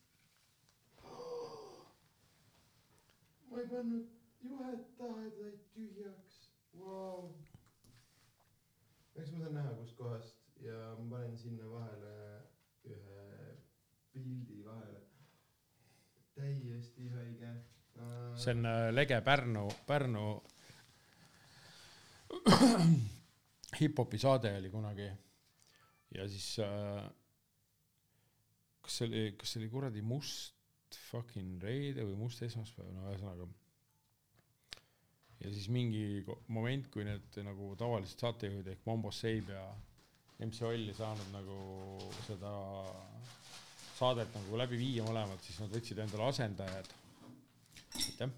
[3.51, 4.09] ma ei pannud
[4.49, 6.43] juhet taha, et sai tühjaks
[6.81, 7.29] wow..
[9.17, 12.17] eks ma saan näha, kuskohast ja ma panen sinna vahele
[12.89, 13.27] ühe
[14.13, 14.90] pildi vahele.
[16.41, 17.55] Täiesti haige.
[18.41, 20.27] see on äh, lege Pärnu, Pärnu
[23.81, 25.09] hip-hopi saade oli kunagi
[26.15, 27.11] ja siis äh,
[28.81, 30.57] kas see oli, kas see oli kuradi must
[31.11, 33.47] fucking reede või must esmaspäev, no ühesõnaga.
[35.41, 39.69] ja siis mingi moment, kui need nagu tavalised saatejuhid ehk Mombo Seib ja
[40.41, 41.61] MC Oll ei saanud nagu
[42.27, 42.53] seda
[44.01, 46.89] saadet nagu läbi viia mõlemad, siis nad võtsid endale asendajad.
[48.01, 48.31] aitäh.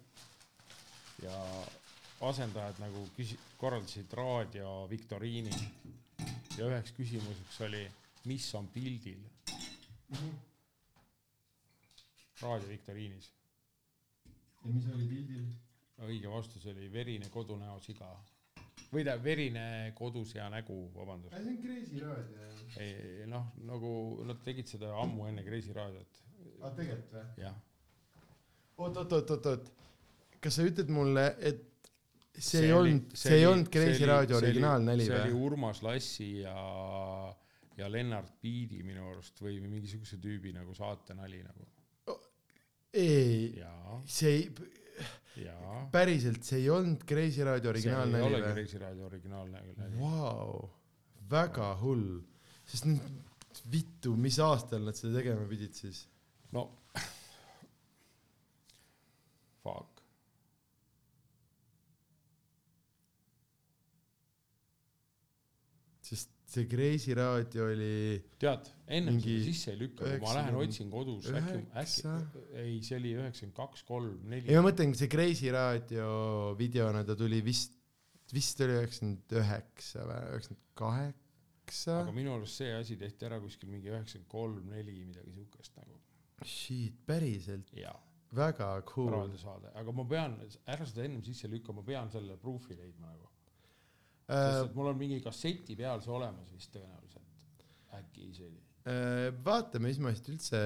[1.22, 1.36] ja
[2.28, 5.52] asendajad nagu küsi-, korraldasid raadio viktoriini
[6.58, 7.84] ja üheks küsimuseks oli,
[8.30, 9.22] mis on pildil
[12.42, 13.30] raadio viktoriinis.
[14.64, 15.46] ja mis oli pildil?
[16.02, 18.10] õige vastus oli verine kodunäo siga.
[18.92, 19.64] Või tähendab, verine
[19.96, 21.34] kodusea nägu, vabandust.
[21.36, 22.80] see on Kreisi raadio jah?
[22.82, 23.92] ei noh, nagu
[24.28, 26.22] nad tegid seda ammu enne Kreisi raadiot,
[26.62, 27.26] aa, tegelikult või?
[27.44, 27.54] jah.
[28.78, 29.70] oot, oot, oot, oot, oot.
[30.42, 31.62] kas sa ütled mulle, et
[32.36, 34.60] see, see ei oli- olnud, see ei olnud Kreisi see oli- raadio see oli-
[35.30, 35.42] või?
[35.46, 36.56] Urmas Lassi ja,
[37.76, 41.68] ja Lennart Piidi minu arust või mingisuguse tüübi nagu saatenali nagu.
[42.92, 43.54] ei,
[44.06, 44.48] see ei.
[45.92, 48.54] päriselt, see ei olnud Kreisi raadio see ei originaalnäli olegi või?
[48.58, 49.76] Kreisi raadio originaalnäli.
[49.98, 50.70] Vau,
[51.30, 52.20] väga hull,
[52.68, 56.06] sest nüüd vittu, mis aastal nad seda tegema pidid siis?
[56.52, 56.66] no
[59.62, 60.02] fuck.
[66.02, 70.58] sest see Kreisi raadio oli tead, ennem Mingi seda sisse ei lükka, kui ma lähen
[70.60, 74.58] otsin kodus, äkki, äkki, ei, see oli üheksakümmend kaks, kolm, ei neli.
[74.58, 76.12] ma mõtlen, see Kreisi raadio
[76.58, 77.74] videona ta tuli vist,
[78.34, 82.16] vist oli üheksakümmend üheksa või üheksakümmend kaheksa aga.
[82.20, 86.00] minu arust see asi tehti ära kuskil mingi üheksakümmend kolm, neli, midagi siukest nagu.
[86.42, 87.70] Shit, päriselt,
[88.34, 89.12] väga cool.
[89.14, 93.31] raadiosaade, aga ma pean, ära seda ennem sisse lükka, ma pean selle proof'i leidma nagu.
[94.30, 97.64] Äh, sest et mul on mingi kasseti peal see olemas vist tõenäoliselt,
[97.98, 98.60] äkki isegi.
[98.86, 100.60] äh, vaata, mis ma siit üldse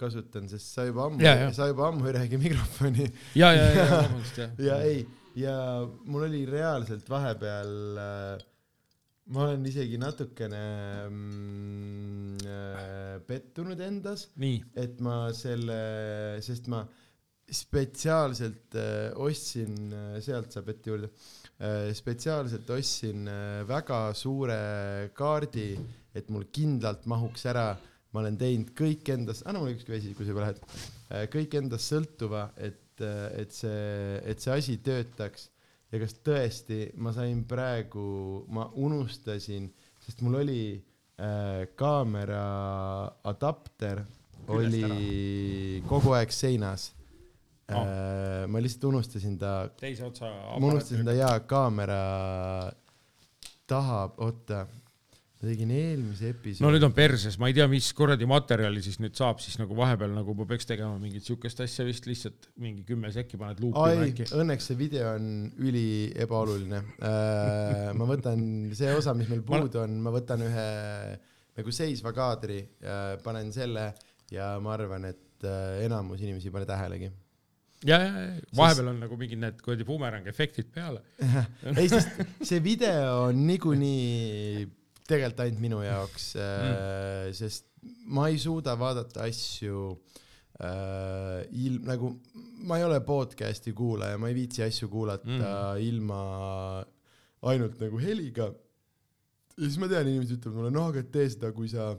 [0.00, 1.22] kasutan, sest sa juba ammu
[1.54, 3.06] sa juba ammu ei räägi mikrofoni.
[3.38, 4.60] Ja, ja, ja, vabandust jah.
[4.68, 5.06] ja ei,
[5.38, 5.56] ja
[6.04, 8.44] mul oli reaalselt vahepeal äh,
[9.34, 10.62] ma olen isegi natukene
[11.08, 14.28] mm, äh, pettunud endas,
[14.78, 15.78] et ma selle,
[16.44, 16.84] sest ma
[17.46, 21.10] spetsiaalselt äh, ostsin, sealt saab ette juurde.
[21.10, 21.45] äh,,
[21.96, 25.70] spetsiaalselt ostsin äh, väga suure kaardi,
[26.16, 27.70] et mul kindlalt mahuks ära,
[28.12, 30.60] ma olen teinud kõik endast, anna mulle üks vesi, kui sa juba lähed,
[31.32, 33.00] kõik endast sõltuva, et,
[33.36, 35.50] et see, et see asi töötaks.
[35.92, 39.68] Ja kas tõesti ma sain praegu, ma unustasin,
[40.02, 42.44] sest mul oli äh, kaamera
[43.28, 44.02] adapter
[44.46, 46.90] Küljest oli kogu aeg seinas
[47.66, 48.46] Äh,.
[48.46, 50.28] ma lihtsalt unustasin ta, teise otsa.
[50.54, 52.02] ma unustasin ta jaa kaamera
[53.66, 56.62] taha, oota, ma tegin eelmise episoodi.
[56.62, 59.74] no nüüd on perses, ma ei tea, mis kuradi materjali siis nüüd saab, siis nagu
[59.78, 63.98] vahepeal nagu ma peaks tegema mingit siukest asja vist lihtsalt mingi kümme sekki paned ai
[64.12, 65.28] äkki., õnneks see video on
[65.58, 65.86] üli
[66.22, 67.90] ebaoluline äh,.
[67.98, 68.46] ma võtan
[68.78, 70.70] see osa, mis meil puudu on, ma võtan ühe
[71.58, 73.90] nagu seisva kaadri äh,, panen selle
[74.30, 75.22] ja ma arvan, et
[75.82, 77.10] enamus inimesi ei pane tähelegi.
[77.86, 81.02] ja, ja, ja vahepeal on nagu mingid need kuradi bumerang efektid peale.
[81.78, 84.66] ei, sest see video on niikuinii
[85.06, 87.68] tegelikult ainult minu jaoks äh,, sest
[88.10, 89.92] ma ei suuda vaadata asju
[90.58, 92.10] äh, ilm-, nagu
[92.66, 95.42] ma ei ole podcast'i kuulaja, ma ei viitsi asju kuulata mm.
[95.42, 95.82] Mm.
[95.86, 96.20] ilma
[97.46, 98.50] ainult nagu heliga.
[99.56, 101.92] ja siis ma tean, inimesed ütlevad mulle, noh, aga tee seda, kui sa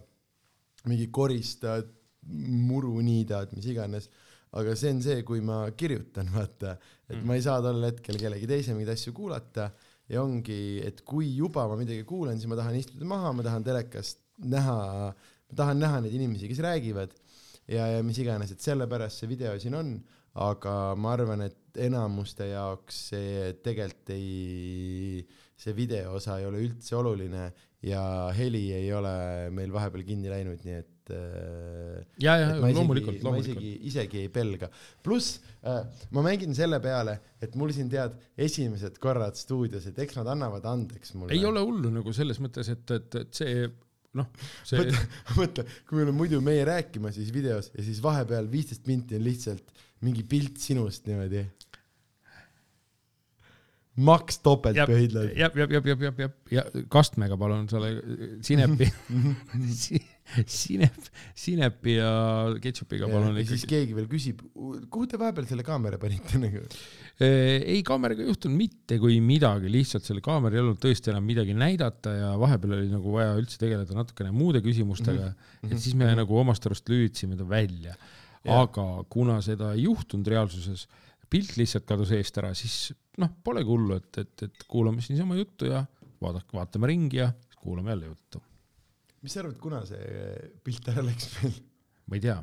[0.88, 1.88] mingi koristad,
[2.27, 4.09] muru niidad, mis iganes.
[4.58, 6.77] Aga see on see, kui ma kirjutan, vaata,
[7.10, 9.69] et ma ei saa tol hetkel kellegi teise mingeid asju kuulata.
[10.08, 13.66] Ja ongi, et kui juba ma midagi kuulan, siis ma tahan istuda maha, ma tahan
[13.66, 14.77] telekast näha,
[15.11, 17.16] ma tahan näha neid inimesi, kes räägivad.
[17.68, 19.98] Ja, ja mis iganes, et sellepärast see video siin on,
[20.40, 25.26] aga ma arvan, et enamuste jaoks see tegelikult ei,
[25.60, 27.50] see video osa ei ole üldse oluline.
[27.86, 28.02] Ja
[28.34, 29.11] heli ei ole
[29.53, 33.64] meil vahepeal kinni läinud, nii et äh, ja, ja et ma loomulikult, loomulikult.
[33.64, 34.69] isegi, isegi ei pelga.
[35.03, 35.82] pluss äh,
[36.16, 38.16] ma mängin selle peale, et mul siin tead
[38.48, 41.36] esimesed korrad stuudios, et eks nad annavad andeks mulle.
[41.36, 43.68] ei ole hullu nagu selles mõttes, et, et, et see
[44.18, 44.30] noh,
[44.68, 44.88] see
[45.38, 49.26] mõtle, kui meil on muidu meie rääkima siis videos ja siis vahepeal viisteist minti on
[49.27, 51.44] lihtsalt mingi pilt sinust niimoodi.
[54.08, 55.32] maks topeltpöidlad.
[55.34, 57.95] jah, jah, jah, jah, jah, jah, ja kastmega palun selle
[58.45, 58.92] sinepi,
[60.60, 61.08] sinep,
[61.38, 62.12] sinepi ja
[62.62, 63.74] ketšupiga palun ja siis ikkagi.
[63.74, 64.44] keegi veel küsib,
[64.92, 66.64] kuhu te vahepeal selle kaamera panite nagu?
[67.24, 71.56] ei, kaameraga ei juhtunud mitte kui midagi, lihtsalt selle kaamera ei olnud tõesti enam midagi
[71.58, 75.74] näidata ja vahepeal oli nagu vaja üldse tegeleda natukene muude küsimustega mm, -hmm.
[75.74, 77.98] et siis me nagu omast arust lülitasime ta välja.
[78.48, 80.86] Aga kuna seda ei juhtunud reaalsuses,
[81.28, 85.36] pilt lihtsalt kadus eest ära, siis noh, polegi hullu, et, et, et kuulame siis niisama
[85.36, 85.82] juttu ja
[86.24, 88.42] vaadake, vaatame ringi ja kuulame jälle juttu.
[89.28, 91.60] Mis sa arvad, kuna see pilt ära läks meil?
[92.08, 92.38] ma ei tea,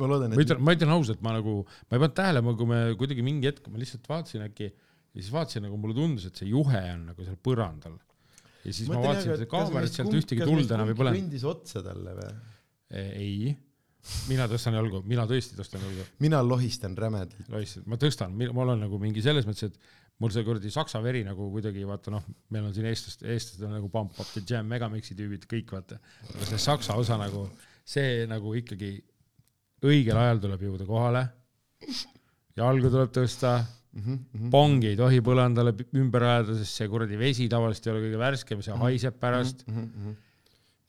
[0.00, 1.58] ma loodan, ma et ütlen, ma ütlen ausalt, ma nagu,
[1.90, 5.30] ma ei pannud tähele, kui me kuidagi mingi hetk, ma lihtsalt vaatasin äkki ja siis
[5.34, 7.98] vaatasin nagu mulle tundus, et see juhe on nagu seal põrandal.
[8.64, 11.20] ja siis ma, ma vaatasin seda kaamerat, sealt ühtegi tuld enam ei põlenud.
[11.20, 12.32] kõndis otsa talle või?
[12.94, 13.52] ei,
[14.30, 16.08] mina tõstan jalgu, mina tõesti tõstan jalgu.
[16.24, 17.36] mina lohistan rämedalt.
[17.52, 21.24] lihtsalt ma tõstan, ma olen nagu mingi selles mõttes, et mul see kuradi saksa veri
[21.26, 24.66] nagu kuidagi vaata noh, meil on siin eestlased, eestlased on nagu Pump Up the Jam,
[24.70, 25.98] Megamixi tüübid kõik vaata,
[26.34, 27.48] aga see saksa osa nagu
[27.84, 28.92] see nagu ikkagi
[29.84, 31.24] õigel ajal tuleb jõuda kohale.
[32.56, 33.58] jalgu tuleb tõsta,
[33.94, 38.18] Mhm, pongi ei tohi põrandale ümber ajada, sest see kuradi vesi tavaliselt ei ole kõige
[38.18, 39.62] värskem, see haiseb pärast.
[39.68, 40.16] mhm,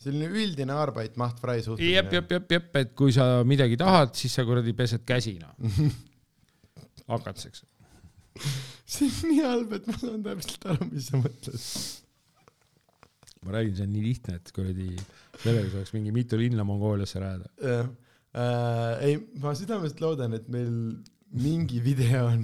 [0.02, 1.92] selline üldine Arbeit Macht Frei jep, suhtumine.
[1.94, 5.54] jep, jep, jep, et kui sa midagi tahad, siis sa kuradi pesed käsi noh.
[8.96, 11.68] see on nii halb, et ma saan täpselt aru, mis sa mõtled.
[13.46, 14.90] ma räägin, see on nii lihtne, et kuradi
[15.44, 17.52] sellega saaks mingi mitu linna Mongooliasse rajada.
[17.62, 17.86] jah
[18.36, 20.74] äh,, ei, ma südamest loodan, et meil
[21.36, 22.44] mingi video on.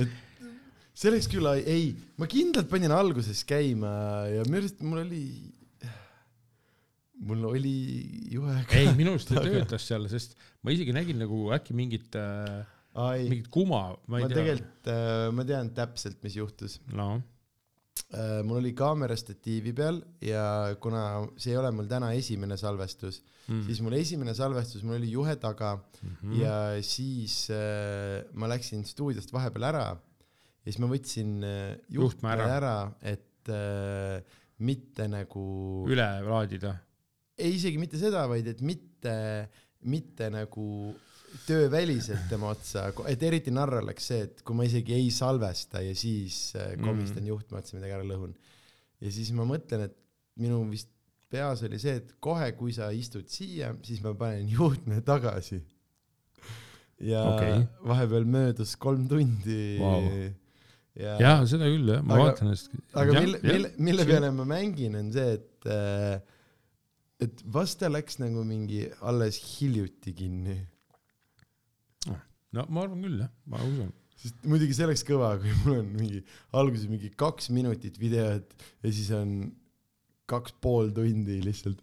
[0.00, 0.10] et
[0.94, 3.92] see oleks küll, ei, ma kindlalt panin alguses käima
[4.30, 5.24] ja minu arust mul oli,
[7.30, 7.76] mul oli
[8.34, 8.80] juhe ka.
[8.80, 12.60] ei, minu arust ta töötas seal, sest ma isegi nägin nagu äkki mingit äh,,
[12.96, 14.38] mingit kuma, ma ma ei tea.
[14.40, 17.10] tegelikult äh,, ma tean täpselt, mis juhtus no
[18.10, 18.40] äh,.
[18.46, 21.04] mul oli kaamera statiivi peal ja kuna
[21.36, 25.36] see ei ole mul täna esimene salvestus mm., siis mul esimene salvestus, mul oli juhe
[25.42, 26.36] taga mm.
[26.40, 26.54] ja
[26.86, 32.76] siis äh, ma läksin stuudiost vahepeal ära ja siis ma võtsin äh, Juhtme ära, ära,
[33.02, 35.44] et äh, mitte nagu,
[35.88, 36.74] üle laadida.
[37.40, 39.14] ei isegi mitte seda, vaid et mitte,
[39.88, 40.66] mitte nagu
[41.46, 45.94] tööväliselt tema otsa, et eriti narr oleks see, et kui ma isegi ei salvesta ja
[45.96, 47.30] siis äh, komistan mm.
[47.32, 48.32] juhtme otsa midagi ära lõhun.
[49.00, 49.96] ja siis ma mõtlen, et
[50.40, 50.90] minu vist
[51.30, 55.60] peas oli see, et kohe, kui sa istud siia, siis ma panen juhtme tagasi.
[57.00, 57.62] ja okay.
[57.86, 60.02] vahepeal möödus kolm tundi Vau.
[60.98, 62.74] ja, jaa, seda küll jah, ma Aga- vaatan ennast.
[62.92, 66.20] aga mille, mille, mille peale ma mängin, on see, et äh,
[67.20, 70.56] et vast ta läks nagu mingi alles hiljuti kinni.
[72.56, 73.92] No ma arvan küll jah, ma usun.
[74.20, 76.22] sest muidugi see oleks kõva, kui mul on mingi
[76.58, 79.36] alguses mingi kaks minutit videot ja siis on
[80.30, 81.80] kaks pool tundi lihtsalt.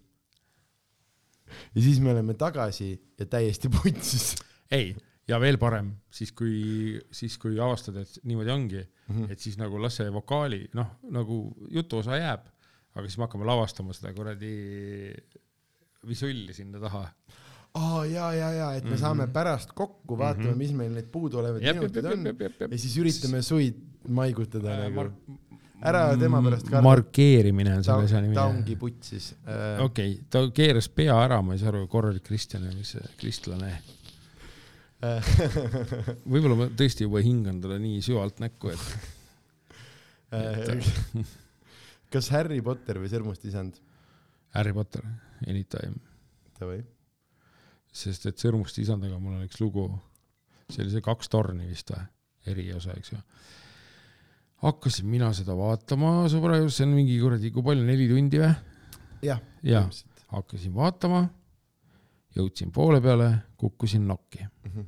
[1.74, 4.34] ja siis me oleme tagasi ja täiesti putsis.
[4.70, 4.94] ei,
[5.28, 9.30] ja veel parem, siis kui, siis kui avastad, et niimoodi ongi, Mhm.
[9.32, 11.36] et siis nagu las see vokaali, noh, nagu
[11.72, 12.42] jutuosa jääb,
[12.92, 14.50] aga siis me hakkame lavastama seda kuradi
[16.08, 17.06] visulli sinna taha.
[17.78, 19.00] Aa ja, ja, ja et me mm -hmm.
[19.00, 20.64] saame pärast kokku, vaatame mm, -hmm.
[20.64, 22.72] mis meil need puuduolevad minutid on jep, jep, jep.
[22.72, 25.38] ja siis üritame suid maigutada Äh, nagu Mark-.
[25.80, 26.82] ära tema pärast karda.
[26.82, 28.34] markeerimine on selle asja nimi.
[28.34, 29.82] ta ongi putsis äh,.
[29.84, 33.74] okei okay,, ta keeras pea ära, ma ei saa aru, korralik kristjan või mis kristlane.
[35.04, 35.32] äh,
[36.32, 38.86] võib-olla ma tõesti juba hingan talle nii süvalt näkku, et
[40.38, 40.92] äh,
[42.12, 43.78] kas Harry Potter või Sõrmust isand?
[44.56, 45.04] Harry Potter,
[45.46, 46.00] anytime.
[46.58, 46.80] Davai.
[47.92, 49.88] Sest et Sõrmust isandaga mul on üks lugu,
[50.70, 52.04] see oli see Kaks torni vist või,
[52.46, 53.18] eriosa, eks ju.
[54.62, 58.54] hakkasin mina seda vaatama sõbra juures, see on mingi kuradi, kui palju, neli tundi või?
[59.22, 59.88] jah, jaa,
[60.32, 61.24] hakkasin vaatama,
[62.36, 64.80] jõudsin poole peale, kukkusin nokki, Mhm.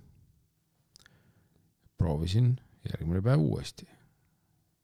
[1.98, 2.54] proovisin
[2.88, 3.86] järgmine päev uuesti.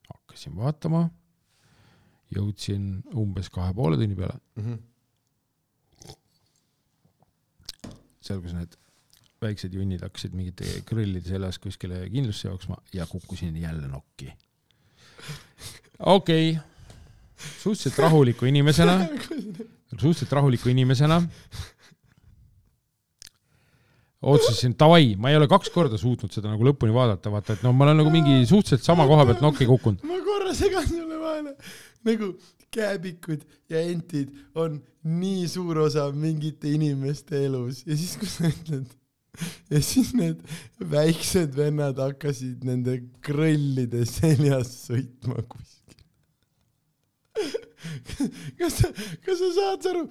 [0.07, 1.09] hakkasin vaatama,
[2.35, 4.75] jõudsin umbes kahe poole tunni peale, Mhm.
[8.27, 8.77] seal, kus need
[9.43, 14.33] väiksed junnid hakkasid mingite grillide seljas kuskile kindlusse jooksma ja kukkusin jälle nokki.
[15.99, 16.63] okei okay.,
[17.37, 18.99] suhteliselt rahuliku inimesena,
[19.91, 21.23] suhteliselt rahuliku inimesena
[24.27, 27.73] otsustasin, davai, ma ei ole kaks korda suutnud seda nagu lõpuni vaadata, vaata, et no
[27.77, 30.03] ma olen nagu mingi suhteliselt sama koha pealt nokki kukkunud.
[30.09, 31.55] ma korra segan sulle vahele,
[32.09, 32.33] nagu
[32.77, 38.95] kääbikud ja entid on nii suur osa mingite inimeste elus ja siis, kui sa ütled
[39.71, 40.41] ja siis need
[40.91, 46.01] väiksed vennad hakkasid nende krõllide seljas sõitma kuskil.
[48.61, 48.91] kas sa,
[49.25, 50.07] kas sa saad aru,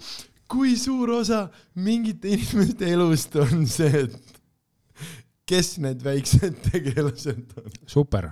[0.51, 1.45] kui suur osa
[1.75, 4.41] mingite inimeste elust on see, et
[5.49, 7.71] kes need väiksed tegelased on?
[7.89, 8.31] super.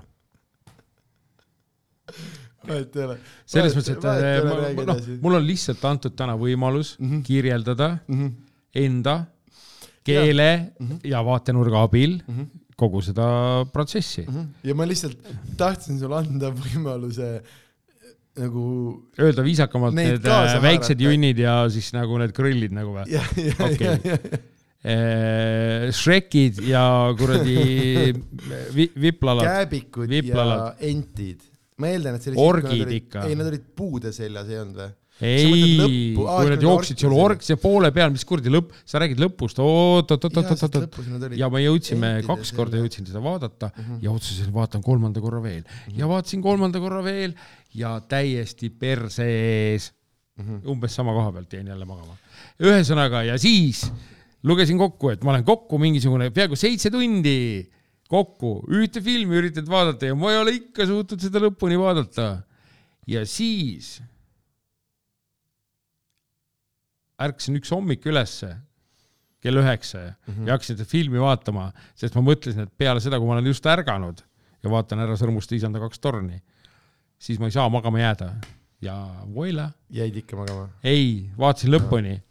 [2.67, 3.17] Vahet ei ole.
[3.45, 7.21] selles mõttes, et äh, ma- noh, mul on lihtsalt antud täna võimalus Mhm.
[7.27, 8.29] kirjeldada Mhm.
[8.75, 9.25] enda
[10.03, 10.99] keele Mhm.
[11.03, 12.43] ja vaatenurga abil Mhm.
[12.77, 14.25] kogu seda protsessi.
[14.63, 15.17] ja ma lihtsalt
[15.57, 17.41] tahtsin sulle anda võimaluse
[18.35, 18.63] nagu
[19.19, 21.03] öelda viisakamalt need äh, väiksed haarata.
[21.03, 23.05] junnid ja siis nagu need grillid nagu või?
[23.11, 23.85] ja, ja, Okei.
[23.85, 28.13] ja, ja, Shrekid ja kuradi
[28.75, 29.45] vi, viplalad.
[29.45, 30.75] kääbikud ja Viplalad.
[30.81, 31.41] entid.
[31.77, 33.23] Ma eeldan, et oli Orgid ikka.
[33.29, 34.91] ei, nad olid puude seljas, ei olnud või?
[35.23, 37.13] ei, kui nad jooksid orkisid.
[37.23, 40.77] org, see poole peal, mis kuradi lõpp, sa räägid lõpust, oot, oot, oot, oot, oot,
[40.81, 42.83] oot, ja me jõudsime, kaks korda seljas.
[42.87, 43.99] jõudsin seda vaadata Mhm.
[44.01, 45.63] ja otsustasin, vaatan kolmanda korra veel
[45.95, 47.35] ja vaatasin kolmanda korra veel
[47.77, 49.91] ja täiesti perse ees,
[50.39, 50.63] Mhm.
[50.65, 52.17] umbes sama koha pealt jäin jälle magama.
[52.59, 53.91] ühesõnaga ja siis
[54.43, 57.69] lugesin kokku, et ma olen kokku mingisugune peaaegu seitse tundi
[58.13, 62.27] kokku ühte filmi üritanud vaadata ja ma ei ole ikka suutnud seda lõpuni vaadata.
[63.09, 63.97] ja siis
[67.23, 68.51] ärkasin üks hommik ülesse
[69.43, 70.47] kell üheksa ja Mhm.
[70.47, 73.65] ja hakkasin seda filmi vaatama, sest ma mõtlesin, et peale seda, kui ma olen just
[73.67, 74.21] ärganud
[74.63, 76.37] ja vaatan ära Sõrmuste isanda kaks torni,
[77.19, 78.33] siis ma ei saa magama jääda.
[78.83, 78.95] ja
[79.33, 80.69] voila, jäid ikka magama?
[80.83, 82.21] ei, vaatasin lõpuni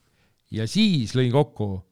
[0.50, 1.82] ja siis lõin kokku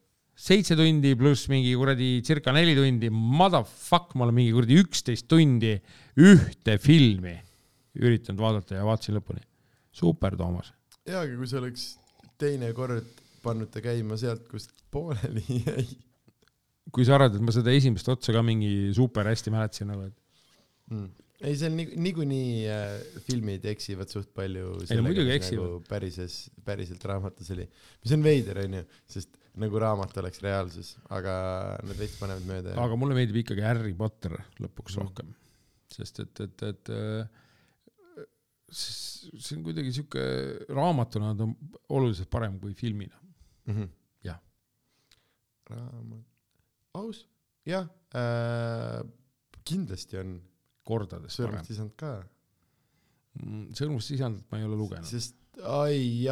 [0.41, 5.75] seitse tundi pluss mingi kuradi circa neli tundi, motherfuck, ma olen mingi kuradi üksteist tundi
[6.17, 7.35] ühte filmi
[8.01, 9.43] üritanud vaadata ja vaatasin lõpuni.
[9.91, 10.71] super, Toomas.
[11.05, 11.89] jaa, aga kui sa oleks
[12.41, 13.05] teine kord
[13.43, 15.85] pannud ta käima sealt, kust pooleli jäi.
[16.91, 20.17] kui sa arvad, et ma seda esimest otsa ka mingi super hästi mäletasin nagu, et
[20.91, 21.05] Mm.
[21.39, 24.73] ei, seal nii, niikuinii äh, filmid eksivad suht palju.
[24.89, 25.61] Ei, no muidugi eksivad.
[25.69, 26.33] nagu pärises,
[26.67, 27.63] päriselt raamatus oli,
[28.03, 31.33] mis on veider, onju, sest nagu raamat oleks reaalsus, aga
[31.83, 32.75] nad veits panevad mööda.
[32.79, 35.01] aga mulle meeldib ikkagi Harry Potter lõpuks Mm.
[35.03, 35.33] rohkem,
[35.91, 37.25] sest et, et, et äh,
[38.71, 40.21] see on kuidagi sihuke,
[40.71, 41.55] raamatuna ta on
[41.97, 43.17] oluliselt parem kui filmina.
[43.65, 43.73] mm.
[43.75, 43.89] -hmm.
[44.23, 44.39] Jah.
[45.71, 46.23] raamat,
[46.93, 47.25] aus,
[47.65, 49.01] jah äh,,
[49.63, 50.39] kindlasti on
[50.83, 51.71] kordades parem sõrmust.
[51.71, 52.23] isand ka,
[53.77, 55.35] sõrmust sisendat ma ei ole lugenud, sest
[55.67, 56.25] ai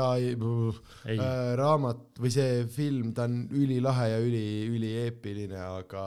[1.06, 1.18] ei.
[1.20, 6.06] Äh, raamat või see film, ta on ülilahe ja üli, ülieepiline, aga,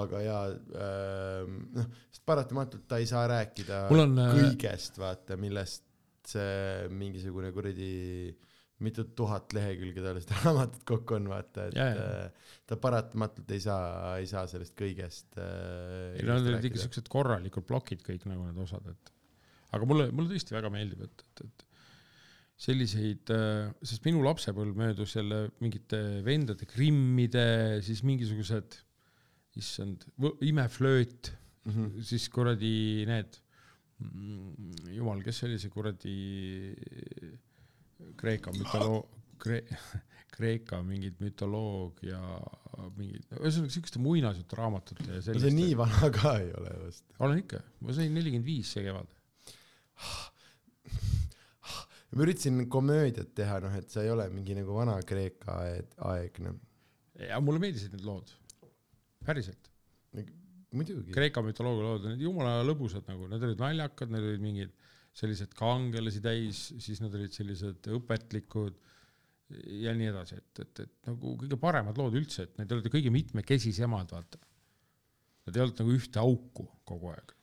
[0.00, 5.38] aga jaa äh,, noh, sest paratamatult ta ei saa rääkida mul on äh, kõigest, vaata,
[5.40, 5.84] millest
[6.24, 7.92] see mingisugune kuradi
[8.84, 12.22] mitu tuhat lehekülge taolist raamatut kokku on, vaata, et Jaa, jaa.
[12.28, 17.10] äh, ta paratamatult ei saa, ei saa sellest kõigest äh, ei need olid ikka siuksed
[17.12, 19.14] korralikud plokid kõik nagu need osad, et
[19.74, 21.70] aga mulle, mulle tõesti väga meeldib, et, et, et
[22.60, 23.30] selliseid,
[23.82, 27.46] sest minu lapsepõlv möödus jälle mingite vendade Grimmide,
[27.82, 28.78] siis mingisugused,
[29.58, 30.06] issand,
[30.42, 31.32] imeflööt,
[31.64, 31.72] mm.
[31.72, 32.04] -hmm.
[32.06, 33.40] siis kuradi need,
[34.94, 36.16] jumal, kes oli see kuradi
[38.18, 39.06] Kreeka mütoloo-,
[39.42, 39.66] Kre-,
[40.34, 42.20] Kreeka mingid mütoloogia
[42.98, 45.54] mingid, ühesõnaga siukeste muinasjuturaamatute ja no see selliste.
[45.58, 47.04] nii vana ka ei ole vast.
[47.18, 49.10] olen ikka, ma sain nelikümmend viis see kevad.
[52.14, 56.56] ma üritasin komöödiat teha, noh, et see ei ole mingi nagu Vana-Kreeka aeg, aeg, noh.
[57.18, 58.30] ja mulle meeldisid need lood,
[59.26, 59.70] päriselt.
[60.74, 61.12] muidugi.
[61.14, 64.72] Kreeka mütoloogia lood olid jumala lõbusad nagu, need olid naljakad, need olid mingid
[65.14, 68.80] sellised kangelasi täis, siis nad olid sellised õpetlikud
[69.84, 73.12] ja nii edasi, et, et, et nagu kõige paremad lood üldse, et need olid kõige
[73.14, 74.40] mitmekesisemad, vaata.
[75.44, 77.34] Nad ei olnud nagu ühte auku kogu aeg.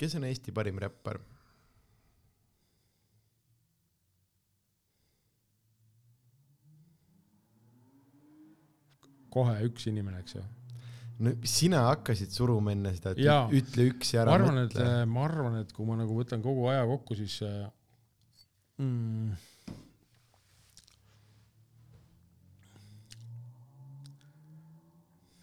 [0.00, 1.18] kes on Eesti parim räppar?
[9.32, 10.44] kohe üks inimene, eks ju.
[11.24, 13.44] no sina hakkasid suruma enne seda, et Jaa.
[13.60, 14.88] ütle üks ja ära ma arvan, mõtle.
[14.88, 17.66] Äh, ma arvan, et kui ma nagu võtan kogu aja kokku, siis äh,
[18.80, 19.34] mm,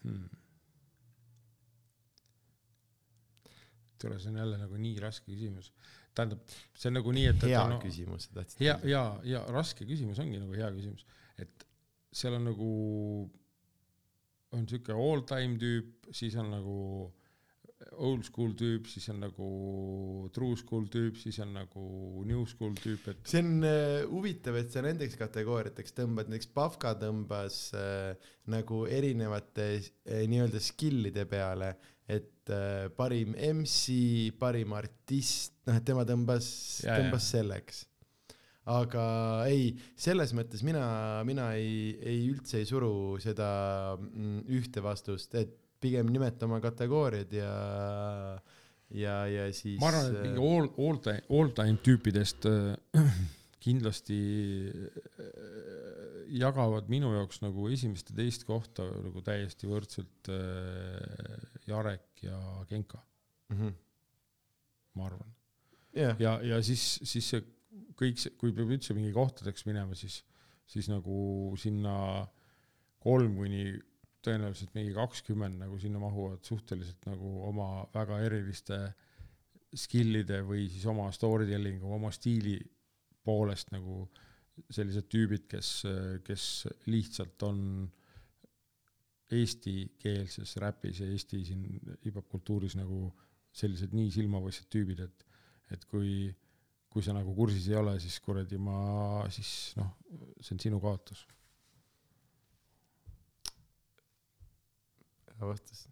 [0.07, 0.25] hmm..
[4.01, 5.71] tule, see on jälle nagu nii raske küsimus.
[6.17, 6.41] tähendab,
[6.73, 7.43] see on nagu nii, et.
[7.51, 8.61] hea no, küsimus, sa tahtsid.
[8.65, 11.05] ja, ja, ja raske küsimus ongi nagu hea küsimus,
[11.37, 11.67] et
[12.17, 12.69] seal on nagu
[14.55, 16.77] on siuke all time tüüp, siis on nagu
[18.07, 19.47] old school tüüp, siis on nagu
[20.33, 21.83] true school tüüp, siis on nagu
[22.27, 26.95] new school tüüp, et see on äh, huvitav, et sa nendeks kategooriateks tõmbad, näiteks Pafka
[27.01, 31.75] tõmbas äh, nagu erinevate äh, nii-öelda skill'ide peale,
[32.09, 36.49] et äh, parim MC, parim artist, noh, et tema tõmbas,
[36.85, 37.85] Ja, tõmbas selleks.
[38.67, 39.05] Aga
[39.47, 40.83] ei, selles mõttes mina,
[41.27, 43.49] mina ei, ei üldse ei suru seda
[43.95, 47.53] mm, ühte vastust, et pigem nimeta oma kategooriad ja,
[48.97, 49.79] ja, ja siis.
[49.79, 53.07] ma arvan, et mingi all, all time, all time tüüpidest äh,
[53.67, 54.19] kindlasti
[54.67, 55.31] äh,
[56.37, 62.99] jagavad minu jaoks nagu esimest ja teist kohta nagu täiesti võrdselt äh, Jarek ja Genka,
[63.53, 63.59] mm.
[63.59, 63.77] -hmm.
[64.99, 65.35] ma arvan.
[65.95, 67.45] jah, ja, ja siis, siis see
[67.97, 70.21] kõik see, kui peab üldse mingi kohtadeks minema, siis,
[70.69, 71.95] siis nagu sinna
[73.03, 73.69] kolm kuni
[74.25, 78.79] tõenäoliselt mingi kakskümmend nagu sinna mahuvad suhteliselt nagu oma väga eriliste
[79.77, 82.57] skill'ide või siis oma story telling'u, oma stiili
[83.27, 84.05] poolest nagu
[84.73, 85.69] sellised tüübid, kes,
[86.25, 86.43] kes
[86.89, 87.59] lihtsalt on
[89.37, 91.63] eestikeelses räpis ja Eesti siin
[92.05, 93.11] hip-hop kultuuris nagu
[93.57, 95.25] sellised nii silmapaistevad tüübid, et,
[95.75, 96.29] et kui,
[96.97, 99.93] kui sa nagu kursis ei ole, siis kuradi ma, siis noh,
[100.41, 101.27] see on sinu kaotus.
[105.37, 105.83] hea vastus.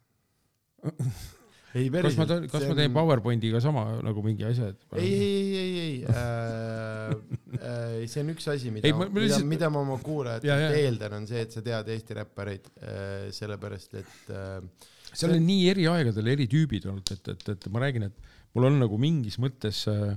[1.77, 2.93] ei, kas ma, kas ma teen?
[2.95, 7.13] PowerPointiga sama nagu mingi asja, et ei, ei, ei, ei, ei äh,,
[7.59, 10.71] äh, see on üks asi, mida mida lihtsalt-, mida ma oma Ja, kuulajatelt ja.
[10.81, 15.67] eeldan, on see, et sa tead Eesti räppareid äh,, sellepärast et äh, seal on nii
[15.73, 19.37] eri aegadel eri tüübid olnud, et, et, et ma räägin, et mul on nagu mingis
[19.41, 20.15] mõttes äh,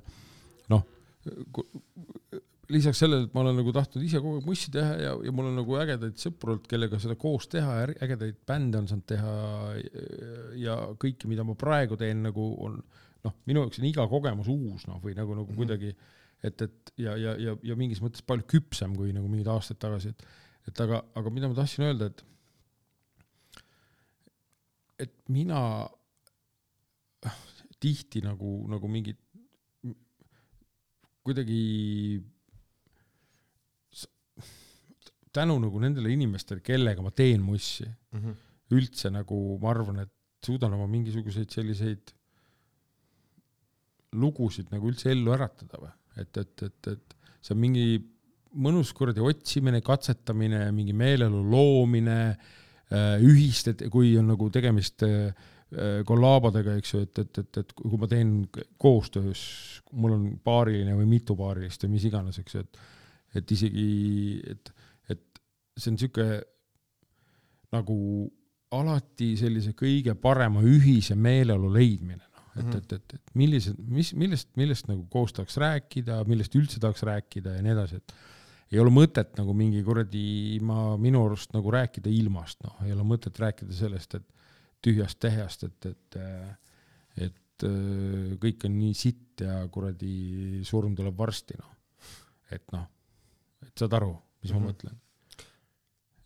[0.72, 0.84] noh,
[2.72, 5.48] lisaks sellele, et ma olen nagu tahtnud ise kogu aeg mussi teha ja, ja mul
[5.50, 9.34] on nagu ägedaid sõpru olnud, kellega seda koos teha ja ägedaid bände on saanud teha
[10.60, 12.78] ja kõike, mida ma praegu teen, nagu on
[13.24, 15.94] noh, minu jaoks on iga kogemus uus noh, või nagu, nagu kuidagi
[16.44, 20.12] et, et ja, ja, ja, ja mingis mõttes palju küpsem kui nagu mingid aastad tagasi,
[20.14, 20.28] et
[20.68, 22.24] et aga, aga mida ma tahtsin öelda, et
[25.06, 25.60] et mina
[27.82, 29.18] tihti nagu, nagu mingid
[31.28, 31.62] kuidagi
[35.34, 38.36] tänu nagu nendele inimestele, kellega ma teen mussi, mm -hmm.
[38.74, 40.12] üldse nagu ma arvan, et
[40.44, 42.14] suudan oma mingisuguseid selliseid
[44.18, 47.86] lugusid nagu üldse ellu äratada või, et, et, et, et see on mingi
[48.56, 52.20] mõnus kuradi otsimine, katsetamine, mingi meeleolu loomine,
[53.20, 55.57] ühist, et kui on nagu tegemist äh, äh,
[56.08, 58.30] kollaabadega, eks ju, et, et, et, et kui ma teen
[58.80, 59.40] koostöös,
[59.92, 62.86] mul on paariline või mitu paarilist või mis iganes, eks ju, et
[63.36, 63.88] et isegi,
[64.48, 64.70] et,
[65.12, 65.40] et
[65.76, 66.24] see on sihuke
[67.76, 67.98] nagu
[68.72, 74.12] alati sellise kõige parema ühise meeleolu leidmine, noh, et Mhm., et, et, et millised, mis,
[74.18, 78.16] millest, millest nagu koos tahaks rääkida, millest üldse tahaks rääkida ja nii edasi, et
[78.72, 83.06] ei ole mõtet nagu mingi kuradi, ma minu arust nagu rääkida ilmast, noh, ei ole
[83.06, 84.26] mõtet rääkida sellest, et
[84.84, 86.18] tühjast tehjast, et, et,
[87.28, 91.74] et äh, kõik on nii sitt ja kuradi surm tuleb varsti, noh.
[92.54, 92.86] et noh,
[93.66, 94.62] et saad aru, mis Mhm.
[94.62, 94.96] ma mõtlen.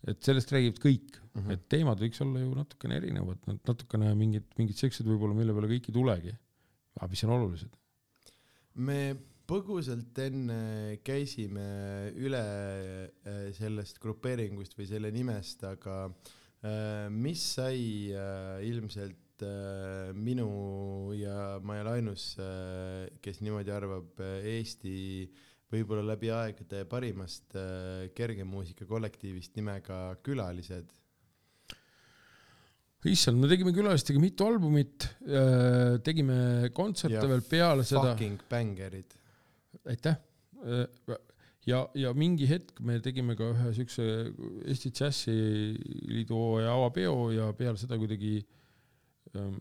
[0.07, 1.51] et sellest räägivad kõik, Mhm.
[1.51, 5.89] et teemad võiks olla ju natukene erinevad, natukene mingid, mingid siuksed võib-olla, mille peale kõik
[5.89, 6.37] ei tulegi.
[6.99, 7.69] aga mis on olulised.
[8.75, 9.15] me
[9.47, 12.43] põgusalt enne käisime üle
[13.25, 16.33] äh, sellest grupeeringust või selle nimest, aga äh,
[17.11, 22.27] mis sai äh, ilmselt äh, minu ja ma ei ole ainus,
[23.23, 24.93] kes niimoodi arvab, Eesti
[25.73, 30.87] võib-olla läbi aegade parimast äh, kergemuusika kollektiivist nimega Külalised.
[33.11, 35.09] issand, me tegime külalistega mitu albumit,
[36.07, 39.17] tegime kontserte veel peale seda, Fucking bängerid.
[39.91, 40.15] aitäh.
[41.69, 44.07] ja, ja mingi hetk me tegime ka ühe siukse
[44.65, 48.35] Eesti Džässiliidu hooaja avapeo ja peale seda kuidagi
[49.37, 49.57] ähm,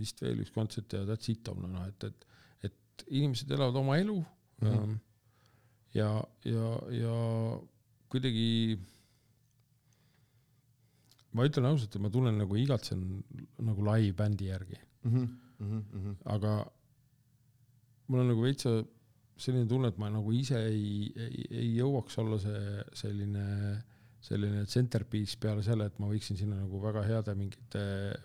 [0.00, 2.26] vist veel üks kontsert ja that's it on noh, et, et,
[2.70, 4.68] et inimesed elavad oma elu mm.
[4.68, 4.98] -hmm.
[5.94, 6.10] ja,
[6.44, 6.68] ja,
[7.00, 7.16] ja
[8.12, 8.78] kuidagi
[11.36, 13.02] ma ütlen ausalt, et ma tunnen nagu igatsen
[13.60, 14.78] nagu live-bändi järgi,
[16.24, 16.52] aga
[18.08, 18.78] mul on nagu veitsa
[19.36, 23.46] selline tunne, et ma nagu ise ei, ei, ei jõuaks olla see selline,
[24.26, 27.82] selline centerpiece peale selle, et ma võiksin sinna nagu väga heade mingite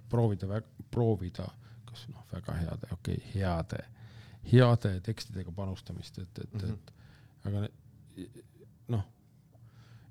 [0.10, 1.50] proovida, proovida
[1.92, 3.82] kas noh, väga heade, okei okay,, heade,
[4.54, 6.72] heade tekstidega panustamist, et, et mm, Mhm.
[6.72, 6.78] -hmm.
[7.42, 8.28] et aga ne-
[8.96, 9.04] noh,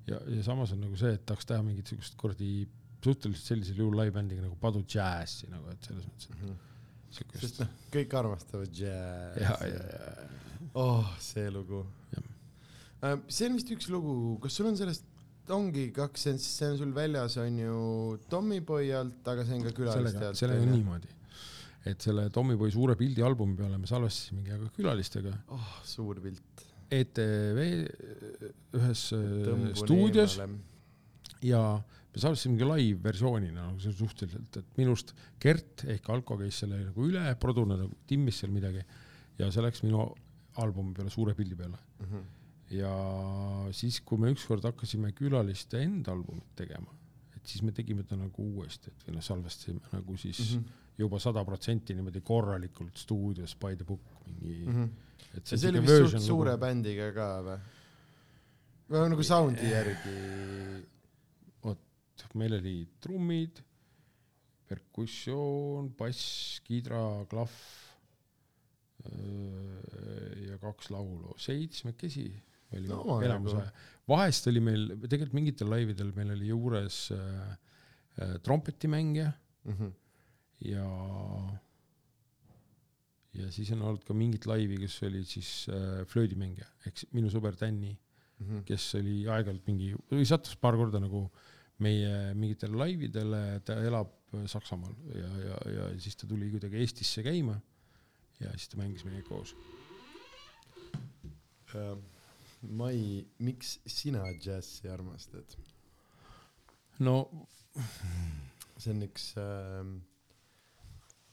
[0.07, 2.67] ja, ja samas on nagu see, et tahaks teha mingit siukest kuradi
[3.03, 6.53] suhteliselt sellisel juhul live-bändiga nagu Padu Jazzi nagu, et selles mõttes, et Mhm.
[7.11, 9.41] siukest sest noh, kõik armastavad džässi.
[9.41, 10.27] ja, ja, ja,
[10.73, 11.83] oh, see lugu
[12.13, 13.17] Jah..
[13.27, 15.07] see on vist üks lugu, kas sul on sellest,
[15.51, 17.77] ongi kaks, see on sul väljas, on ju
[18.31, 20.39] Tommyboy alt, aga see on ka külaliste alt.
[20.39, 21.13] sellega on niimoodi,
[21.91, 26.67] et selle Tommyboy suure pildi albumi peale me salvestasimegi aga külalistega oh, suur pilt.
[26.91, 27.59] ETV
[28.75, 30.37] ühes äh, stuudios
[31.47, 31.61] ja
[32.11, 36.81] me salvestasimegi live-versioonina, nagu see on suhteliselt, et minu arust Gert ehk Alko käis selle
[36.83, 38.83] nagu üle, Produ nagu timmis seal midagi
[39.39, 40.03] ja see läks minu
[40.63, 41.79] albumi peale, suure pildi peale.
[41.99, 42.29] Mhm.
[42.71, 42.91] ja
[43.75, 46.93] siis, kui me ükskord hakkasime külaliste enda albumit tegema,
[47.35, 50.59] et siis me tegime ta nagu uuesti, et või noh, salvestasime nagu siis mm.
[50.59, 50.87] -hmm.
[51.03, 54.73] juba sada protsenti niimoodi korralikult stuudios by the book mingi mm.
[54.73, 54.89] -hmm.
[55.37, 57.59] et ja see oli vist suht suure bändiga ka või?
[58.89, 60.15] või nagu sound'i järgi?
[62.37, 63.61] meil oli trummid,
[64.69, 67.55] perkussioon, bass, kidra, klahv
[70.47, 72.27] ja kaks laulu, seitsmekesi
[72.71, 73.71] olime No, enamus aja.
[74.07, 79.31] vahest oli meil, tegelikult mingitel laividel meil oli juures äh, trompetimängija
[79.65, 79.89] Mhm.
[80.65, 80.85] ja
[83.39, 87.55] ja siis on olnud ka mingit laivi, kus oli siis äh, flöödimängija ehk minu sõber
[87.59, 87.93] Tänni,
[88.41, 88.63] Mhm.
[88.65, 91.27] kes oli aeg-ajalt mingi, või sattus paar korda nagu
[91.81, 94.09] meie mingitele laividele, ta elab
[94.47, 97.57] Saksamaal ja, ja, ja siis ta tuli kuidagi Eestisse käima
[98.41, 99.55] ja siis ta mängis meiega koos.
[102.61, 105.55] Mai, miks sina džässi armastad?
[107.01, 107.15] no
[108.77, 109.87] see on üks äh,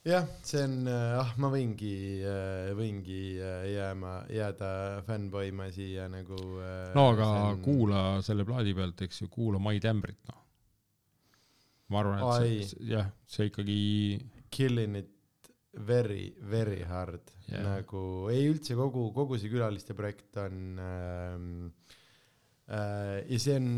[0.08, 1.90] jah, see on äh,, ah ma võingi
[2.24, 4.70] äh,, võingi äh, jääma, jääda
[5.04, 9.76] fännboima siia nagu äh, no aga on- kuula selle plaadi pealt, eks ju, kuula Mai
[9.84, 10.40] Tämbrit, noh.
[11.92, 12.56] ma arvan, et Ai.
[12.64, 13.78] see, jah, see ikkagi
[14.54, 15.12] Killing it
[15.72, 17.64] very, very hard yeah.
[17.66, 21.50] nagu ei üldse kogu, kogu see külaliste projekt on ähm,
[22.68, 23.68] äh, ja see on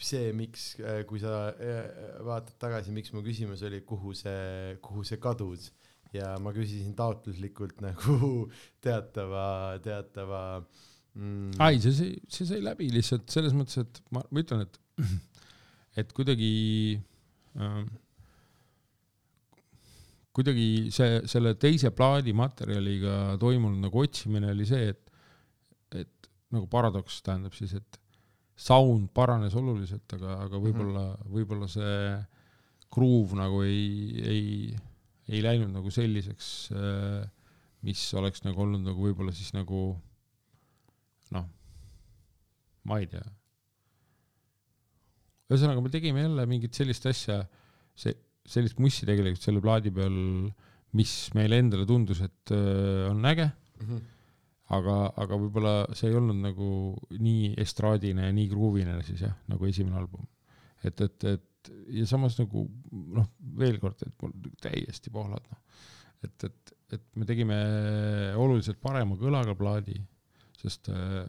[0.00, 5.04] see, miks äh,, kui sa äh, vaatad tagasi, miks mu küsimus oli, kuhu see, kuhu
[5.06, 5.70] see kadus
[6.14, 8.46] ja ma küsisin taotluslikult nagu
[8.84, 9.46] teatava,
[9.84, 14.64] teatava mm, ai, see, see, see sai läbi lihtsalt selles mõttes, et ma, ma ütlen,
[14.66, 14.80] et,
[16.02, 16.54] et kuidagi
[17.58, 17.90] ähm,,
[20.34, 25.12] kuidagi see, selle teise plaadi materjaliga toimunud nagu otsimine oli see, et,
[25.94, 28.00] et nagu paradoks tähendab siis, et
[28.54, 31.94] sound paranes oluliselt, aga, aga võib-olla, võib-olla see
[32.94, 33.86] groove nagu ei,
[34.22, 34.50] ei,
[35.30, 36.50] ei läinud nagu selliseks,
[37.84, 39.86] mis oleks nagu olnud nagu võib-olla siis nagu
[41.34, 41.48] noh,
[42.86, 43.24] ma ei tea.
[45.50, 47.42] ühesõnaga, me tegime jälle mingit sellist asja,
[47.98, 48.14] see,
[48.48, 50.18] sellist mussi tegelikult selle plaadi peal,
[50.98, 53.48] mis meile endale tundus, et äh, on äge,
[53.80, 54.04] mhm.
[54.76, 56.68] aga, aga võib-olla see ei olnud nagu
[57.16, 60.28] nii estraadine ja nii gruuvine siis jah, nagu esimene album.
[60.84, 65.60] et, et, et ja samas nagu noh, veel kord, et mul täiesti pohlad noh,
[66.24, 67.56] et, et, et me tegime
[68.40, 69.96] oluliselt parema kõlaga plaadi,
[70.60, 71.24] sest äh,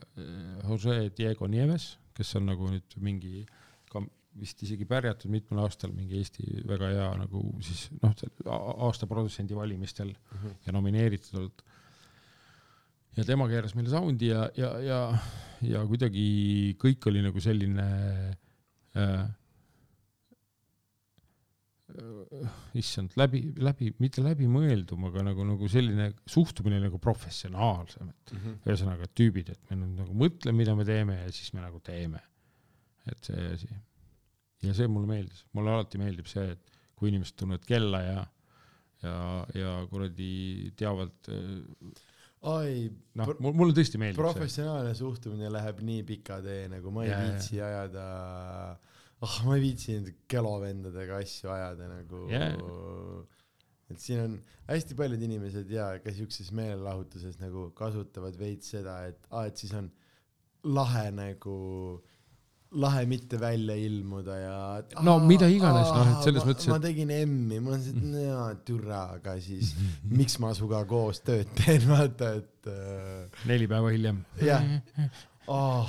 [0.68, 3.65] Jose Diego Nieves, kes on nagu nüüd mingi ka
[4.40, 8.12] vist isegi pärjatud mitmel aastal mingi Eesti väga hea nagu siis noh,
[8.90, 10.56] aasta produtsendi valimistel Mhm.
[10.66, 11.62] ja nomineeritud olnud.
[13.18, 15.00] ja tema keeras meile sound'i ja, ja, ja,
[15.64, 17.86] ja kuidagi kõik oli nagu selline
[18.96, 19.24] äh,
[21.96, 28.56] äh, issand, läbi, läbi, mitte läbimõeldum, aga nagu, nagu selline suhtumine nagu professionaalsem, et Mhm.
[28.66, 32.20] ühesõnaga tüübid, et me nüüd nagu mõtleme, mida me teeme ja siis me nagu teeme.
[33.08, 33.68] et see asi.
[34.64, 38.26] Ja see mulle meeldis, mulle alati meeldib see, et kui inimesed tunnevad kella ja,
[39.04, 39.16] ja,
[39.58, 41.14] ja kuradi teavad,
[42.46, 42.88] ai,
[43.20, 44.26] noh, mulle tõesti meeldib see.
[44.26, 47.22] professionaalne suhtumine läheb nii pika tee, nagu ma ei jaa.
[47.26, 48.06] viitsi ajada,
[49.26, 52.52] ah ma ei viitsi nende kelovendadega asju ajada nagu Jaa.
[53.92, 59.30] et siin on hästi paljud inimesed ja ka siukses meelelahutuses nagu kasutavad veits seda, et
[59.32, 59.92] aa, et siis on
[60.66, 61.56] lahe nagu
[62.76, 64.56] lahe mitte välja ilmuda ja
[65.06, 67.94] No aa, mida iganes, noh, et selles ma- mõttes, ma et- tegin M-i, on see,
[67.96, 69.76] et jaa, türa, aga siis
[70.12, 74.20] miks ma sinuga koos tööd teen, vaata, et äh, neli päeva hiljem.
[74.44, 74.66] Jah.
[75.48, 75.88] oh,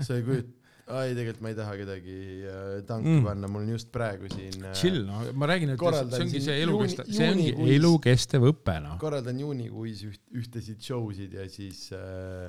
[0.00, 0.56] sa ei kujuta,
[0.92, 2.16] ai, tegelikult ma ei taha kedagi
[2.48, 3.22] äh, tanki Mm.
[3.28, 6.58] panna, mul on just praegu siin äh, chill, no ma räägin, et see ongi see
[6.64, 8.96] elukestev, see ongi elukestev õpe, noh.
[9.02, 12.48] korraldan juunikuis üht, ühtesid show sid ja siis äh,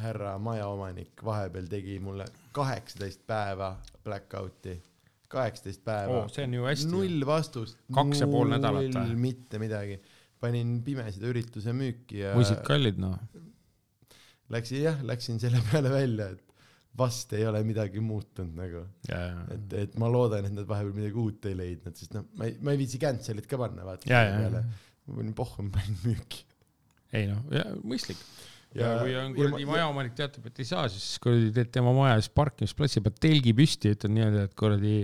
[0.00, 2.24] härra majaomanik vahepeal tegi mulle
[2.56, 4.76] kaheksateist päeva blackout'i,
[5.32, 6.90] kaheksateist päeva oo, see on ju hästi.
[6.92, 7.80] null vastust.
[7.94, 9.16] Kaks ja pool nädalat või?
[9.28, 10.00] mitte midagi.
[10.42, 13.18] panin pimesida ürituse müüki ja muisid kallid, noh.
[14.50, 16.48] läksin jah, läksin selle peale välja, et
[16.98, 21.46] vast ei ole midagi muutunud nagu, et, et ma loodan, et nad vahepeal midagi uut
[21.48, 24.08] ei leidnud, sest noh, ma ei, ma ei viitsi cancel'it ka panna, vaata.
[25.06, 26.42] ma panin pohhu, ma panin müüki.
[27.20, 27.44] ei noh,
[27.86, 28.18] mõistlik.
[28.74, 32.28] Ja kui on kuradi majaomanik teatab, et ei saa, siis kuradi teed tema maja ees
[32.32, 34.94] parkimisplatsi peal telgi püsti ütled niimoodi, et kuradi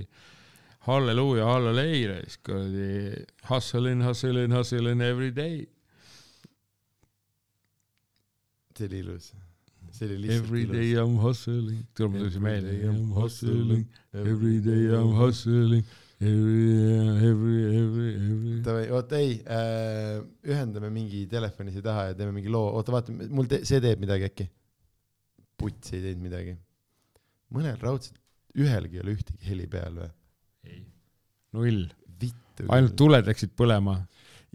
[0.89, 2.87] halleluuja, halleleia, siis kuradi
[3.51, 5.67] hustling, hustling, hustling every day.
[8.79, 9.33] see oli ilus.
[9.91, 10.77] see oli lihtsalt Every ilus.
[10.77, 13.87] day I m hustling, tuleb mulle see meelde, I Every day m I'm hustling, hustling.
[14.15, 15.85] every day I m hustling,
[16.21, 18.55] every, every, every, every.
[18.67, 20.17] davai, oota ei äh,,
[20.51, 24.03] ühendame mingi telefoni siia taha ja teeme mingi loo, oota vaata, mul te, see teeb
[24.03, 24.49] midagi äkki.
[25.59, 26.57] puts ei teinud midagi.
[27.55, 28.19] mõnel raudselt,
[28.59, 30.11] ühelgi ei ole ühtegi heli peal või?
[31.57, 31.87] null,
[32.21, 32.67] vittu.
[32.67, 34.01] ainult tuled läksid põlema.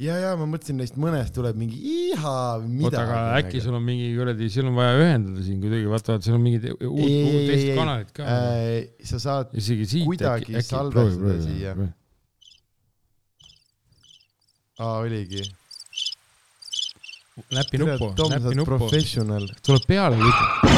[0.01, 1.77] ja, ja ma mõtlesin neist mõnest tuleb mingi
[2.09, 3.41] iha või oota, aga midagi.
[3.43, 6.45] äkki sul on mingi kuradi, sul on vaja ühendada siin kuidagi, vaata, vaata, seal on
[6.45, 8.30] mingid uut, uut ei, teist ei, kanalit ka.
[8.38, 8.77] äh,
[9.11, 11.75] sa saad, isegi siit kuidagi salvestada siia.
[14.81, 15.45] aa oligi.
[17.53, 18.69] näpi nuppu, näpi nuppu.
[18.75, 19.45] professional.
[19.61, 20.73] tuleb peale lükata.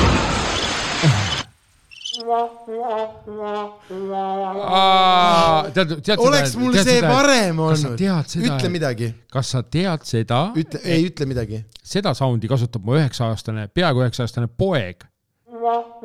[5.75, 7.97] tead, tead oleks mul see varem kas sa olnud.
[8.01, 11.63] tead seda ütle, midagi, kas sa tead seda, ütle, ei ütle midagi.
[11.83, 15.05] seda sound'i kasutab mu üheksa-aastane, peaaegu üheksa-aastane poeg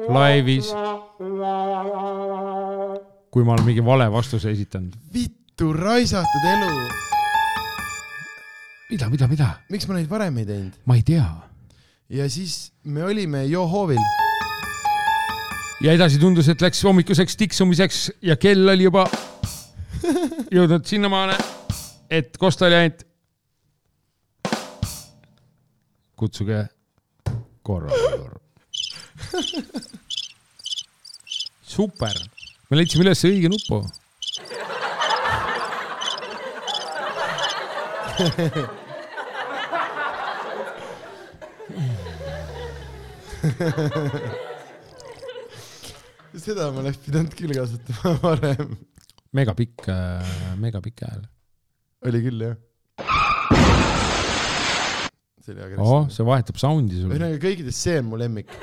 [0.08, 0.72] laivis.
[3.30, 4.96] kui ma olen mingi vale vastuse esitanud.
[5.14, 6.72] vittu raisatud elu.
[8.90, 9.50] mida, mida, mida?
[9.70, 10.80] miks ma neid varem ei teinud?
[10.84, 11.28] ma ei tea.
[12.08, 14.02] ja siis me olime Johoovil.
[15.80, 19.06] Ja edasi tundus, et läks hommikuseks tiksumiseks ja kell oli juba
[20.56, 21.36] jõudnud sinnamaale,
[22.10, 23.06] et Kosta oli ainult.
[26.20, 26.66] kutsuge
[27.64, 28.34] korraldajal.
[31.64, 32.12] super,
[32.68, 33.80] me leidsime üles õige nupu.
[46.38, 48.76] seda ma oleks pidanud küll kasutama varem.
[49.34, 49.88] megapikk,
[50.60, 51.24] megapikk hääl.
[52.06, 52.56] oli küll jah.
[55.40, 56.14] see oli oh, agressiivne.
[56.14, 57.10] see vahetab sound'i sul.
[57.10, 58.54] ühesõnaga kõigidest see on mu lemmik.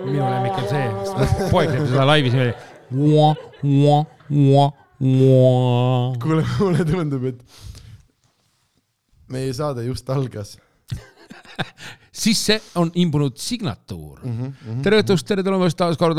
[0.00, 2.54] minu lemmik on see, poeg teeb seda laivis niimoodi.
[6.20, 7.69] kuule, mulle tundub, et
[9.30, 10.56] meie saade just algas
[12.22, 14.30] siis see on imbunud signatuur mm.
[14.30, 14.52] mm.
[14.52, 14.82] -hmm.
[14.86, 16.18] tere õhtust, tere tulemast taas kord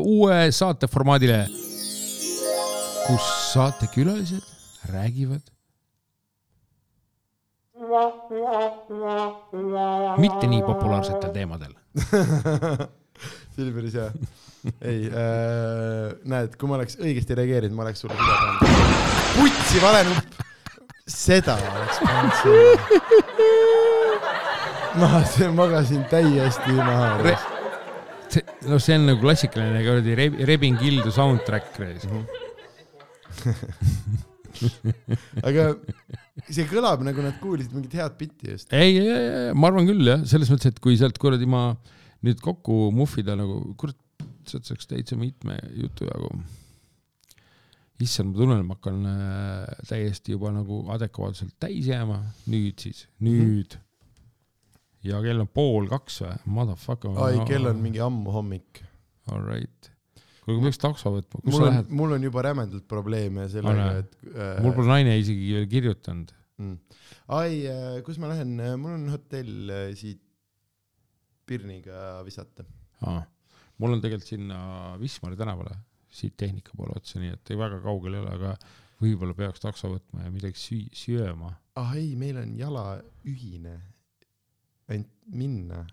[0.00, 1.46] uue saateformaadile,
[3.06, 5.48] kus saatekülalised räägivad
[10.18, 11.72] mitte nii populaarsetel teemadel.
[13.54, 14.10] see oli päris hea.
[14.84, 15.14] ei äh,,
[16.28, 18.60] näed, kui ma oleks õigesti reageerinud, ma oleks sulle seda pannud.
[19.38, 20.29] putsi vale nupp.
[21.10, 22.74] Seda oleks pannud sulle.
[25.00, 27.34] ma see- magasin täiesti maha
[28.30, 31.70] see, no see on nagu klassikaline kuradi Reb- Rebin Kildu soundtrack.
[35.46, 35.64] aga
[36.50, 38.72] see kõlab nagu nad kuulsid mingit head bitti just.
[38.74, 41.68] ei, ei, ei, ma arvan küll jah, selles mõttes, et kui sealt kuradi ma
[42.26, 43.96] nüüd kokku muhvida nagu, kurat,
[44.50, 46.32] sealt saaks täitsa mitme jutu jagu.
[48.04, 52.20] issand, ma tunnen, et ma hakkan äh, täiesti juba nagu adekvaatselt täis jääma,
[52.50, 53.76] nüüd siis, nüüd.
[55.06, 57.16] ja kell on pool kaks või, motherfucker.
[57.26, 58.82] ai, kell on mingi ammu hommik.
[59.30, 59.90] All right.
[60.44, 63.90] kuule, peaks takso võtma, kus mul sa on lähed?, mul on juba rämedalt probleeme sellega,
[64.02, 66.32] et äh, mul pole naine isegi veel kirjutanud.
[66.60, 67.04] mm..
[67.36, 67.60] ai,
[68.06, 70.24] kus ma lähen, mul on hotell äh, siit
[71.50, 72.62] Pirniga visata.
[73.02, 73.22] aa,
[73.82, 74.58] mul on tegelikult sinna
[75.00, 75.74] Wismari tänavale,
[76.10, 78.54] siit tehnika poole otsa, nii et ei väga kaugel ei ole, aga
[79.00, 81.54] võib-olla peaks takso võtma ja midagi süü-, sööma.
[81.80, 82.84] ah ei, meil on jala
[83.28, 83.78] ühine,
[84.90, 85.84] ainult minna.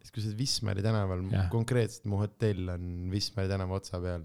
[0.00, 4.24] siis kui sa oled Wismari tänaval konkreetselt mu hotell on Wismari tänava otsa peal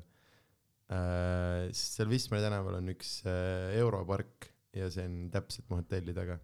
[0.93, 1.69] äh,.
[1.73, 6.37] siis seal Wismari tänaval on üks äh, europark ja see on täpselt mu hotelli taga.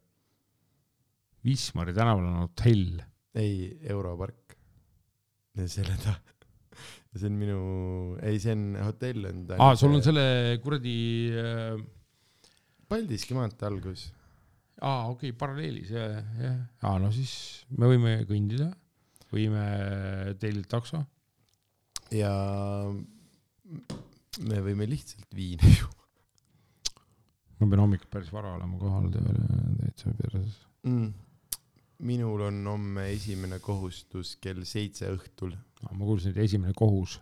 [1.45, 2.99] Wismari tänaval on hotell.
[3.35, 4.57] ei, Europark.
[5.59, 6.13] selle ta,
[7.15, 7.59] see on minu,
[8.21, 9.59] ei, see on hotell on ta.
[9.65, 10.25] aa, sul on selle
[10.63, 10.97] kuradi
[11.33, 11.79] äh,,
[12.89, 14.07] Paldiski maantee algus.
[14.81, 16.59] aa, okei okay,, paralleelis, jah, jah.
[16.85, 17.33] aa, no siis
[17.77, 18.71] me võime kõndida,
[19.33, 19.63] võime
[20.41, 21.03] tellida takso.
[22.13, 22.33] ja
[24.39, 25.97] me võime lihtsalt viina juua
[27.59, 29.39] ma pean hommikul päris vara olema kohal tööl,
[29.81, 30.59] täitsa perses.
[30.87, 31.09] mm..
[31.99, 35.55] Minul on homme esimene kohustus kell seitse õhtul
[35.87, 37.19] ma kuulsin, et esimene kohus.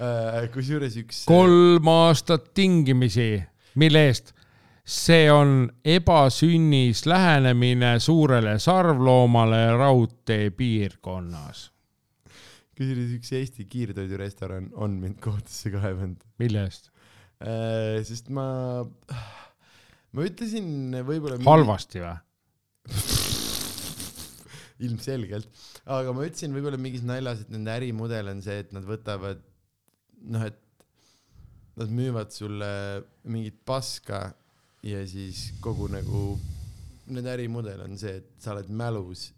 [0.00, 0.48] äh,.
[0.54, 1.24] kusjuures üks.
[1.28, 3.42] kolm aastat tingimisi,
[3.80, 4.32] mille eest?
[4.86, 11.70] see on ebasünnis lähenemine suurele sarvloomale raudtee piirkonnas.
[12.76, 16.92] kusjuures üks Eesti kiirtoidurestoran on mind kohtusse kaevanud mille eest?
[17.42, 18.00] äh,.
[18.06, 18.46] sest ma,
[20.16, 20.68] ma ütlesin
[21.06, 21.36] võib-olla.
[21.44, 22.14] halvasti või?
[24.86, 25.48] ilmselgelt,
[25.88, 29.40] aga ma ütlesin võib-olla mingis naljas, et nende ärimudel on see, et nad võtavad
[30.32, 30.58] noh, et
[31.76, 32.68] nad müüvad sulle
[33.28, 34.20] mingit paska
[34.86, 36.36] ja siis kogu nagu
[37.12, 39.30] nende ärimudel on see, et sa oled mälus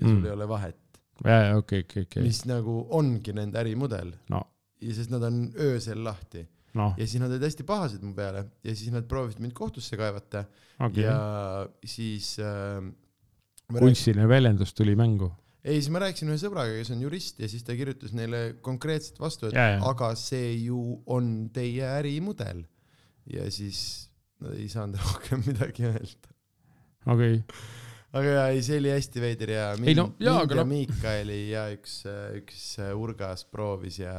[0.00, 0.24] ja sul Mm.
[0.24, 0.78] ei ole vahet,
[1.26, 2.22] jaa, jaa, okei, okei, okei.
[2.24, 4.40] mis nagu ongi nende ärimudel no,
[4.80, 6.46] ja sest nad on öösel lahti
[6.78, 9.98] noh, ja siis nad olid hästi pahased mu peale ja siis nad proovisid mind kohtusse
[9.98, 10.44] kaevata
[10.86, 11.16] okei ja
[11.64, 11.88] okay..
[11.88, 12.82] siis äh,
[13.78, 15.30] kunstiline väljendus tuli mängu.
[15.64, 19.20] ei, siis ma rääkisin ühe sõbraga, kes on jurist ja siis ta kirjutas neile konkreetselt
[19.20, 19.82] vastu, et Jaa, jaa.
[19.90, 22.64] aga see ju on teie ärimudel.
[23.30, 26.34] ja siis nad ei saanud rohkem midagi öelda.
[27.06, 27.78] okei okay.,
[28.12, 30.68] aga jaa, ei see oli hästi veider ja Ei mind, no, jaa, mind ja noh-
[30.70, 31.92] Miikaeli ja üks,
[32.40, 32.64] üks
[32.98, 34.14] urgas proovis ja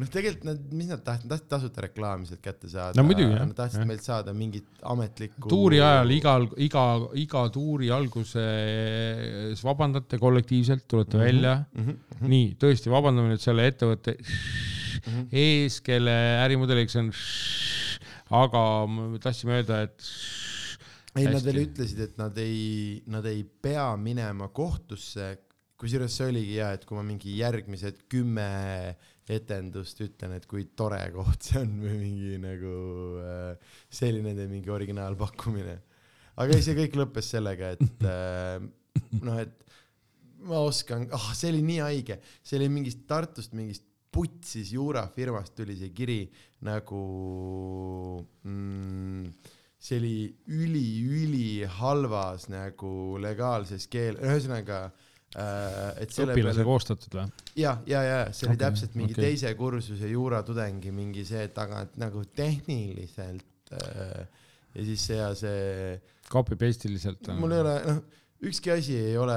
[0.00, 2.96] noh, tegelikult nad, mis nad tahtsid, tahtsid tasuta reklaami sealt kätte saada.
[3.02, 3.86] No Nad tahtsid jah.
[3.90, 5.48] meilt saada mingit ametlikku.
[5.52, 6.84] tuuri ajal igal, iga,
[7.20, 11.24] iga tuuri alguses vabandate kollektiivselt, tulete Mhm.
[11.24, 11.54] välja.
[11.74, 11.84] mm.
[11.84, 12.28] -hmm.
[12.28, 14.16] nii, tõesti, vabandame nüüd selle ettevõtte
[15.04, 15.26] Mm -hmm.
[15.36, 16.12] ees, kelle
[16.46, 17.10] ärimudeliks on,
[18.30, 20.02] aga me tahtsime öelda, et
[21.14, 25.30] ei, nad veel ütlesid, et nad ei, nad ei pea minema kohtusse,
[25.78, 28.48] kusjuures see oligi hea, et kui ma mingi järgmised kümme
[29.30, 32.74] etendust ütlen, et kui tore koht see on või mingi nagu
[33.22, 33.74] äh,
[34.08, 35.78] oli nende mingi originaalpakkumine.
[36.42, 38.58] aga ei, see kõik lõppes sellega, et äh,
[39.22, 39.64] noh, et
[40.44, 45.56] ma oskan, ah oh, see oli nii haige, see oli mingist Tartust mingist putsis juurafirmast
[45.58, 46.20] tuli see kiri
[46.64, 47.00] nagu
[48.46, 49.30] mm,
[49.84, 57.26] see oli üli-ülihalvas nagu legaalses keel, ühesõnaga äh, et selle õpilase peale koostatud või?
[57.60, 59.28] ja, ja, ja see oli Okei, täpselt mingi okei.
[59.28, 64.24] teise kursuse juuratudengi mingi see, et aga et nagu tehniliselt äh,
[64.74, 66.00] ja siis see ja see
[66.32, 67.28] copy paste iliselt.
[67.38, 69.36] mul ei ole, noh, ükski asi ei ole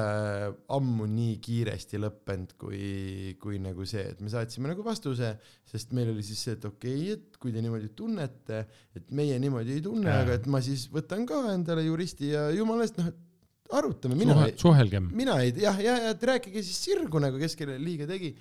[0.74, 5.34] ammu nii kiiresti lõppenud kui, kui nagu see, et me saatsime nagu vastuse,
[5.68, 8.64] sest meil oli siis see, et okei okay,, et kui te niimoodi tunnete,
[8.98, 12.86] et meie niimoodi ei tunne, aga et ma siis võtan ka endale juristi ja jumala
[12.88, 15.12] eest, noh, et arutame, mina Suhe, ei, suhelgem.
[15.16, 18.36] mina ei, jah, ja, ja et rääkige siis sirgu nagu, kes kellele liiga tegi.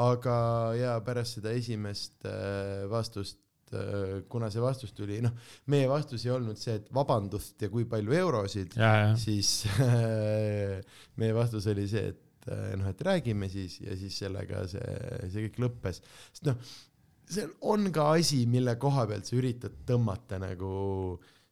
[0.00, 0.34] aga
[0.78, 3.40] ja pärast seda esimest äh, vastust
[3.76, 5.34] äh,, kuna see vastus tuli, noh,
[5.72, 8.76] meie vastus ei olnud see, et vabandust ja kui palju eurosid,
[9.20, 9.52] siis
[11.20, 14.94] meie vastus oli see, et äh, noh, et räägime siis ja siis sellega see,
[15.26, 16.72] see kõik lõppes, sest noh,
[17.30, 20.72] see on ka asi, mille koha pealt sa üritad tõmmata nagu,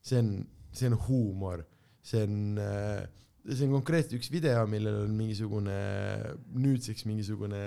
[0.03, 0.35] see on,
[0.75, 1.63] see on huumor,
[2.03, 3.07] see on äh,
[3.47, 5.77] see on konkreetselt üks video, millel on mingisugune,
[6.59, 7.63] nüüdseks mingisugune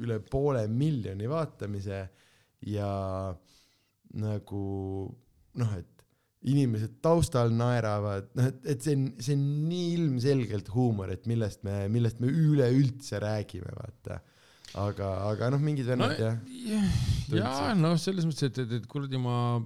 [0.00, 2.00] üle poole miljoni vaatamise
[2.68, 2.90] ja
[4.16, 4.64] nagu
[5.58, 5.98] noh, et
[6.48, 11.64] inimesed taustal naeravad, noh, et, et see on, see on nii ilmselgelt huumor, et millest
[11.66, 14.20] me, millest me üleüldse räägime, vaata.
[14.78, 16.30] aga, aga noh, mingid vennad No,
[16.68, 16.92] jah,
[17.34, 19.58] ja noh, selles mõttes, et, et, et kuradi ma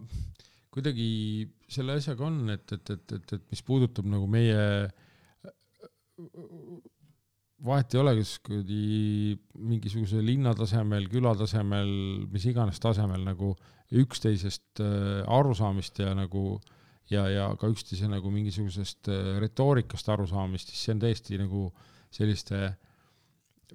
[0.73, 4.63] kuidagi selle asjaga on, et, et, et, et, et mis puudutab nagu meie
[7.63, 11.93] vahet ei ole, kas kuradi mingisuguse linna tasemel, küla tasemel,
[12.33, 13.53] mis iganes tasemel nagu
[13.93, 16.61] üksteisest äh, arusaamist ja nagu
[17.11, 21.67] ja, ja ka üksteise nagu mingisugusest äh, retoorikast arusaamist, siis see on täiesti nagu
[22.13, 22.75] selliste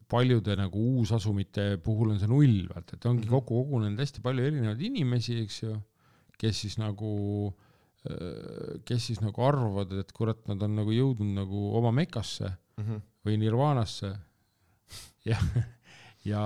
[0.10, 3.34] paljude nagu uusasumite puhul on see null, vaata, et ongi Mhm.
[3.34, 5.76] kokku kogunenud hästi palju erinevaid inimesi, eks ju,
[6.38, 7.54] kes siis nagu,
[8.88, 13.02] kes siis nagu arvavad, et kurat, nad on nagu jõudnud nagu oma mekasse Mhm.
[13.26, 14.14] või nirvaanasse
[15.32, 15.38] ja,
[16.27, 16.41] ja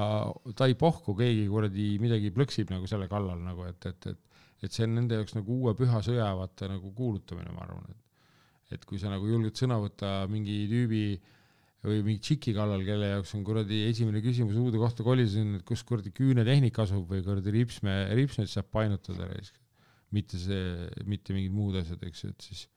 [0.57, 4.71] ta ei pohku, keegi kuradi midagi plõksib nagu selle kallal nagu, et, et, et, et
[4.71, 8.01] see on nende jaoks nagu uue püha sõja vaata nagu kuulutamine, ma arvan, et
[8.71, 11.03] et kui sa nagu julged sõna võtta mingi tüübi
[11.81, 15.81] või mingi tšiki kallal, kelle jaoks on kuradi esimene küsimus uude kohta kolisin, et kus
[15.87, 19.27] kuradi küünetehnik asub või kuradi ripsme, ripsmeid saab painutada,
[20.13, 22.67] mitte see, mitte mingid muud asjad, eks ju, et siis,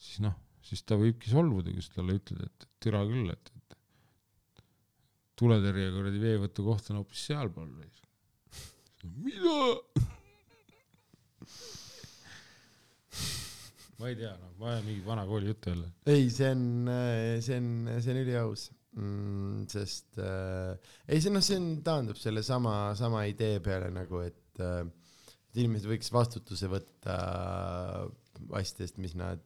[0.00, 3.78] siis noh, siis ta võibki solvuda, kui sa talle ütled, et türa küll, et, et
[5.40, 7.70] tuletõrje kuradi veevõtu koht on hoopis sealpool.
[9.24, 9.58] mida?
[14.00, 15.88] ma ei tea, noh, ma ajan mingi vana kooli juttu jälle.
[16.08, 16.62] ei, see on,
[17.44, 20.72] see on, see on üliaus mm,, sest äh,
[21.08, 24.82] ei, see noh, see on, taandub selle sama, sama idee peale nagu, et äh,
[25.50, 27.14] et inimesed võiks vastutuse võtta
[28.54, 29.42] asjade eest, mis nad,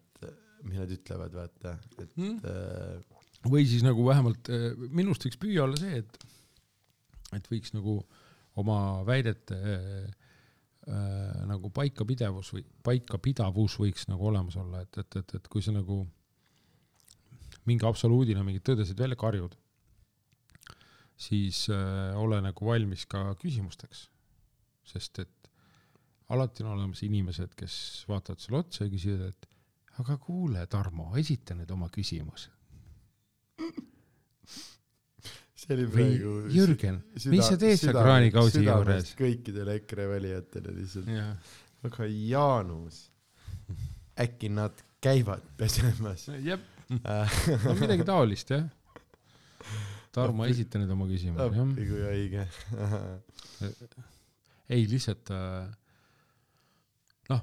[0.69, 2.37] mis nad ütlevad, vaata, et Hmm?
[2.45, 2.99] äh,
[3.51, 6.29] või siis nagu vähemalt äh, minu arust võiks püüa olla see, et,
[7.37, 7.99] et võiks nagu
[8.61, 10.05] oma väidete äh,
[10.89, 15.75] äh, nagu paikapidavus või paikapidavus võiks nagu olemas olla, et, et, et, et kui sa
[15.75, 16.05] nagu
[17.69, 19.55] mingi absoluudina mingeid tõdesid välja karjud,
[21.17, 24.09] siis äh, ole nagu valmis ka küsimusteks.
[24.85, 25.51] sest et
[26.29, 29.49] alati on olemas inimesed, kes vaatavad sulle otsa ja küsivad, et
[30.01, 32.51] aga kuule, Tarmo, esita nüüd oma küsimus
[35.65, 37.01] see oli praegu Jürgen,
[37.33, 39.13] mis sa teed seal kraanikausi juures?
[39.19, 41.55] kõikidele EKRE valijatele lihtsalt, jah,
[41.89, 42.99] aga Jaanus,
[44.21, 46.65] äkki nad käivad pesemas jep,
[47.01, 47.39] äh,?
[47.65, 48.67] no midagi taolist jah.
[50.15, 51.57] Tarmo, esita nüüd oma küsimus, jah.
[51.65, 52.45] appi kui haige.
[54.75, 55.65] ei, lihtsalt äh,
[57.33, 57.43] noh,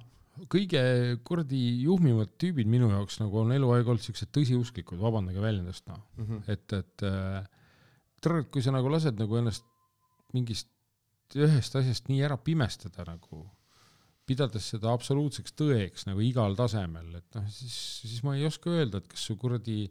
[0.49, 0.81] kõige
[1.27, 6.43] kuradi juhmimad tüübid minu jaoks nagu on eluaeg olnud siuksed tõsiusklikud, vabandage väljendust noh, Mhm.
[6.47, 7.43] et, et äh,
[8.21, 9.65] tore, kui sa nagu lased nagu ennast
[10.33, 10.67] mingist
[11.35, 13.45] ühest asjast nii ära pimestada nagu,
[14.27, 18.97] pidades seda absoluutseks tõeks nagu igal tasemel, et noh, siis, siis ma ei oska öelda,
[19.01, 19.89] et kas su kuradi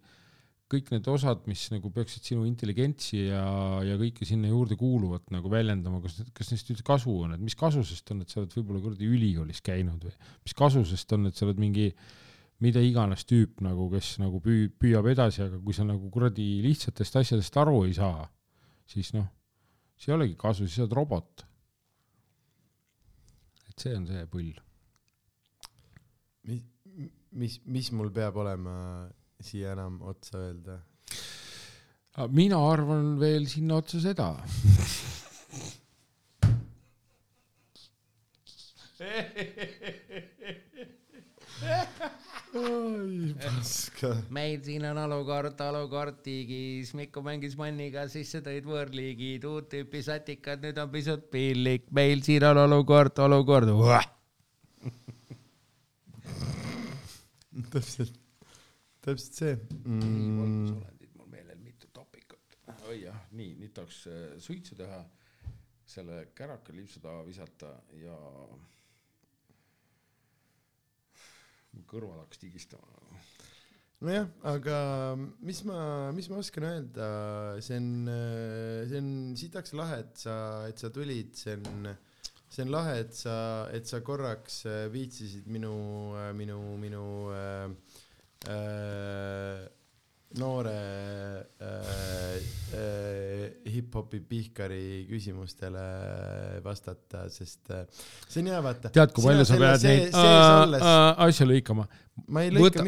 [0.71, 3.43] kõik need osad, mis nagu peaksid sinu intelligentsi ja,
[3.83, 7.57] ja kõike sinna juurde kuuluvat nagu väljendama, kas, kas neist üldse kasu on, et mis
[7.59, 10.15] kasu sest on, et sa oled võib-olla kuradi ülikoolis käinud või
[10.47, 11.89] mis kasu sest on, et sa oled mingi
[12.63, 17.21] mida iganes tüüp nagu, kes nagu püü-, püüab edasi, aga kui sa nagu kuradi lihtsatest
[17.23, 18.27] asjadest aru ei saa,
[18.91, 19.27] siis noh,
[19.97, 21.47] siis ei olegi kasu, siis sa oled robot.
[23.71, 24.53] et see on see pull.
[26.47, 26.63] mis,
[27.33, 28.75] mis, mis mul peab olema
[29.45, 30.81] siia enam otsa öelda?
[32.29, 34.35] mina arvan veel sinna otsa seda.
[42.55, 44.11] oi paska.
[44.31, 50.03] meil siin on olukord, olukord tiigis, Mikko mängis manniga, siis sa tõid võõrliigid, uut tüüpi
[50.05, 53.71] satikad, nüüd on pisut pillik, meil siin on olukord, olukord.
[57.71, 58.15] täpselt,
[59.11, 60.81] täpselt see mm,.
[61.19, 62.59] mul meelel mitu topikut.
[62.89, 65.01] oi jah, nii, nüüd tahaks äh, suitsu teha,
[65.91, 68.17] selle käraka liipsu taha visata ja
[71.75, 73.19] mu kõrvad hakkas tigistama.
[74.01, 74.77] nojah, aga
[75.45, 75.81] mis ma,
[76.17, 77.09] mis ma oskan öelda,
[77.63, 77.91] see on,
[78.89, 80.37] see on sitaks lahe, et sa,
[80.71, 81.91] et sa tulid, see on,
[82.49, 83.35] see on lahe, et sa,
[83.77, 85.75] et sa korraks äh, viitsisid minu,
[86.39, 88.09] minu, minu äh, äh,
[90.39, 92.37] noore äh,
[92.75, 95.83] äh, hip-hopi pihkari küsimustele
[96.63, 97.89] vastata, sest äh,
[98.29, 98.93] see on hea, vaata.
[98.95, 101.89] tead, kui palju sa pead neid äh, äh, asju lõikama?
[102.61, 102.87] võta,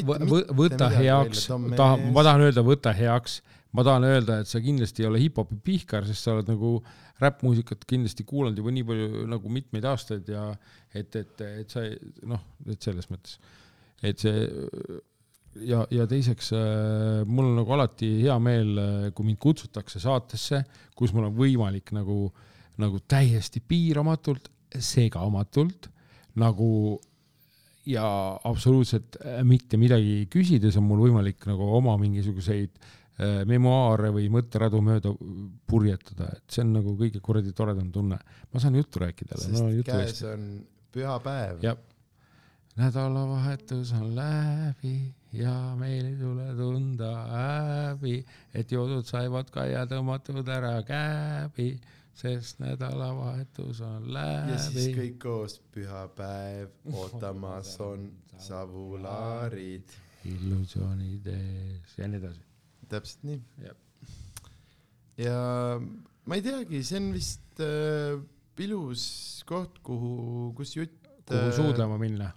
[0.54, 3.40] võta, heaks tahan, ma tahan öelda, võta heaks,
[3.74, 6.76] ma tahan öelda, et sa kindlasti ei ole hip-hopi pihkar, sest sa oled nagu
[7.22, 10.52] räppmuusikat kindlasti kuulanud juba nii palju nagu mitmeid aastaid ja
[10.94, 11.88] et, et, et sa
[12.28, 13.40] noh, et selles mõttes,
[13.98, 14.46] et see
[15.60, 18.74] ja, ja teiseks äh, mul on nagu alati hea meel,
[19.14, 20.64] kui mind kutsutakse saatesse,
[20.96, 22.26] kus mul on võimalik nagu,
[22.82, 25.90] nagu täiesti piiramatult, segamatult
[26.40, 26.98] nagu
[27.86, 28.06] ja
[28.44, 34.82] absoluutselt äh, mitte midagi küsides on mul võimalik nagu oma mingisuguseid äh, memuaare või mõtteradu
[34.84, 35.14] mööda
[35.68, 38.18] purjetada, et see on nagu kõige kuradi toredam tunne.
[38.52, 39.40] ma saan juttu rääkida.
[39.40, 40.46] sest käes on
[40.94, 41.64] pühapäev.
[42.76, 44.94] nädalavahetus on läbi
[45.32, 48.18] ja meil ei tule tunda häbi,
[48.54, 51.74] et joodud saivad ka ja tõmmatud ära käbi,
[52.16, 54.96] sest nädalavahetus on ja siis läbi.
[54.98, 59.96] kõik koos, pühapäev, ootamas on savulaarid.
[60.28, 62.44] illusioonid ees ja nii edasi.
[62.92, 63.40] täpselt nii
[65.20, 65.38] ja
[66.24, 68.20] ma ei teagi, see on vist äh,
[68.62, 69.04] ilus
[69.48, 70.98] koht, kuhu, kus jutt.
[71.26, 72.30] kuhu suudlema minna.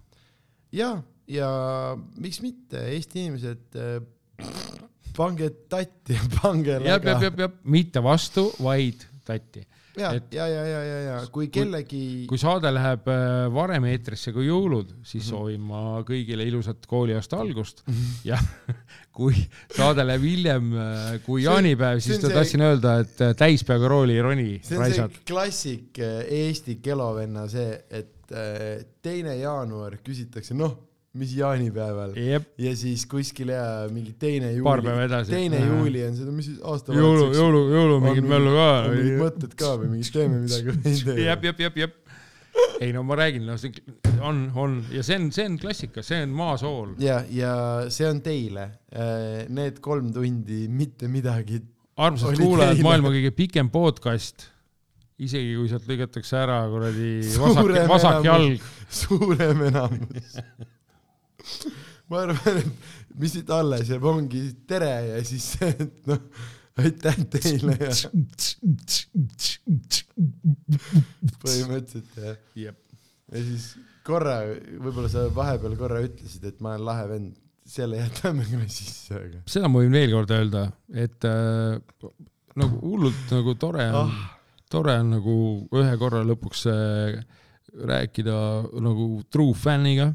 [0.74, 0.98] jaa,
[1.28, 1.50] ja
[2.22, 3.80] miks mitte, Eesti inimesed,
[5.16, 9.64] pange tatti pange läga jah, jah, jah, mitte vastu, vaid tatti.
[9.98, 14.50] ja, ja, ja, ja, ja, ja kui kellegi kui saade läheb äh, varem eetrisse kui
[14.50, 15.30] jõulud, siis Mhm.
[15.30, 17.80] soovin ma kõigile ilusat kooliaasta algust
[18.30, 18.38] ja
[19.16, 19.38] kui
[19.72, 23.32] saade läheb hiljem äh, kui See jaanipäev, see siis ta see- tahtsin öelda, et äh,
[23.40, 25.16] täispeaga rooli ei roni, see on see raisad.
[25.32, 30.76] klassik äh, Eesti kelovenna see, et äh, teine jaanuar küsitakse, noh,
[31.16, 34.95] mis jaanipäeval jep, ja siis kuskil ja mingi teine juuli
[35.30, 35.69] teine Jah.
[35.72, 38.72] juuli on seda, mis siis jõulu, jõulu, jõulu mingit möllu ka.
[38.92, 42.18] mingid mõtted ka või mingid teeme midagi või ei tee jep, jep, jep, jep.
[42.84, 43.72] ei no ma räägin, noh, see
[44.19, 46.92] on, on ja see on, see on klassika, see on maasool.
[47.03, 47.53] ja, ja
[47.94, 48.68] see on teile,
[49.56, 51.64] need kolm tundi mitte midagi.
[51.95, 54.50] armsad kuulajad, maailma kõige pikem podcast.
[55.16, 58.72] isegi kui sealt lõigatakse ära kuradi vasak, vasak jalg,
[59.03, 60.40] suurem enamus.
[62.09, 65.51] ma arvan, et mis siit alles jääb, ongi tere ja siis
[66.09, 66.22] noh,
[66.82, 67.93] aitäh teile ja
[71.43, 72.80] põhimõtteliselt ja, Jep.
[73.33, 73.72] ja siis
[74.06, 74.38] korra,
[74.82, 77.33] võib-olla sa vahepeal korra ütlesid, et ma olen lahe vend,
[77.65, 81.80] selle jätame ka sisse, aga seda ma võin veel kord öelda, et äh,
[82.61, 84.19] nagu hullult nagu tore on Ah.
[84.69, 85.38] tore on nagu
[85.74, 87.17] ühe korra lõpuks äh,
[87.75, 88.35] rääkida
[88.85, 90.11] nagu true fänniga,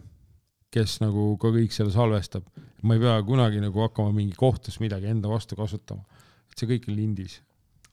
[0.74, 2.47] kes nagu ka kõik selle salvestab.
[2.82, 6.05] ma ei pea kunagi nagu hakkama mingi kohtus midagi enda vastu kasutama,
[6.50, 7.40] et see kõik on lindis.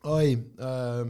[0.07, 1.07] oi äh,,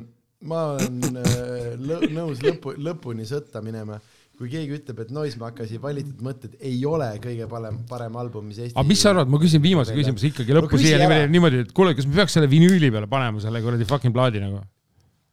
[0.47, 3.99] ma olen äh, lõ nõus lõpu, lõpuni sõtta minema.
[4.37, 8.77] kui keegi ütleb, et Noisemakasi valitud mõtted ei ole kõige parem, parem album, mis Eesti
[8.77, 11.95] aga mis sa arvad, ma küsin viimase küsimuse ikkagi lõppu siia niimoodi, niimoodi, et kuule,
[11.97, 14.61] kas me peaks selle vinüüli peale panema selle kuradi fucking plaadi nagu?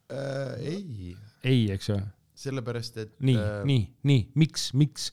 [0.09, 0.57] äh,?
[0.73, 1.13] ei,
[1.45, 1.99] ei, eks ju.
[2.47, 5.13] sellepärast et nii äh..., nii, nii, miks, miks?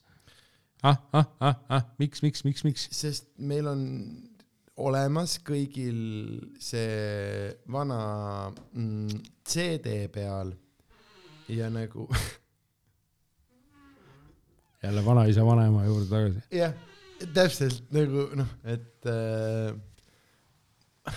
[0.84, 2.88] ah, ah, ah, ah, miks, miks, miks, miks?
[2.96, 3.82] sest meil on
[4.82, 6.00] olemas kõigil
[6.62, 8.00] see vana
[8.50, 10.54] mm, CD peal
[11.52, 12.08] ja nagu
[14.84, 16.44] jälle vanaisa, vanaema juurde tagasi.
[16.58, 16.74] jah,
[17.36, 21.16] täpselt nagu noh, et äh,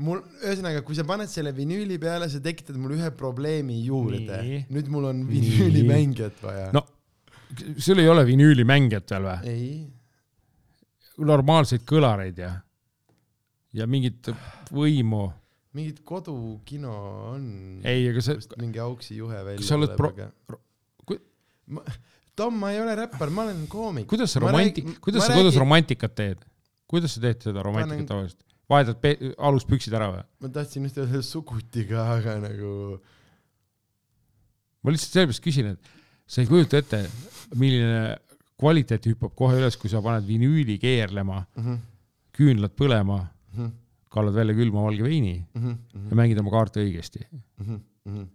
[0.00, 4.42] mul, ühesõnaga, kui sa paned selle vinüüli peale, sa tekitad mulle ühe probleemi juurde.
[4.72, 6.68] Nüüd mul on vinüülimängijat vaja.
[6.76, 6.84] No
[7.78, 9.50] sul ei ole vinüülimängijat veel või?
[9.50, 9.70] ei,
[11.20, 12.52] normaalseid kõlareid ja,
[13.76, 14.30] ja mingit
[14.72, 15.26] võimu.
[15.76, 16.92] mingit kodukino
[17.34, 17.44] on.
[17.86, 20.30] ei, aga see, kust mingi auksi juhe välja Kas sa oled pro- aga
[21.06, 21.20] ku-
[21.76, 21.84] ma,
[22.40, 24.06] Tom, ma ei ole räppar, ma olen koomik.
[24.08, 26.46] kuidas sa Ma romanti- räägin-, kuidas sa kodus räägin- romantikat teed?
[26.90, 28.44] kuidas sa teed seda romantikat tavaliselt?
[28.70, 30.24] vahetad pe- aluspüksid ära või?
[30.40, 33.00] ma tahtsin just öelda sugutiga, aga nagu
[34.82, 35.90] ma lihtsalt sellepärast küsin, et
[36.30, 37.04] sa ei kujuta ette,
[37.58, 38.18] milline
[38.60, 41.62] kvaliteet hüppab kohe üles, kui sa paned vinüüli keerlema, mm.
[41.64, 41.78] -hmm,
[42.36, 43.72] küünlad põlema, mm -hmm,
[44.14, 47.24] kallad välja külma valge veini mm -hmm, ja mängid oma kaarte õigesti.
[47.32, 48.28] mm -hmm, mm -hmm.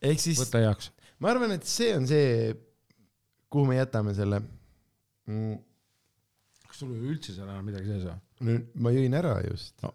[0.00, 0.92] ehk siis võta heaks.
[1.18, 2.54] ma arvan, et see on see,
[3.50, 4.40] kuhu me jätame selle
[5.26, 5.58] mm,.
[6.68, 8.25] kas sul oli üldse seal enam midagi sees või?
[8.44, 9.92] Nüüd ma jõin ära just No.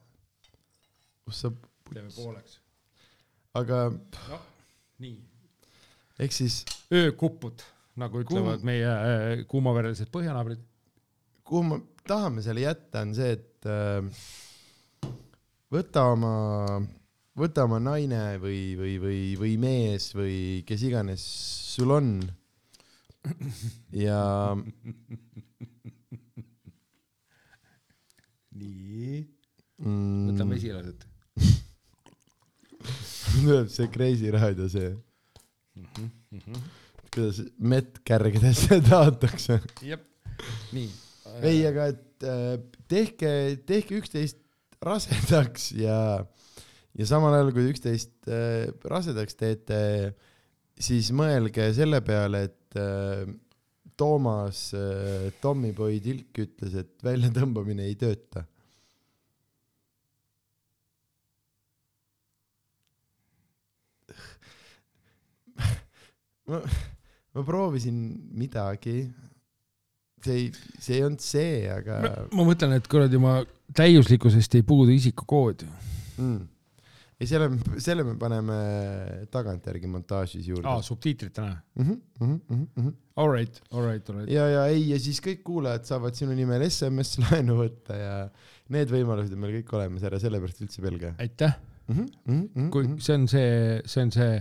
[1.25, 1.51] kus sa,
[1.93, 2.57] teeme pooleks.
[3.53, 3.81] aga
[5.01, 5.17] nii.
[6.19, 6.61] ehk siis
[6.93, 7.61] öökupud,
[8.01, 10.61] nagu Kuum- ütlevad meie äh, kuumaverelised põhjanaabrid.
[11.43, 14.01] kuhu me tahame selle jätta, on see, et äh,
[15.71, 16.33] võta oma,
[17.37, 21.23] võta oma naine või, või, või, või mees või kes iganes
[21.75, 22.13] sul on
[23.93, 24.21] ja
[28.61, 29.21] nii.
[29.81, 31.05] mm, võtame esilased.
[33.33, 34.91] tuleb see Kreisi raadio see,
[37.11, 39.59] kuidas mettkärgedesse taotakse.
[39.85, 40.05] jep,
[40.75, 40.89] nii.
[41.41, 42.55] ei, aga et äh,
[42.91, 43.33] tehke,
[43.67, 44.39] tehke üksteist
[44.81, 45.97] rasedaks ja,
[46.97, 49.79] ja samal ajal, kui üksteist äh, rasedaks teete,
[50.81, 53.25] siis mõelge selle peale, et äh,
[53.97, 58.45] Toomas äh, Tommyboy Tilk ütles, et väljatõmbamine ei tööta.
[66.51, 66.57] ma,
[67.35, 67.99] ma proovisin
[68.35, 69.05] midagi
[70.25, 70.47] see ei,
[70.79, 71.99] see ei olnud see, aga
[72.35, 73.39] ma mõtlen, et kuradi ma
[73.77, 75.65] täiuslikkusest ei puudu isikukood.
[76.17, 76.41] mm.
[77.21, 77.47] ei, selle,
[77.83, 78.57] selle me paneme
[79.33, 81.53] tagantjärgi montaažis juurde aa, subtiitritena.
[81.75, 81.83] mm.
[81.83, 82.93] -hmm, mm -hmm, mm -hmm.
[83.21, 84.31] Alright, alright, alright.
[84.31, 88.15] ja, ja ei, ja siis kõik kuulajad saavad sinu nimel SMS laenu võtta ja
[88.69, 91.53] need võimalused on meil kõik olemas, ära sellepärast üldse pelga aitäh,
[91.87, 91.95] mm.
[91.95, 94.33] -hmm, mm -hmm, kui see on see, see on see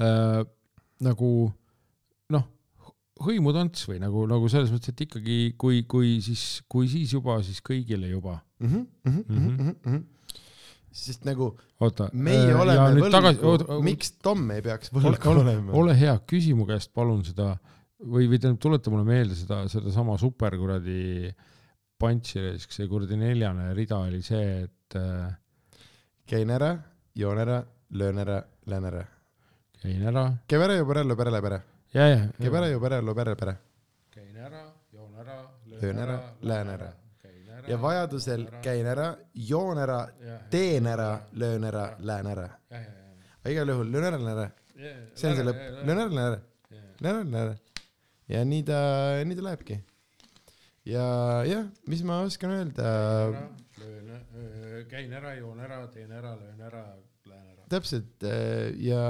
[0.00, 0.42] äh,
[1.00, 1.30] nagu
[2.34, 2.48] noh,
[3.22, 7.62] hõimutants või nagu, nagu selles mõttes, et ikkagi kui, kui siis, kui siis juba, siis
[7.62, 8.40] kõigile juba.
[8.58, 8.66] mm.
[8.66, 10.04] -hmm, mm -hmm, mm -hmm.
[10.96, 11.50] Sest nagu
[11.80, 12.08] oota.
[12.12, 15.74] meie äh, oleme võlgu tagasi,, miks Tom ei peaks ole, võlgu ole, olema?
[15.80, 17.52] ole hea, küsi mu käest palun seda
[18.00, 21.30] või, või tähendab, tuleta mulle meelde seda, sedasama super kuradi
[22.00, 25.30] punch'i, see kuradi neljane rida oli see, et äh,
[26.28, 26.74] käin ära,
[27.16, 27.62] joon ära,
[27.96, 29.06] löön ära, lähen ära.
[29.82, 31.62] käin ära, käib ära, joob ära, lööb ära, läheb ära.
[31.92, 33.56] käib ära, joob ära, loob ära, ära.
[34.16, 36.92] käin ära, joon ära, Löön ära, lähen ära.
[37.68, 40.00] Ja vajadusel käin ära, joon ära,
[40.50, 42.48] teen ära, löön ära, lähen ära.
[42.70, 44.50] aga igal juhul löön ära, lähen ära.
[45.14, 46.40] see on see lõpp, löön ära, lähen ära,
[47.00, 47.56] lähen ära, lähen ära.
[48.26, 48.80] ja nii ta,
[49.24, 49.80] nii ta lähebki.
[50.92, 51.08] ja
[51.48, 52.92] jah, mis ma oskan öelda,
[54.90, 56.86] käin ära, joon ära, teen ära, löön ära,
[57.26, 57.68] lähen ära.
[57.72, 59.02] täpselt äh, ja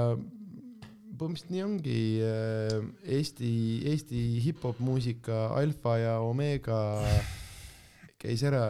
[1.17, 2.77] põhimõtteliselt nii ongi äh,
[3.17, 3.51] Eesti,
[3.89, 6.79] Eesti hip-hop muusika alfa ja omega
[8.21, 8.61] käis ära,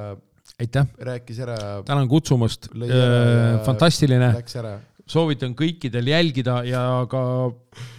[0.59, 2.69] aitäh, rääkis ära, tänan kutsumast.
[2.87, 4.77] ja-, fantastiline, läks ära.
[5.07, 7.21] soovitan kõikidel jälgida ja ka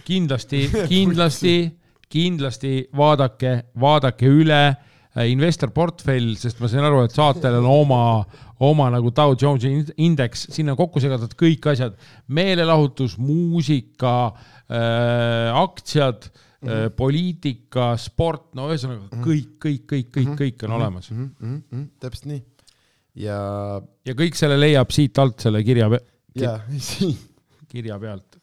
[0.07, 1.55] kindlasti, kindlasti,
[2.09, 8.03] kindlasti vaadake, vaadake üle äh, investorportfell, sest ma sain aru, et saatel on oma,
[8.65, 11.97] oma nagu Dow Jones'i ind- indeks, sinna kokku segatud kõik asjad,
[12.27, 14.15] meelelahutus, muusika
[14.69, 16.29] äh,, aktsiad
[16.61, 16.95] mm, -hmm.
[16.95, 21.17] poliitika, sport, no ühesõnaga kõik, kõik, kõik, kõik, kõik on olemas mm.
[21.17, 22.43] -hmm, mm -hmm, täpselt nii.
[23.25, 23.39] ja,
[24.05, 25.89] ja kõik selle leiab siit alt selle kirja,
[26.35, 26.59] ja
[26.91, 27.17] siin,
[27.67, 28.37] kirja pealt.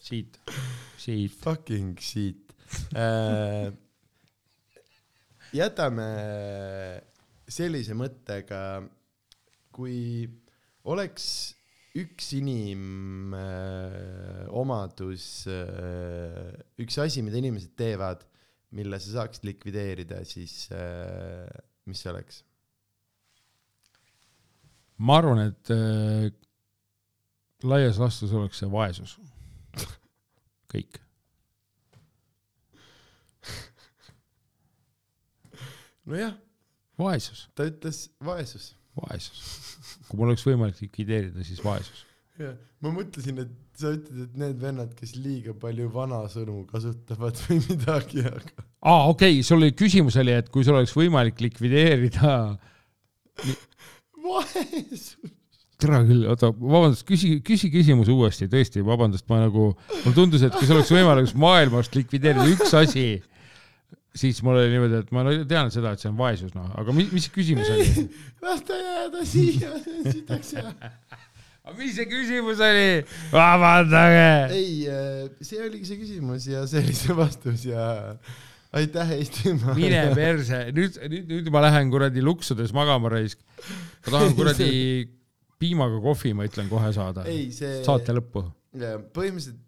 [0.00, 0.40] siit,
[0.98, 1.32] siit.
[1.32, 2.52] fucking shit
[2.96, 3.72] äh,.
[5.52, 6.08] jätame
[7.48, 8.82] sellise mõttega,
[9.72, 10.28] kui
[10.84, 11.57] oleks
[11.98, 13.46] üks inimomadus,
[16.78, 18.20] üks asi, mida inimesed teevad,
[18.76, 21.48] mille sa saaksid likvideerida, siis äh,
[21.88, 22.44] mis see oleks?
[24.98, 26.26] ma arvan, et äh,
[27.62, 29.18] laias laastus oleks see vaesus.
[30.72, 30.98] kõik.
[36.08, 36.34] nojah,
[36.98, 38.72] vaesus, ta ütles vaesus.
[38.98, 39.46] vaesus.
[40.08, 42.04] kui mul oleks võimalik likvideerida, siis vaesus.
[42.38, 42.54] jah,
[42.84, 48.24] ma mõtlesin, et sa ütled, et need vennad, kes liiga palju vanasõnu kasutavad või midagi,
[48.26, 52.36] aga aa, okei okay,, sul oli küsimus oli, et kui sul oleks võimalik likvideerida,
[54.28, 55.16] vaesus.
[55.78, 59.70] tere küll, oota, vabandust, küsi, küsi küsimus uuesti, tõesti, vabandust, ma nagu,
[60.02, 63.08] mulle tundus, et kui sul oleks võimalik maailmast likvideerida üks asi,
[64.16, 67.10] siis mul oli niimoodi, et ma tean seda, et see on vaesus, noh, aga mis,
[67.14, 68.08] mis küsimus oli?
[68.44, 69.72] las ta jääda siia,
[70.08, 70.74] sitaks hea.
[71.68, 72.88] aga mis see küsimus oli?
[73.32, 74.28] vabandage.
[74.56, 74.74] ei,
[75.44, 77.88] see oligi see küsimus ja see oli see vastus ja
[78.72, 79.76] aitäh, Eestimaa.
[79.76, 83.40] mine perse, nüüd, nüüd, nüüd ma lähen kuradi luksudes magama raisk.
[84.06, 84.72] ma tahan kuradi
[85.60, 87.26] piimaga kohvi, ma ütlen kohe saada.
[87.30, 88.44] ei, see, saate lõppu.
[88.74, 89.64] põhimõtteliselt,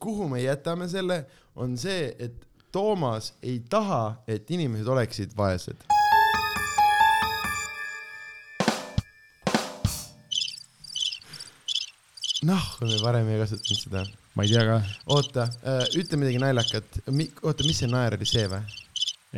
[0.00, 1.24] kuhu me jätame selle,
[1.60, 5.84] on see, et Toomas ei taha, et inimesed oleksid vaesed.
[12.44, 14.02] noh, me varem ei kasutanud seda.
[14.34, 14.80] ma ei tea ka,
[15.14, 15.46] oota,
[15.94, 17.00] ütle midagi naljakat.
[17.46, 18.60] oota, mis see naer oli, see või?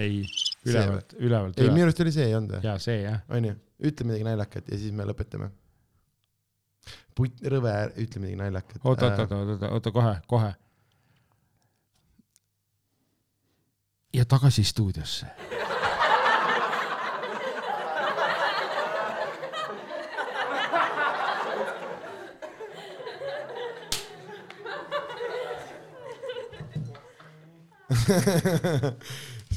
[0.01, 0.19] ei,
[0.65, 2.65] ülevalt, ülevalt, ei, minu arust oli see, ei olnud või?
[2.71, 3.21] ja see jah.
[3.29, 3.53] onju,
[3.93, 5.53] ütle midagi naljakat ja siis me lõpetame.
[7.13, 8.81] putt, rõve, ütle midagi naljakat.
[8.81, 10.57] oota, oota, oota, oota, oota kohe, kohe.
[14.17, 15.27] Ja tagasi stuudiosse.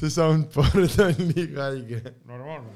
[0.00, 2.02] see soundboard on liiga haige.
[2.24, 2.70] normaalne.